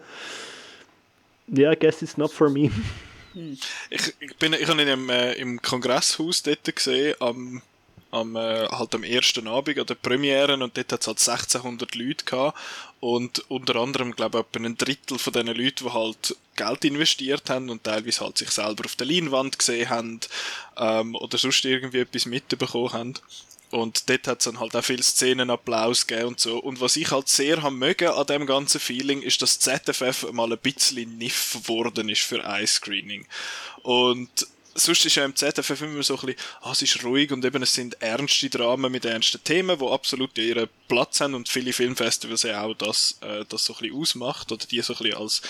yeah, 1.54 1.72
I 1.72 1.76
guess 1.76 2.02
it's 2.02 2.16
not 2.16 2.32
for 2.32 2.50
me. 2.50 2.70
Ich, 3.90 4.12
ich, 4.18 4.36
bin, 4.38 4.54
ich 4.54 4.66
habe 4.66 4.82
ihn 4.82 4.88
im, 4.88 5.08
äh, 5.08 5.34
im 5.34 5.62
Kongresshaus 5.62 6.42
dort 6.42 6.64
gesehen, 6.74 7.14
am 7.20 7.62
am, 8.10 8.36
äh, 8.36 8.66
halt 8.66 8.94
am 8.94 9.04
ersten 9.04 9.46
Abend 9.46 9.78
an 9.78 9.86
der 9.86 9.94
Premiere 9.94 10.54
und 10.54 10.76
dort 10.76 10.92
hat 10.92 11.00
es 11.00 11.06
halt 11.06 11.18
1600 11.18 11.94
Leute 11.94 12.24
gehabt 12.24 12.58
und 13.00 13.50
unter 13.50 13.76
anderem, 13.76 14.14
glaube 14.14 14.38
ich, 14.38 14.44
etwa 14.44 14.66
ein 14.66 14.76
Drittel 14.76 15.18
von 15.18 15.32
diesen 15.32 15.48
Leuten, 15.48 15.84
die 15.84 15.92
halt 15.92 16.36
Geld 16.54 16.84
investiert 16.84 17.48
haben 17.48 17.70
und 17.70 17.82
teilweise 17.82 18.20
halt 18.20 18.36
sich 18.36 18.50
selber 18.50 18.84
auf 18.84 18.94
der 18.96 19.06
Leinwand 19.06 19.58
gesehen 19.58 19.88
haben 19.88 20.20
ähm, 20.76 21.14
oder 21.14 21.38
sonst 21.38 21.64
irgendwie 21.64 22.00
etwas 22.00 22.26
mitbekommen 22.26 22.92
haben. 22.92 23.14
Und 23.70 24.10
dort 24.10 24.26
hat 24.26 24.40
es 24.40 24.44
dann 24.44 24.60
halt 24.60 24.74
auch 24.74 24.84
viele 24.84 25.02
Szenenapplaus 25.02 26.06
gegeben 26.06 26.28
und 26.28 26.40
so. 26.40 26.58
Und 26.58 26.80
was 26.80 26.96
ich 26.96 27.10
halt 27.10 27.28
sehr 27.28 27.62
haben 27.62 27.78
mögen 27.78 28.08
an 28.08 28.26
dem 28.26 28.44
ganzen 28.44 28.80
Feeling, 28.80 29.22
ist, 29.22 29.40
dass 29.42 29.60
ZFF 29.60 30.32
mal 30.32 30.52
ein 30.52 30.58
bisschen 30.58 31.16
niff 31.18 31.52
geworden 31.54 32.08
ist 32.08 32.22
für 32.22 32.42
Eye-Screening. 32.42 33.26
Und 33.82 34.28
sonst 34.74 35.04
ist 35.04 35.14
ja 35.16 35.24
im 35.24 35.34
ZFF 35.34 35.82
immer 35.82 36.02
so 36.02 36.14
ein 36.18 36.26
bisschen, 36.26 36.40
ah, 36.60 36.72
es 36.72 36.82
ist 36.82 37.04
ruhig 37.04 37.32
und 37.32 37.44
eben 37.44 37.62
es 37.62 37.74
sind 37.74 38.00
ernste 38.00 38.50
Dramen 38.50 38.90
mit 38.90 39.04
ernsten 39.04 39.42
Themen, 39.42 39.78
die 39.78 39.86
absolut 39.86 40.36
ihren 40.38 40.68
Platz 40.88 41.20
haben 41.20 41.34
und 41.34 41.48
viele 41.48 41.72
Filmfestivals 41.72 42.42
ja 42.42 42.62
auch 42.62 42.74
das, 42.74 43.18
äh, 43.22 43.44
das 43.48 43.64
so 43.64 43.74
ein 43.74 43.80
bisschen 43.80 43.96
ausmacht 43.96 44.52
oder 44.52 44.66
die 44.66 44.80
so 44.80 44.94
ein 44.94 44.98
bisschen 44.98 45.18
als, 45.18 45.42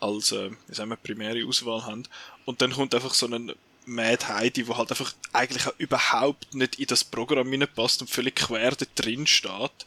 als 0.00 0.32
äh, 0.32 0.50
wie 0.66 0.74
sagen 0.74 0.90
wir, 0.90 0.96
primäre 0.96 1.46
Auswahl 1.46 1.84
haben. 1.84 2.04
Und 2.44 2.62
dann 2.62 2.72
kommt 2.72 2.94
einfach 2.94 3.14
so 3.14 3.26
ein 3.26 3.52
Mad 3.88 4.26
Heidi, 4.26 4.68
wo 4.68 4.76
halt 4.76 4.90
einfach 4.90 5.14
eigentlich 5.32 5.66
auch 5.66 5.74
überhaupt 5.78 6.54
nicht 6.54 6.78
in 6.78 6.86
das 6.86 7.04
Programm 7.04 7.52
passt 7.74 8.02
und 8.02 8.08
völlig 8.08 8.36
quer 8.36 8.72
da 8.72 8.86
drin 8.94 9.26
steht. 9.26 9.86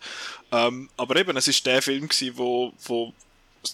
Ähm, 0.52 0.89
aber 0.98 1.16
eben, 1.18 1.38
es 1.38 1.48
ist 1.48 1.66
der 1.66 1.82
Film 1.82 2.08
gewesen, 2.08 2.38
wo, 2.38 2.74
wo 2.84 3.14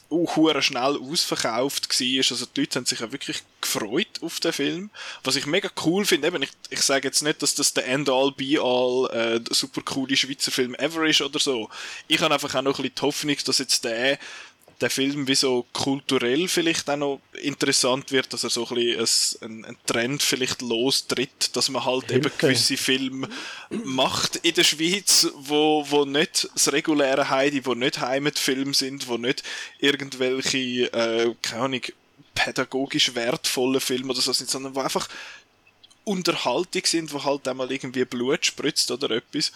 uh, 0.09 0.61
schnell 0.61 0.97
ausverkauft 0.97 1.89
war. 1.89 2.17
Also 2.31 2.45
die 2.45 2.61
Leute 2.61 2.79
haben 2.79 2.85
sich 2.85 2.99
ja 2.99 3.11
wirklich 3.11 3.43
gefreut 3.61 4.21
auf 4.21 4.39
den 4.39 4.53
Film. 4.53 4.89
Was 5.23 5.35
ich 5.35 5.45
mega 5.45 5.69
cool 5.85 6.05
finde, 6.05 6.27
eben, 6.27 6.43
ich, 6.43 6.51
ich 6.69 6.81
sage 6.81 7.07
jetzt 7.07 7.21
nicht, 7.21 7.41
dass 7.41 7.55
das 7.55 7.73
der 7.73 7.87
End-all, 7.87 8.31
Be-all, 8.31 9.09
äh, 9.11 9.53
super 9.53 9.81
coole 9.81 10.15
Schweizer 10.15 10.51
Film 10.51 10.75
ever 10.75 11.05
ist 11.05 11.21
oder 11.21 11.39
so. 11.39 11.69
Ich 12.07 12.19
habe 12.21 12.33
einfach 12.33 12.53
auch 12.55 12.61
noch 12.61 12.79
ein 12.79 12.83
bisschen 12.83 12.95
die 12.95 13.01
Hoffnung, 13.01 13.37
dass 13.45 13.57
jetzt 13.57 13.83
der 13.83 14.19
der 14.81 14.89
Film 14.89 15.27
wie 15.27 15.35
so 15.35 15.65
kulturell 15.73 16.47
vielleicht 16.47 16.89
auch 16.89 16.97
noch 16.97 17.21
interessant 17.41 18.11
wird, 18.11 18.31
dass 18.31 18.43
er 18.43 18.51
so 18.51 18.67
ein 18.67 18.75
bisschen 18.75 19.65
ein, 19.65 19.77
Trend 19.85 20.21
vielleicht 20.21 20.61
lostritt, 20.61 21.55
dass 21.55 21.69
man 21.69 21.83
halt 21.83 22.11
Hilfe. 22.11 22.27
eben 22.27 22.37
gewisse 22.37 22.77
Filme 22.77 23.27
macht 23.69 24.35
in 24.37 24.53
der 24.53 24.63
Schweiz, 24.63 25.27
wo, 25.35 25.85
wo 25.89 26.05
nicht 26.05 26.49
das 26.53 26.71
reguläre 26.71 27.29
Heidi, 27.29 27.65
wo 27.65 27.73
nicht 27.73 27.99
Heimatfilme 27.99 28.73
sind, 28.73 29.07
wo 29.07 29.17
nicht 29.17 29.43
irgendwelche, 29.79 30.93
äh, 30.93 31.33
keine 31.41 31.63
Ahnung, 31.63 31.81
pädagogisch 32.35 33.15
wertvolle 33.15 33.79
Filme 33.79 34.11
oder 34.11 34.21
so 34.21 34.31
sind, 34.31 34.49
sondern 34.49 34.75
wo 34.75 34.81
einfach 34.81 35.07
Unterhaltung 36.03 36.83
sind, 36.85 37.11
wo 37.11 37.23
halt 37.23 37.47
einmal 37.47 37.71
irgendwie 37.71 38.05
Blut 38.05 38.45
spritzt 38.45 38.91
oder 38.91 39.09
etwas. 39.11 39.51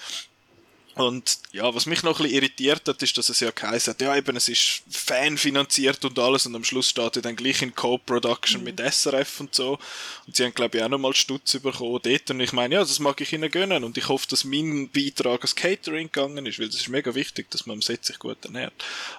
Und 1.01 1.39
ja, 1.51 1.73
was 1.73 1.85
mich 1.85 2.03
noch 2.03 2.19
ein 2.19 2.23
bisschen 2.23 2.37
irritiert 2.37 2.87
hat, 2.87 3.01
ist, 3.01 3.17
dass 3.17 3.29
es 3.29 3.39
ja 3.39 3.51
geheißen 3.51 3.93
hat, 3.93 4.01
ja 4.01 4.15
eben, 4.15 4.35
es 4.35 4.47
ist 4.47 4.83
fanfinanziert 4.89 6.03
und 6.05 6.17
alles 6.19 6.45
und 6.45 6.55
am 6.55 6.63
Schluss 6.63 6.89
steht 6.89 7.23
dann 7.23 7.35
gleich 7.35 7.61
in 7.61 7.75
Co-Production 7.75 8.61
mhm. 8.61 8.65
mit 8.65 8.79
SRF 8.79 9.39
und 9.39 9.55
so. 9.55 9.79
Und 10.27 10.35
sie 10.35 10.43
haben, 10.43 10.53
glaube 10.53 10.77
ich, 10.77 10.83
auch 10.83 10.89
nochmal 10.89 11.13
Stutz 11.13 11.57
bekommen 11.59 11.99
dort. 12.03 12.31
Und 12.31 12.39
ich 12.39 12.53
meine, 12.53 12.75
ja, 12.75 12.81
das 12.81 12.99
mag 12.99 13.19
ich 13.21 13.33
ihnen 13.33 13.51
gönnen 13.51 13.83
und 13.83 13.97
ich 13.97 14.07
hoffe, 14.07 14.27
dass 14.29 14.43
mein 14.43 14.89
Beitrag 14.89 15.41
als 15.41 15.55
Catering 15.55 16.11
gegangen 16.11 16.45
ist, 16.45 16.59
weil 16.59 16.67
das 16.67 16.77
ist 16.77 16.89
mega 16.89 17.13
wichtig, 17.15 17.49
dass 17.51 17.65
man 17.65 17.75
am 17.75 17.81
Set 17.81 18.05
sich 18.05 18.19
gut 18.19 18.43
ernährt. 18.45 18.73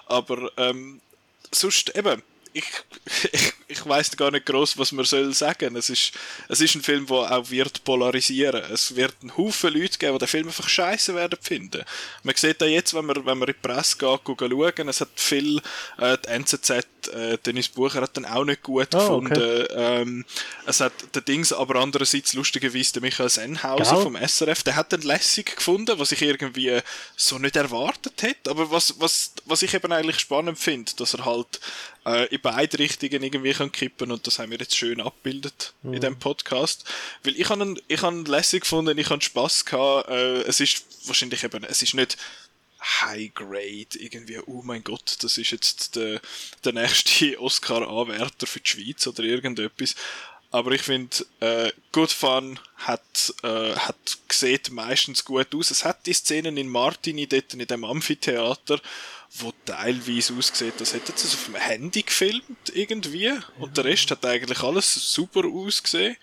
Aber 0.07 0.51
ähm, 0.57 1.01
sonst 1.51 1.95
eben, 1.95 2.21
ich, 2.53 2.65
ich, 3.31 3.53
ich 3.67 3.85
weiß 3.85 4.15
gar 4.15 4.31
nicht 4.31 4.45
groß, 4.45 4.77
was 4.77 4.91
man 4.91 5.05
soll 5.05 5.33
sagen. 5.33 5.75
Es 5.75 5.89
ist, 5.89 6.13
es 6.47 6.61
ist 6.61 6.75
ein 6.75 6.83
Film, 6.83 7.07
der 7.07 7.31
auch 7.31 7.49
wird 7.49 7.83
polarisieren. 7.83 8.63
Es 8.71 8.95
wird 8.95 9.15
einen 9.21 9.35
Haufen 9.35 9.73
Leute 9.73 9.97
geben, 9.97 10.13
die 10.13 10.19
den 10.19 10.27
Film 10.27 10.47
einfach 10.47 10.69
scheiße 10.69 11.15
werden 11.15 11.39
finden. 11.41 11.83
Man 12.21 12.35
sieht 12.35 12.61
da 12.61 12.65
jetzt, 12.65 12.93
wenn 12.93 13.05
man, 13.05 13.17
wenn 13.25 13.37
man 13.37 13.47
in 13.47 13.55
die 13.55 13.67
Presse 13.67 13.97
geht, 13.97 14.19
schauen, 14.25 14.87
es 14.87 15.01
hat 15.01 15.09
viel, 15.15 15.61
äh, 15.97 16.17
die 16.23 16.29
NZZ, 16.29 16.69
äh, 16.69 17.37
Dennis 17.43 17.69
Bucher 17.69 18.01
hat 18.01 18.15
dann 18.15 18.25
auch 18.25 18.45
nicht 18.45 18.63
gut 18.63 18.93
oh, 18.93 18.97
gefunden. 18.99 19.33
Okay. 19.33 19.67
Ähm, 19.71 20.25
es 20.65 20.79
hat 20.79 20.93
der 21.15 21.21
Dings, 21.23 21.51
aber 21.51 21.79
andererseits 21.79 22.33
lustigerweise 22.33 22.93
der 22.93 23.01
Michael 23.01 23.29
Sennhauser 23.29 24.01
vom 24.01 24.15
SRF, 24.15 24.63
der 24.63 24.75
hat 24.75 24.91
den 24.91 25.01
lässig 25.01 25.55
gefunden, 25.55 25.97
was 25.97 26.11
ich 26.11 26.21
irgendwie 26.21 26.79
so 27.15 27.39
nicht 27.39 27.55
erwartet 27.55 28.21
hätte. 28.21 28.51
Aber 28.51 28.69
was, 28.71 28.99
was, 28.99 29.33
was 29.45 29.63
ich 29.63 29.73
eben 29.73 29.91
eigentlich 29.91 30.19
spannend 30.19 30.59
finde, 30.59 30.91
dass 30.97 31.13
er 31.15 31.25
halt 31.25 31.59
äh, 32.05 32.27
in 32.27 32.41
beide 32.41 32.79
Richtungen 32.79 33.23
irgendwie 33.23 33.53
kann 33.53 33.71
kippen 33.71 34.11
und 34.11 34.27
das 34.27 34.39
haben 34.39 34.51
wir 34.51 34.59
jetzt 34.59 34.75
schön 34.75 35.01
abgebildet 35.01 35.73
mhm. 35.83 35.93
in 35.93 36.01
dem 36.01 36.19
Podcast. 36.19 36.85
Weil 37.23 37.35
ich 37.35 37.49
habe 37.49 37.75
ich 37.87 38.01
habe 38.01 38.21
lässig 38.29 38.61
gefunden, 38.61 38.97
ich 38.97 39.09
habe 39.09 39.21
Spaß 39.21 39.65
gehabt. 39.65 40.09
Äh, 40.09 40.41
es 40.41 40.59
ist 40.59 40.85
wahrscheinlich 41.07 41.43
eben, 41.43 41.63
es 41.63 41.81
ist 41.81 41.93
nicht 41.93 42.17
High 42.81 43.33
Grade, 43.33 43.97
irgendwie, 43.97 44.39
oh 44.39 44.61
mein 44.63 44.83
Gott, 44.83 45.17
das 45.21 45.37
ist 45.37 45.51
jetzt 45.51 45.95
der, 45.95 46.19
der 46.65 46.73
nächste 46.73 47.39
Oscar-Anwärter 47.41 48.45
für 48.45 48.59
die 48.59 48.69
Schweiz 48.69 49.07
oder 49.07 49.23
irgendetwas. 49.23 49.95
Aber 50.51 50.71
ich 50.71 50.83
finde, 50.83 51.15
äh, 51.39 51.71
Good 51.91 52.11
Fun 52.11 52.59
hat, 52.75 53.33
äh, 53.41 53.73
hat 53.73 54.19
sieht 54.31 54.69
meistens 54.69 55.25
gut 55.25 55.55
aus. 55.55 55.71
Es 55.71 55.83
hat 55.83 56.05
die 56.05 56.13
Szenen 56.13 56.57
in 56.57 56.67
Martini 56.67 57.25
dort 57.25 57.53
in 57.55 57.65
dem 57.65 57.83
Amphitheater, 57.83 58.79
wo 59.35 59.51
teilweise 59.65 60.33
aussieht, 60.35 60.75
als 60.79 60.93
hätten 60.93 61.13
sie 61.15 61.27
es 61.27 61.33
auf 61.33 61.45
dem 61.45 61.55
Handy 61.55 62.03
gefilmt 62.03 62.73
irgendwie. 62.73 63.31
Und 63.57 63.75
der 63.77 63.85
Rest 63.85 64.11
hat 64.11 64.25
eigentlich 64.25 64.61
alles 64.61 64.93
super 65.13 65.43
ausgesehen. 65.45 66.17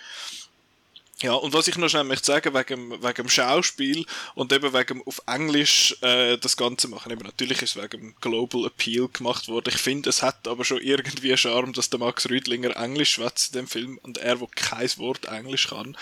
Ja, 1.22 1.34
und 1.34 1.52
was 1.52 1.68
ich 1.68 1.76
noch 1.76 1.90
schnell 1.90 2.04
möchte 2.04 2.26
sagen, 2.26 2.54
wegen, 2.54 2.92
wegen 3.02 3.14
dem 3.14 3.28
Schauspiel 3.28 4.06
und 4.34 4.52
eben 4.52 4.72
wegen 4.72 5.02
auf 5.04 5.20
Englisch 5.26 5.94
äh, 6.00 6.38
das 6.38 6.56
Ganze 6.56 6.88
machen. 6.88 7.12
Eben, 7.12 7.24
natürlich 7.24 7.60
ist 7.60 7.76
es 7.76 7.82
wegen 7.82 8.00
dem 8.00 8.14
Global 8.22 8.64
Appeal 8.64 9.08
gemacht 9.08 9.46
worden. 9.48 9.70
Ich 9.74 9.80
finde, 9.80 10.08
es 10.08 10.22
hat 10.22 10.48
aber 10.48 10.64
schon 10.64 10.80
irgendwie 10.80 11.36
Charme, 11.36 11.74
dass 11.74 11.90
der 11.90 12.00
Max 12.00 12.30
Rüdlinger 12.30 12.74
Englisch 12.74 13.12
schwätzt 13.12 13.54
in 13.54 13.60
dem 13.60 13.68
Film 13.68 13.98
und 14.02 14.16
er, 14.16 14.40
wo 14.40 14.48
kein 14.54 14.88
Wort 14.96 15.26
Englisch 15.26 15.68
kann. 15.68 15.94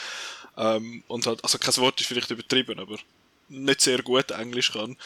Ähm, 0.56 1.02
und 1.08 1.26
halt, 1.26 1.42
also 1.42 1.58
kein 1.58 1.76
Wort 1.78 2.00
ist 2.00 2.06
vielleicht 2.06 2.30
übertrieben, 2.30 2.78
aber 2.78 2.98
nicht 3.48 3.80
sehr 3.80 4.02
gut 4.02 4.30
Englisch 4.30 4.72
kann. 4.72 4.96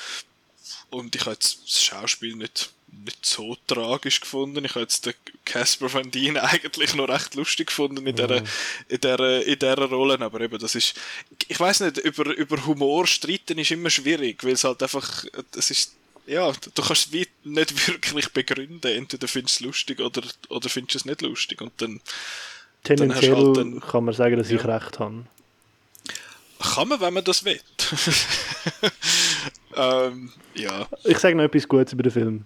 Und 0.91 1.15
ich 1.15 1.23
habe 1.23 1.33
jetzt 1.33 1.63
das 1.67 1.83
Schauspiel 1.83 2.37
nicht 2.37 2.71
nicht 3.05 3.25
so 3.25 3.57
tragisch 3.67 4.21
gefunden. 4.21 4.65
Ich 4.65 4.73
habe 4.73 4.83
jetzt 4.83 5.07
den 5.07 5.15
Casper 5.45 5.93
Van 5.93 6.11
Dien 6.11 6.37
eigentlich 6.37 6.95
noch 6.95 7.09
recht 7.09 7.35
lustig 7.35 7.69
gefunden 7.69 8.07
in 8.07 8.15
dieser, 8.15 8.43
in 8.89 9.01
dieser, 9.01 9.45
in 9.45 9.59
dieser 9.59 9.85
Rolle, 9.87 10.21
aber 10.21 10.41
eben, 10.41 10.59
das 10.59 10.75
ist, 10.75 10.95
ich 11.49 11.59
weiß 11.59 11.81
nicht, 11.81 11.99
über, 11.99 12.27
über 12.37 12.65
Humor 12.67 13.07
streiten 13.07 13.59
ist 13.59 13.71
immer 13.71 13.91
schwierig, 13.91 14.45
weil 14.45 14.53
es 14.53 14.65
halt 14.65 14.83
einfach, 14.83 15.25
es 15.57 15.71
ist, 15.71 15.95
ja, 16.27 16.53
du 16.53 16.83
kannst 16.83 17.13
es 17.15 17.29
nicht 17.45 17.87
wirklich 17.89 18.29
begründen, 18.29 18.93
entweder 18.93 19.27
findest 19.27 19.61
du 19.61 19.65
es 19.65 19.67
lustig 19.67 20.01
oder, 20.01 20.23
oder 20.49 20.69
findest 20.69 20.95
du 20.95 20.99
es 20.99 21.05
nicht 21.07 21.23
lustig 21.23 21.61
und 21.61 21.73
dann 21.79 22.01
Tendenziell 22.85 23.31
dann 23.31 23.47
halt 23.47 23.57
dann, 23.57 23.81
kann 23.81 24.05
man 24.05 24.15
sagen, 24.15 24.37
dass 24.37 24.51
ja. 24.51 24.57
ich 24.57 24.65
recht 24.65 24.99
habe. 24.99 25.25
Kann 26.61 26.89
man, 26.89 27.01
wenn 27.01 27.15
man 27.15 27.25
das 27.25 27.45
will. 27.45 27.61
ähm, 29.77 30.31
ja. 30.55 30.87
Ich 31.05 31.19
sage 31.19 31.35
noch 31.35 31.45
etwas 31.45 31.69
Gutes 31.69 31.93
über 31.93 32.03
den 32.03 32.13
Film. 32.13 32.45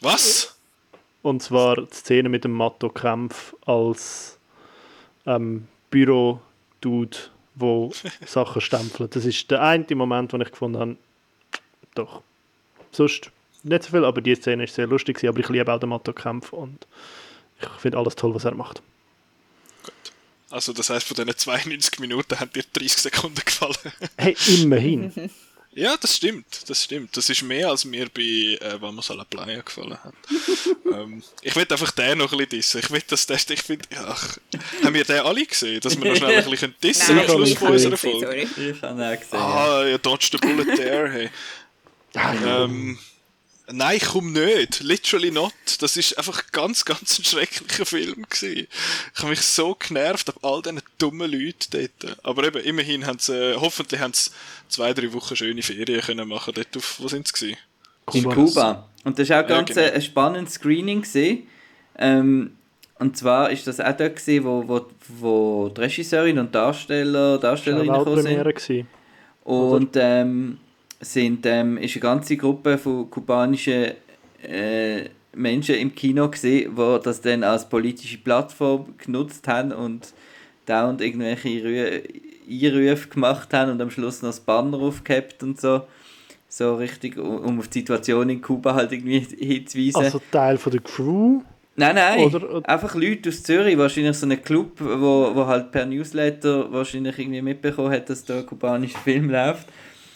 Was? 0.00 0.56
Und 1.22 1.42
zwar 1.42 1.76
die 1.76 1.94
Szene 1.94 2.28
mit 2.28 2.44
dem 2.44 2.52
Matto 2.52 2.88
Kempf 2.88 3.54
als 3.64 4.38
ähm, 5.26 5.68
Büro-Dude, 5.90 7.16
wo 7.54 7.92
Sachen 8.26 8.60
stempelt. 8.60 9.14
Das 9.14 9.24
ist 9.24 9.50
der 9.50 9.62
einzige 9.62 9.96
Moment, 9.96 10.32
wo 10.32 10.38
ich 10.38 10.50
gefunden 10.50 10.78
habe, 10.80 10.96
doch. 11.94 12.22
Sonst 12.90 13.30
nicht 13.62 13.84
so 13.84 13.90
viel, 13.90 14.04
aber 14.04 14.20
die 14.20 14.34
Szene 14.34 14.64
ist 14.64 14.74
sehr 14.74 14.86
lustig, 14.86 15.22
aber 15.26 15.38
ich 15.38 15.48
liebe 15.48 15.72
auch 15.72 15.78
den 15.78 15.90
Matto 15.90 16.12
Kempf 16.12 16.52
und 16.52 16.86
ich 17.60 17.68
finde 17.80 17.98
alles 17.98 18.16
toll, 18.16 18.34
was 18.34 18.44
er 18.44 18.54
macht. 18.54 18.82
Gut. 19.84 19.94
Also 20.50 20.72
das 20.72 20.90
heißt, 20.90 21.06
von 21.06 21.14
diesen 21.14 21.36
92 21.36 22.00
Minuten 22.00 22.38
haben 22.38 22.52
dir 22.52 22.64
30 22.72 22.94
Sekunden 22.94 23.40
gefallen. 23.44 23.92
hey, 24.16 24.36
immerhin. 24.48 25.30
Ja, 25.74 25.96
das 25.96 26.16
stimmt, 26.16 26.68
das 26.68 26.84
stimmt. 26.84 27.16
Das 27.16 27.30
ist 27.30 27.42
mehr, 27.42 27.68
als 27.70 27.86
mir 27.86 28.06
bei 28.12 28.58
äh, 28.60 28.80
Vamos 28.80 29.10
a 29.10 29.14
la 29.14 29.24
Playa 29.24 29.62
gefallen 29.62 29.96
hat. 30.04 30.12
ähm, 30.92 31.22
ich 31.40 31.56
will 31.56 31.66
einfach 31.68 31.90
den 31.92 32.18
noch 32.18 32.30
ein 32.32 32.38
bisschen 32.38 32.50
dissen. 32.50 32.80
Ich 32.80 32.90
will 32.90 33.02
das 33.06 33.26
Test, 33.26 33.50
ich 33.50 33.62
finde, 33.62 33.88
ach, 33.96 34.36
haben 34.84 34.94
wir 34.94 35.04
den 35.04 35.20
alle 35.20 35.46
gesehen, 35.46 35.80
dass 35.80 35.98
wir 35.98 36.10
noch 36.10 36.16
schnell 36.16 36.42
ein 36.42 36.50
bisschen 36.50 36.74
dissen 36.82 37.18
am 37.18 37.24
Schluss 37.24 37.54
von 37.54 37.68
unserer 37.68 37.96
Folge? 37.96 38.34
Ich 38.42 38.82
habe 38.82 39.02
ihn 39.02 39.18
gesehen. 39.18 39.38
Ah, 39.38 39.84
ja, 39.86 39.96
dodge 39.96 40.28
the 40.32 40.38
bullet 40.38 40.76
there, 40.76 41.10
hey. 41.10 41.30
ähm, 42.14 42.98
Nein, 43.72 43.96
ich 43.96 44.04
komme 44.04 44.30
nicht. 44.30 44.80
Literally 44.80 45.30
not. 45.30 45.52
Das 45.80 45.96
ist 45.96 46.16
einfach 46.18 46.50
ganz, 46.52 46.84
ganz 46.84 47.18
ein 47.18 47.24
schrecklicher 47.24 47.86
Film 47.86 48.24
gewesen. 48.28 48.66
Ich 49.14 49.18
habe 49.18 49.30
mich 49.30 49.40
so 49.40 49.74
genervt 49.74 50.28
ab 50.28 50.36
all 50.42 50.62
diesen 50.62 50.80
dummen 50.98 51.30
Leuten 51.30 51.70
dort. 51.70 52.18
Aber 52.24 52.44
eben, 52.44 52.62
immerhin 52.64 53.06
haben 53.06 53.18
sie, 53.18 53.34
äh, 53.34 53.56
hoffentlich 53.56 54.00
haben 54.00 54.12
sie 54.12 54.30
zwei, 54.68 54.92
drei 54.92 55.12
Wochen 55.12 55.36
schöne 55.36 55.62
Ferien 55.62 56.00
können 56.00 56.28
machen 56.28 56.54
dort 56.54 56.76
auf, 56.76 57.00
wo 57.00 57.08
sind 57.08 57.26
sie 57.28 57.32
gewesen? 57.32 57.58
In 58.12 58.24
Kuba. 58.24 58.88
Und 59.04 59.18
das 59.18 59.28
war 59.28 59.42
auch 59.42 59.46
ganz 59.46 59.70
ja, 59.70 59.82
genau. 59.82 59.94
ein 59.94 60.02
spannendes 60.02 60.54
Screening 60.54 61.02
gewesen. 61.02 61.46
Ähm, 61.98 62.56
und 62.98 63.16
zwar 63.16 63.50
ist 63.50 63.66
das 63.66 63.80
auch 63.80 63.96
dort 63.96 64.16
gewesen, 64.16 64.44
wo, 64.44 64.68
wo, 64.68 64.86
wo 65.08 65.68
die 65.68 65.80
Regisseurin 65.80 66.38
und 66.38 66.54
Darsteller, 66.54 67.38
Darstellerinnen 67.38 68.04
gekommen 68.04 68.54
sind. 68.58 68.86
Und 69.44 69.96
ähm, 69.96 70.58
sind, 71.02 71.44
ähm, 71.46 71.76
ist 71.76 71.96
eine 71.96 72.00
ganze 72.00 72.36
Gruppe 72.36 72.78
von 72.78 73.10
kubanischen 73.10 73.92
äh, 74.42 75.04
Menschen 75.34 75.74
im 75.76 75.94
Kino 75.94 76.28
gesehen, 76.28 76.76
die 76.76 76.98
das 77.02 77.20
dann 77.20 77.42
als 77.42 77.68
politische 77.68 78.18
Plattform 78.18 78.94
genutzt 78.98 79.48
haben 79.48 79.72
und 79.72 80.12
dauernd 80.66 81.00
irgendwelche 81.00 82.02
Einrufe 82.48 83.08
gemacht 83.08 83.52
haben 83.52 83.72
und 83.72 83.80
am 83.80 83.90
Schluss 83.90 84.22
noch 84.22 84.28
das 84.28 84.40
Banner 84.40 84.78
aufgehabt 84.78 85.42
und 85.42 85.60
so. 85.60 85.82
So 86.48 86.76
richtig, 86.76 87.16
um 87.16 87.58
auf 87.58 87.68
die 87.68 87.78
Situation 87.78 88.28
in 88.28 88.42
Kuba 88.42 88.74
halt 88.74 88.92
irgendwie 88.92 89.20
hinzuweisen. 89.20 90.04
Also 90.04 90.20
Teil 90.30 90.58
von 90.58 90.72
der 90.72 90.82
Crew? 90.82 91.40
Nein, 91.76 91.94
nein, 91.94 92.20
oder, 92.26 92.56
oder? 92.56 92.68
einfach 92.68 92.94
Leute 92.94 93.30
aus 93.30 93.42
Zürich, 93.42 93.78
wahrscheinlich 93.78 94.18
so 94.18 94.26
ein 94.26 94.42
Club, 94.42 94.72
wo, 94.78 95.34
wo 95.34 95.46
halt 95.46 95.72
per 95.72 95.86
Newsletter 95.86 96.70
wahrscheinlich 96.70 97.18
irgendwie 97.18 97.40
mitbekommen 97.40 97.90
hat, 97.90 98.10
dass 98.10 98.26
da 98.26 98.40
ein 98.40 98.46
kubanischer 98.46 98.98
Film 98.98 99.30
läuft 99.30 99.66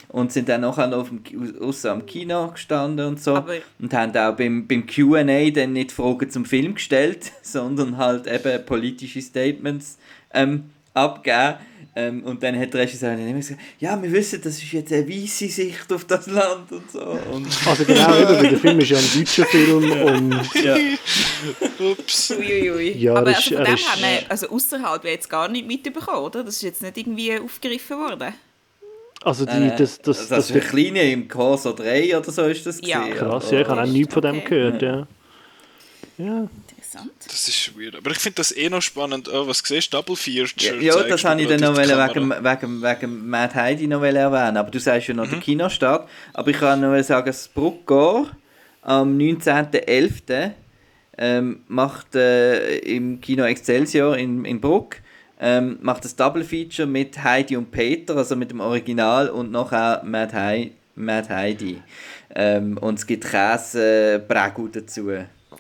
und 0.09 0.33
sind 0.33 0.49
dann 0.49 0.63
nachher 0.63 0.87
noch 0.87 0.99
auf 0.99 1.09
dem, 1.09 1.23
außer 1.61 1.93
am 1.93 2.07
Kino 2.07 2.49
gestanden 2.49 3.07
und 3.07 3.23
so 3.23 3.35
Aber 3.35 3.55
und 3.79 3.93
haben 3.93 4.17
auch 4.17 4.37
beim, 4.37 4.67
beim 4.67 4.87
Q&A 4.87 5.51
dann 5.51 5.73
nicht 5.73 5.93
Fragen 5.93 6.31
zum 6.31 6.45
Film 6.45 6.75
gestellt, 6.75 7.33
sondern 7.43 7.97
halt 7.97 8.27
eben 8.27 8.65
politische 8.65 9.21
Statements 9.21 9.99
ähm, 10.33 10.71
abgegeben. 10.95 11.57
Ähm, 11.99 12.25
und 12.25 12.43
dann 12.43 12.59
hat 12.61 12.75
der 12.75 12.83
Regisseur 12.83 13.17
dann 13.17 13.27
immer 13.27 13.39
gesagt, 13.39 13.59
ja, 13.81 14.01
wir 14.03 14.13
wissen, 14.13 14.43
das 14.43 14.63
ist 14.63 14.71
jetzt 14.71 14.93
eine 14.93 15.09
weiße 15.09 15.49
Sicht 15.49 15.91
auf 15.91 16.05
das 16.05 16.27
Land 16.27 16.71
und 16.71 16.91
so. 16.91 17.01
Und 17.01 17.49
also 17.67 17.85
genau, 17.87 18.15
eben, 18.19 18.29
weil 18.29 18.49
der 18.51 18.59
Film 18.59 18.81
ist 18.81 18.91
ja 18.91 18.99
ein 18.99 19.11
deutscher 19.15 19.47
Film 19.47 20.03
und... 20.03 20.55
Ja. 20.63 20.77
Ups. 21.79 22.33
Uiuiui. 22.33 22.99
Ja, 22.99 23.15
Aber 23.15 23.29
also 23.29 23.57
von 23.57 23.65
dem 23.65 23.77
haben 23.77 24.01
wir 24.03 24.31
also 24.31 24.49
außerhalb 24.51 25.05
jetzt 25.05 25.31
gar 25.31 25.49
nicht 25.49 25.67
mitbekommen, 25.67 26.19
oder? 26.19 26.45
Das 26.45 26.57
ist 26.57 26.63
jetzt 26.63 26.83
nicht 26.83 26.99
irgendwie 26.99 27.39
aufgegriffen 27.39 27.97
worden. 27.97 28.35
Also 29.27 29.45
die, 29.45 29.51
äh, 29.51 29.77
das, 29.77 30.01
das, 30.01 30.19
das, 30.19 30.29
das 30.29 30.51
für 30.53 30.61
Kleine 30.61 31.03
im 31.11 31.27
Corso 31.27 31.73
3 31.73 32.17
oder 32.17 32.31
so 32.31 32.45
ist 32.45 32.65
das 32.65 32.81
ja. 32.85 33.01
Gewesen, 33.03 33.19
Krass, 33.19 33.51
ja, 33.51 33.61
ich 33.61 33.67
habe 33.67 33.83
auch 33.83 33.87
nichts 33.87 34.15
von 34.15 34.23
dem 34.23 34.45
gehört, 34.45 34.83
ja. 34.83 35.09
Ja. 36.17 36.49
Interessant. 36.69 37.11
Das 37.27 37.49
ist 37.49 37.77
weird. 37.77 37.97
Aber 37.97 38.13
ich 38.13 38.19
finde 38.19 38.37
das 38.37 38.57
eh 38.57 38.71
noch 38.71 38.83
spannend. 38.83 39.29
Oh, 39.29 39.49
was 39.49 39.59
siehst 39.65 39.93
du? 39.93 39.97
Double 39.97 40.15
Feature? 40.15 40.81
Ja, 40.81 40.95
ja 40.95 41.03
das 41.03 41.25
habe 41.25 41.43
ich 41.43 41.49
dann 41.49 41.59
noch 41.59 41.77
wegen, 41.77 42.31
wegen, 42.31 42.83
wegen 42.83 43.29
Mad 43.29 43.53
Heidi 43.57 43.89
noch 43.89 44.05
erwähnen. 44.05 44.57
Aber 44.57 44.71
du 44.71 44.79
sagst 44.79 45.09
ja 45.09 45.15
noch 45.15 45.27
mhm. 45.27 45.31
den 45.31 45.41
Kinostart. 45.41 46.09
Aber 46.33 46.49
ich 46.49 46.59
kann 46.59 46.81
nur 46.81 47.03
sagen, 47.03 47.27
das 47.27 47.49
Bruckgor 47.49 48.31
am 48.83 49.19
19.11. 49.19 50.53
Ähm, 51.19 51.65
macht 51.67 52.15
äh, 52.15 52.77
im 52.79 53.21
Kino 53.21 53.43
Excelsior 53.43 54.17
in, 54.17 54.45
in 54.45 54.61
Bruck 54.61 54.99
ähm, 55.41 55.79
macht 55.83 56.05
das 56.05 56.17
Double 56.17 56.45
Feature 56.45 56.89
mit 56.89 57.23
Heidi 57.23 57.57
und 57.57 57.71
Peter, 57.71 58.17
also 58.17 58.37
mit 58.37 58.51
dem 58.51 58.61
Original 58.61 59.29
und 59.29 59.51
noch 59.51 59.73
auch 59.73 60.03
Mad, 60.03 60.33
Hei 60.35 60.73
Mad 60.95 61.29
Heidi. 61.29 61.83
Ähm, 62.35 62.79
und 62.79 62.99
es 62.99 63.07
gibt 63.07 63.25
Käse-Prägu 63.25 64.69
dazu. 64.69 65.11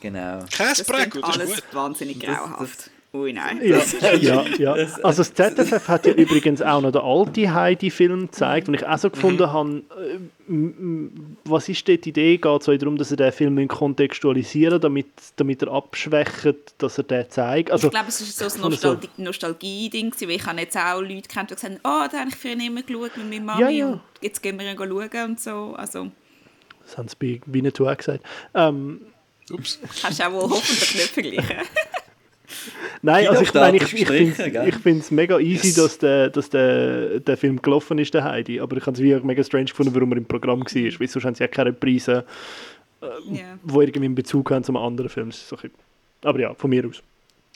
Genau. 0.00 0.40
Käse-Prägu, 0.50 1.20
das 1.20 1.30
ist 1.30 1.40
alles 1.40 1.54
gut. 1.56 1.64
wahnsinnig 1.74 2.20
grauhaft. 2.20 2.60
Das, 2.60 2.84
das, 2.84 2.90
Ui, 3.16 3.32
nein. 3.32 3.60
Ja, 3.62 3.80
ja, 4.14 4.44
ja. 4.58 4.72
Also 5.02 5.22
das 5.22 5.32
ZFF 5.32 5.88
hat 5.88 6.06
ja 6.06 6.12
übrigens 6.12 6.60
auch 6.60 6.80
noch 6.82 6.92
den 6.92 7.00
alten 7.00 7.54
Heidi-Film 7.54 8.26
gezeigt, 8.26 8.68
und 8.68 8.74
ich 8.74 8.86
auch 8.86 8.98
so 8.98 9.10
gefunden 9.10 9.44
mhm. 9.44 9.52
habe, 9.52 9.82
äh, 9.98 11.40
was 11.44 11.68
ist 11.68 11.88
dort 11.88 12.04
die 12.04 12.10
Idee? 12.10 12.36
Geht 12.36 12.68
es 12.68 12.78
darum, 12.78 12.98
dass 12.98 13.10
er 13.10 13.16
den 13.16 13.32
Film 13.32 13.68
kontextualisieren 13.68 14.80
damit, 14.80 15.06
damit 15.36 15.62
er 15.62 15.72
abschwächt, 15.72 16.74
dass 16.78 16.98
er 16.98 17.04
den 17.04 17.30
zeigt? 17.30 17.70
Also, 17.70 17.86
ich 17.86 17.92
glaube, 17.92 18.08
es 18.08 18.20
ist 18.20 18.38
so 18.38 18.44
ein 18.44 18.60
Nostalgie 18.70 19.08
Nostalgie-Ding, 19.16 20.14
weil 20.20 20.30
ich 20.30 20.46
habe 20.46 20.60
jetzt 20.60 20.76
auch 20.76 21.00
Leute 21.00 21.28
kennt, 21.28 21.50
die 21.50 21.54
gesagt 21.54 21.74
haben, 21.74 21.80
oh, 21.84 22.08
da 22.10 22.18
habe 22.18 22.28
ich 22.28 22.36
früher 22.36 22.52
immer 22.52 22.82
geschaut 22.82 23.16
mit 23.16 23.30
meiner 23.30 23.44
Mami 23.44 23.62
ja, 23.62 23.70
ja. 23.70 23.86
und 23.88 24.00
jetzt 24.20 24.42
gehen 24.42 24.58
wir 24.58 24.70
ihn 24.70 24.76
schauen 24.76 25.30
und 25.30 25.40
so. 25.40 25.74
Also. 25.76 26.10
Das 26.84 26.98
haben 26.98 27.08
sie 27.08 27.16
bei 27.18 27.40
Winnetou 27.46 27.88
auch 27.88 27.96
gesagt. 27.96 28.24
Ähm, 28.54 29.00
Ups. 29.50 29.78
Hast 30.02 30.18
du 30.18 30.26
auch 30.26 30.32
wohl 30.32 30.50
hoffentlich 30.50 30.94
nicht 30.94 31.08
vergleichen. 31.08 31.56
Nein, 33.02 33.28
also 33.28 33.42
ich 33.42 33.54
meine, 33.54 33.76
ich, 33.76 33.92
ich 33.92 34.74
finde 34.76 35.00
es 35.00 35.10
mega 35.10 35.38
easy, 35.38 35.68
yes. 35.68 35.74
dass, 35.74 35.98
der, 35.98 36.30
dass 36.30 36.50
der, 36.50 37.20
der 37.20 37.36
Film 37.36 37.60
gelaufen 37.60 37.98
ist, 37.98 38.14
der 38.14 38.24
Heidi. 38.24 38.60
Aber 38.60 38.76
ich 38.76 38.86
habe 38.86 39.02
es 39.02 39.22
mega 39.24 39.42
strange 39.44 39.66
gefunden, 39.66 39.94
warum 39.94 40.12
er 40.12 40.18
im 40.18 40.24
Programm 40.24 40.60
war. 40.60 40.66
Wieso 40.72 41.22
haben 41.22 41.34
sie 41.34 41.44
ja 41.44 41.48
keine 41.48 41.72
Preise 41.72 42.24
äh, 43.02 43.06
yeah. 43.34 43.58
wo 43.62 43.80
irgendwie 43.80 44.06
einen 44.06 44.14
Bezug 44.14 44.50
haben 44.50 44.64
zum 44.64 44.76
anderen 44.76 45.08
Film. 45.08 45.30
Aber 46.22 46.40
ja, 46.40 46.54
von 46.54 46.70
mir 46.70 46.86
aus. 46.86 47.02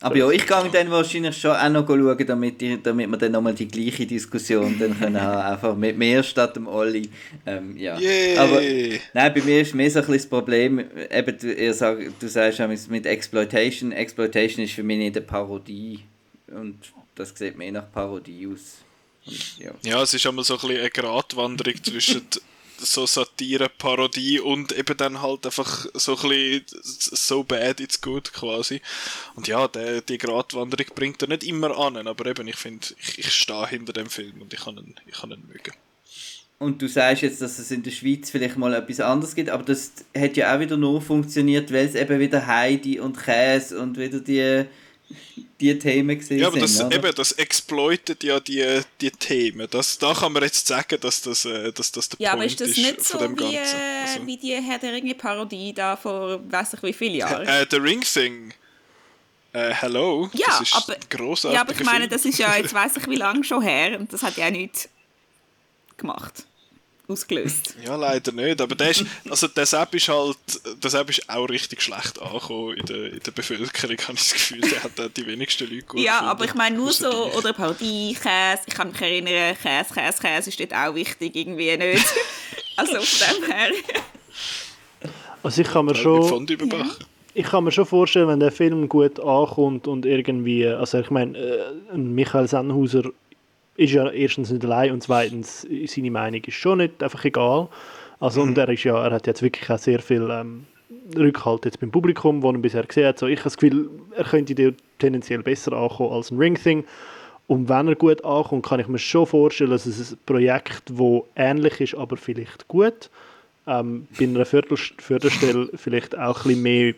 Aber 0.02 0.16
ja, 0.16 0.30
ich 0.30 0.46
gehe 0.46 0.70
dann 0.72 0.90
wahrscheinlich 0.90 1.36
schon 1.36 1.50
auch 1.50 1.68
noch 1.68 1.86
schauen, 1.86 2.26
damit, 2.26 2.62
ich, 2.62 2.80
damit 2.82 3.10
wir 3.10 3.18
dann 3.18 3.32
nochmal 3.32 3.52
die 3.52 3.68
gleiche 3.68 4.06
Diskussion 4.06 4.78
dann 4.78 4.98
können 4.98 5.20
haben, 5.20 5.52
einfach 5.52 5.76
mit 5.76 5.98
mir 5.98 6.22
statt 6.22 6.56
dem 6.56 6.66
Olli. 6.66 7.10
Ähm, 7.44 7.76
ja. 7.76 7.98
Yeah. 7.98 8.42
Aber 8.42 8.62
nein, 9.12 9.34
bei 9.34 9.42
mir 9.42 9.60
ist 9.60 9.74
mehr 9.74 9.90
so 9.90 9.98
ein 9.98 10.06
bisschen 10.06 10.22
das 10.22 10.26
Problem, 10.26 10.82
eben, 11.10 11.38
du, 11.38 11.52
ihr 11.52 11.74
sag, 11.74 11.98
du 12.18 12.28
sagst 12.28 12.60
mit 12.88 13.04
Exploitation, 13.04 13.92
Exploitation 13.92 14.64
ist 14.64 14.72
für 14.72 14.82
mich 14.82 14.98
nicht 14.98 15.16
eine 15.16 15.26
Parodie 15.26 16.00
und 16.48 16.78
das 17.14 17.34
sieht 17.36 17.58
mehr 17.58 17.72
nach 17.72 17.92
Parodie 17.92 18.48
aus. 18.50 18.78
Und, 19.26 19.58
ja. 19.58 19.72
ja, 19.82 20.02
es 20.02 20.14
ist 20.14 20.26
einmal 20.26 20.44
so 20.44 20.54
ein 20.54 20.60
bisschen 20.60 20.80
eine 20.80 20.90
Gratwanderung 20.90 21.74
zwischen 21.84 22.22
so 22.84 23.06
Satire, 23.06 23.68
Parodie 23.68 24.40
und 24.40 24.72
eben 24.72 24.96
dann 24.96 25.22
halt 25.22 25.46
einfach 25.46 25.86
so 25.94 26.16
ein 26.16 26.28
bisschen 26.28 26.64
so 26.82 27.44
bad 27.44 27.80
it's 27.80 28.00
good 28.00 28.32
quasi. 28.32 28.80
Und 29.34 29.48
ja, 29.48 29.68
der, 29.68 30.00
die 30.00 30.18
Gratwanderung 30.18 30.86
bringt 30.94 31.22
er 31.22 31.28
nicht 31.28 31.44
immer 31.44 31.76
an, 31.78 32.06
aber 32.06 32.26
eben, 32.26 32.48
ich 32.48 32.56
finde, 32.56 32.86
ich, 32.98 33.18
ich 33.18 33.32
stehe 33.32 33.68
hinter 33.68 33.92
dem 33.92 34.08
Film 34.08 34.42
und 34.42 34.52
ich 34.52 34.60
kann 34.60 34.76
ihn, 34.76 34.94
ich 35.06 35.14
kann 35.14 35.30
ihn 35.30 35.44
mögen. 35.46 35.72
Und 36.58 36.82
du 36.82 36.88
sagst 36.88 37.22
jetzt, 37.22 37.40
dass 37.40 37.58
es 37.58 37.70
in 37.70 37.82
der 37.82 37.90
Schweiz 37.90 38.28
vielleicht 38.28 38.58
mal 38.58 38.74
etwas 38.74 39.00
anderes 39.00 39.34
gibt, 39.34 39.48
aber 39.48 39.62
das 39.62 39.92
hat 40.14 40.36
ja 40.36 40.54
auch 40.54 40.60
wieder 40.60 40.76
nur 40.76 41.00
funktioniert, 41.00 41.72
weil 41.72 41.86
es 41.86 41.94
eben 41.94 42.20
wieder 42.20 42.46
Heidi 42.46 43.00
und 43.00 43.18
Käse 43.18 43.80
und 43.80 43.96
wieder 43.96 44.20
die 44.20 44.66
die 45.60 45.78
Themen 45.78 46.18
gesehen 46.18 46.38
Ja, 46.38 46.48
aber 46.48 46.60
das, 46.60 46.76
sind, 46.76 46.94
eben, 46.94 47.14
das 47.14 47.32
exploitet 47.32 48.22
ja 48.24 48.40
die, 48.40 48.80
die 49.00 49.10
Themen. 49.10 49.66
Das, 49.70 49.98
da 49.98 50.14
kann 50.14 50.32
man 50.32 50.42
jetzt 50.42 50.66
sagen, 50.66 50.98
dass 51.00 51.22
das, 51.22 51.44
äh, 51.44 51.72
dass 51.72 51.92
das 51.92 52.08
der 52.08 52.20
ja, 52.20 52.34
Point 52.34 52.52
ist. 52.52 52.60
Ja, 52.60 52.64
aber 52.64 52.70
ist 52.70 52.78
das 52.78 53.18
nicht 53.18 53.38
so 53.38 53.38
wie, 53.38 53.56
äh, 53.56 53.58
also. 53.58 54.26
wie 54.26 54.36
die 54.36 54.54
Herr 54.54 54.78
der 54.78 54.92
Ringe 54.92 55.14
Parodie 55.14 55.72
da 55.72 55.96
vor 55.96 56.40
weiß 56.50 56.74
ich 56.74 56.82
wie 56.82 56.92
vielen 56.92 57.16
Jahren? 57.16 57.46
Äh, 57.46 57.66
The 57.70 57.76
Ring 57.76 58.00
Thing. 58.00 58.54
Äh, 59.52 59.74
hello, 59.74 60.30
ja, 60.32 60.46
das 60.46 60.60
ist 60.60 60.74
aber, 60.74 60.96
großartig. 61.08 61.56
Ja, 61.56 61.62
aber 61.62 61.72
ich 61.72 61.84
meine, 61.84 62.06
das 62.06 62.24
ist 62.24 62.38
ja 62.38 62.56
jetzt 62.56 62.72
weiß 62.72 62.98
ich 62.98 63.08
wie 63.08 63.16
lange 63.16 63.42
schon 63.42 63.62
her 63.62 63.98
und 63.98 64.12
das 64.12 64.22
hat 64.22 64.36
ja 64.36 64.48
nichts 64.48 64.88
gemacht 65.96 66.44
ausgelöst. 67.10 67.74
Ja, 67.84 67.96
leider 67.96 68.32
nicht. 68.32 68.60
Aber 68.60 68.74
der, 68.74 68.90
ist, 68.90 69.04
also 69.28 69.48
der 69.48 69.66
Sepp 69.66 69.94
ist 69.94 70.08
halt, 70.08 70.36
der 70.82 70.90
Sepp 70.90 71.10
ist 71.10 71.28
auch 71.28 71.46
richtig 71.48 71.82
schlecht 71.82 72.20
angekommen 72.20 72.74
in 72.76 72.86
der, 72.86 73.12
in 73.12 73.20
der 73.20 73.30
Bevölkerung, 73.30 73.96
habe 74.02 74.12
ich 74.14 74.20
das 74.20 74.32
Gefühl. 74.32 74.60
Der 74.60 74.82
hat 74.82 75.16
die 75.16 75.26
wenigsten 75.26 75.64
Leute 75.70 75.82
gut 75.86 76.00
Ja, 76.00 76.12
gefunden. 76.12 76.30
aber 76.30 76.44
ich 76.44 76.54
meine 76.54 76.76
nur 76.76 76.92
so, 76.92 77.32
oder 77.32 77.52
Parodie, 77.52 78.14
Käse, 78.14 78.62
ich 78.66 78.74
kann 78.74 78.90
mich 78.92 79.00
erinnern, 79.00 79.56
Käse, 79.60 79.94
Käse, 79.94 80.18
Käse 80.20 80.50
ist 80.50 80.60
dort 80.60 80.74
auch 80.74 80.94
wichtig, 80.94 81.34
irgendwie 81.34 81.76
nicht. 81.76 82.06
also 82.76 83.00
von 83.00 83.42
dem 83.42 83.52
her. 83.52 83.70
Also 85.42 85.62
ich 85.62 85.68
kann 85.68 85.86
mir 85.86 85.94
schon... 85.94 86.46
Ich 87.32 87.46
kann 87.46 87.62
mir 87.62 87.70
schon 87.70 87.86
vorstellen, 87.86 88.26
wenn 88.26 88.40
der 88.40 88.50
Film 88.50 88.88
gut 88.88 89.20
ankommt 89.20 89.86
und 89.86 90.04
irgendwie, 90.04 90.66
also 90.66 90.98
ich 90.98 91.10
meine, 91.10 91.38
äh, 91.38 91.96
Michael 91.96 92.48
Sennhauser 92.48 93.04
ist 93.76 93.92
ja 93.92 94.10
erstens 94.10 94.50
nicht 94.50 94.64
allein 94.64 94.92
und 94.92 95.02
zweitens 95.02 95.66
seine 95.86 96.10
Meinung 96.10 96.42
ist 96.44 96.54
schon 96.54 96.78
nicht 96.78 97.02
einfach 97.02 97.24
egal. 97.24 97.68
Also 98.18 98.42
mhm. 98.42 98.48
und 98.48 98.58
er 98.58 98.68
ist 98.68 98.84
ja, 98.84 99.02
er 99.02 99.12
hat 99.12 99.26
jetzt 99.26 99.42
wirklich 99.42 99.70
auch 99.70 99.78
sehr 99.78 100.00
viel 100.00 100.28
ähm, 100.30 100.66
Rückhalt 101.16 101.64
jetzt 101.64 101.80
beim 101.80 101.90
Publikum, 101.90 102.42
wo 102.42 102.50
er 102.50 102.58
bisher 102.58 102.84
gesehen 102.84 103.08
hat. 103.08 103.18
So, 103.18 103.26
ich 103.26 103.38
habe 103.38 103.44
das 103.44 103.56
Gefühl, 103.56 103.90
er 104.14 104.24
könnte 104.24 104.54
dir 104.54 104.74
tendenziell 104.98 105.42
besser 105.42 105.72
ankommen 105.72 106.12
als 106.12 106.30
ein 106.30 106.38
Ring-Thing. 106.38 106.84
Und 107.46 107.68
wenn 107.68 107.88
er 107.88 107.96
gut 107.96 108.24
ankommt, 108.24 108.66
kann 108.66 108.80
ich 108.80 108.86
mir 108.86 108.98
schon 108.98 109.26
vorstellen, 109.26 109.70
dass 109.70 109.86
es 109.86 110.12
ein 110.12 110.18
Projekt, 110.24 110.90
das 110.90 111.22
ähnlich 111.34 111.80
ist, 111.80 111.94
aber 111.96 112.16
vielleicht 112.16 112.68
gut. 112.68 113.10
Ähm, 113.66 114.06
bei 114.18 114.24
einer 114.24 114.44
Förderstelle 114.44 115.68
vielleicht 115.74 116.16
auch 116.16 116.44
ein 116.44 116.48
bisschen 116.48 116.62
mehr 116.62 116.94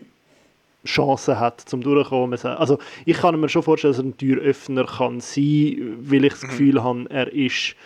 Chancen 0.84 1.38
hat 1.38 1.60
zum 1.60 1.82
Durchkommen. 1.82 2.38
Also 2.44 2.78
ich 3.04 3.16
kann 3.16 3.38
mir 3.38 3.48
schon 3.48 3.62
vorstellen, 3.62 3.92
dass 3.92 4.00
er 4.00 4.06
ein 4.06 4.16
Türöffner 4.16 4.84
kann 4.84 5.20
sein, 5.20 5.96
weil 6.00 6.24
ich 6.24 6.32
das 6.32 6.42
mhm. 6.42 6.48
Gefühl 6.48 6.82
habe, 6.82 7.06
er 7.10 7.32
ist 7.32 7.76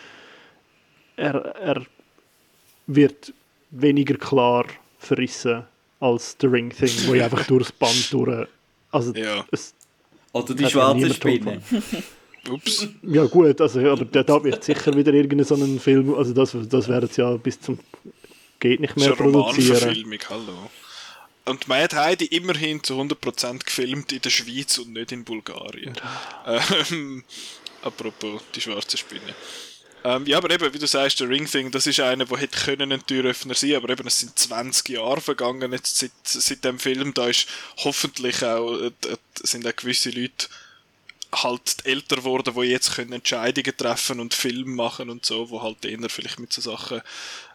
er, 1.16 1.34
er 1.34 1.82
wird 2.86 3.32
weniger 3.70 4.16
klar 4.16 4.66
verrissen 4.98 5.64
als 6.00 6.36
The 6.40 6.46
Ring 6.46 6.70
Thing, 6.70 6.90
wo 7.06 7.14
ich 7.14 7.22
einfach 7.22 7.46
durchs 7.46 7.72
Band 7.72 8.08
durch 8.12 8.46
also 8.92 9.12
ja. 9.12 9.44
es, 9.50 9.74
oder 10.32 10.54
die 10.54 10.66
schwarze 10.66 11.12
Spinne. 11.12 11.60
Ups. 12.48 12.88
Ja 13.02 13.24
gut, 13.24 13.60
also 13.60 13.80
aber 13.80 14.04
da 14.04 14.44
wird 14.44 14.62
sicher 14.62 14.94
wieder 14.96 15.12
irgendein 15.12 15.44
so 15.44 15.56
ein 15.56 15.80
Film, 15.80 16.14
also 16.14 16.32
das, 16.32 16.56
das 16.68 16.88
werden 16.88 17.08
sie 17.10 17.20
ja 17.20 17.36
bis 17.36 17.60
zum 17.60 17.78
geht 18.60 18.80
nicht 18.80 18.96
mehr 18.96 19.10
produzieren. 19.16 20.04
hallo. 20.30 20.70
Und 21.46 21.68
man 21.68 21.80
hat 21.80 21.94
Heidi 21.94 22.26
immerhin 22.26 22.82
zu 22.82 23.00
100% 23.00 23.64
gefilmt 23.64 24.12
in 24.12 24.20
der 24.20 24.30
Schweiz 24.30 24.78
und 24.78 24.92
nicht 24.92 25.12
in 25.12 25.24
Bulgarien. 25.24 25.94
Ähm, 26.44 27.24
apropos 27.82 28.42
die 28.54 28.60
schwarze 28.60 28.96
Spinne. 28.96 29.34
Ähm, 30.04 30.26
ja, 30.26 30.38
aber 30.38 30.50
eben, 30.50 30.72
wie 30.72 30.78
du 30.78 30.86
sagst, 30.86 31.18
der 31.20 31.28
Ring 31.28 31.46
Thing, 31.46 31.70
das 31.70 31.86
ist 31.86 31.98
einer, 32.00 32.26
der 32.26 32.38
hätte 32.38 32.58
können 32.58 32.92
ein 32.92 33.04
Türöffner 33.06 33.54
sein, 33.54 33.74
aber 33.74 33.90
eben, 33.90 34.06
es 34.06 34.20
sind 34.20 34.38
20 34.38 34.88
Jahre 34.90 35.20
vergangen 35.20 35.72
jetzt 35.72 35.96
seit, 35.98 36.12
seit 36.22 36.64
dem 36.64 36.78
Film. 36.78 37.14
Da 37.14 37.28
ist 37.28 37.48
hoffentlich 37.78 38.44
auch, 38.44 38.80
äh, 38.80 38.90
sind 39.42 39.66
auch 39.66 39.74
gewisse 39.74 40.10
Leute 40.10 40.48
halt 41.32 41.84
älter 41.84 42.16
geworden, 42.16 42.54
die 42.54 42.68
jetzt 42.68 42.94
können 42.94 43.12
Entscheidungen 43.12 43.76
treffen 43.76 44.20
und 44.20 44.34
Filme 44.34 44.74
machen 44.74 45.10
und 45.10 45.26
so, 45.26 45.50
wo 45.50 45.62
halt 45.62 45.84
eher 45.84 46.08
vielleicht 46.08 46.38
mit 46.38 46.52
so 46.52 46.60
Sachen 46.60 47.02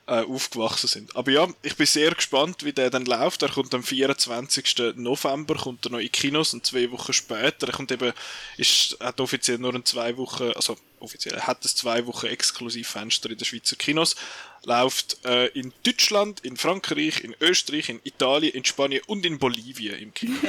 äh, 0.07 0.23
aufgewachsen 0.23 0.87
sind. 0.87 1.15
Aber 1.15 1.31
ja, 1.31 1.47
ich 1.61 1.75
bin 1.75 1.85
sehr 1.85 2.11
gespannt, 2.11 2.65
wie 2.65 2.73
der 2.73 2.89
dann 2.89 3.05
läuft. 3.05 3.43
Er 3.43 3.49
kommt 3.49 3.73
am 3.73 3.83
24. 3.83 4.95
November, 4.95 5.55
kommt 5.55 5.85
er 5.85 5.91
noch 5.91 5.99
in 5.99 6.11
Kinos 6.11 6.53
und 6.53 6.65
zwei 6.65 6.91
Wochen 6.91 7.13
später. 7.13 7.67
Er 7.67 7.73
kommt 7.73 7.91
eben, 7.91 8.11
ist, 8.57 8.97
hat 8.99 9.21
offiziell 9.21 9.59
nur 9.59 9.73
ein 9.75 9.85
zwei 9.85 10.17
Wochen, 10.17 10.51
also 10.55 10.75
offiziell, 10.99 11.35
er 11.35 11.47
hat 11.47 11.63
ein 11.63 11.69
zwei 11.69 12.05
Wochen 12.07 12.25
Exklusivfenster 12.25 13.29
in 13.29 13.37
den 13.37 13.45
Schweizer 13.45 13.75
Kinos. 13.75 14.15
Läuft 14.63 15.23
äh, 15.23 15.47
in 15.47 15.71
Deutschland, 15.83 16.39
in 16.41 16.57
Frankreich, 16.57 17.23
in 17.23 17.35
Österreich, 17.39 17.89
in 17.89 17.99
Italien, 18.03 18.53
in 18.53 18.65
Spanien 18.65 19.01
und 19.07 19.25
in 19.25 19.39
Bolivien 19.39 19.99
im 19.99 20.13
Kino. 20.13 20.35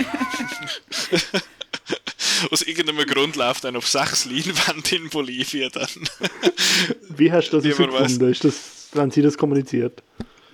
Aus 2.50 2.62
irgendeinem 2.62 3.06
Grund 3.06 3.36
läuft 3.36 3.64
dann 3.64 3.76
auf 3.76 3.86
sechs 3.86 4.24
Leinwände 4.24 4.96
in 4.96 5.10
Bolivien 5.10 5.70
dann. 5.72 5.88
Wie 7.08 7.30
hast 7.30 7.50
du 7.50 7.58
das 7.60 7.64
gefunden? 7.64 8.30
Ist 8.30 8.44
das 8.44 8.81
wenn 8.92 9.10
sie 9.10 9.22
das 9.22 9.36
kommuniziert. 9.36 10.02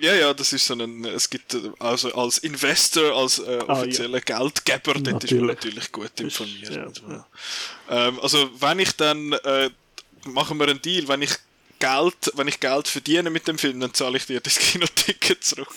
Ja, 0.01 0.15
ja, 0.15 0.32
das 0.32 0.52
ist 0.52 0.66
so 0.66 0.74
ein, 0.74 1.05
es 1.05 1.28
gibt 1.28 1.56
also 1.81 2.15
als 2.15 2.39
Investor, 2.39 3.16
als 3.16 3.40
äh, 3.40 3.59
offizieller 3.66 4.20
ah, 4.24 4.28
ja. 4.28 4.39
Geldgeber, 4.39 4.94
dort 4.94 5.24
ist 5.24 5.32
man 5.32 5.47
natürlich 5.47 5.90
gut 5.90 6.20
informiert. 6.20 6.70
Ja, 6.70 6.86
ja. 7.09 7.27
Ähm, 8.09 8.20
also 8.20 8.48
wenn 8.60 8.78
ich 8.78 8.93
dann, 8.93 9.32
äh, 9.32 9.70
machen 10.24 10.59
wir 10.59 10.69
einen 10.69 10.81
Deal, 10.81 11.09
wenn 11.09 11.23
ich 11.23 11.32
Geld, 11.78 12.32
wenn 12.34 12.48
ich 12.48 12.60
Geld 12.60 12.88
verdiene 12.88 13.30
mit 13.30 13.46
dem 13.48 13.59
Film, 13.59 13.80
dann 13.80 13.94
zahle 13.94 14.16
ich 14.16 14.26
dir 14.26 14.40
das 14.40 14.59
Kinoticket 14.59 15.42
zurück. 15.44 15.68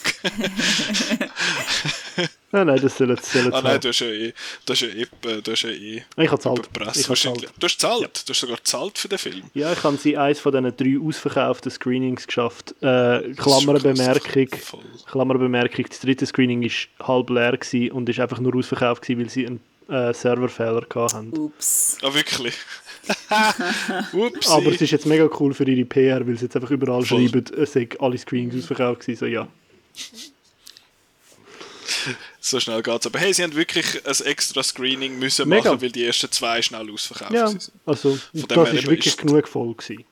nein, 2.51 2.67
nein, 2.67 2.81
das 2.81 2.97
soll 2.97 3.09
jetzt 3.09 3.35
Ah 3.35 3.61
nein, 3.61 3.79
du 3.79 3.89
hast 3.89 3.99
ja 3.99 4.07
eh, 4.07 4.33
du 4.65 4.73
hast 4.73 4.81
ja 4.81 4.87
eh, 4.87 5.07
du 5.41 5.51
hast 5.51 5.61
ja 5.63 5.69
eh 5.69 6.03
ich 6.17 6.31
habe 6.31 6.41
zahlt. 6.41 6.69
Ich 6.95 7.09
wahrscheinlich. 7.09 7.49
Du 7.59 7.65
hast 7.65 7.79
zahlt, 7.79 8.01
ja. 8.01 8.07
du 8.07 8.29
hast 8.33 8.39
sogar 8.39 8.63
zahlt 8.63 8.97
für 8.97 9.07
den 9.07 9.19
Film. 9.19 9.43
Ja, 9.53 9.71
ich 9.73 9.83
habe 9.83 9.97
sie 9.97 10.17
eins 10.17 10.39
von 10.39 10.51
diesen 10.51 10.75
drei 10.75 11.07
ausverkauften 11.07 11.71
Screenings 11.71 12.27
geschafft. 12.27 12.75
Äh, 12.81 13.33
Klammerbemerkung, 13.35 14.47
Klammerbemerkung, 15.09 15.85
das 15.87 15.99
dritte 15.99 16.25
Screening 16.25 16.63
war 16.63 17.07
halb 17.07 17.29
leer 17.29 17.57
und 17.93 18.09
ist 18.09 18.19
einfach 18.19 18.39
nur 18.39 18.55
ausverkauft 18.55 19.03
gewesen, 19.03 19.21
weil 19.21 19.29
sie 19.29 19.47
einen 19.47 19.61
äh, 19.89 20.13
Serverfehler 20.13 20.85
hatten. 20.95 21.37
Ups. 21.37 21.97
Ah, 22.01 22.13
wirklich? 22.13 22.55
Aber 24.47 24.71
es 24.71 24.81
ist 24.81 24.91
jetzt 24.91 25.05
mega 25.05 25.29
cool 25.39 25.53
für 25.53 25.67
ihre 25.67 25.85
PR, 25.85 26.25
weil 26.25 26.37
sie 26.37 26.45
jetzt 26.45 26.55
einfach 26.55 26.71
überall 26.71 27.03
Voll. 27.03 27.27
schreiben, 27.27 27.45
es 27.57 27.73
sei 27.73 27.89
alle 27.99 28.17
Screenings 28.17 28.55
ausverkauft 28.55 29.01
gewesen, 29.01 29.19
so 29.19 29.25
ja. 29.25 29.47
so 32.39 32.59
schnell 32.59 32.81
geht's. 32.81 33.05
Aber 33.05 33.19
hey, 33.19 33.33
sie 33.33 33.43
haben 33.43 33.55
wirklich 33.55 34.05
ein 34.05 34.25
extra 34.25 34.63
Screening 34.63 35.19
müssen 35.19 35.49
mega. 35.49 35.71
machen, 35.71 35.81
weil 35.81 35.91
die 35.91 36.05
ersten 36.05 36.31
zwei 36.31 36.61
schnell 36.61 36.91
ausverkauft 36.91 37.33
ja, 37.33 37.47
sind. 37.47 37.71
Also, 37.85 38.15
Von 38.15 38.47
das 38.47 38.73
ist 38.73 38.87
wirklich 38.87 39.07
ist 39.07 39.17
genug 39.17 39.47
voll 39.47 39.73
gewesen 39.73 40.05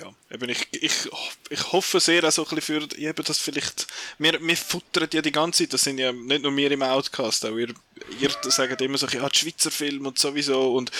ja, 0.00 0.12
eben 0.32 0.48
ich, 0.48 0.66
ich, 0.72 1.10
ich 1.50 1.72
hoffe 1.72 2.00
sehr 2.00 2.24
auch 2.24 2.32
so 2.32 2.46
ein 2.46 2.54
bisschen 2.56 2.88
für, 2.88 2.98
eben, 2.98 3.24
dass 3.24 3.38
vielleicht, 3.38 3.86
wir, 4.18 4.40
wir 4.40 4.56
futtern 4.56 5.08
ja 5.12 5.20
die 5.20 5.32
ganze 5.32 5.64
Zeit, 5.64 5.74
das 5.74 5.82
sind 5.82 5.98
ja 5.98 6.12
nicht 6.12 6.42
nur 6.42 6.56
wir 6.56 6.70
im 6.70 6.82
Outcast, 6.82 7.44
auch 7.44 7.56
ihr, 7.56 7.74
ihr 8.18 8.30
sagt 8.44 8.80
immer 8.80 8.96
so, 8.96 9.06
ja, 9.08 9.28
die 9.28 9.38
Schweizer 9.38 9.70
Film 9.70 10.06
und 10.06 10.18
sowieso 10.18 10.74
und 10.74 10.90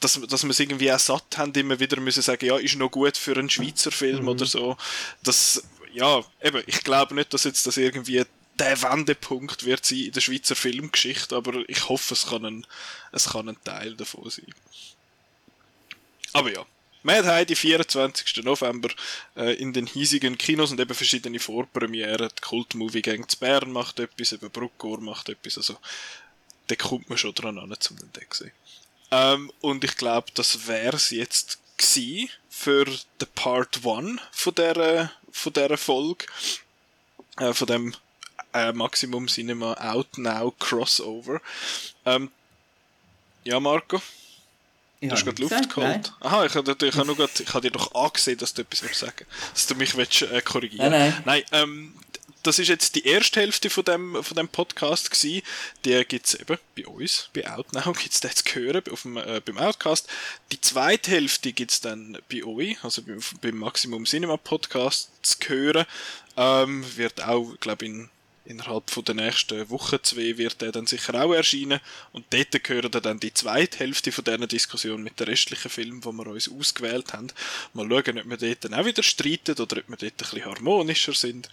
dass, 0.00 0.20
dass 0.20 0.42
wir 0.42 0.50
es 0.50 0.60
irgendwie 0.60 0.92
auch 0.92 0.98
satt 0.98 1.38
haben, 1.38 1.54
immer 1.54 1.80
wieder 1.80 1.98
müssen 2.00 2.22
sagen, 2.22 2.44
ja, 2.44 2.58
ist 2.58 2.76
noch 2.76 2.90
gut 2.90 3.16
für 3.16 3.36
einen 3.36 3.50
Schweizer 3.50 3.90
Film 3.90 4.22
mhm. 4.22 4.28
oder 4.28 4.46
so, 4.46 4.76
das, 5.22 5.62
ja, 5.94 6.22
eben, 6.42 6.62
ich 6.66 6.84
glaube 6.84 7.14
nicht, 7.14 7.32
dass 7.32 7.44
jetzt 7.44 7.66
das 7.66 7.78
irgendwie 7.78 8.24
der 8.58 8.82
Wendepunkt 8.82 9.64
wird 9.64 9.86
sein 9.86 9.98
in 9.98 10.12
der 10.12 10.20
Schweizer 10.20 10.54
Filmgeschichte, 10.54 11.34
aber 11.34 11.68
ich 11.68 11.88
hoffe, 11.88 12.12
es 12.12 12.26
kann 12.26 12.44
ein, 12.44 12.66
es 13.10 13.30
kann 13.30 13.48
ein 13.48 13.56
Teil 13.64 13.96
davon 13.96 14.28
sein. 14.28 14.54
Aber 16.34 16.52
ja, 16.52 16.64
Mad 17.02 17.26
Heidi, 17.26 17.56
24. 17.56 18.44
November 18.44 18.88
äh, 19.36 19.54
in 19.54 19.72
den 19.72 19.86
hiesigen 19.86 20.38
Kinos 20.38 20.70
und 20.70 20.80
eben 20.80 20.94
verschiedene 20.94 21.38
Vorpremieren. 21.38 22.28
Die 22.36 22.40
Kultmovie 22.40 23.02
Gang 23.02 23.28
zu 23.30 23.38
Bern 23.38 23.72
macht 23.72 23.98
etwas, 23.98 24.32
eben 24.32 24.50
Bruckor 24.50 25.00
macht 25.00 25.28
etwas, 25.28 25.56
also 25.56 25.76
da 26.68 26.76
kommt 26.76 27.08
man 27.08 27.18
schon 27.18 27.34
dran 27.34 27.58
an, 27.58 27.74
zum 27.78 27.96
den 27.98 28.10
sehen. 28.30 28.52
Ähm, 29.10 29.52
und 29.60 29.84
ich 29.84 29.96
glaube, 29.96 30.28
das 30.34 30.66
wäre 30.66 30.96
es 30.96 31.10
jetzt 31.10 31.58
gewesen 31.76 32.30
für 32.48 32.84
den 32.84 33.28
Part 33.34 33.80
1 33.84 34.20
von 34.30 34.54
dieser, 34.54 35.12
von 35.30 35.52
dieser 35.52 35.76
Folge. 35.76 36.26
Äh, 37.38 37.52
von 37.52 37.66
dem 37.66 37.94
äh, 38.52 38.72
Maximum 38.72 39.26
Cinema 39.26 39.74
Out 39.74 40.18
Now 40.18 40.52
Crossover. 40.58 41.40
Ähm, 42.04 42.30
ja, 43.44 43.58
Marco? 43.58 44.00
Du 45.08 45.10
hast 45.10 45.24
gerade 45.24 45.42
Luft 45.42 45.68
geholt. 45.68 45.76
Nein. 45.76 46.02
Aha, 46.20 46.46
ich 46.46 46.54
habe 46.54 46.76
ich 46.86 46.96
hab 46.96 47.06
nur 47.06 47.16
grad, 47.16 47.40
ich 47.40 47.52
hab 47.52 47.62
dir 47.62 47.70
doch 47.70 47.94
angesehen, 47.94 48.38
dass 48.38 48.54
du 48.54 48.62
etwas 48.62 48.98
sagen 48.98 49.26
Dass 49.52 49.66
du 49.66 49.74
mich 49.74 49.96
willst, 49.96 50.22
äh, 50.22 50.40
korrigieren 50.42 50.90
Nein, 50.90 51.10
nein. 51.10 51.22
nein 51.24 51.42
ähm, 51.52 51.94
das 52.42 52.58
ist 52.58 52.68
jetzt 52.68 52.96
die 52.96 53.06
erste 53.06 53.40
Hälfte 53.40 53.70
von 53.70 53.84
dem, 53.84 54.22
von 54.22 54.36
dem 54.36 54.48
Podcast 54.48 55.10
gewesen. 55.10 55.42
Die 55.84 56.04
gibt 56.04 56.26
es 56.26 56.34
eben 56.34 56.58
bei 56.76 56.86
uns, 56.86 57.28
bei 57.32 57.48
Outnow 57.48 57.96
gibt 57.96 58.12
es 58.12 58.20
den 58.20 58.34
zu 58.34 58.44
hören, 58.54 58.82
auf 58.90 59.02
dem, 59.02 59.16
äh, 59.16 59.40
beim 59.44 59.58
Outcast. 59.58 60.08
Die 60.50 60.60
zweite 60.60 61.10
Hälfte 61.10 61.52
gibt 61.52 61.70
es 61.70 61.80
dann 61.80 62.18
bei 62.30 62.44
euch, 62.44 62.82
also 62.82 63.02
beim, 63.02 63.20
beim 63.40 63.56
Maximum 63.56 64.04
Cinema 64.06 64.36
Podcast 64.36 65.10
zu 65.22 65.36
hören. 65.48 65.86
Ähm, 66.36 66.84
wird 66.96 67.22
auch, 67.22 67.54
glaube 67.60 67.84
ich, 67.84 67.90
in 67.92 68.10
innerhalb 68.44 68.90
von 68.90 69.04
der 69.04 69.14
nächsten 69.14 69.68
Woche, 69.70 70.02
zwei, 70.02 70.36
wird 70.38 70.60
der 70.60 70.72
dann 70.72 70.86
sicher 70.86 71.14
auch 71.14 71.32
erscheinen. 71.32 71.80
Und 72.12 72.26
dort 72.30 72.64
gehören 72.64 72.90
dann 72.90 73.20
die 73.20 73.32
zweite 73.32 73.78
Hälfte 73.78 74.12
von 74.12 74.24
dieser 74.24 74.46
Diskussion 74.46 75.02
mit 75.02 75.18
den 75.20 75.28
restlichen 75.28 75.70
Filmen, 75.70 76.00
die 76.00 76.12
wir 76.12 76.26
uns 76.26 76.50
ausgewählt 76.50 77.12
haben. 77.12 77.28
Mal 77.72 77.88
schauen, 77.88 78.18
ob 78.18 78.28
wir 78.28 78.36
dort 78.36 78.64
dann 78.64 78.74
auch 78.74 78.84
wieder 78.84 79.02
streiten 79.02 79.52
oder 79.60 79.78
ob 79.78 79.88
wir 79.88 79.96
dort 79.96 80.02
ein 80.02 80.16
bisschen 80.16 80.44
harmonischer 80.44 81.14
sind. 81.14 81.48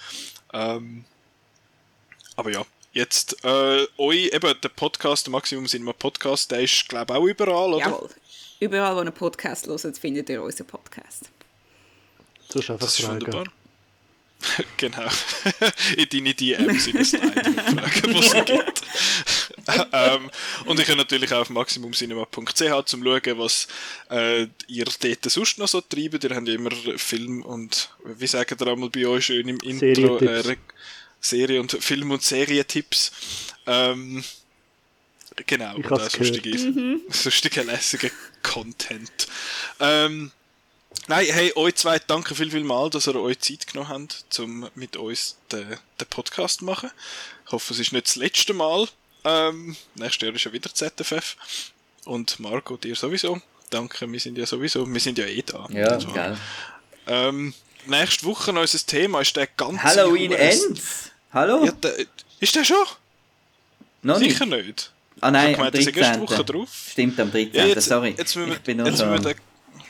Ähm, 0.53 1.05
aber 2.35 2.51
ja, 2.51 2.65
jetzt 2.93 3.43
äh, 3.43 3.85
euch, 3.97 4.33
eben 4.33 4.55
der 4.61 4.69
Podcast, 4.69 5.27
der 5.27 5.31
Maximum 5.31 5.67
Cinema 5.67 5.93
Podcast, 5.93 6.51
der 6.51 6.61
ist 6.61 6.87
glaube 6.87 7.13
ich 7.13 7.19
auch 7.19 7.25
überall, 7.25 7.73
oder? 7.73 7.85
Jawohl. 7.85 8.09
Überall, 8.59 8.95
wo 8.95 9.03
ihr 9.03 9.11
Podcast 9.11 9.67
hört, 9.67 9.97
findet 9.97 10.29
ihr 10.29 10.41
unseren 10.43 10.67
Podcast. 10.67 11.29
Das 12.47 12.63
ist 12.63 12.69
einfach 12.69 12.85
das 12.85 12.99
ist 12.99 13.07
wunderbar. 13.07 13.45
genau. 14.77 15.09
in 15.97 16.09
deine 16.09 16.33
DMs 16.33 16.87
in 16.87 16.97
das 16.97 17.09
fragen, 17.11 18.15
was 18.15 18.33
es 18.33 18.45
gibt. 18.45 18.81
ähm, 19.93 20.29
und 20.65 20.79
ich 20.79 20.87
kann 20.87 20.97
natürlich 20.97 21.31
auch 21.33 21.41
auf 21.41 21.49
maximumcinema.ch 21.49 22.85
zum 22.85 23.03
schauen, 23.03 23.37
was 23.37 23.67
äh, 24.09 24.47
ihr 24.67 24.85
dort 24.85 25.31
sonst 25.31 25.57
noch 25.57 25.67
so 25.67 25.81
treibt. 25.81 26.23
Ihr 26.23 26.35
habt 26.35 26.47
ja 26.47 26.53
immer 26.53 26.71
Film 26.97 27.41
und, 27.41 27.89
wie 28.03 28.27
sagen 28.27 28.55
ihr 28.59 28.67
einmal 28.67 28.89
bei 28.89 29.05
euch 29.07 29.25
schön 29.25 29.47
im 29.47 29.59
Intro, 29.59 30.17
äh, 30.19 30.57
Serie- 31.21 31.59
und 31.59 31.71
Film- 31.71 32.11
und 32.11 32.23
Serientipps. 32.23 33.11
Ähm, 33.67 34.23
genau, 35.45 35.77
ich 35.77 35.89
und 35.89 36.11
sonstige, 36.11 36.57
mhm. 36.57 37.01
sonstige 37.09 37.63
lässige 37.63 38.11
Content. 38.41 39.27
Ähm, 39.79 40.31
Nein, 41.07 41.25
hey, 41.29 41.51
euch 41.55 41.75
zwei, 41.75 41.99
danke 41.99 42.35
viel, 42.35 42.51
viel 42.51 42.63
mal, 42.63 42.89
dass 42.89 43.07
ihr 43.07 43.15
euch 43.15 43.39
Zeit 43.39 43.67
genommen 43.67 43.89
habt, 43.89 44.39
um 44.39 44.69
mit 44.75 44.97
uns 44.97 45.37
den, 45.51 45.67
den 45.99 46.07
Podcast 46.09 46.59
zu 46.59 46.65
machen. 46.65 46.91
Ich 47.45 47.51
hoffe, 47.51 47.73
es 47.73 47.79
ist 47.79 47.93
nicht 47.93 48.07
das 48.07 48.15
letzte 48.15 48.53
Mal. 48.53 48.87
Ähm, 49.23 49.75
nächstes 49.95 50.25
Jahr 50.25 50.35
ist 50.35 50.43
ja 50.43 50.53
wieder 50.53 50.73
ZFF. 50.73 51.35
Und 52.05 52.39
Marco, 52.39 52.77
dir 52.77 52.95
sowieso. 52.95 53.41
Danke, 53.69 54.11
wir 54.11 54.19
sind 54.19 54.37
ja 54.37 54.45
sowieso, 54.45 54.91
wir 54.91 54.99
sind 54.99 55.17
ja 55.17 55.25
eh 55.25 55.43
da. 55.43 55.67
Ja, 55.69 55.87
also, 55.87 56.11
geil. 56.11 56.37
Ähm, 57.07 57.53
nächste 57.85 58.25
Woche 58.25 58.51
unser 58.51 58.85
Thema 58.85 59.21
ist 59.21 59.35
der 59.35 59.47
ganze 59.47 59.83
Halloween 59.83 60.31
Ends. 60.31 61.11
Hallo? 61.31 61.65
Ja, 61.65 61.71
der, 61.71 61.93
ist 62.39 62.55
der 62.55 62.63
schon? 62.63 62.85
Noch 64.01 64.17
Sicher 64.17 64.45
nicht. 64.45 64.65
nicht. 64.65 64.91
Ah 65.21 65.31
nein, 65.31 65.51
ich 65.51 65.57
meine, 65.57 65.77
am 65.77 65.83
13. 65.93 66.21
Woche 66.21 66.45
drauf. 66.45 66.69
Stimmt, 66.91 67.19
am 67.19 67.31
13. 67.31 67.53
Ja, 67.53 67.65
jetzt, 67.65 67.85
Sorry. 67.85 68.15
Jetzt 68.17 68.35
wir, 68.35 68.47
ich 68.47 68.59
bin 68.59 68.77
noch 68.77 68.85
jetzt 68.85 68.99
so. 68.99 69.11
wir 69.11 69.19
den 69.19 69.35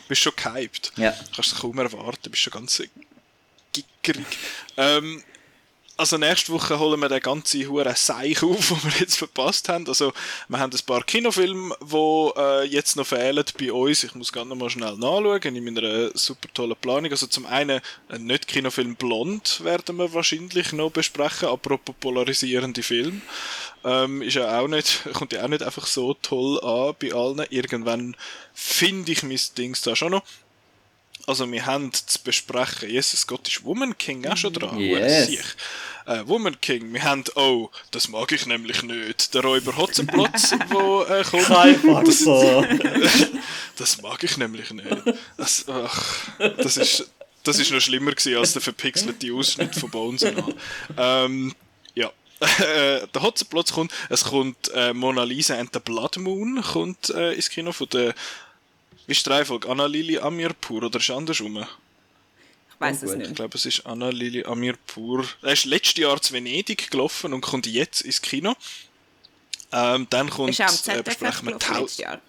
bist 0.10 0.22
schon 0.22 0.34
gehypt. 0.36 0.92
Ja. 0.98 1.12
Du 1.12 1.36
kannst 1.36 1.54
es 1.54 1.60
kaum 1.60 1.80
erwarten, 1.80 2.30
bist 2.30 2.42
schon 2.42 2.52
ganz 2.52 2.84
gickerig. 3.72 4.26
Ähm, 4.76 5.24
also 6.00 6.18
nächste 6.18 6.54
Woche 6.54 6.80
holen 6.80 7.02
wir 7.02 7.10
den 7.10 7.20
ganzen 7.20 7.68
huren 7.68 7.94
Seich 7.94 8.42
auf, 8.42 8.70
den 8.84 8.84
wir 8.84 9.00
jetzt 9.02 9.18
verpasst 9.18 9.68
haben. 9.68 9.86
Also 9.86 10.14
wir 10.48 10.58
haben 10.58 10.72
ein 10.72 10.86
paar 10.86 11.04
Kinofilme, 11.04 11.76
die 11.82 12.32
äh, 12.38 12.64
jetzt 12.64 12.96
noch 12.96 13.06
fehlen 13.06 13.44
bei 13.60 13.74
uns. 13.74 14.06
Ich 14.06 14.16
muss 14.16 14.32
gerne 14.32 14.50
noch 14.50 14.56
mal 14.56 14.70
schnell 14.70 14.96
nachschauen 14.96 15.56
in 15.58 15.64
meiner 15.66 16.18
super 16.18 16.48
tollen 16.54 16.78
Planung. 16.80 17.12
Also 17.12 17.28
zum 17.28 17.46
einen 17.46 17.82
ein 18.08 18.26
nicht 18.26 18.48
Kinofilm 18.48 18.96
Blond 18.96 19.62
werden 19.66 19.98
wir 19.98 20.14
wahrscheinlich 20.14 20.72
noch 20.72 20.90
besprechen, 20.90 21.50
apropos 21.50 21.96
polarisierende 22.00 22.82
Film. 22.82 23.22
Ähm, 23.84 24.22
ist 24.22 24.36
ja 24.36 24.58
auch 24.58 24.70
nicht, 24.70 25.02
kommt 25.14 25.34
ja 25.34 25.44
auch 25.44 25.50
nicht 25.50 25.64
einfach 25.64 25.86
so 25.86 26.14
toll 26.14 26.62
an 26.62 26.96
bei 26.98 27.14
allen. 27.14 27.46
Irgendwann 27.50 28.16
finde 28.54 29.12
ich 29.12 29.24
mein 29.24 29.40
Dings 29.58 29.82
da 29.82 29.98
schon 29.98 30.14
noch. 30.14 30.24
Also 31.30 31.50
wir 31.52 31.64
haben 31.68 31.94
zu 31.94 32.18
besprechen, 32.24 32.90
Jesus 32.90 33.28
Gott 33.28 33.48
ist 33.48 33.64
Woman 33.64 33.96
King 33.96 34.26
auch 34.26 34.36
schon 34.36 34.52
dran. 34.52 34.80
Yes. 34.80 35.30
Äh, 36.08 36.24
Woman 36.26 36.60
King, 36.60 36.92
wir 36.92 37.04
haben, 37.04 37.24
oh, 37.36 37.70
das 37.92 38.08
mag 38.08 38.32
ich 38.32 38.48
nämlich 38.48 38.82
nicht, 38.82 39.32
der 39.36 39.44
Räuber 39.44 39.78
Hotzenplotz, 39.78 40.56
wo 40.70 41.04
äh, 41.04 41.24
kommt. 41.24 41.46
Kein 41.46 42.04
das, 42.04 42.20
so. 42.22 42.66
das 43.78 44.02
mag 44.02 44.24
ich 44.24 44.38
nämlich 44.38 44.72
nicht. 44.72 44.88
Das, 45.38 45.66
ach, 45.70 46.30
das 46.40 46.78
ist, 46.78 47.08
das 47.44 47.60
ist 47.60 47.70
noch 47.70 47.80
schlimmer 47.80 48.14
gewesen 48.14 48.40
als 48.40 48.54
der 48.54 48.64
verpixelte 48.64 49.32
Ausschnitt 49.32 49.76
von 49.76 49.92
Bones. 49.92 50.26
Ähm, 50.98 51.54
ja, 51.94 52.12
der 52.60 53.22
Hotzenplotz 53.22 53.72
kommt, 53.72 53.92
es 54.10 54.24
kommt 54.24 54.72
äh, 54.74 54.96
Mona 54.96 55.26
Lisa 55.26 55.60
and 55.60 55.70
the 55.74 55.80
Blood 55.80 56.18
Moon 56.18 56.64
kommt 56.64 57.12
äh, 57.12 57.34
ins 57.34 57.52
Kino 57.52 57.72
von 57.72 57.88
der 57.90 58.16
ist 59.10 59.26
die 59.26 59.30
Reihenfolge? 59.30 59.70
Anna 59.70 59.86
Lili 59.86 60.18
Amirpur 60.18 60.84
oder 60.84 61.00
ist 61.00 61.10
es 61.10 61.16
andersrum? 61.16 61.58
Ich 61.58 62.80
weiß 62.80 63.04
es 63.04 63.16
nicht. 63.16 63.32
Ich 63.32 63.36
glaube, 63.36 63.58
es 63.58 63.66
ist 63.66 63.86
Anna 63.86 64.10
Lili 64.10 64.46
Amirpur. 64.46 65.26
Er 65.42 65.54
ist 65.54 65.66
letztes 65.66 65.98
Jahr 65.98 66.22
zu 66.22 66.34
Venedig 66.34 66.90
gelaufen 66.92 67.34
und 67.34 67.42
kommt 67.42 67.68
jetzt 67.68 68.02
ins 68.02 68.22
Kino. 68.22 68.56
Ähm, 69.72 70.08
dann 70.10 70.30
kommt 70.30 70.52
ist 70.52 70.62
auch 70.62 70.94
am 70.94 71.00
äh, 71.00 71.04
besprechen 71.04 71.48
wir 71.48 71.54
letztes 71.54 71.98
Jahr. 71.98 72.22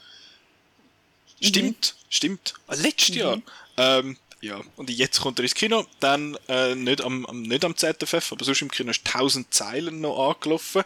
Stimmt, 1.41 1.95
mhm. 1.97 2.07
stimmt. 2.11 2.55
Ah, 2.67 2.75
letztes 2.75 3.11
mhm. 3.11 3.21
Jahr. 3.21 3.43
Ähm, 3.77 4.17
ja, 4.43 4.59
und 4.77 4.89
jetzt 4.89 5.21
kommt 5.21 5.39
er 5.39 5.43
ins 5.43 5.55
Kino, 5.55 5.85
dann 6.01 6.37
äh, 6.49 6.75
nicht, 6.75 7.03
am, 7.03 7.27
am, 7.27 7.43
nicht 7.43 7.63
am 7.63 7.77
ZFF, 7.77 8.33
aber 8.33 8.45
sonst 8.45 8.63
im 8.63 8.71
Kino 8.71 8.91
ist 8.91 9.07
1000 9.07 9.53
Zeilen 9.53 10.01
noch 10.01 10.31
angelaufen. 10.31 10.83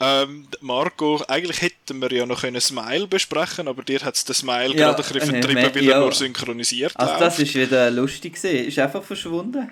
Ähm, 0.00 0.48
Marco, 0.60 1.22
eigentlich 1.28 1.60
hätten 1.60 2.00
wir 2.00 2.10
ja 2.12 2.24
noch 2.24 2.44
einen 2.44 2.62
Smile 2.62 3.06
besprechen 3.06 3.68
aber 3.68 3.82
dir 3.82 4.00
hat 4.00 4.16
es 4.16 4.24
den 4.24 4.34
Smile 4.34 4.74
ja, 4.74 4.92
gerade 4.92 5.02
ein 5.02 5.12
bisschen 5.12 5.42
vertrieben, 5.42 5.64
äh, 5.64 5.74
weil 5.74 5.84
ja. 5.84 5.92
er 5.96 6.00
nur 6.00 6.12
synchronisiert 6.12 6.98
Also 6.98 7.18
das 7.18 7.38
ist 7.38 7.54
wieder 7.54 7.90
lustig 7.90 8.34
gewesen, 8.34 8.68
ist 8.68 8.78
einfach 8.78 9.02
verschwunden. 9.02 9.70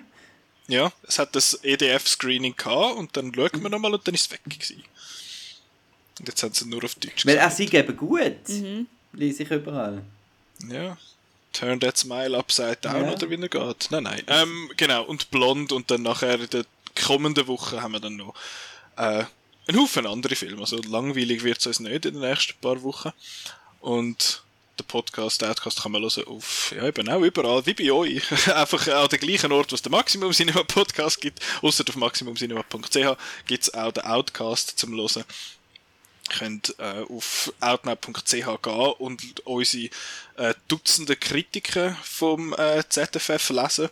Ja, 0.67 0.93
es 1.07 1.17
hat 1.17 1.35
das 1.35 1.59
EDF-Screening 1.63 2.55
gehabt 2.55 2.97
und 2.97 3.17
dann 3.17 3.33
schaut 3.33 3.59
man 3.61 3.71
nochmal 3.71 3.95
und 3.95 4.07
dann 4.07 4.13
ist 4.13 4.27
es 4.27 4.31
weg 4.31 4.41
gewesen. 4.45 4.83
Und 6.19 6.27
jetzt 6.27 6.43
haben 6.43 6.53
sie 6.53 6.67
nur 6.67 6.83
auf 6.83 6.95
Deutsch 6.95 7.25
Weil 7.25 7.37
er 7.37 7.49
sie 7.49 7.65
eben 7.65 7.97
gut, 7.97 8.47
mhm. 8.47 8.85
lese 9.11 9.43
ich 9.43 9.51
überall. 9.51 10.03
Ja, 10.69 10.97
Turn 11.53 11.79
That 11.79 11.97
Smile 11.97 12.37
Upside 12.37 12.77
Down 12.81 13.05
ja. 13.05 13.11
oder 13.13 13.29
wie 13.29 13.41
er 13.41 13.49
geht. 13.49 13.87
Nein, 13.91 14.03
nein. 14.03 14.23
Ähm, 14.27 14.71
genau, 14.75 15.03
und 15.03 15.31
Blond 15.31 15.71
und 15.71 15.89
dann 15.89 16.01
nachher 16.01 16.39
in 16.39 16.49
der 16.49 16.65
kommenden 17.01 17.47
Woche 17.47 17.81
haben 17.81 17.93
wir 17.93 17.99
dann 17.99 18.17
noch 18.17 18.33
äh, 18.97 19.23
einen 19.67 19.79
Haufen 19.79 20.05
andere 20.05 20.35
Filme. 20.35 20.61
Also 20.61 20.77
langweilig 20.77 21.43
wird 21.43 21.59
es 21.59 21.67
uns 21.67 21.79
nicht 21.79 22.05
in 22.05 22.13
den 22.13 22.21
nächsten 22.21 22.59
paar 22.59 22.81
Wochen. 22.83 23.11
Und 23.79 24.43
der 24.79 24.83
Podcast, 24.85 25.41
der 25.41 25.51
Outcast 25.51 25.83
kann 25.83 25.91
man 25.91 26.01
hören 26.01 26.25
auf, 26.25 26.73
ja 26.75 26.87
eben 26.87 27.07
auch 27.07 27.21
überall, 27.21 27.65
wie 27.65 27.73
bei 27.73 27.91
euch. 27.91 28.47
Einfach 28.53 28.87
an 28.87 29.07
dem 29.07 29.19
gleichen 29.19 29.51
Ort, 29.51 29.71
wo 29.71 29.75
es 29.75 29.81
den 29.81 29.91
Maximum 29.91 30.31
Cinema 30.31 30.63
Podcast 30.63 31.21
gibt, 31.21 31.39
außer 31.61 31.83
auf 31.87 31.95
maximumcinema.ch 31.95 33.17
gibt 33.45 33.63
es 33.63 33.73
auch 33.73 33.91
den 33.91 34.03
Outcast 34.03 34.79
zum 34.79 34.95
Hören 34.95 35.23
könnt 36.37 36.75
äh, 36.79 37.05
auf 37.09 37.53
outnow.ch 37.59 38.25
gehen 38.61 38.93
und 38.99 39.45
unsere 39.45 39.89
äh, 40.37 40.53
Dutzende 40.67 41.15
Kritiken 41.15 41.95
vom 42.03 42.53
äh, 42.53 42.83
ZFF 42.87 43.49
lesen. 43.49 43.89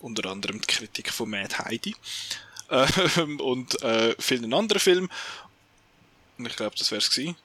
Unter 0.00 0.30
anderem 0.30 0.60
die 0.60 0.66
Kritik 0.66 1.12
von 1.12 1.30
Mad 1.30 1.56
Heidi. 1.58 1.96
Ähm, 2.70 3.40
und 3.40 3.82
äh, 3.82 4.14
vielen 4.18 4.52
anderen 4.54 4.80
Filmen. 4.80 5.08
Und 6.38 6.46
ich 6.46 6.56
glaube, 6.56 6.76
das 6.78 6.90
wäre 6.90 7.00
es 7.00 7.10
gewesen. 7.10 7.36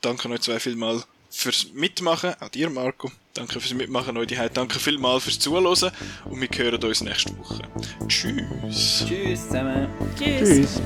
Danke 0.00 0.28
euch 0.28 0.40
zwei 0.42 0.60
vielmal 0.60 1.02
fürs 1.30 1.72
Mitmachen. 1.72 2.34
Auch 2.40 2.48
dir, 2.48 2.70
Marco. 2.70 3.10
Danke 3.34 3.60
fürs 3.60 3.74
Mitmachen, 3.74 4.16
euch 4.16 4.28
die 4.28 4.38
Danke 4.52 4.78
vielmal 4.78 5.20
fürs 5.20 5.38
Zuhören. 5.38 5.92
Und 6.24 6.40
wir 6.40 6.48
hören 6.48 6.82
uns 6.82 7.00
nächste 7.00 7.36
Woche. 7.38 7.62
Tschüss. 8.06 9.04
Tschüss 9.06 9.46
zusammen. 9.46 9.88
Tschüss. 10.16 10.68
Tschüss. 10.68 10.80